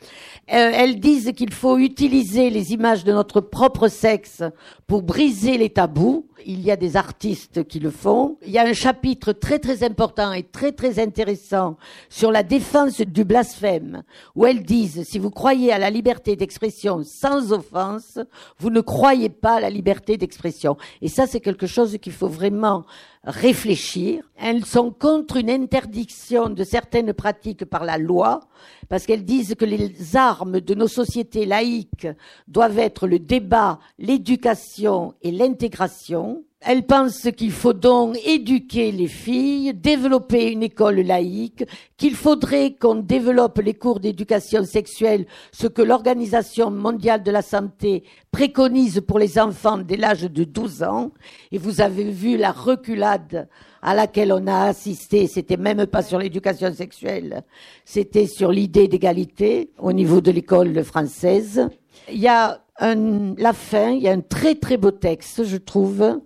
Euh, 0.50 0.70
elles 0.72 0.98
disent 0.98 1.32
qu'il 1.36 1.52
faut 1.52 1.76
utiliser 1.76 2.48
les 2.48 2.72
images 2.72 3.04
de 3.04 3.12
notre 3.12 3.40
propre 3.42 3.88
sexe 3.88 4.42
pour 4.86 5.02
briser 5.02 5.58
les 5.58 5.68
tabous. 5.68 6.26
Il 6.46 6.62
y 6.62 6.70
a 6.70 6.76
des 6.76 6.96
artistes 6.96 7.66
qui 7.68 7.80
le 7.80 7.90
font. 7.90 8.38
Il 8.46 8.52
y 8.52 8.58
a 8.58 8.66
un 8.66 8.72
chapitre 8.72 9.32
très 9.32 9.58
très 9.58 9.84
important 9.84 10.32
et 10.32 10.44
très 10.44 10.72
très 10.72 10.98
intéressant 11.00 11.76
sur 12.08 12.32
la 12.32 12.42
défense 12.42 13.00
du 13.02 13.24
blasphème, 13.24 14.02
où 14.34 14.46
elles 14.46 14.62
disent 14.62 15.02
si 15.06 15.18
vous 15.18 15.30
croyez 15.30 15.70
à 15.70 15.78
la 15.78 15.90
liberté 15.90 16.34
d'expression 16.34 17.02
sans 17.04 17.52
offense, 17.52 18.18
vous 18.58 18.70
ne 18.70 18.80
croyez 18.80 19.28
pas 19.28 19.56
à 19.56 19.60
la 19.60 19.70
liberté 19.70 20.16
d'expression. 20.16 20.78
Et 21.02 21.08
ça, 21.08 21.26
c'est 21.26 21.40
quelque 21.40 21.66
chose 21.66 21.98
qu'il 22.00 22.12
faut 22.12 22.28
vraiment 22.28 22.84
réfléchir. 23.24 24.22
Elles 24.36 24.64
sont 24.64 24.90
contre 24.90 25.36
une 25.36 25.50
interdiction 25.50 26.48
de 26.48 26.64
certaines 26.64 27.12
pratiques 27.12 27.64
par 27.64 27.84
la 27.84 27.98
loi, 27.98 28.40
parce 28.88 29.06
qu'elles 29.06 29.24
disent 29.24 29.54
que 29.54 29.64
les 29.64 30.16
armes 30.16 30.60
de 30.60 30.74
nos 30.74 30.88
sociétés 30.88 31.46
laïques 31.46 32.08
doivent 32.46 32.78
être 32.78 33.06
le 33.06 33.18
débat, 33.18 33.78
l'éducation 33.98 35.14
et 35.22 35.30
l'intégration. 35.30 36.44
Elles 36.60 36.84
pensent 36.84 37.28
qu'il 37.36 37.52
faut 37.52 37.72
donc 37.72 38.18
éduquer 38.26 38.90
les 38.90 39.06
filles, 39.06 39.72
développer 39.74 40.50
une 40.50 40.64
école 40.64 41.00
laïque, 41.00 41.64
qu'il 41.96 42.16
faudrait 42.16 42.72
qu'on 42.74 42.96
développe 42.96 43.58
les 43.58 43.74
cours 43.74 44.00
d'éducation 44.00 44.64
sexuelle, 44.64 45.26
ce 45.52 45.68
que 45.68 45.82
l'Organisation 45.82 46.72
mondiale 46.72 47.22
de 47.22 47.30
la 47.30 47.42
santé 47.42 48.02
préconise 48.32 49.00
pour 49.06 49.20
les 49.20 49.38
enfants 49.38 49.78
dès 49.78 49.96
l'âge 49.96 50.22
de 50.22 50.42
12 50.42 50.82
ans. 50.82 51.12
Et 51.52 51.58
vous 51.58 51.80
avez 51.80 52.10
vu 52.10 52.36
la 52.36 52.50
reculade 52.50 53.48
à 53.80 53.94
laquelle 53.94 54.32
on 54.32 54.48
a 54.48 54.64
assisté, 54.64 55.28
c'était 55.28 55.56
même 55.56 55.86
pas 55.86 56.02
sur 56.02 56.18
l'éducation 56.18 56.74
sexuelle, 56.74 57.44
c'était 57.84 58.26
sur 58.26 58.50
l'idée 58.50 58.88
d'égalité 58.88 59.70
au 59.78 59.92
niveau 59.92 60.20
de 60.20 60.32
l'école 60.32 60.82
française. 60.82 61.68
Il 62.10 62.18
y 62.18 62.26
a 62.26 62.60
un, 62.80 63.34
la 63.36 63.52
fin, 63.52 63.90
il 63.90 64.02
y 64.02 64.08
a 64.08 64.12
un 64.12 64.20
très 64.20 64.56
très 64.56 64.76
beau 64.76 64.90
texte, 64.90 65.44
je 65.44 65.56
trouve, 65.56 66.20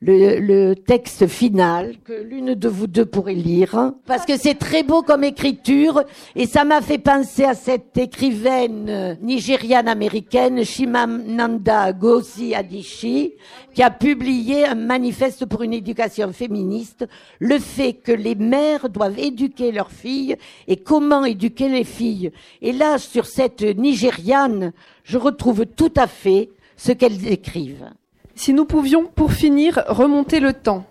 le, 0.00 0.38
le 0.38 0.74
texte 0.74 1.26
final 1.26 1.94
que 2.04 2.12
l'une 2.12 2.54
de 2.54 2.68
vous 2.68 2.86
deux 2.86 3.06
pourrait 3.06 3.34
lire, 3.34 3.92
parce 4.06 4.26
que 4.26 4.36
c'est 4.36 4.54
très 4.56 4.82
beau 4.82 5.02
comme 5.02 5.24
écriture, 5.24 6.02
et 6.36 6.46
ça 6.46 6.64
m'a 6.64 6.80
fait 6.80 6.98
penser 6.98 7.44
à 7.44 7.54
cette 7.54 7.96
écrivaine 7.96 8.86
euh, 8.88 9.14
nigériane 9.22 9.88
américaine, 9.88 10.64
Chimamanda 10.64 11.92
Ngozi 11.92 12.54
Adichie, 12.54 13.32
qui 13.74 13.82
a 13.82 13.90
publié 13.90 14.66
un 14.66 14.74
manifeste 14.74 15.46
pour 15.46 15.62
une 15.62 15.72
éducation 15.72 16.32
féministe, 16.32 17.06
le 17.38 17.58
fait 17.58 17.94
que 17.94 18.12
les 18.12 18.34
mères 18.34 18.88
doivent 18.88 19.18
éduquer 19.18 19.72
leurs 19.72 19.90
filles 19.90 20.36
et 20.68 20.76
comment 20.76 21.24
éduquer 21.24 21.68
les 21.68 21.84
filles. 21.84 22.30
Et 22.62 22.72
là, 22.72 22.98
sur 22.98 23.26
cette 23.26 23.62
nigériane, 23.62 24.72
je 25.04 25.18
retrouve 25.18 25.66
tout 25.66 25.92
à 25.96 26.06
fait 26.06 26.50
ce 26.76 26.92
qu'elles 26.92 27.28
écrivent. 27.28 27.90
Si 28.36 28.52
nous 28.52 28.64
pouvions, 28.64 29.06
pour 29.06 29.32
finir, 29.32 29.84
remonter 29.86 30.40
le 30.40 30.52
temps, 30.52 30.84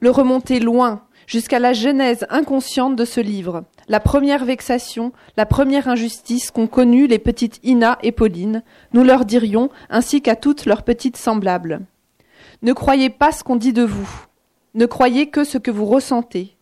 le 0.00 0.10
remonter 0.10 0.60
loin, 0.60 1.02
jusqu'à 1.26 1.58
la 1.58 1.74
genèse 1.74 2.26
inconsciente 2.30 2.96
de 2.96 3.04
ce 3.04 3.20
livre, 3.20 3.64
la 3.88 4.00
première 4.00 4.44
vexation, 4.44 5.12
la 5.36 5.44
première 5.44 5.88
injustice 5.88 6.50
qu'ont 6.50 6.66
connue 6.66 7.06
les 7.06 7.18
petites 7.18 7.60
Ina 7.62 7.98
et 8.02 8.12
Pauline, 8.12 8.62
nous 8.94 9.04
leur 9.04 9.26
dirions, 9.26 9.68
ainsi 9.90 10.22
qu'à 10.22 10.36
toutes 10.36 10.64
leurs 10.64 10.84
petites 10.84 11.18
semblables. 11.18 11.80
Ne 12.62 12.72
croyez 12.72 13.10
pas 13.10 13.30
ce 13.30 13.44
qu'on 13.44 13.56
dit 13.56 13.74
de 13.74 13.84
vous. 13.84 14.08
Ne 14.74 14.86
croyez 14.86 15.28
que 15.28 15.44
ce 15.44 15.58
que 15.58 15.70
vous 15.70 15.86
ressentez. 15.86 16.56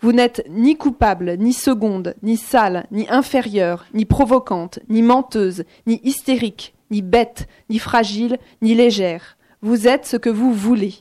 Vous 0.00 0.12
n'êtes 0.12 0.44
ni 0.48 0.76
coupable, 0.76 1.36
ni 1.38 1.52
seconde, 1.52 2.14
ni 2.22 2.36
sale, 2.36 2.86
ni 2.90 3.06
inférieure, 3.10 3.84
ni 3.92 4.06
provocante, 4.06 4.78
ni 4.88 5.02
menteuse, 5.02 5.64
ni 5.86 6.00
hystérique, 6.04 6.74
ni 6.90 7.02
bête, 7.02 7.48
ni 7.68 7.78
fragile, 7.78 8.38
ni 8.62 8.74
légère. 8.74 9.36
Vous 9.64 9.88
êtes 9.88 10.04
ce 10.04 10.18
que 10.18 10.28
vous 10.28 10.52
voulez. 10.52 10.92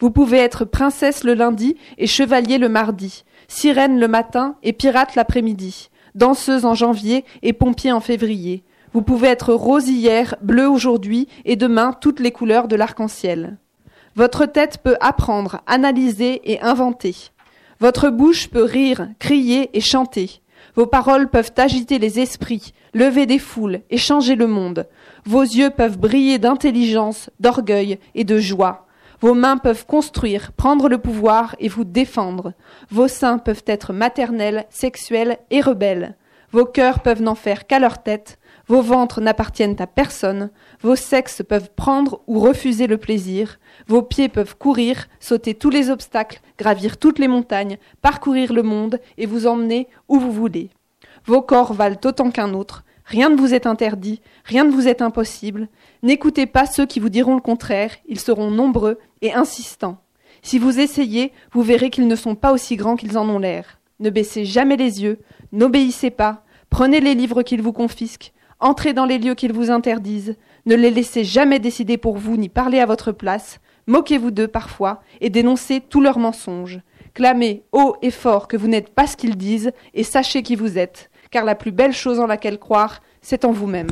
Vous 0.00 0.10
pouvez 0.10 0.38
être 0.38 0.64
princesse 0.64 1.22
le 1.22 1.34
lundi 1.34 1.76
et 1.98 2.08
chevalier 2.08 2.58
le 2.58 2.68
mardi, 2.68 3.22
sirène 3.46 4.00
le 4.00 4.08
matin 4.08 4.56
et 4.64 4.72
pirate 4.72 5.14
l'après-midi, 5.14 5.88
danseuse 6.16 6.64
en 6.64 6.74
janvier 6.74 7.24
et 7.42 7.52
pompier 7.52 7.92
en 7.92 8.00
février. 8.00 8.64
Vous 8.92 9.02
pouvez 9.02 9.28
être 9.28 9.54
rose 9.54 9.88
hier, 9.88 10.34
bleu 10.42 10.68
aujourd'hui 10.68 11.28
et 11.44 11.54
demain 11.54 11.92
toutes 11.92 12.18
les 12.18 12.32
couleurs 12.32 12.66
de 12.66 12.74
l'arc-en-ciel. 12.74 13.56
Votre 14.16 14.46
tête 14.46 14.78
peut 14.82 14.96
apprendre, 15.00 15.60
analyser 15.68 16.40
et 16.50 16.60
inventer. 16.60 17.14
Votre 17.78 18.10
bouche 18.10 18.48
peut 18.48 18.64
rire, 18.64 19.10
crier 19.20 19.70
et 19.74 19.80
chanter. 19.80 20.42
Vos 20.74 20.86
paroles 20.86 21.28
peuvent 21.28 21.52
agiter 21.56 21.98
les 21.98 22.18
esprits, 22.18 22.72
lever 22.94 23.26
des 23.26 23.38
foules 23.38 23.80
et 23.90 23.98
changer 23.98 24.36
le 24.36 24.46
monde. 24.46 24.88
Vos 25.26 25.42
yeux 25.42 25.70
peuvent 25.70 25.98
briller 25.98 26.38
d'intelligence, 26.38 27.28
d'orgueil 27.40 27.98
et 28.14 28.24
de 28.24 28.38
joie. 28.38 28.86
Vos 29.20 29.34
mains 29.34 29.58
peuvent 29.58 29.86
construire, 29.86 30.52
prendre 30.52 30.88
le 30.88 30.98
pouvoir 30.98 31.54
et 31.60 31.68
vous 31.68 31.84
défendre. 31.84 32.54
Vos 32.90 33.06
seins 33.06 33.38
peuvent 33.38 33.64
être 33.66 33.92
maternels, 33.92 34.64
sexuels 34.70 35.38
et 35.50 35.60
rebelles. 35.60 36.16
Vos 36.50 36.64
cœurs 36.64 37.00
peuvent 37.00 37.22
n'en 37.22 37.34
faire 37.34 37.66
qu'à 37.66 37.78
leur 37.78 38.02
tête. 38.02 38.38
Vos 38.68 38.82
ventres 38.82 39.20
n'appartiennent 39.20 39.76
à 39.80 39.86
personne. 39.86 40.50
Vos 40.80 40.96
sexes 40.96 41.42
peuvent 41.48 41.70
prendre 41.74 42.20
ou 42.26 42.38
refuser 42.38 42.86
le 42.86 42.98
plaisir. 42.98 43.58
Vos 43.86 44.02
pieds 44.02 44.28
peuvent 44.28 44.56
courir, 44.56 45.08
sauter 45.20 45.54
tous 45.54 45.70
les 45.70 45.90
obstacles, 45.90 46.40
gravir 46.58 46.96
toutes 46.96 47.18
les 47.18 47.28
montagnes, 47.28 47.78
parcourir 48.00 48.52
le 48.52 48.62
monde 48.62 49.00
et 49.18 49.26
vous 49.26 49.46
emmener 49.46 49.88
où 50.08 50.18
vous 50.18 50.32
voulez. 50.32 50.70
Vos 51.24 51.42
corps 51.42 51.72
valent 51.72 52.00
autant 52.04 52.30
qu'un 52.30 52.54
autre. 52.54 52.84
Rien 53.04 53.28
ne 53.28 53.36
vous 53.36 53.52
est 53.52 53.66
interdit, 53.66 54.20
rien 54.44 54.64
ne 54.64 54.70
vous 54.70 54.88
est 54.88 55.02
impossible. 55.02 55.68
N'écoutez 56.02 56.46
pas 56.46 56.66
ceux 56.66 56.86
qui 56.86 57.00
vous 57.00 57.08
diront 57.08 57.34
le 57.34 57.40
contraire, 57.40 57.90
ils 58.06 58.20
seront 58.20 58.50
nombreux 58.50 58.98
et 59.22 59.32
insistants. 59.32 59.98
Si 60.42 60.58
vous 60.58 60.80
essayez, 60.80 61.32
vous 61.52 61.62
verrez 61.62 61.90
qu'ils 61.90 62.08
ne 62.08 62.16
sont 62.16 62.34
pas 62.34 62.52
aussi 62.52 62.76
grands 62.76 62.96
qu'ils 62.96 63.18
en 63.18 63.28
ont 63.28 63.38
l'air. 63.38 63.80
Ne 64.00 64.10
baissez 64.10 64.44
jamais 64.44 64.76
les 64.76 65.02
yeux, 65.02 65.18
n'obéissez 65.52 66.10
pas, 66.10 66.44
prenez 66.70 67.00
les 67.00 67.14
livres 67.14 67.42
qu'ils 67.42 67.62
vous 67.62 67.72
confisquent, 67.72 68.32
entrez 68.62 68.92
dans 68.92 69.04
les 69.04 69.18
lieux 69.18 69.34
qu'ils 69.34 69.52
vous 69.52 69.70
interdisent, 69.70 70.36
ne 70.66 70.74
les 70.74 70.90
laissez 70.90 71.24
jamais 71.24 71.58
décider 71.58 71.98
pour 71.98 72.16
vous 72.16 72.36
ni 72.36 72.48
parler 72.48 72.80
à 72.80 72.86
votre 72.86 73.12
place, 73.12 73.60
moquez-vous 73.86 74.30
d'eux 74.30 74.48
parfois 74.48 75.02
et 75.20 75.30
dénoncez 75.30 75.80
tous 75.80 76.00
leurs 76.00 76.18
mensonges. 76.18 76.80
Clamez 77.14 77.64
haut 77.72 77.96
et 78.00 78.10
fort 78.10 78.48
que 78.48 78.56
vous 78.56 78.68
n'êtes 78.68 78.94
pas 78.94 79.06
ce 79.06 79.16
qu'ils 79.16 79.36
disent 79.36 79.72
et 79.92 80.04
sachez 80.04 80.42
qui 80.42 80.56
vous 80.56 80.78
êtes, 80.78 81.10
car 81.30 81.44
la 81.44 81.54
plus 81.54 81.72
belle 81.72 81.92
chose 81.92 82.20
en 82.20 82.26
laquelle 82.26 82.58
croire, 82.58 83.00
c'est 83.20 83.44
en 83.44 83.52
vous-même. 83.52 83.90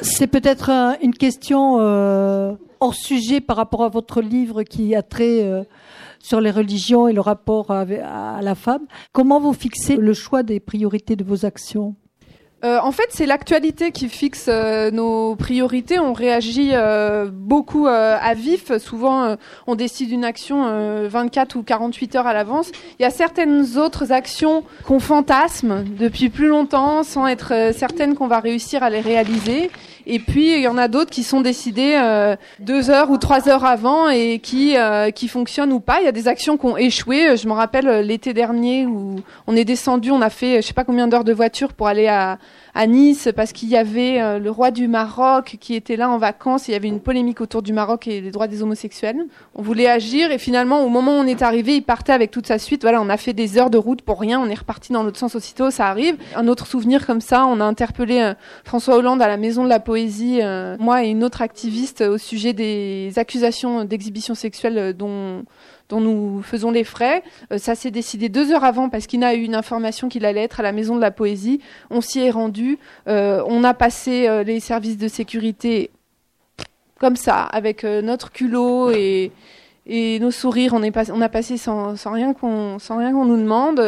C'est 0.00 0.26
peut-être 0.26 0.70
euh, 0.70 0.94
une 1.02 1.14
question 1.14 1.76
euh, 1.78 2.54
hors 2.80 2.94
sujet 2.94 3.40
par 3.40 3.56
rapport 3.56 3.84
à 3.84 3.88
votre 3.88 4.20
livre 4.20 4.62
qui 4.62 4.94
a 4.94 5.02
trait 5.02 5.42
euh, 5.42 5.62
sur 6.18 6.40
les 6.40 6.50
religions 6.50 7.06
et 7.06 7.12
le 7.12 7.20
rapport 7.20 7.70
à, 7.70 7.82
à 7.82 8.42
la 8.42 8.54
femme. 8.54 8.86
Comment 9.12 9.38
vous 9.38 9.52
fixez 9.52 9.96
le 9.96 10.14
choix 10.14 10.42
des 10.42 10.58
priorités 10.58 11.16
de 11.16 11.24
vos 11.24 11.44
actions? 11.44 11.94
Euh, 12.66 12.78
en 12.82 12.90
fait, 12.90 13.06
c'est 13.10 13.26
l'actualité 13.26 13.92
qui 13.92 14.08
fixe 14.08 14.46
euh, 14.48 14.90
nos 14.90 15.36
priorités. 15.36 16.00
On 16.00 16.12
réagit 16.12 16.70
euh, 16.72 17.30
beaucoup 17.32 17.86
à 17.86 18.34
vif. 18.34 18.76
Souvent, 18.78 19.36
on 19.66 19.74
décide 19.74 20.10
une 20.10 20.24
action 20.24 20.64
euh, 20.66 21.08
24 21.08 21.56
ou 21.56 21.62
48 21.62 22.16
heures 22.16 22.26
à 22.26 22.34
l'avance. 22.34 22.72
Il 22.98 23.02
y 23.02 23.06
a 23.06 23.10
certaines 23.10 23.78
autres 23.78 24.10
actions 24.10 24.64
qu'on 24.84 24.98
fantasme 24.98 25.84
depuis 25.98 26.28
plus 26.28 26.48
longtemps 26.48 27.02
sans 27.02 27.26
être 27.26 27.72
certaine 27.72 28.14
qu'on 28.14 28.26
va 28.26 28.40
réussir 28.40 28.82
à 28.82 28.90
les 28.90 29.00
réaliser. 29.00 29.70
Et 30.08 30.20
puis, 30.20 30.54
il 30.54 30.60
y 30.60 30.68
en 30.68 30.78
a 30.78 30.86
d'autres 30.86 31.10
qui 31.10 31.24
sont 31.24 31.40
décidées 31.40 31.98
euh, 32.00 32.36
deux 32.60 32.90
heures 32.90 33.10
ou 33.10 33.18
trois 33.18 33.48
heures 33.48 33.64
avant 33.64 34.08
et 34.08 34.38
qui, 34.38 34.76
euh, 34.76 35.10
qui 35.10 35.26
fonctionnent 35.26 35.72
ou 35.72 35.80
pas. 35.80 36.00
Il 36.00 36.04
y 36.04 36.08
a 36.08 36.12
des 36.12 36.28
actions 36.28 36.56
qui 36.56 36.66
ont 36.66 36.76
échoué. 36.76 37.36
Je 37.36 37.48
me 37.48 37.52
rappelle 37.52 37.88
euh, 37.88 38.02
l'été 38.02 38.32
dernier 38.32 38.86
où 38.86 39.16
on 39.48 39.56
est 39.56 39.64
descendu, 39.64 40.12
on 40.12 40.22
a 40.22 40.30
fait 40.30 40.62
je 40.62 40.68
sais 40.68 40.74
pas 40.74 40.84
combien 40.84 41.08
d'heures 41.08 41.24
de 41.24 41.32
voiture 41.32 41.72
pour 41.72 41.88
aller 41.88 42.06
à, 42.06 42.38
à 42.76 42.86
Nice 42.86 43.30
parce 43.34 43.52
qu'il 43.52 43.70
y 43.70 43.76
avait 43.76 44.20
euh, 44.20 44.38
le 44.38 44.50
roi 44.50 44.70
du 44.70 44.86
Maroc 44.86 45.56
qui 45.58 45.74
était 45.74 45.96
là 45.96 46.10
en 46.10 46.18
vacances. 46.18 46.68
Il 46.68 46.72
y 46.72 46.74
avait 46.74 46.88
une 46.88 47.00
polémique 47.00 47.40
autour 47.40 47.62
du 47.62 47.72
Maroc 47.72 48.06
et 48.06 48.20
des 48.20 48.30
droits 48.30 48.48
des 48.48 48.62
homosexuels. 48.62 49.24
On 49.54 49.62
voulait 49.62 49.88
agir 49.88 50.30
et 50.30 50.36
finalement, 50.36 50.84
au 50.84 50.90
moment 50.90 51.12
où 51.12 51.22
on 51.22 51.26
est 51.26 51.40
arrivé, 51.40 51.76
il 51.76 51.82
partait 51.82 52.12
avec 52.12 52.30
toute 52.30 52.46
sa 52.46 52.58
suite. 52.58 52.82
Voilà, 52.82 53.00
on 53.00 53.08
a 53.08 53.16
fait 53.16 53.32
des 53.32 53.56
heures 53.56 53.70
de 53.70 53.78
route 53.78 54.02
pour 54.02 54.20
rien. 54.20 54.38
On 54.38 54.50
est 54.50 54.58
reparti 54.58 54.92
dans 54.92 55.02
l'autre 55.02 55.18
sens 55.18 55.34
aussitôt. 55.34 55.70
Ça 55.70 55.86
arrive. 55.88 56.16
Un 56.36 56.48
autre 56.48 56.66
souvenir 56.66 57.06
comme 57.06 57.22
ça, 57.22 57.46
on 57.46 57.60
a 57.60 57.64
interpellé 57.64 58.20
euh, 58.20 58.34
François 58.64 58.96
Hollande 58.96 59.22
à 59.22 59.28
la 59.28 59.38
Maison 59.38 59.64
de 59.64 59.70
la 59.70 59.80
Poésie, 59.80 60.40
euh, 60.42 60.76
moi 60.78 61.02
et 61.02 61.08
une 61.08 61.24
autre 61.24 61.40
activiste 61.40 62.02
au 62.02 62.18
sujet 62.18 62.52
des 62.52 63.12
accusations 63.16 63.84
d'exhibition 63.84 64.34
sexuelle 64.34 64.94
dont 64.94 65.44
dont 65.88 66.00
nous 66.00 66.42
faisons 66.42 66.70
les 66.70 66.84
frais. 66.84 67.22
Euh, 67.52 67.58
ça 67.58 67.74
s'est 67.74 67.90
décidé 67.90 68.28
deux 68.28 68.52
heures 68.52 68.64
avant 68.64 68.88
parce 68.88 69.06
qu'il 69.06 69.22
a 69.24 69.34
eu 69.34 69.42
une 69.42 69.54
information 69.54 70.08
qu'il 70.08 70.24
allait 70.24 70.42
être 70.42 70.60
à 70.60 70.62
la 70.62 70.72
Maison 70.72 70.96
de 70.96 71.00
la 71.00 71.10
Poésie. 71.10 71.60
On 71.90 72.00
s'y 72.00 72.20
est 72.20 72.30
rendu. 72.30 72.78
Euh, 73.08 73.42
on 73.46 73.64
a 73.64 73.74
passé 73.74 74.26
euh, 74.26 74.42
les 74.42 74.60
services 74.60 74.98
de 74.98 75.08
sécurité 75.08 75.90
comme 76.98 77.16
ça, 77.16 77.42
avec 77.42 77.84
notre 77.84 78.32
culot 78.32 78.90
et, 78.90 79.30
et 79.86 80.18
nos 80.20 80.30
sourires. 80.30 80.72
On, 80.74 80.82
est 80.82 80.90
pas- 80.90 81.10
on 81.12 81.20
a 81.20 81.28
passé 81.28 81.56
sans, 81.56 81.94
rien 82.06 82.32
qu'on 82.34 82.78
sans 82.78 82.98
rien 82.98 83.12
qu'on 83.12 83.24
nous 83.24 83.36
demande. 83.36 83.78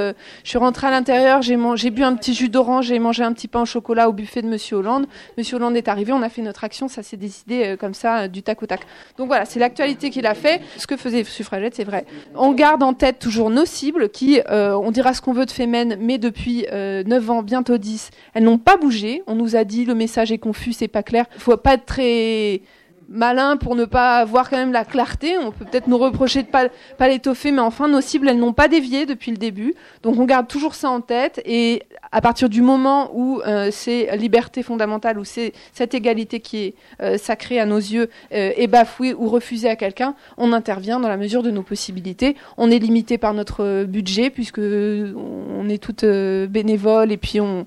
Je 0.45 0.49
suis 0.49 0.59
rentrée 0.59 0.87
à 0.87 0.91
l'intérieur, 0.91 1.43
j'ai 1.43 1.57
man- 1.57 1.77
j'ai 1.77 1.91
bu 1.91 2.03
un 2.03 2.15
petit 2.15 2.35
jus 2.35 2.49
d'orange, 2.49 2.87
j'ai 2.87 2.99
mangé 2.99 3.23
un 3.23 3.33
petit 3.33 3.49
pain 3.49 3.62
au 3.62 3.66
chocolat 3.66 4.09
au 4.09 4.12
buffet 4.12 4.43
de 4.43 4.49
Monsieur 4.49 4.77
Hollande. 4.77 5.07
Monsieur 5.37 5.57
Hollande 5.57 5.77
est 5.77 5.89
arrivé, 5.89 6.12
on 6.12 6.23
a 6.23 6.29
fait 6.29 6.43
notre 6.43 6.65
action, 6.65 6.89
ça 6.89 7.03
s'est 7.03 7.16
décidé 7.16 7.65
euh, 7.65 7.77
comme 7.77 7.95
ça, 7.95 8.20
euh, 8.20 8.29
du 8.29 8.43
tac 8.43 8.62
au 8.62 8.66
tac. 8.66 8.81
Donc 9.16 9.27
voilà, 9.29 9.45
c'est 9.45 9.59
l'actualité 9.59 10.11
qu'il 10.11 10.27
a 10.27 10.35
fait. 10.35 10.61
Ce 10.77 10.87
que 10.87 10.97
faisait 10.97 11.25
Suffragette, 11.25 11.75
c'est 11.75 11.85
vrai. 11.85 12.05
On 12.35 12.53
garde 12.53 12.83
en 12.83 12.93
tête 12.95 13.19
toujours 13.19 13.51
nos 13.51 13.65
cibles 13.65 14.09
qui, 14.09 14.41
euh, 14.51 14.75
on 14.75 14.91
dira 14.91 15.15
ce 15.15 15.20
qu'on 15.20 15.33
veut 15.33 15.47
de 15.47 15.51
Femen, 15.51 15.97
mais 16.01 16.19
depuis 16.19 16.66
euh, 16.73 17.03
9 17.05 17.31
ans, 17.31 17.43
bientôt 17.43 17.77
10, 17.79 18.11
elles 18.35 18.45
n'ont 18.45 18.59
pas 18.59 18.77
bougé. 18.77 19.23
On 19.27 19.35
nous 19.35 19.57
a 19.57 19.65
dit 19.65 19.85
le 19.85 19.95
message 19.95 20.33
est 20.33 20.39
confus, 20.39 20.73
c'est 20.73 20.89
pas 20.89 21.03
clair. 21.03 21.27
faut 21.39 21.57
pas 21.57 21.75
être 21.75 21.87
très 21.87 22.62
malin 23.09 23.57
pour 23.57 23.75
ne 23.75 23.85
pas 23.85 24.25
voir 24.25 24.51
quand 24.51 24.57
même 24.57 24.73
la 24.73 24.85
clarté. 24.85 25.39
On 25.39 25.51
peut 25.51 25.65
peut-être 25.65 25.87
nous 25.87 25.99
reprocher 25.99 26.43
de 26.43 26.49
pas, 26.49 26.69
pas 26.99 27.09
l'étoffer, 27.09 27.51
mais 27.53 27.61
enfin, 27.61 27.89
nos 27.89 28.01
cibles, 28.01 28.29
elles 28.29 28.39
n'ont 28.39 28.53
pas 28.53 28.69
dévié 28.69 29.07
depuis 29.07 29.31
le 29.31 29.37
début. 29.37 29.75
Donc 30.03 30.19
on 30.19 30.25
garde 30.25 30.47
toujours 30.47 30.75
ça 30.75 30.91
en 30.91 31.01
tête 31.01 31.41
et 31.45 31.83
à 32.13 32.21
partir 32.21 32.49
du 32.49 32.63
moment 32.63 33.11
où 33.15 33.41
euh, 33.47 33.71
c'est 33.71 34.17
liberté 34.17 34.63
fondamentale, 34.63 35.19
où 35.19 35.25
c'est 35.25 35.53
cette 35.73 35.95
égalité 35.95 36.41
qui 36.41 36.59
est 36.59 36.75
euh, 37.03 37.19
sacrée 37.19 37.59
à 37.61 37.67
nos 37.67 37.77
yeux 37.79 38.09
euh, 38.33 38.53
est 38.57 38.67
bafouée 38.67 39.15
ou 39.15 39.29
refusée 39.29 39.69
à 39.69 39.77
quelqu'un, 39.77 40.15
on 40.37 40.53
intervient 40.53 41.01
dans 41.01 41.09
la 41.09 41.17
mesure 41.17 41.43
de 41.43 41.51
nos 41.51 41.63
possibilités. 41.63 42.37
On 42.57 42.71
est 42.71 42.79
limité 42.79 43.19
par 43.19 43.35
notre 43.35 43.85
budget 43.85 44.31
puisque 44.31 44.59
on 44.61 45.69
est 45.69 45.83
toutes 45.83 46.05
euh, 46.05 46.47
bénévoles 46.47 47.13
et 47.13 47.17
puis 47.17 47.41
on, 47.41 47.67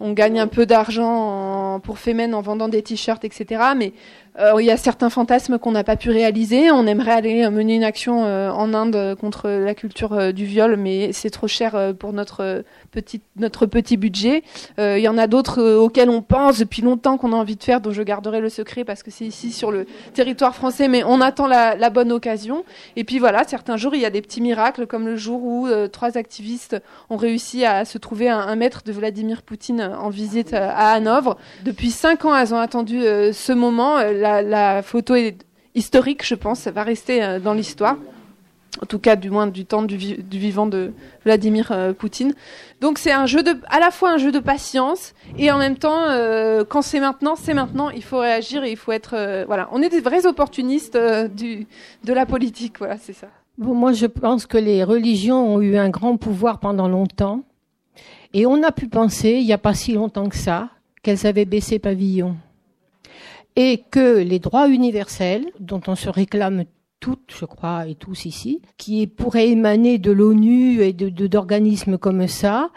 on 0.00 0.12
gagne 0.12 0.40
un 0.40 0.46
peu 0.46 0.66
d'argent 0.66 1.74
en- 1.74 1.80
pour 1.80 1.98
Femen 1.98 2.34
en 2.34 2.40
vendant 2.42 2.68
des 2.68 2.82
t-shirts, 2.82 3.24
etc. 3.24 3.62
Mais 3.76 3.92
il 4.38 4.64
y 4.64 4.70
a 4.70 4.76
certains 4.76 5.10
fantasmes 5.10 5.58
qu'on 5.58 5.72
n'a 5.72 5.84
pas 5.84 5.96
pu 5.96 6.10
réaliser. 6.10 6.70
On 6.70 6.86
aimerait 6.86 7.12
aller 7.12 7.44
euh, 7.44 7.50
mener 7.50 7.74
une 7.74 7.84
action 7.84 8.24
euh, 8.24 8.50
en 8.50 8.72
Inde 8.72 8.96
euh, 8.96 9.14
contre 9.14 9.48
la 9.48 9.74
culture 9.74 10.14
euh, 10.14 10.32
du 10.32 10.46
viol, 10.46 10.76
mais 10.76 11.12
c'est 11.12 11.28
trop 11.30 11.48
cher 11.48 11.74
euh, 11.74 11.92
pour 11.92 12.12
notre 12.12 12.42
euh, 12.42 12.62
petit 12.90 13.20
notre 13.36 13.66
petit 13.66 13.96
budget. 13.96 14.42
Euh, 14.78 14.98
Il 14.98 15.02
y 15.02 15.08
en 15.08 15.18
a 15.18 15.26
d'autres 15.26 15.60
euh, 15.60 15.78
auxquels 15.78 16.08
on 16.08 16.22
pense 16.22 16.58
depuis 16.58 16.80
longtemps 16.80 17.18
qu'on 17.18 17.32
a 17.32 17.36
envie 17.36 17.56
de 17.56 17.62
faire, 17.62 17.80
dont 17.80 17.90
je 17.92 18.02
garderai 18.02 18.40
le 18.40 18.48
secret 18.48 18.84
parce 18.84 19.02
que 19.02 19.10
c'est 19.10 19.26
ici 19.26 19.52
sur 19.52 19.70
le 19.70 19.86
territoire 20.14 20.54
français, 20.54 20.88
mais 20.88 21.04
on 21.04 21.20
attend 21.20 21.46
la, 21.46 21.90
bonne 21.90 22.12
occasion. 22.12 22.64
Et 22.96 23.04
puis 23.04 23.18
voilà, 23.18 23.44
certains 23.44 23.76
jours 23.76 23.94
il 23.94 24.00
y 24.00 24.06
a 24.06 24.10
des 24.10 24.22
petits 24.22 24.40
miracles, 24.40 24.86
comme 24.86 25.06
le 25.06 25.16
jour 25.16 25.42
où 25.44 25.66
euh, 25.66 25.88
trois 25.88 26.16
activistes 26.16 26.76
ont 27.10 27.18
réussi 27.18 27.66
à 27.66 27.84
se 27.84 27.98
trouver 27.98 28.30
un, 28.30 28.38
un 28.38 28.56
maître 28.56 28.82
de 28.84 28.92
Vladimir 28.92 29.42
Poutine 29.42 29.82
en 29.82 30.08
visite 30.08 30.54
euh, 30.54 30.70
à 30.70 30.92
Hanovre. 30.92 31.36
Depuis 31.64 31.90
cinq 31.90 32.24
ans, 32.24 32.34
elles 32.34 32.54
ont 32.54 32.58
attendu 32.58 33.02
euh, 33.02 33.32
ce 33.34 33.52
moment. 33.52 33.98
La, 34.42 34.82
photo 34.82 35.14
est 35.14 35.36
historique, 35.74 36.24
je 36.26 36.34
pense, 36.34 36.60
ça 36.60 36.70
va 36.70 36.82
rester 36.84 37.22
euh, 37.22 37.40
dans 37.40 37.54
l'histoire. 37.54 37.96
En 38.82 38.86
tout 38.86 38.98
cas, 38.98 39.16
du 39.16 39.28
moins 39.30 39.46
du 39.48 39.66
temps 39.66 39.82
du, 39.82 39.96
vi- 39.98 40.22
du 40.22 40.38
vivant 40.38 40.66
de 40.66 40.92
Vladimir 41.24 41.72
euh, 41.72 41.92
Poutine. 41.92 42.32
Donc 42.80 42.98
c'est 42.98 43.12
un 43.12 43.26
jeu 43.26 43.42
à 43.68 43.78
la 43.80 43.90
fois 43.90 44.12
un 44.12 44.16
jeu 44.16 44.32
de 44.32 44.38
patience 44.38 45.12
et 45.36 45.50
en 45.50 45.58
même 45.58 45.76
temps, 45.76 46.04
euh, 46.08 46.64
quand 46.66 46.80
c'est 46.80 47.00
maintenant, 47.00 47.34
c'est 47.36 47.52
maintenant. 47.52 47.90
Il 47.90 48.02
faut 48.02 48.18
réagir 48.20 48.64
et 48.64 48.70
il 48.70 48.76
faut 48.78 48.92
être, 48.92 49.44
voilà, 49.46 49.68
on 49.72 49.82
est 49.82 49.90
des 49.90 50.00
vrais 50.00 50.24
opportunistes 50.26 50.96
de 50.96 52.12
la 52.12 52.24
politique. 52.24 52.78
Voilà, 52.78 52.96
c'est 52.96 53.12
ça. 53.12 53.28
Moi, 53.58 53.92
je 53.92 54.06
pense 54.06 54.46
que 54.46 54.56
les 54.58 54.82
religions 54.84 55.54
ont 55.54 55.60
eu 55.60 55.76
un 55.76 55.90
grand 55.90 56.16
pouvoir 56.16 56.58
pendant 56.58 56.88
longtemps. 56.88 57.42
Et 58.32 58.46
on 58.46 58.62
a 58.62 58.72
pu 58.72 58.88
penser, 58.88 59.32
il 59.32 59.44
n'y 59.44 59.52
a 59.52 59.58
pas 59.58 59.74
si 59.74 59.92
longtemps 59.92 60.30
que 60.30 60.36
ça, 60.36 60.70
qu'elles 61.02 61.26
avaient 61.26 61.44
baissé 61.44 61.78
pavillon. 61.78 62.34
Et 63.56 63.84
que 63.90 64.18
les 64.18 64.38
droits 64.38 64.68
universels, 64.68 65.46
dont 65.60 65.80
on 65.86 65.94
se 65.94 66.08
réclame 66.08 66.64
toutes, 67.02 67.34
je 67.36 67.44
crois, 67.44 67.88
et 67.88 67.96
tous 67.96 68.26
ici, 68.26 68.62
qui 68.78 69.08
pourraient 69.08 69.48
émaner 69.48 69.98
de 69.98 70.12
l'ONU 70.12 70.82
et 70.82 70.92
d'organismes 70.92 71.98
comme 71.98 72.28
ça, 72.28 72.70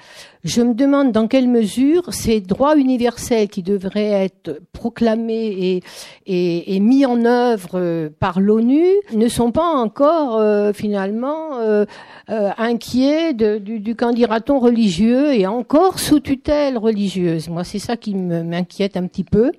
je 0.43 0.63
me 0.63 0.73
demande 0.73 1.11
dans 1.11 1.27
quelle 1.27 1.47
mesure 1.47 2.11
ces 2.11 2.41
droits 2.41 2.75
universels 2.75 3.47
qui 3.47 3.61
devraient 3.61 4.25
être 4.25 4.59
proclamés 4.73 5.79
et, 6.25 6.79
mis 6.79 7.05
en 7.05 7.23
œuvre 7.23 8.09
par 8.19 8.39
l'ONU 8.39 8.85
ne 9.13 9.27
sont 9.27 9.51
pas 9.51 9.67
encore 9.67 10.37
euh, 10.37 10.73
finalement 10.73 11.59
euh, 11.59 11.85
euh, 12.31 12.49
inquiets 12.57 13.33
du, 13.33 13.79
du 13.79 13.95
candidaton 13.95 14.57
religieux 14.57 15.35
et 15.35 15.45
encore 15.45 15.99
sous 15.99 16.19
tutelle 16.19 16.79
religieuse. 16.79 17.47
Moi, 17.49 17.63
c'est 17.63 17.79
ça 17.79 17.95
qui 17.95 18.15
m'inquiète 18.15 18.97
un 18.97 19.05
petit 19.05 19.23
peu. 19.23 19.51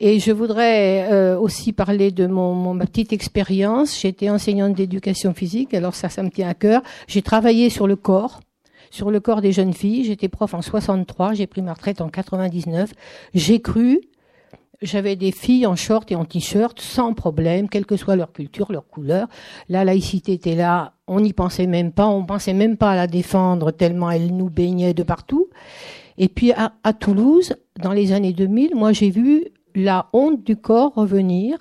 Et 0.00 0.20
je 0.20 0.30
voudrais 0.30 1.10
euh, 1.12 1.38
aussi 1.38 1.72
parler 1.72 2.12
de 2.12 2.26
mon, 2.26 2.54
mon- 2.54 2.74
ma 2.74 2.86
petite 2.86 3.12
expérience. 3.12 3.98
J'étais 4.00 4.30
enseignante 4.30 4.74
d'éducation 4.74 5.34
physique, 5.34 5.74
alors 5.74 5.94
ça, 5.94 6.08
ça 6.08 6.22
me 6.22 6.30
tient 6.30 6.48
à 6.48 6.54
cœur. 6.54 6.82
J'ai 7.08 7.22
travaillé 7.22 7.68
sur 7.68 7.86
le 7.88 7.96
corps, 7.96 8.40
sur 8.90 9.10
le 9.10 9.18
corps 9.18 9.40
des 9.40 9.50
jeunes 9.52 9.72
filles. 9.72 10.04
J'étais 10.04 10.28
prof 10.28 10.54
en 10.54 10.62
63, 10.62 11.34
j'ai 11.34 11.48
pris 11.48 11.62
ma 11.62 11.72
retraite 11.72 12.00
en 12.00 12.08
99. 12.08 12.92
J'ai 13.34 13.60
cru, 13.60 14.00
j'avais 14.82 15.16
des 15.16 15.32
filles 15.32 15.66
en 15.66 15.74
short 15.74 16.12
et 16.12 16.14
en 16.14 16.24
t-shirt 16.24 16.80
sans 16.80 17.12
problème, 17.12 17.68
quelle 17.68 17.84
que 17.84 17.96
soit 17.96 18.14
leur 18.14 18.32
culture, 18.32 18.70
leur 18.70 18.86
couleur. 18.86 19.26
La 19.68 19.84
laïcité 19.84 20.32
était 20.34 20.54
là, 20.54 20.92
on 21.08 21.18
n'y 21.18 21.32
pensait 21.32 21.66
même 21.66 21.90
pas, 21.90 22.06
on 22.06 22.24
pensait 22.24 22.54
même 22.54 22.76
pas 22.76 22.92
à 22.92 22.96
la 22.96 23.08
défendre 23.08 23.72
tellement 23.72 24.12
elle 24.12 24.28
nous 24.36 24.48
baignait 24.48 24.94
de 24.94 25.02
partout. 25.02 25.48
Et 26.18 26.28
puis 26.28 26.52
à, 26.52 26.72
à 26.84 26.92
Toulouse, 26.92 27.54
dans 27.82 27.92
les 27.92 28.12
années 28.12 28.32
2000, 28.32 28.76
moi 28.76 28.92
j'ai 28.92 29.10
vu 29.10 29.46
la 29.78 30.08
honte 30.12 30.44
du 30.44 30.56
corps 30.56 30.94
revenir 30.94 31.58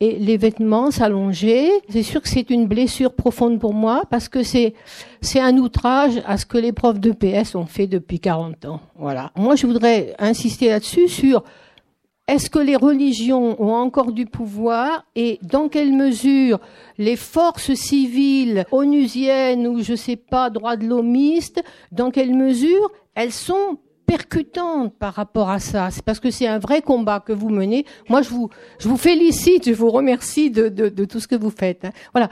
et 0.00 0.18
les 0.18 0.36
vêtements 0.36 0.90
s'allonger. 0.90 1.70
C'est 1.88 2.02
sûr 2.02 2.20
que 2.22 2.28
c'est 2.28 2.50
une 2.50 2.66
blessure 2.66 3.14
profonde 3.14 3.58
pour 3.58 3.74
moi 3.74 4.02
parce 4.10 4.28
que 4.28 4.42
c'est 4.42 4.74
c'est 5.20 5.40
un 5.40 5.56
outrage 5.56 6.22
à 6.26 6.36
ce 6.36 6.46
que 6.46 6.58
les 6.58 6.72
profs 6.72 7.00
de 7.00 7.12
PS 7.12 7.54
ont 7.54 7.66
fait 7.66 7.86
depuis 7.86 8.20
40 8.20 8.64
ans. 8.66 8.80
Voilà. 8.96 9.32
Moi, 9.36 9.56
je 9.56 9.66
voudrais 9.66 10.14
insister 10.18 10.68
là-dessus 10.68 11.08
sur 11.08 11.42
est-ce 12.28 12.50
que 12.50 12.58
les 12.58 12.76
religions 12.76 13.60
ont 13.62 13.72
encore 13.72 14.10
du 14.10 14.26
pouvoir 14.26 15.04
et 15.14 15.38
dans 15.42 15.68
quelle 15.68 15.92
mesure 15.92 16.58
les 16.98 17.14
forces 17.14 17.72
civiles 17.74 18.64
onusiennes 18.72 19.66
ou 19.68 19.80
je 19.80 19.94
sais 19.94 20.16
pas 20.16 20.50
droits 20.50 20.76
de 20.76 20.86
l'homiste, 20.86 21.62
dans 21.92 22.10
quelle 22.10 22.34
mesure 22.34 22.90
elles 23.14 23.32
sont 23.32 23.78
percutantes 24.06 24.94
par 24.98 25.14
rapport 25.14 25.50
à 25.50 25.58
ça. 25.58 25.90
C'est 25.90 26.04
parce 26.04 26.20
que 26.20 26.30
c'est 26.30 26.46
un 26.46 26.58
vrai 26.58 26.80
combat 26.82 27.20
que 27.20 27.32
vous 27.32 27.48
menez. 27.50 27.84
Moi, 28.08 28.22
je 28.22 28.30
vous, 28.30 28.48
je 28.78 28.88
vous 28.88 28.96
félicite, 28.96 29.68
je 29.68 29.74
vous 29.74 29.90
remercie 29.90 30.50
de, 30.50 30.68
de, 30.68 30.88
de 30.88 31.04
tout 31.04 31.20
ce 31.20 31.28
que 31.28 31.36
vous 31.36 31.50
faites. 31.50 31.84
hein. 31.84 31.90
Voilà. 32.12 32.30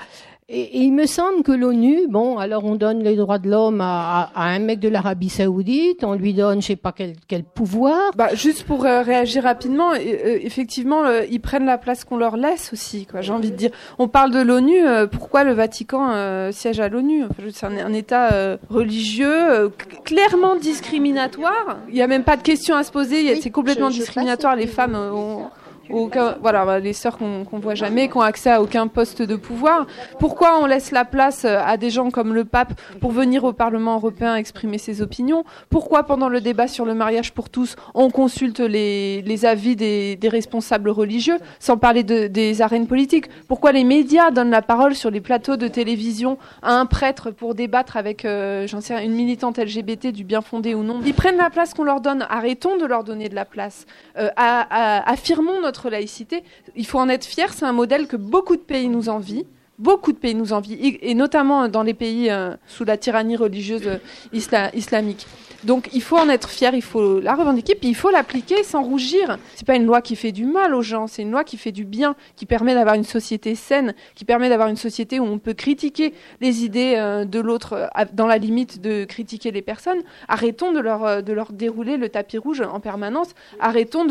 Et, 0.51 0.61
et 0.61 0.79
il 0.83 0.93
me 0.93 1.07
semble 1.07 1.43
que 1.43 1.53
l'ONU, 1.53 2.07
bon, 2.11 2.37
alors 2.37 2.65
on 2.67 2.75
donne 2.75 3.03
les 3.03 3.17
droits 3.17 3.39
de 3.39 3.49
l'homme 3.49 3.81
à, 3.81 4.31
à, 4.35 4.43
à 4.43 4.49
un 4.51 4.59
mec 4.59 4.79
de 4.79 4.91
l'Arabie 4.91 5.31
Saoudite, 5.31 6.05
on 6.05 6.13
lui 6.13 6.35
donne, 6.35 6.61
je 6.61 6.67
sais 6.67 6.77
pas 6.77 6.93
quel, 6.93 7.15
quel 7.27 7.45
pouvoir. 7.45 8.11
Bah, 8.15 8.29
juste 8.35 8.65
pour 8.65 8.85
euh, 8.85 9.01
réagir 9.01 9.45
rapidement, 9.45 9.93
euh, 9.93 9.97
effectivement, 10.43 11.05
euh, 11.07 11.23
ils 11.31 11.41
prennent 11.41 11.65
la 11.65 11.79
place 11.79 12.05
qu'on 12.05 12.19
leur 12.19 12.37
laisse 12.37 12.75
aussi. 12.75 13.07
Quoi, 13.07 13.23
j'ai 13.23 13.33
envie 13.33 13.53
de 13.53 13.57
dire. 13.57 13.71
On 13.99 14.07
parle 14.07 14.33
de 14.33 14.41
l'ONU. 14.43 14.87
euh, 14.87 15.07
pourquoi 15.07 15.45
le 15.45 15.53
Vatican 15.55 16.11
euh, 16.13 16.53
siège 16.53 16.79
à 16.79 16.91
l'ONU? 16.91 17.25
Enfin, 17.25 17.43
C'est 17.51 17.65
un, 17.65 17.79
un 17.79 17.93
État 17.95 18.35
euh, 18.35 18.59
religieux, 18.69 19.51
euh, 19.51 19.69
clairement 20.05 20.57
discriminatoire. 20.57 21.79
Il 21.89 21.95
n'y 21.95 22.03
a 22.03 22.07
même 22.07 22.23
pas 22.25 22.37
de 22.37 22.43
question 22.43 22.77
à 22.77 22.83
se 22.85 22.93
poser. 22.93 23.33
Oui, 23.33 23.41
c'est 23.43 23.51
complètement 23.51 23.89
je- 23.89 23.95
je 23.95 24.01
discriminatoire. 24.01 24.57
Les 24.57 24.67
femmes 24.67 24.95
euh, 24.95 25.11
ont 25.11 25.47
voilà, 25.89 26.65
bah, 26.65 26.79
les 26.79 26.93
sœurs 26.93 27.19
qu'on 27.19 27.45
qu'on 27.45 27.59
voit 27.59 27.75
jamais, 27.75 28.09
qui 28.09 28.17
ont 28.17 28.23
accès 28.23 28.51
à 28.51 28.63
aucun 28.63 28.87
poste 28.87 29.23
de 29.23 29.37
pouvoir. 29.37 29.87
Pourquoi 30.19 30.59
on 30.61 30.67
laisse 30.67 30.91
la 30.91 31.05
place 31.05 31.45
euh, 31.45 31.59
à 31.65 31.77
des 31.77 31.91
gens 31.91 32.11
comme 32.11 32.35
le 32.35 32.45
pape 32.45 32.73
pour 33.01 33.13
venir 33.13 33.45
au 33.45 33.53
Parlement 33.53 33.97
européen 33.97 34.37
exprimer 34.37 34.79
ses 34.79 35.03
opinions? 35.03 35.45
Pourquoi 35.71 36.05
pendant 36.05 36.29
le 36.29 36.41
débat 36.41 36.69
sur 36.69 36.85
le 36.85 36.95
mariage 36.95 37.33
pour 37.33 37.51
tous, 37.51 37.77
on 37.95 38.11
consulte 38.11 38.61
les, 38.61 39.45
avis 39.45 39.77
des, 39.77 40.19
responsables 40.25 40.89
religieux, 40.89 41.37
sans 41.59 41.77
parler 41.77 42.03
de- 42.03 42.29
des 42.29 42.63
arènes 42.63 42.87
politiques? 42.87 43.27
Pourquoi 43.49 43.73
les 43.73 43.85
médias 43.85 44.31
donnent 44.31 44.51
la 44.51 44.63
parole 44.63 44.95
sur 44.95 45.11
les 45.11 45.21
plateaux 45.21 45.57
de 45.57 45.69
télévision 45.69 46.39
à 46.63 46.75
un 46.75 46.87
prêtre 46.87 47.31
pour 47.31 47.55
débattre 47.55 47.97
avec, 47.97 48.25
euh, 48.25 48.67
j'en 48.67 48.81
sais 48.81 49.05
une 49.05 49.15
militante 49.15 49.59
LGBT 49.59 50.13
du 50.13 50.25
bien 50.25 50.41
fondé 50.41 50.75
ou 50.75 50.83
non? 50.83 51.01
Ils 51.05 51.15
prennent 51.15 51.37
la 51.37 51.51
place 51.51 51.75
qu'on 51.75 51.85
leur 51.85 52.01
donne. 52.01 52.27
Arrêtons 52.31 52.77
de 52.79 52.87
leur 52.87 53.05
donner 53.05 53.29
de 53.29 53.35
la 53.35 53.45
place. 53.45 53.87
Euh, 54.19 54.31
affirmons 54.37 55.61
notre 55.61 55.74
laïcité. 55.91 56.43
Il 56.77 56.87
faut 56.87 56.99
en 56.99 57.09
être 57.09 57.25
fier. 57.25 57.53
C'est 57.53 57.65
un 57.65 57.73
modèle 57.73 58.07
que 58.07 58.17
beaucoup 58.17 58.57
de 58.57 58.63
pays 58.63 58.89
nous 58.89 59.09
envient. 59.09 59.45
Beaucoup 59.77 60.13
de 60.13 60.19
pays 60.19 60.37
nous 60.37 60.53
envient, 60.53 60.79
et, 60.81 61.15
notamment 61.15 61.67
dans 61.67 61.83
les 61.83 61.95
pays 61.95 62.31
euh, 62.31 62.55
sous 62.69 62.85
la 62.85 62.97
tyrannie 62.97 63.35
religieuse 63.35 63.83
euh, 63.87 63.97
isla- 64.33 64.71
islamique. 64.73 65.27
Donc 65.65 65.89
il 65.93 66.03
faut 66.03 66.19
en 66.19 66.29
être 66.29 66.51
fier, 66.51 66.75
il 66.75 66.83
faut 66.83 67.21
la 67.21 67.35
revendiquer, 67.35 67.75
puis 67.75 67.89
il 67.89 67.95
faut 67.95 68.11
l'appliquer 68.11 68.63
sans 68.63 68.83
rougir. 68.83 69.39
C'est 69.55 69.67
pas 69.67 69.77
une 69.77 69.87
loi 69.87 70.03
qui 70.03 70.15
fait 70.15 70.33
du 70.33 70.45
mal 70.45 70.75
aux 70.75 70.83
gens, 70.83 71.07
c'est 71.07 71.23
une 71.23 71.31
loi 71.31 71.43
qui 71.45 71.57
fait 71.57 71.73
du 71.73 71.85
bien, 71.85 72.15
qui 72.37 72.45
permet 72.45 72.75
d'avoir 72.75 72.95
une 72.95 73.05
société 73.05 73.55
saine, 73.55 73.95
qui 74.15 74.25
permet 74.25 74.49
d'avoir 74.49 74.69
une 74.69 74.77
société 74.77 75.21
où 75.21 75.25
on 75.25 75.39
peut 75.39 75.55
critiquer 75.55 76.13
les 76.41 76.65
idées 76.65 76.95
euh, 76.97 77.25
de 77.25 77.41
l'autre 77.41 77.73
euh, 77.75 78.05
dans 78.13 78.27
la 78.27 78.37
limite 78.37 78.81
de 78.81 79.05
critiquer 79.05 79.51
les 79.53 79.63
personnes. 79.63 80.03
Arrêtons 80.29 80.73
de 80.73 80.81
leur 80.81 81.05
euh, 81.05 81.21
de 81.23 81.33
leur 81.33 81.53
dérouler 81.53 81.97
le 81.97 82.09
tapis 82.11 82.37
rouge 82.37 82.61
en 82.61 82.81
permanence. 82.81 83.29
Arrêtons 83.59 84.05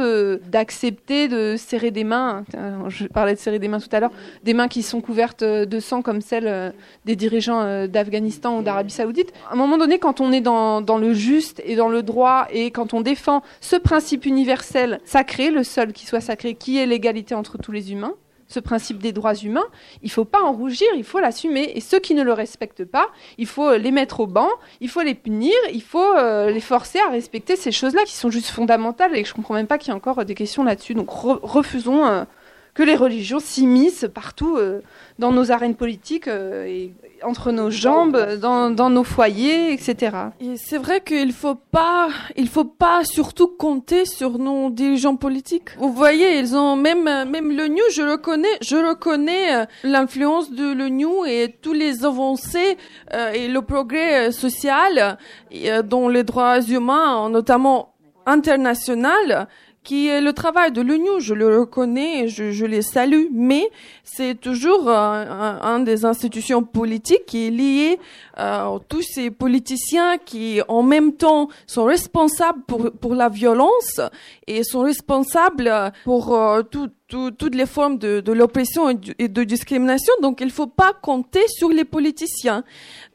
d'accepter 0.47 1.27
de 1.27 1.55
serrer 1.57 1.91
des 1.91 2.03
mains. 2.03 2.43
Je 2.87 3.05
parlais 3.05 3.35
de 3.35 3.39
serrer 3.39 3.59
des 3.59 3.67
mains 3.67 3.79
tout 3.79 3.93
à 3.95 3.99
l'heure, 3.99 4.11
des 4.43 4.53
mains 4.53 4.67
qui 4.67 4.81
sont 4.81 5.01
couvertes 5.01 5.43
de 5.43 5.79
sang 5.79 6.01
comme 6.01 6.21
celles 6.21 6.73
des 7.05 7.15
dirigeants 7.15 7.87
d'Afghanistan 7.87 8.57
ou 8.57 8.61
d'Arabie 8.63 8.91
Saoudite. 8.91 9.31
À 9.49 9.53
un 9.53 9.55
moment 9.55 9.77
donné, 9.77 9.99
quand 9.99 10.21
on 10.21 10.31
est 10.31 10.41
dans, 10.41 10.81
dans 10.81 10.97
le 10.97 11.13
juste 11.13 11.42
et 11.65 11.75
dans 11.75 11.89
le 11.89 12.03
droit 12.03 12.47
et 12.51 12.71
quand 12.71 12.93
on 12.93 13.01
défend 13.01 13.41
ce 13.61 13.75
principe 13.75 14.25
universel 14.25 14.99
sacré, 15.05 15.51
le 15.51 15.63
seul 15.63 15.93
qui 15.93 16.05
soit 16.05 16.21
sacré, 16.21 16.55
qui 16.55 16.77
est 16.77 16.85
l'égalité 16.85 17.35
entre 17.35 17.57
tous 17.57 17.71
les 17.71 17.91
humains, 17.91 18.13
ce 18.47 18.59
principe 18.59 18.99
des 18.99 19.13
droits 19.13 19.33
humains, 19.35 19.65
il 20.03 20.11
faut 20.11 20.25
pas 20.25 20.41
en 20.41 20.51
rougir, 20.53 20.87
il 20.95 21.03
faut 21.03 21.19
l'assumer. 21.19 21.71
Et 21.75 21.81
ceux 21.81 21.99
qui 21.99 22.13
ne 22.13 22.23
le 22.23 22.33
respectent 22.33 22.85
pas, 22.85 23.07
il 23.37 23.47
faut 23.47 23.69
euh, 23.69 23.77
les 23.77 23.89
mettre 23.89 24.19
au 24.19 24.27
banc, 24.27 24.49
il 24.79 24.89
faut 24.89 25.01
les 25.01 25.15
punir, 25.15 25.55
il 25.71 25.81
faut 25.81 26.13
euh, 26.17 26.51
les 26.51 26.59
forcer 26.59 26.99
à 27.07 27.09
respecter 27.09 27.55
ces 27.55 27.71
choses-là 27.71 28.03
qui 28.05 28.13
sont 28.13 28.29
juste 28.29 28.49
fondamentales 28.49 29.17
et 29.17 29.23
je 29.23 29.33
comprends 29.33 29.55
même 29.55 29.65
pas 29.65 29.79
qu'il 29.79 29.89
y 29.89 29.91
ait 29.91 29.95
encore 29.95 30.19
euh, 30.19 30.23
des 30.23 30.35
questions 30.35 30.63
là-dessus. 30.63 30.93
Donc 30.93 31.09
re- 31.09 31.39
refusons 31.41 32.25
que 32.73 32.83
les 32.83 32.95
religions 32.95 33.39
s'immiscent 33.39 34.07
partout 34.07 34.57
euh, 34.57 34.81
dans 35.19 35.31
nos 35.31 35.51
arènes 35.51 35.75
politiques 35.75 36.27
euh, 36.27 36.65
et 36.65 36.93
entre 37.23 37.51
nos 37.51 37.69
jambes, 37.69 38.35
dans, 38.41 38.69
dans 38.69 38.89
nos 38.89 39.03
foyers, 39.03 39.71
etc. 39.71 40.17
Et 40.41 40.57
c'est 40.57 40.77
vrai 40.77 41.01
qu'il 41.01 41.31
faut 41.31 41.55
pas, 41.55 42.09
il 42.35 42.49
faut 42.49 42.65
pas 42.65 43.03
surtout 43.03 43.47
compter 43.47 44.05
sur 44.05 44.39
nos 44.39 44.69
dirigeants 44.69 45.15
politiques. 45.15 45.69
Vous 45.77 45.93
voyez, 45.93 46.39
ils 46.39 46.55
ont 46.55 46.75
même, 46.75 47.03
même 47.03 47.55
l'ONU, 47.55 47.81
je 47.93 48.01
reconnais, 48.01 48.57
je 48.61 48.75
reconnais 48.75 49.55
euh, 49.55 49.65
l'influence 49.83 50.51
de 50.51 50.73
l'ONU 50.73 51.27
et 51.27 51.55
tous 51.61 51.73
les 51.73 52.05
avancées 52.05 52.77
euh, 53.13 53.31
et 53.31 53.47
le 53.47 53.61
progrès 53.61 54.27
euh, 54.27 54.31
social 54.31 55.17
euh, 55.53 55.81
dans 55.83 56.09
les 56.09 56.23
droits 56.23 56.61
humains, 56.61 57.29
notamment 57.29 57.93
international, 58.25 59.47
qui 59.83 60.07
est 60.07 60.21
le 60.21 60.33
travail 60.33 60.71
de 60.71 60.81
l'ONU, 60.81 61.19
je 61.19 61.33
le 61.33 61.59
reconnais, 61.59 62.27
je, 62.27 62.51
je 62.51 62.65
les 62.65 62.81
salue, 62.81 63.25
mais 63.31 63.69
c'est 64.03 64.39
toujours 64.39 64.87
euh, 64.89 64.93
un, 64.95 65.59
un 65.61 65.79
des 65.79 66.05
institutions 66.05 66.63
politiques 66.63 67.25
qui 67.25 67.47
est 67.47 67.51
lié 67.51 67.99
euh, 68.39 68.79
tous 68.87 69.01
ces 69.01 69.29
politiciens 69.31 70.17
qui 70.17 70.61
en 70.67 70.83
même 70.83 71.13
temps 71.13 71.49
sont 71.67 71.83
responsables 71.83 72.61
pour, 72.67 72.91
pour 72.91 73.13
la 73.13 73.29
violence 73.29 73.99
et 74.47 74.63
sont 74.63 74.81
responsables 74.81 75.71
pour 76.03 76.33
euh, 76.33 76.61
tout, 76.63 76.89
tout- 77.07 77.31
toutes 77.31 77.55
les 77.55 77.65
formes 77.65 77.97
de, 77.97 78.21
de 78.21 78.31
l'oppression 78.31 78.89
et, 79.19 79.27
de 79.27 79.43
discrimination. 79.43 80.13
Donc 80.21 80.39
il 80.41 80.49
faut 80.49 80.67
pas 80.67 80.93
compter 80.93 81.41
sur 81.47 81.69
les 81.69 81.83
politiciens, 81.85 82.63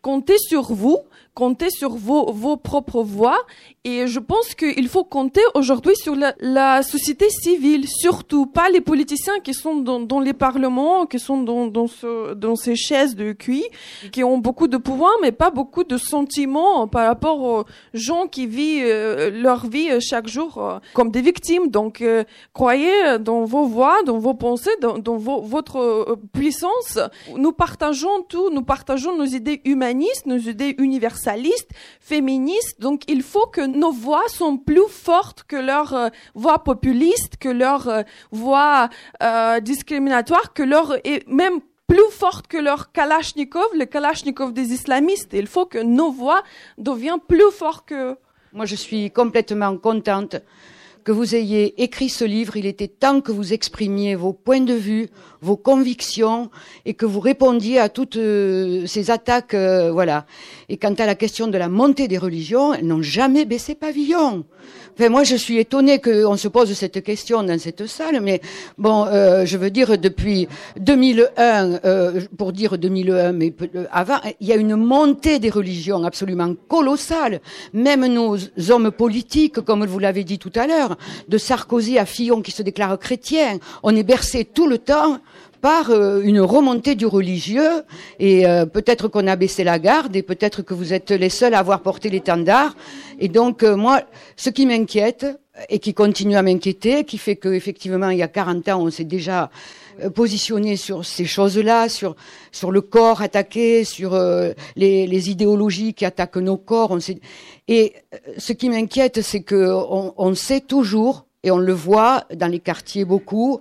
compter 0.03 0.37
sur 0.39 0.73
vous, 0.73 0.99
compter 1.35 1.71
sur 1.71 1.91
vos, 1.91 2.33
vos 2.33 2.57
propres 2.57 3.03
voix. 3.03 3.39
Et 3.91 4.07
je 4.07 4.21
pense 4.21 4.55
qu'il 4.55 4.87
faut 4.87 5.05
compter 5.05 5.41
aujourd'hui 5.55 5.97
sur 5.97 6.15
la, 6.15 6.83
société 6.83 7.31
civile, 7.31 7.89
surtout 7.89 8.45
pas 8.45 8.69
les 8.69 8.83
politiciens 8.83 9.41
qui 9.43 9.55
sont 9.55 9.77
dans, 9.77 10.21
les 10.21 10.35
parlements, 10.35 11.07
qui 11.07 11.19
sont 11.19 11.41
dans, 11.43 11.67
dans, 11.67 11.87
ce, 11.87 12.35
dans 12.35 12.55
ces 12.55 12.77
chaises 12.77 13.17
de 13.17 13.33
cuir, 13.33 13.65
qui 14.13 14.23
ont 14.23 14.37
beaucoup 14.37 14.69
de 14.69 14.77
pouvoir, 14.77 15.13
mais 15.23 15.33
pas 15.33 15.51
beaucoup 15.51 15.85
de 15.85 15.97
sentiments 15.97 16.87
par 16.87 17.07
rapport 17.07 17.41
aux 17.41 17.65
gens 17.95 18.27
qui 18.27 18.47
vivent 18.47 18.85
euh, 18.85 19.31
leur 19.31 19.67
vie 19.67 19.89
chaque 20.03 20.29
jour 20.29 20.59
euh, 20.59 20.79
comme 20.93 21.11
des 21.11 21.23
victimes. 21.23 21.69
Donc, 21.69 22.03
euh, 22.03 22.25
croyez 22.53 23.19
dans 23.19 23.45
vos 23.45 23.65
voix, 23.65 24.03
dans 24.05 24.19
vos 24.19 24.35
pensées, 24.35 24.77
dans, 24.83 25.17
votre 25.17 26.19
puissance. 26.35 26.99
Nous 27.35 27.53
partageons 27.53 28.23
tout, 28.29 28.51
nous 28.51 28.63
partageons 28.63 29.17
nos 29.17 29.25
idées 29.25 29.63
humanistes, 29.65 30.27
nos 30.27 30.37
idées 30.37 30.75
universalistes, 30.77 31.71
féministes. 32.01 32.79
Donc, 32.81 33.05
il 33.09 33.23
faut 33.23 33.47
que 33.47 33.78
nos 33.79 33.93
voix 33.93 34.29
sont 34.29 34.57
plus 34.59 34.89
fortes 34.89 35.45
que 35.45 35.57
leurs 35.57 35.95
euh, 35.95 36.09
voix 36.35 36.59
populistes, 36.65 37.37
que 37.39 37.49
leurs 37.49 37.89
euh, 37.89 38.03
voix 38.33 38.89
euh, 39.23 39.61
discriminatoires, 39.61 40.53
que 40.53 40.63
leur 40.63 40.97
et 41.07 41.23
même 41.27 41.61
plus 41.87 42.11
fortes 42.11 42.49
que 42.49 42.59
leur 42.59 42.93
Kalachnikov, 42.93 43.69
le 43.75 43.87
Kalachnikov 43.87 44.53
des 44.53 44.73
islamistes. 44.73 45.33
Il 45.33 45.47
faut 45.47 45.65
que 45.65 45.79
nos 45.79 46.11
voix 46.11 46.43
deviennent 46.77 47.21
plus 47.27 47.51
fortes 47.51 47.89
que 47.89 48.17
Moi, 48.53 48.67
je 48.67 48.77
suis 48.77 49.11
complètement 49.11 49.77
contente 49.79 50.37
que 51.09 51.13
vous 51.15 51.35
ayez 51.35 51.83
écrit 51.83 52.11
ce 52.11 52.27
livre. 52.27 52.59
Il 52.59 52.67
était 52.67 52.87
temps 52.87 53.23
que 53.23 53.33
vous 53.33 53.55
exprimiez 53.55 54.15
vos 54.15 54.35
points 54.35 54.61
de 54.61 54.75
vue, 54.75 55.09
vos 55.41 55.57
convictions 55.57 56.51
et 56.85 56.93
que 56.93 57.07
vous 57.07 57.21
répondiez 57.21 57.79
à 57.79 57.89
toutes 57.89 58.17
euh, 58.17 58.85
ces 58.85 59.11
attaques. 59.11 59.55
euh, 59.55 59.91
voilà. 59.91 60.27
Et 60.69 60.77
quant 60.77 60.93
à 60.93 61.07
la 61.07 61.15
question 61.15 61.47
de 61.47 61.57
la 61.57 61.71
montée 61.71 62.09
des 62.09 62.19
religions, 62.19 62.75
elles 62.75 62.87
n'ont 62.87 63.01
jamais 63.01 63.47
baissé 63.47 63.75
pavillon. 63.75 64.45
Enfin, 64.99 65.11
moi, 65.11 65.23
je 65.23 65.37
suis 65.37 65.59
étonnée 65.59 66.01
qu'on 66.01 66.37
se 66.37 66.49
pose 66.49 66.73
cette 66.73 67.05
question 67.05 67.45
dans 67.45 67.57
cette 67.61 67.87
salle, 67.87 68.21
mais 68.21 68.41
bon, 68.79 69.07
euh, 69.07 69.45
je 69.45 69.57
veux 69.57 69.71
dire, 69.71 69.97
depuis 69.97 70.49
2001, 70.81 71.79
euh, 71.85 72.21
pour 72.37 72.53
dire 72.53 72.77
2001, 72.77 73.31
mais 73.31 73.55
euh, 73.77 73.85
avant, 73.93 74.17
il 74.41 74.49
y 74.49 74.53
a 74.53 74.57
une 74.57 74.75
montée 74.75 75.39
des 75.39 75.51
religions 75.51 76.03
absolument 76.03 76.53
colossale. 76.67 77.41
Même 77.73 78.07
nos 78.07 78.37
hommes 78.71 78.91
politiques, 78.91 79.61
comme 79.61 79.87
vous 79.87 80.01
l'avez 80.01 80.25
dit 80.25 80.41
tout 80.41 80.53
à 80.57 80.67
l'heure, 80.67 80.99
de 81.29 81.39
Sarkozy 81.39 81.97
à 81.97 82.05
Fillon 82.05 82.43
qui 82.43 82.51
se 82.51 82.65
déclarent 82.65 82.99
chrétiens, 82.99 83.61
on 83.85 83.95
est 83.95 84.03
bercé 84.03 84.45
tout 84.45 84.67
le 84.67 84.79
temps 84.79 85.21
par 85.61 85.91
euh, 85.91 86.21
une 86.23 86.41
remontée 86.41 86.95
du 86.95 87.07
religieux 87.07 87.83
et 88.19 88.47
euh, 88.47 88.67
peut-être 88.67 89.09
qu'on 89.09 89.27
a 89.27 89.37
baissé 89.37 89.65
la 89.65 89.79
garde 89.79 90.15
et 90.17 90.23
peut-être 90.23 90.63
que 90.63 90.75
vous 90.75 90.93
êtes 90.93 91.11
les 91.11 91.29
seuls 91.29 91.55
à 91.55 91.59
avoir 91.59 91.81
porté 91.81 92.09
l'étendard 92.11 92.77
et 93.19 93.29
donc 93.29 93.63
euh, 93.63 93.77
moi 93.77 94.03
ce 94.37 94.51
qui 94.51 94.67
m'inquiète 94.67 95.27
et 95.69 95.79
qui 95.79 95.95
continue 95.95 96.37
à 96.37 96.43
m'inquiéter 96.43 97.05
qui 97.05 97.19
fait 97.19 97.37
que 97.37 97.49
effectivement 97.49 98.11
il 98.11 98.19
y 98.19 98.23
a 98.23 98.29
40 98.29 98.69
ans 98.69 98.83
on 98.83 98.91
s'est 98.91 99.05
déjà 99.05 99.51
positionné 100.15 100.77
sur 100.77 101.05
ces 101.05 101.25
choses-là, 101.25 101.89
sur 101.89 102.15
sur 102.53 102.71
le 102.71 102.81
corps 102.81 103.23
attaqué, 103.23 103.85
sur 103.85 104.15
euh, 104.15 104.53
les, 104.77 105.07
les 105.07 105.31
idéologies 105.31 105.95
qui 105.95 106.05
attaquent 106.05 106.37
nos 106.37 106.57
corps. 106.57 106.93
On. 106.93 106.99
Et 107.67 107.95
ce 108.37 108.53
qui 108.53 108.71
m'inquiète, 108.71 109.23
c'est 109.23 109.43
que 109.43 109.73
on, 109.73 110.15
on 110.17 110.35
sait 110.35 110.61
toujours 110.61 111.27
et 111.43 111.51
on 111.51 111.59
le 111.59 111.73
voit 111.73 112.25
dans 112.35 112.47
les 112.47 112.61
quartiers 112.61 113.05
beaucoup. 113.05 113.61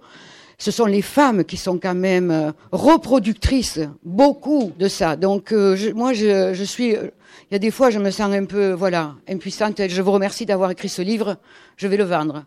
Ce 0.59 0.71
sont 0.71 0.85
les 0.85 1.03
femmes 1.03 1.43
qui 1.43 1.55
sont 1.55 1.77
quand 1.77 1.93
même 1.93 2.31
euh, 2.31 2.51
reproductrices 2.71 3.79
beaucoup 4.03 4.71
de 4.79 4.87
ça. 4.87 5.15
Donc 5.15 5.51
euh, 5.51 5.77
moi 5.93 6.13
je, 6.13 6.53
je 6.53 6.63
suis, 6.63 6.95
euh, 6.95 7.11
il 7.49 7.53
y 7.53 7.55
a 7.55 7.59
des 7.59 7.69
fois 7.69 7.91
je 7.91 7.99
me 7.99 8.09
sens 8.09 8.33
un 8.33 8.45
peu 8.45 8.71
voilà 8.71 9.15
impuissante. 9.29 9.87
Je 9.87 10.01
vous 10.01 10.11
remercie 10.11 10.47
d'avoir 10.47 10.71
écrit 10.71 10.89
ce 10.89 11.03
livre. 11.03 11.37
Je 11.75 11.87
vais 11.87 11.97
le 11.97 12.05
vendre. 12.05 12.45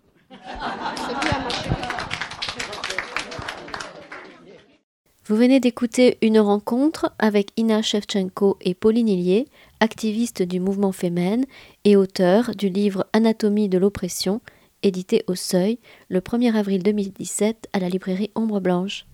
Vous 5.27 5.37
venez 5.37 5.61
d'écouter 5.61 6.19
une 6.23 6.41
rencontre 6.41 7.13
avec 7.21 7.53
Ina 7.57 7.83
Shevchenko 7.83 8.59
et 8.61 8.75
Pauline 8.75 9.09
Hillier, 9.09 9.47
activistes 9.79 10.43
du 10.43 10.59
mouvement 10.59 10.91
Femen 10.91 11.45
et 11.85 11.95
auteurs 11.95 12.51
du 12.57 12.69
livre 12.69 13.07
Anatomie 13.13 13.69
de 13.69 13.79
l'oppression, 13.79 14.41
édité 14.83 15.25
au 15.27 15.35
Seuil 15.35 15.79
le 16.09 16.21
1er 16.21 16.55
avril 16.55 16.83
2017 16.83 17.69
à 17.73 17.79
la 17.79 17.89
librairie 17.89 18.31
Ombre 18.35 18.61
Blanche. 18.61 19.07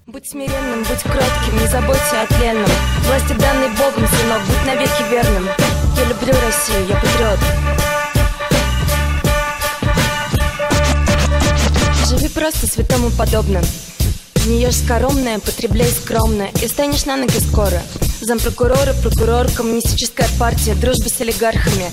Живи 12.08 12.28
просто 12.28 12.66
святому 12.68 13.10
подобно 13.10 13.60
Не 14.46 14.62
ешь 14.62 14.76
скоромное, 14.76 15.40
потребляй 15.40 15.88
скромно 15.88 16.48
И 16.62 16.68
станешь 16.68 17.04
на 17.04 17.16
ноги 17.16 17.38
скоро. 17.38 17.82
Зампрокурора, 18.20 18.94
прокурор, 19.02 19.50
коммунистическая 19.50 20.28
партия 20.38 20.74
Дружба 20.76 21.08
с 21.08 21.20
олигархами 21.20 21.90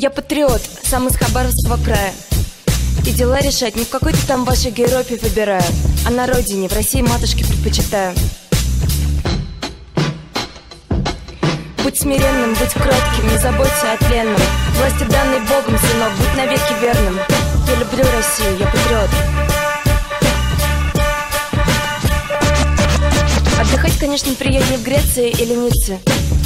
Я 0.00 0.10
патриот, 0.10 0.62
сам 0.84 1.08
из 1.08 1.16
Хабаровского 1.16 1.76
края. 1.82 2.12
И 3.04 3.10
дела 3.10 3.40
решать 3.40 3.74
не 3.74 3.82
в 3.84 3.88
какой-то 3.88 4.24
там 4.28 4.44
вашей 4.44 4.70
Европе 4.70 5.18
выбираю 5.20 5.64
А 6.06 6.10
на 6.10 6.28
родине, 6.28 6.68
в 6.68 6.72
России 6.72 7.02
матушке 7.02 7.44
предпочитаю. 7.44 8.14
Будь 11.82 11.98
смиренным, 11.98 12.50
будь 12.50 12.74
кротким, 12.74 13.28
не 13.28 13.38
заботься 13.38 13.92
о 13.92 13.96
тленном. 14.04 14.40
Власти 14.76 15.02
данной 15.10 15.40
Богом, 15.40 15.76
сынок, 15.76 16.12
будь 16.16 16.36
навеки 16.36 16.80
верным. 16.80 17.18
Я 17.66 17.74
люблю 17.74 18.04
Россию, 18.14 18.56
я 18.60 18.66
патриот. 18.66 19.10
Отдыхать, 23.60 23.98
конечно, 23.98 24.32
приятнее 24.34 24.78
в 24.78 24.84
Греции 24.84 25.30
или 25.30 25.54
Ницце 25.54 25.98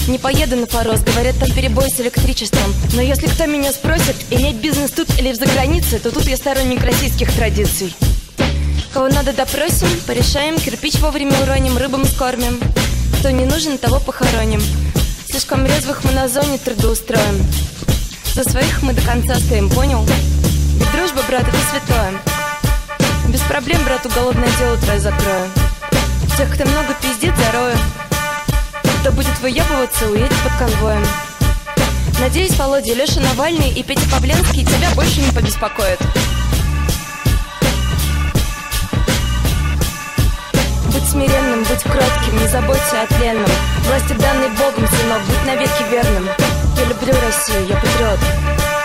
Не 0.08 0.18
поеду 0.18 0.56
на 0.56 0.66
Форос, 0.66 1.00
говорят, 1.00 1.36
там 1.38 1.50
перебой 1.52 1.88
с 1.88 2.00
электричеством. 2.00 2.74
Но 2.94 3.00
если 3.00 3.28
кто 3.28 3.46
меня 3.46 3.72
спросит, 3.72 4.16
иметь 4.30 4.56
бизнес 4.56 4.90
тут 4.90 5.08
или 5.18 5.32
в 5.32 5.36
загранице 5.36 6.00
То 6.00 6.10
тут 6.10 6.24
я 6.24 6.36
сторонник 6.36 6.82
российских 6.82 7.32
традиций. 7.32 7.94
Кого 8.92 9.08
надо 9.08 9.32
допросим, 9.32 9.88
порешаем, 10.06 10.58
кирпич 10.58 10.98
вовремя 10.98 11.38
уроним, 11.40 11.78
рыбам 11.78 12.04
скормим. 12.04 12.60
Кто 13.20 13.30
не 13.30 13.44
нужен, 13.44 13.78
того 13.78 14.00
похороним. 14.00 14.60
Слишком 15.30 15.64
резвых 15.64 16.02
мы 16.02 16.10
на 16.10 16.28
зоне 16.28 16.58
трудоустроим. 16.58 17.46
За 18.34 18.42
своих 18.42 18.82
мы 18.82 18.94
до 18.94 19.02
конца 19.02 19.36
стоим, 19.36 19.70
понял? 19.70 20.04
Ведь 20.78 20.92
дружба, 20.92 21.22
брат, 21.28 21.46
это 21.46 21.58
святое. 21.70 22.12
Без 23.28 23.40
проблем, 23.42 23.84
брату, 23.84 24.10
голодное 24.10 24.50
дело 24.58 24.76
твое 24.78 24.98
закрою. 24.98 25.48
Тех, 26.36 26.52
кто 26.52 26.68
много 26.68 26.94
пиздит, 27.00 27.34
зарою 27.36 27.76
Кто 29.02 29.10
будет 29.10 29.36
выебываться, 29.40 30.08
уедет 30.08 30.32
под 30.44 30.52
конвоем. 30.56 31.04
Надеюсь, 32.20 32.56
Володя, 32.56 32.94
Леша 32.94 33.18
Навальный 33.18 33.68
и 33.70 33.82
Петя 33.82 34.08
Павленский 34.12 34.64
тебя 34.64 34.88
больше 34.94 35.22
не 35.22 35.32
побеспокоят. 35.32 35.98
Будь 40.86 41.08
смиренным, 41.10 41.64
будь 41.64 41.82
кротким, 41.82 42.38
не 42.40 42.46
заботься 42.46 43.02
о 43.02 43.06
тленном. 43.08 43.50
Власти 43.88 44.12
данной 44.12 44.50
Богом, 44.50 44.86
сынок, 44.86 45.20
будь 45.26 45.46
навеки 45.46 45.82
верным. 45.90 46.28
Я 46.76 46.84
люблю 46.84 47.12
Россию, 47.26 47.66
я 47.70 47.74
патриот 47.74 48.81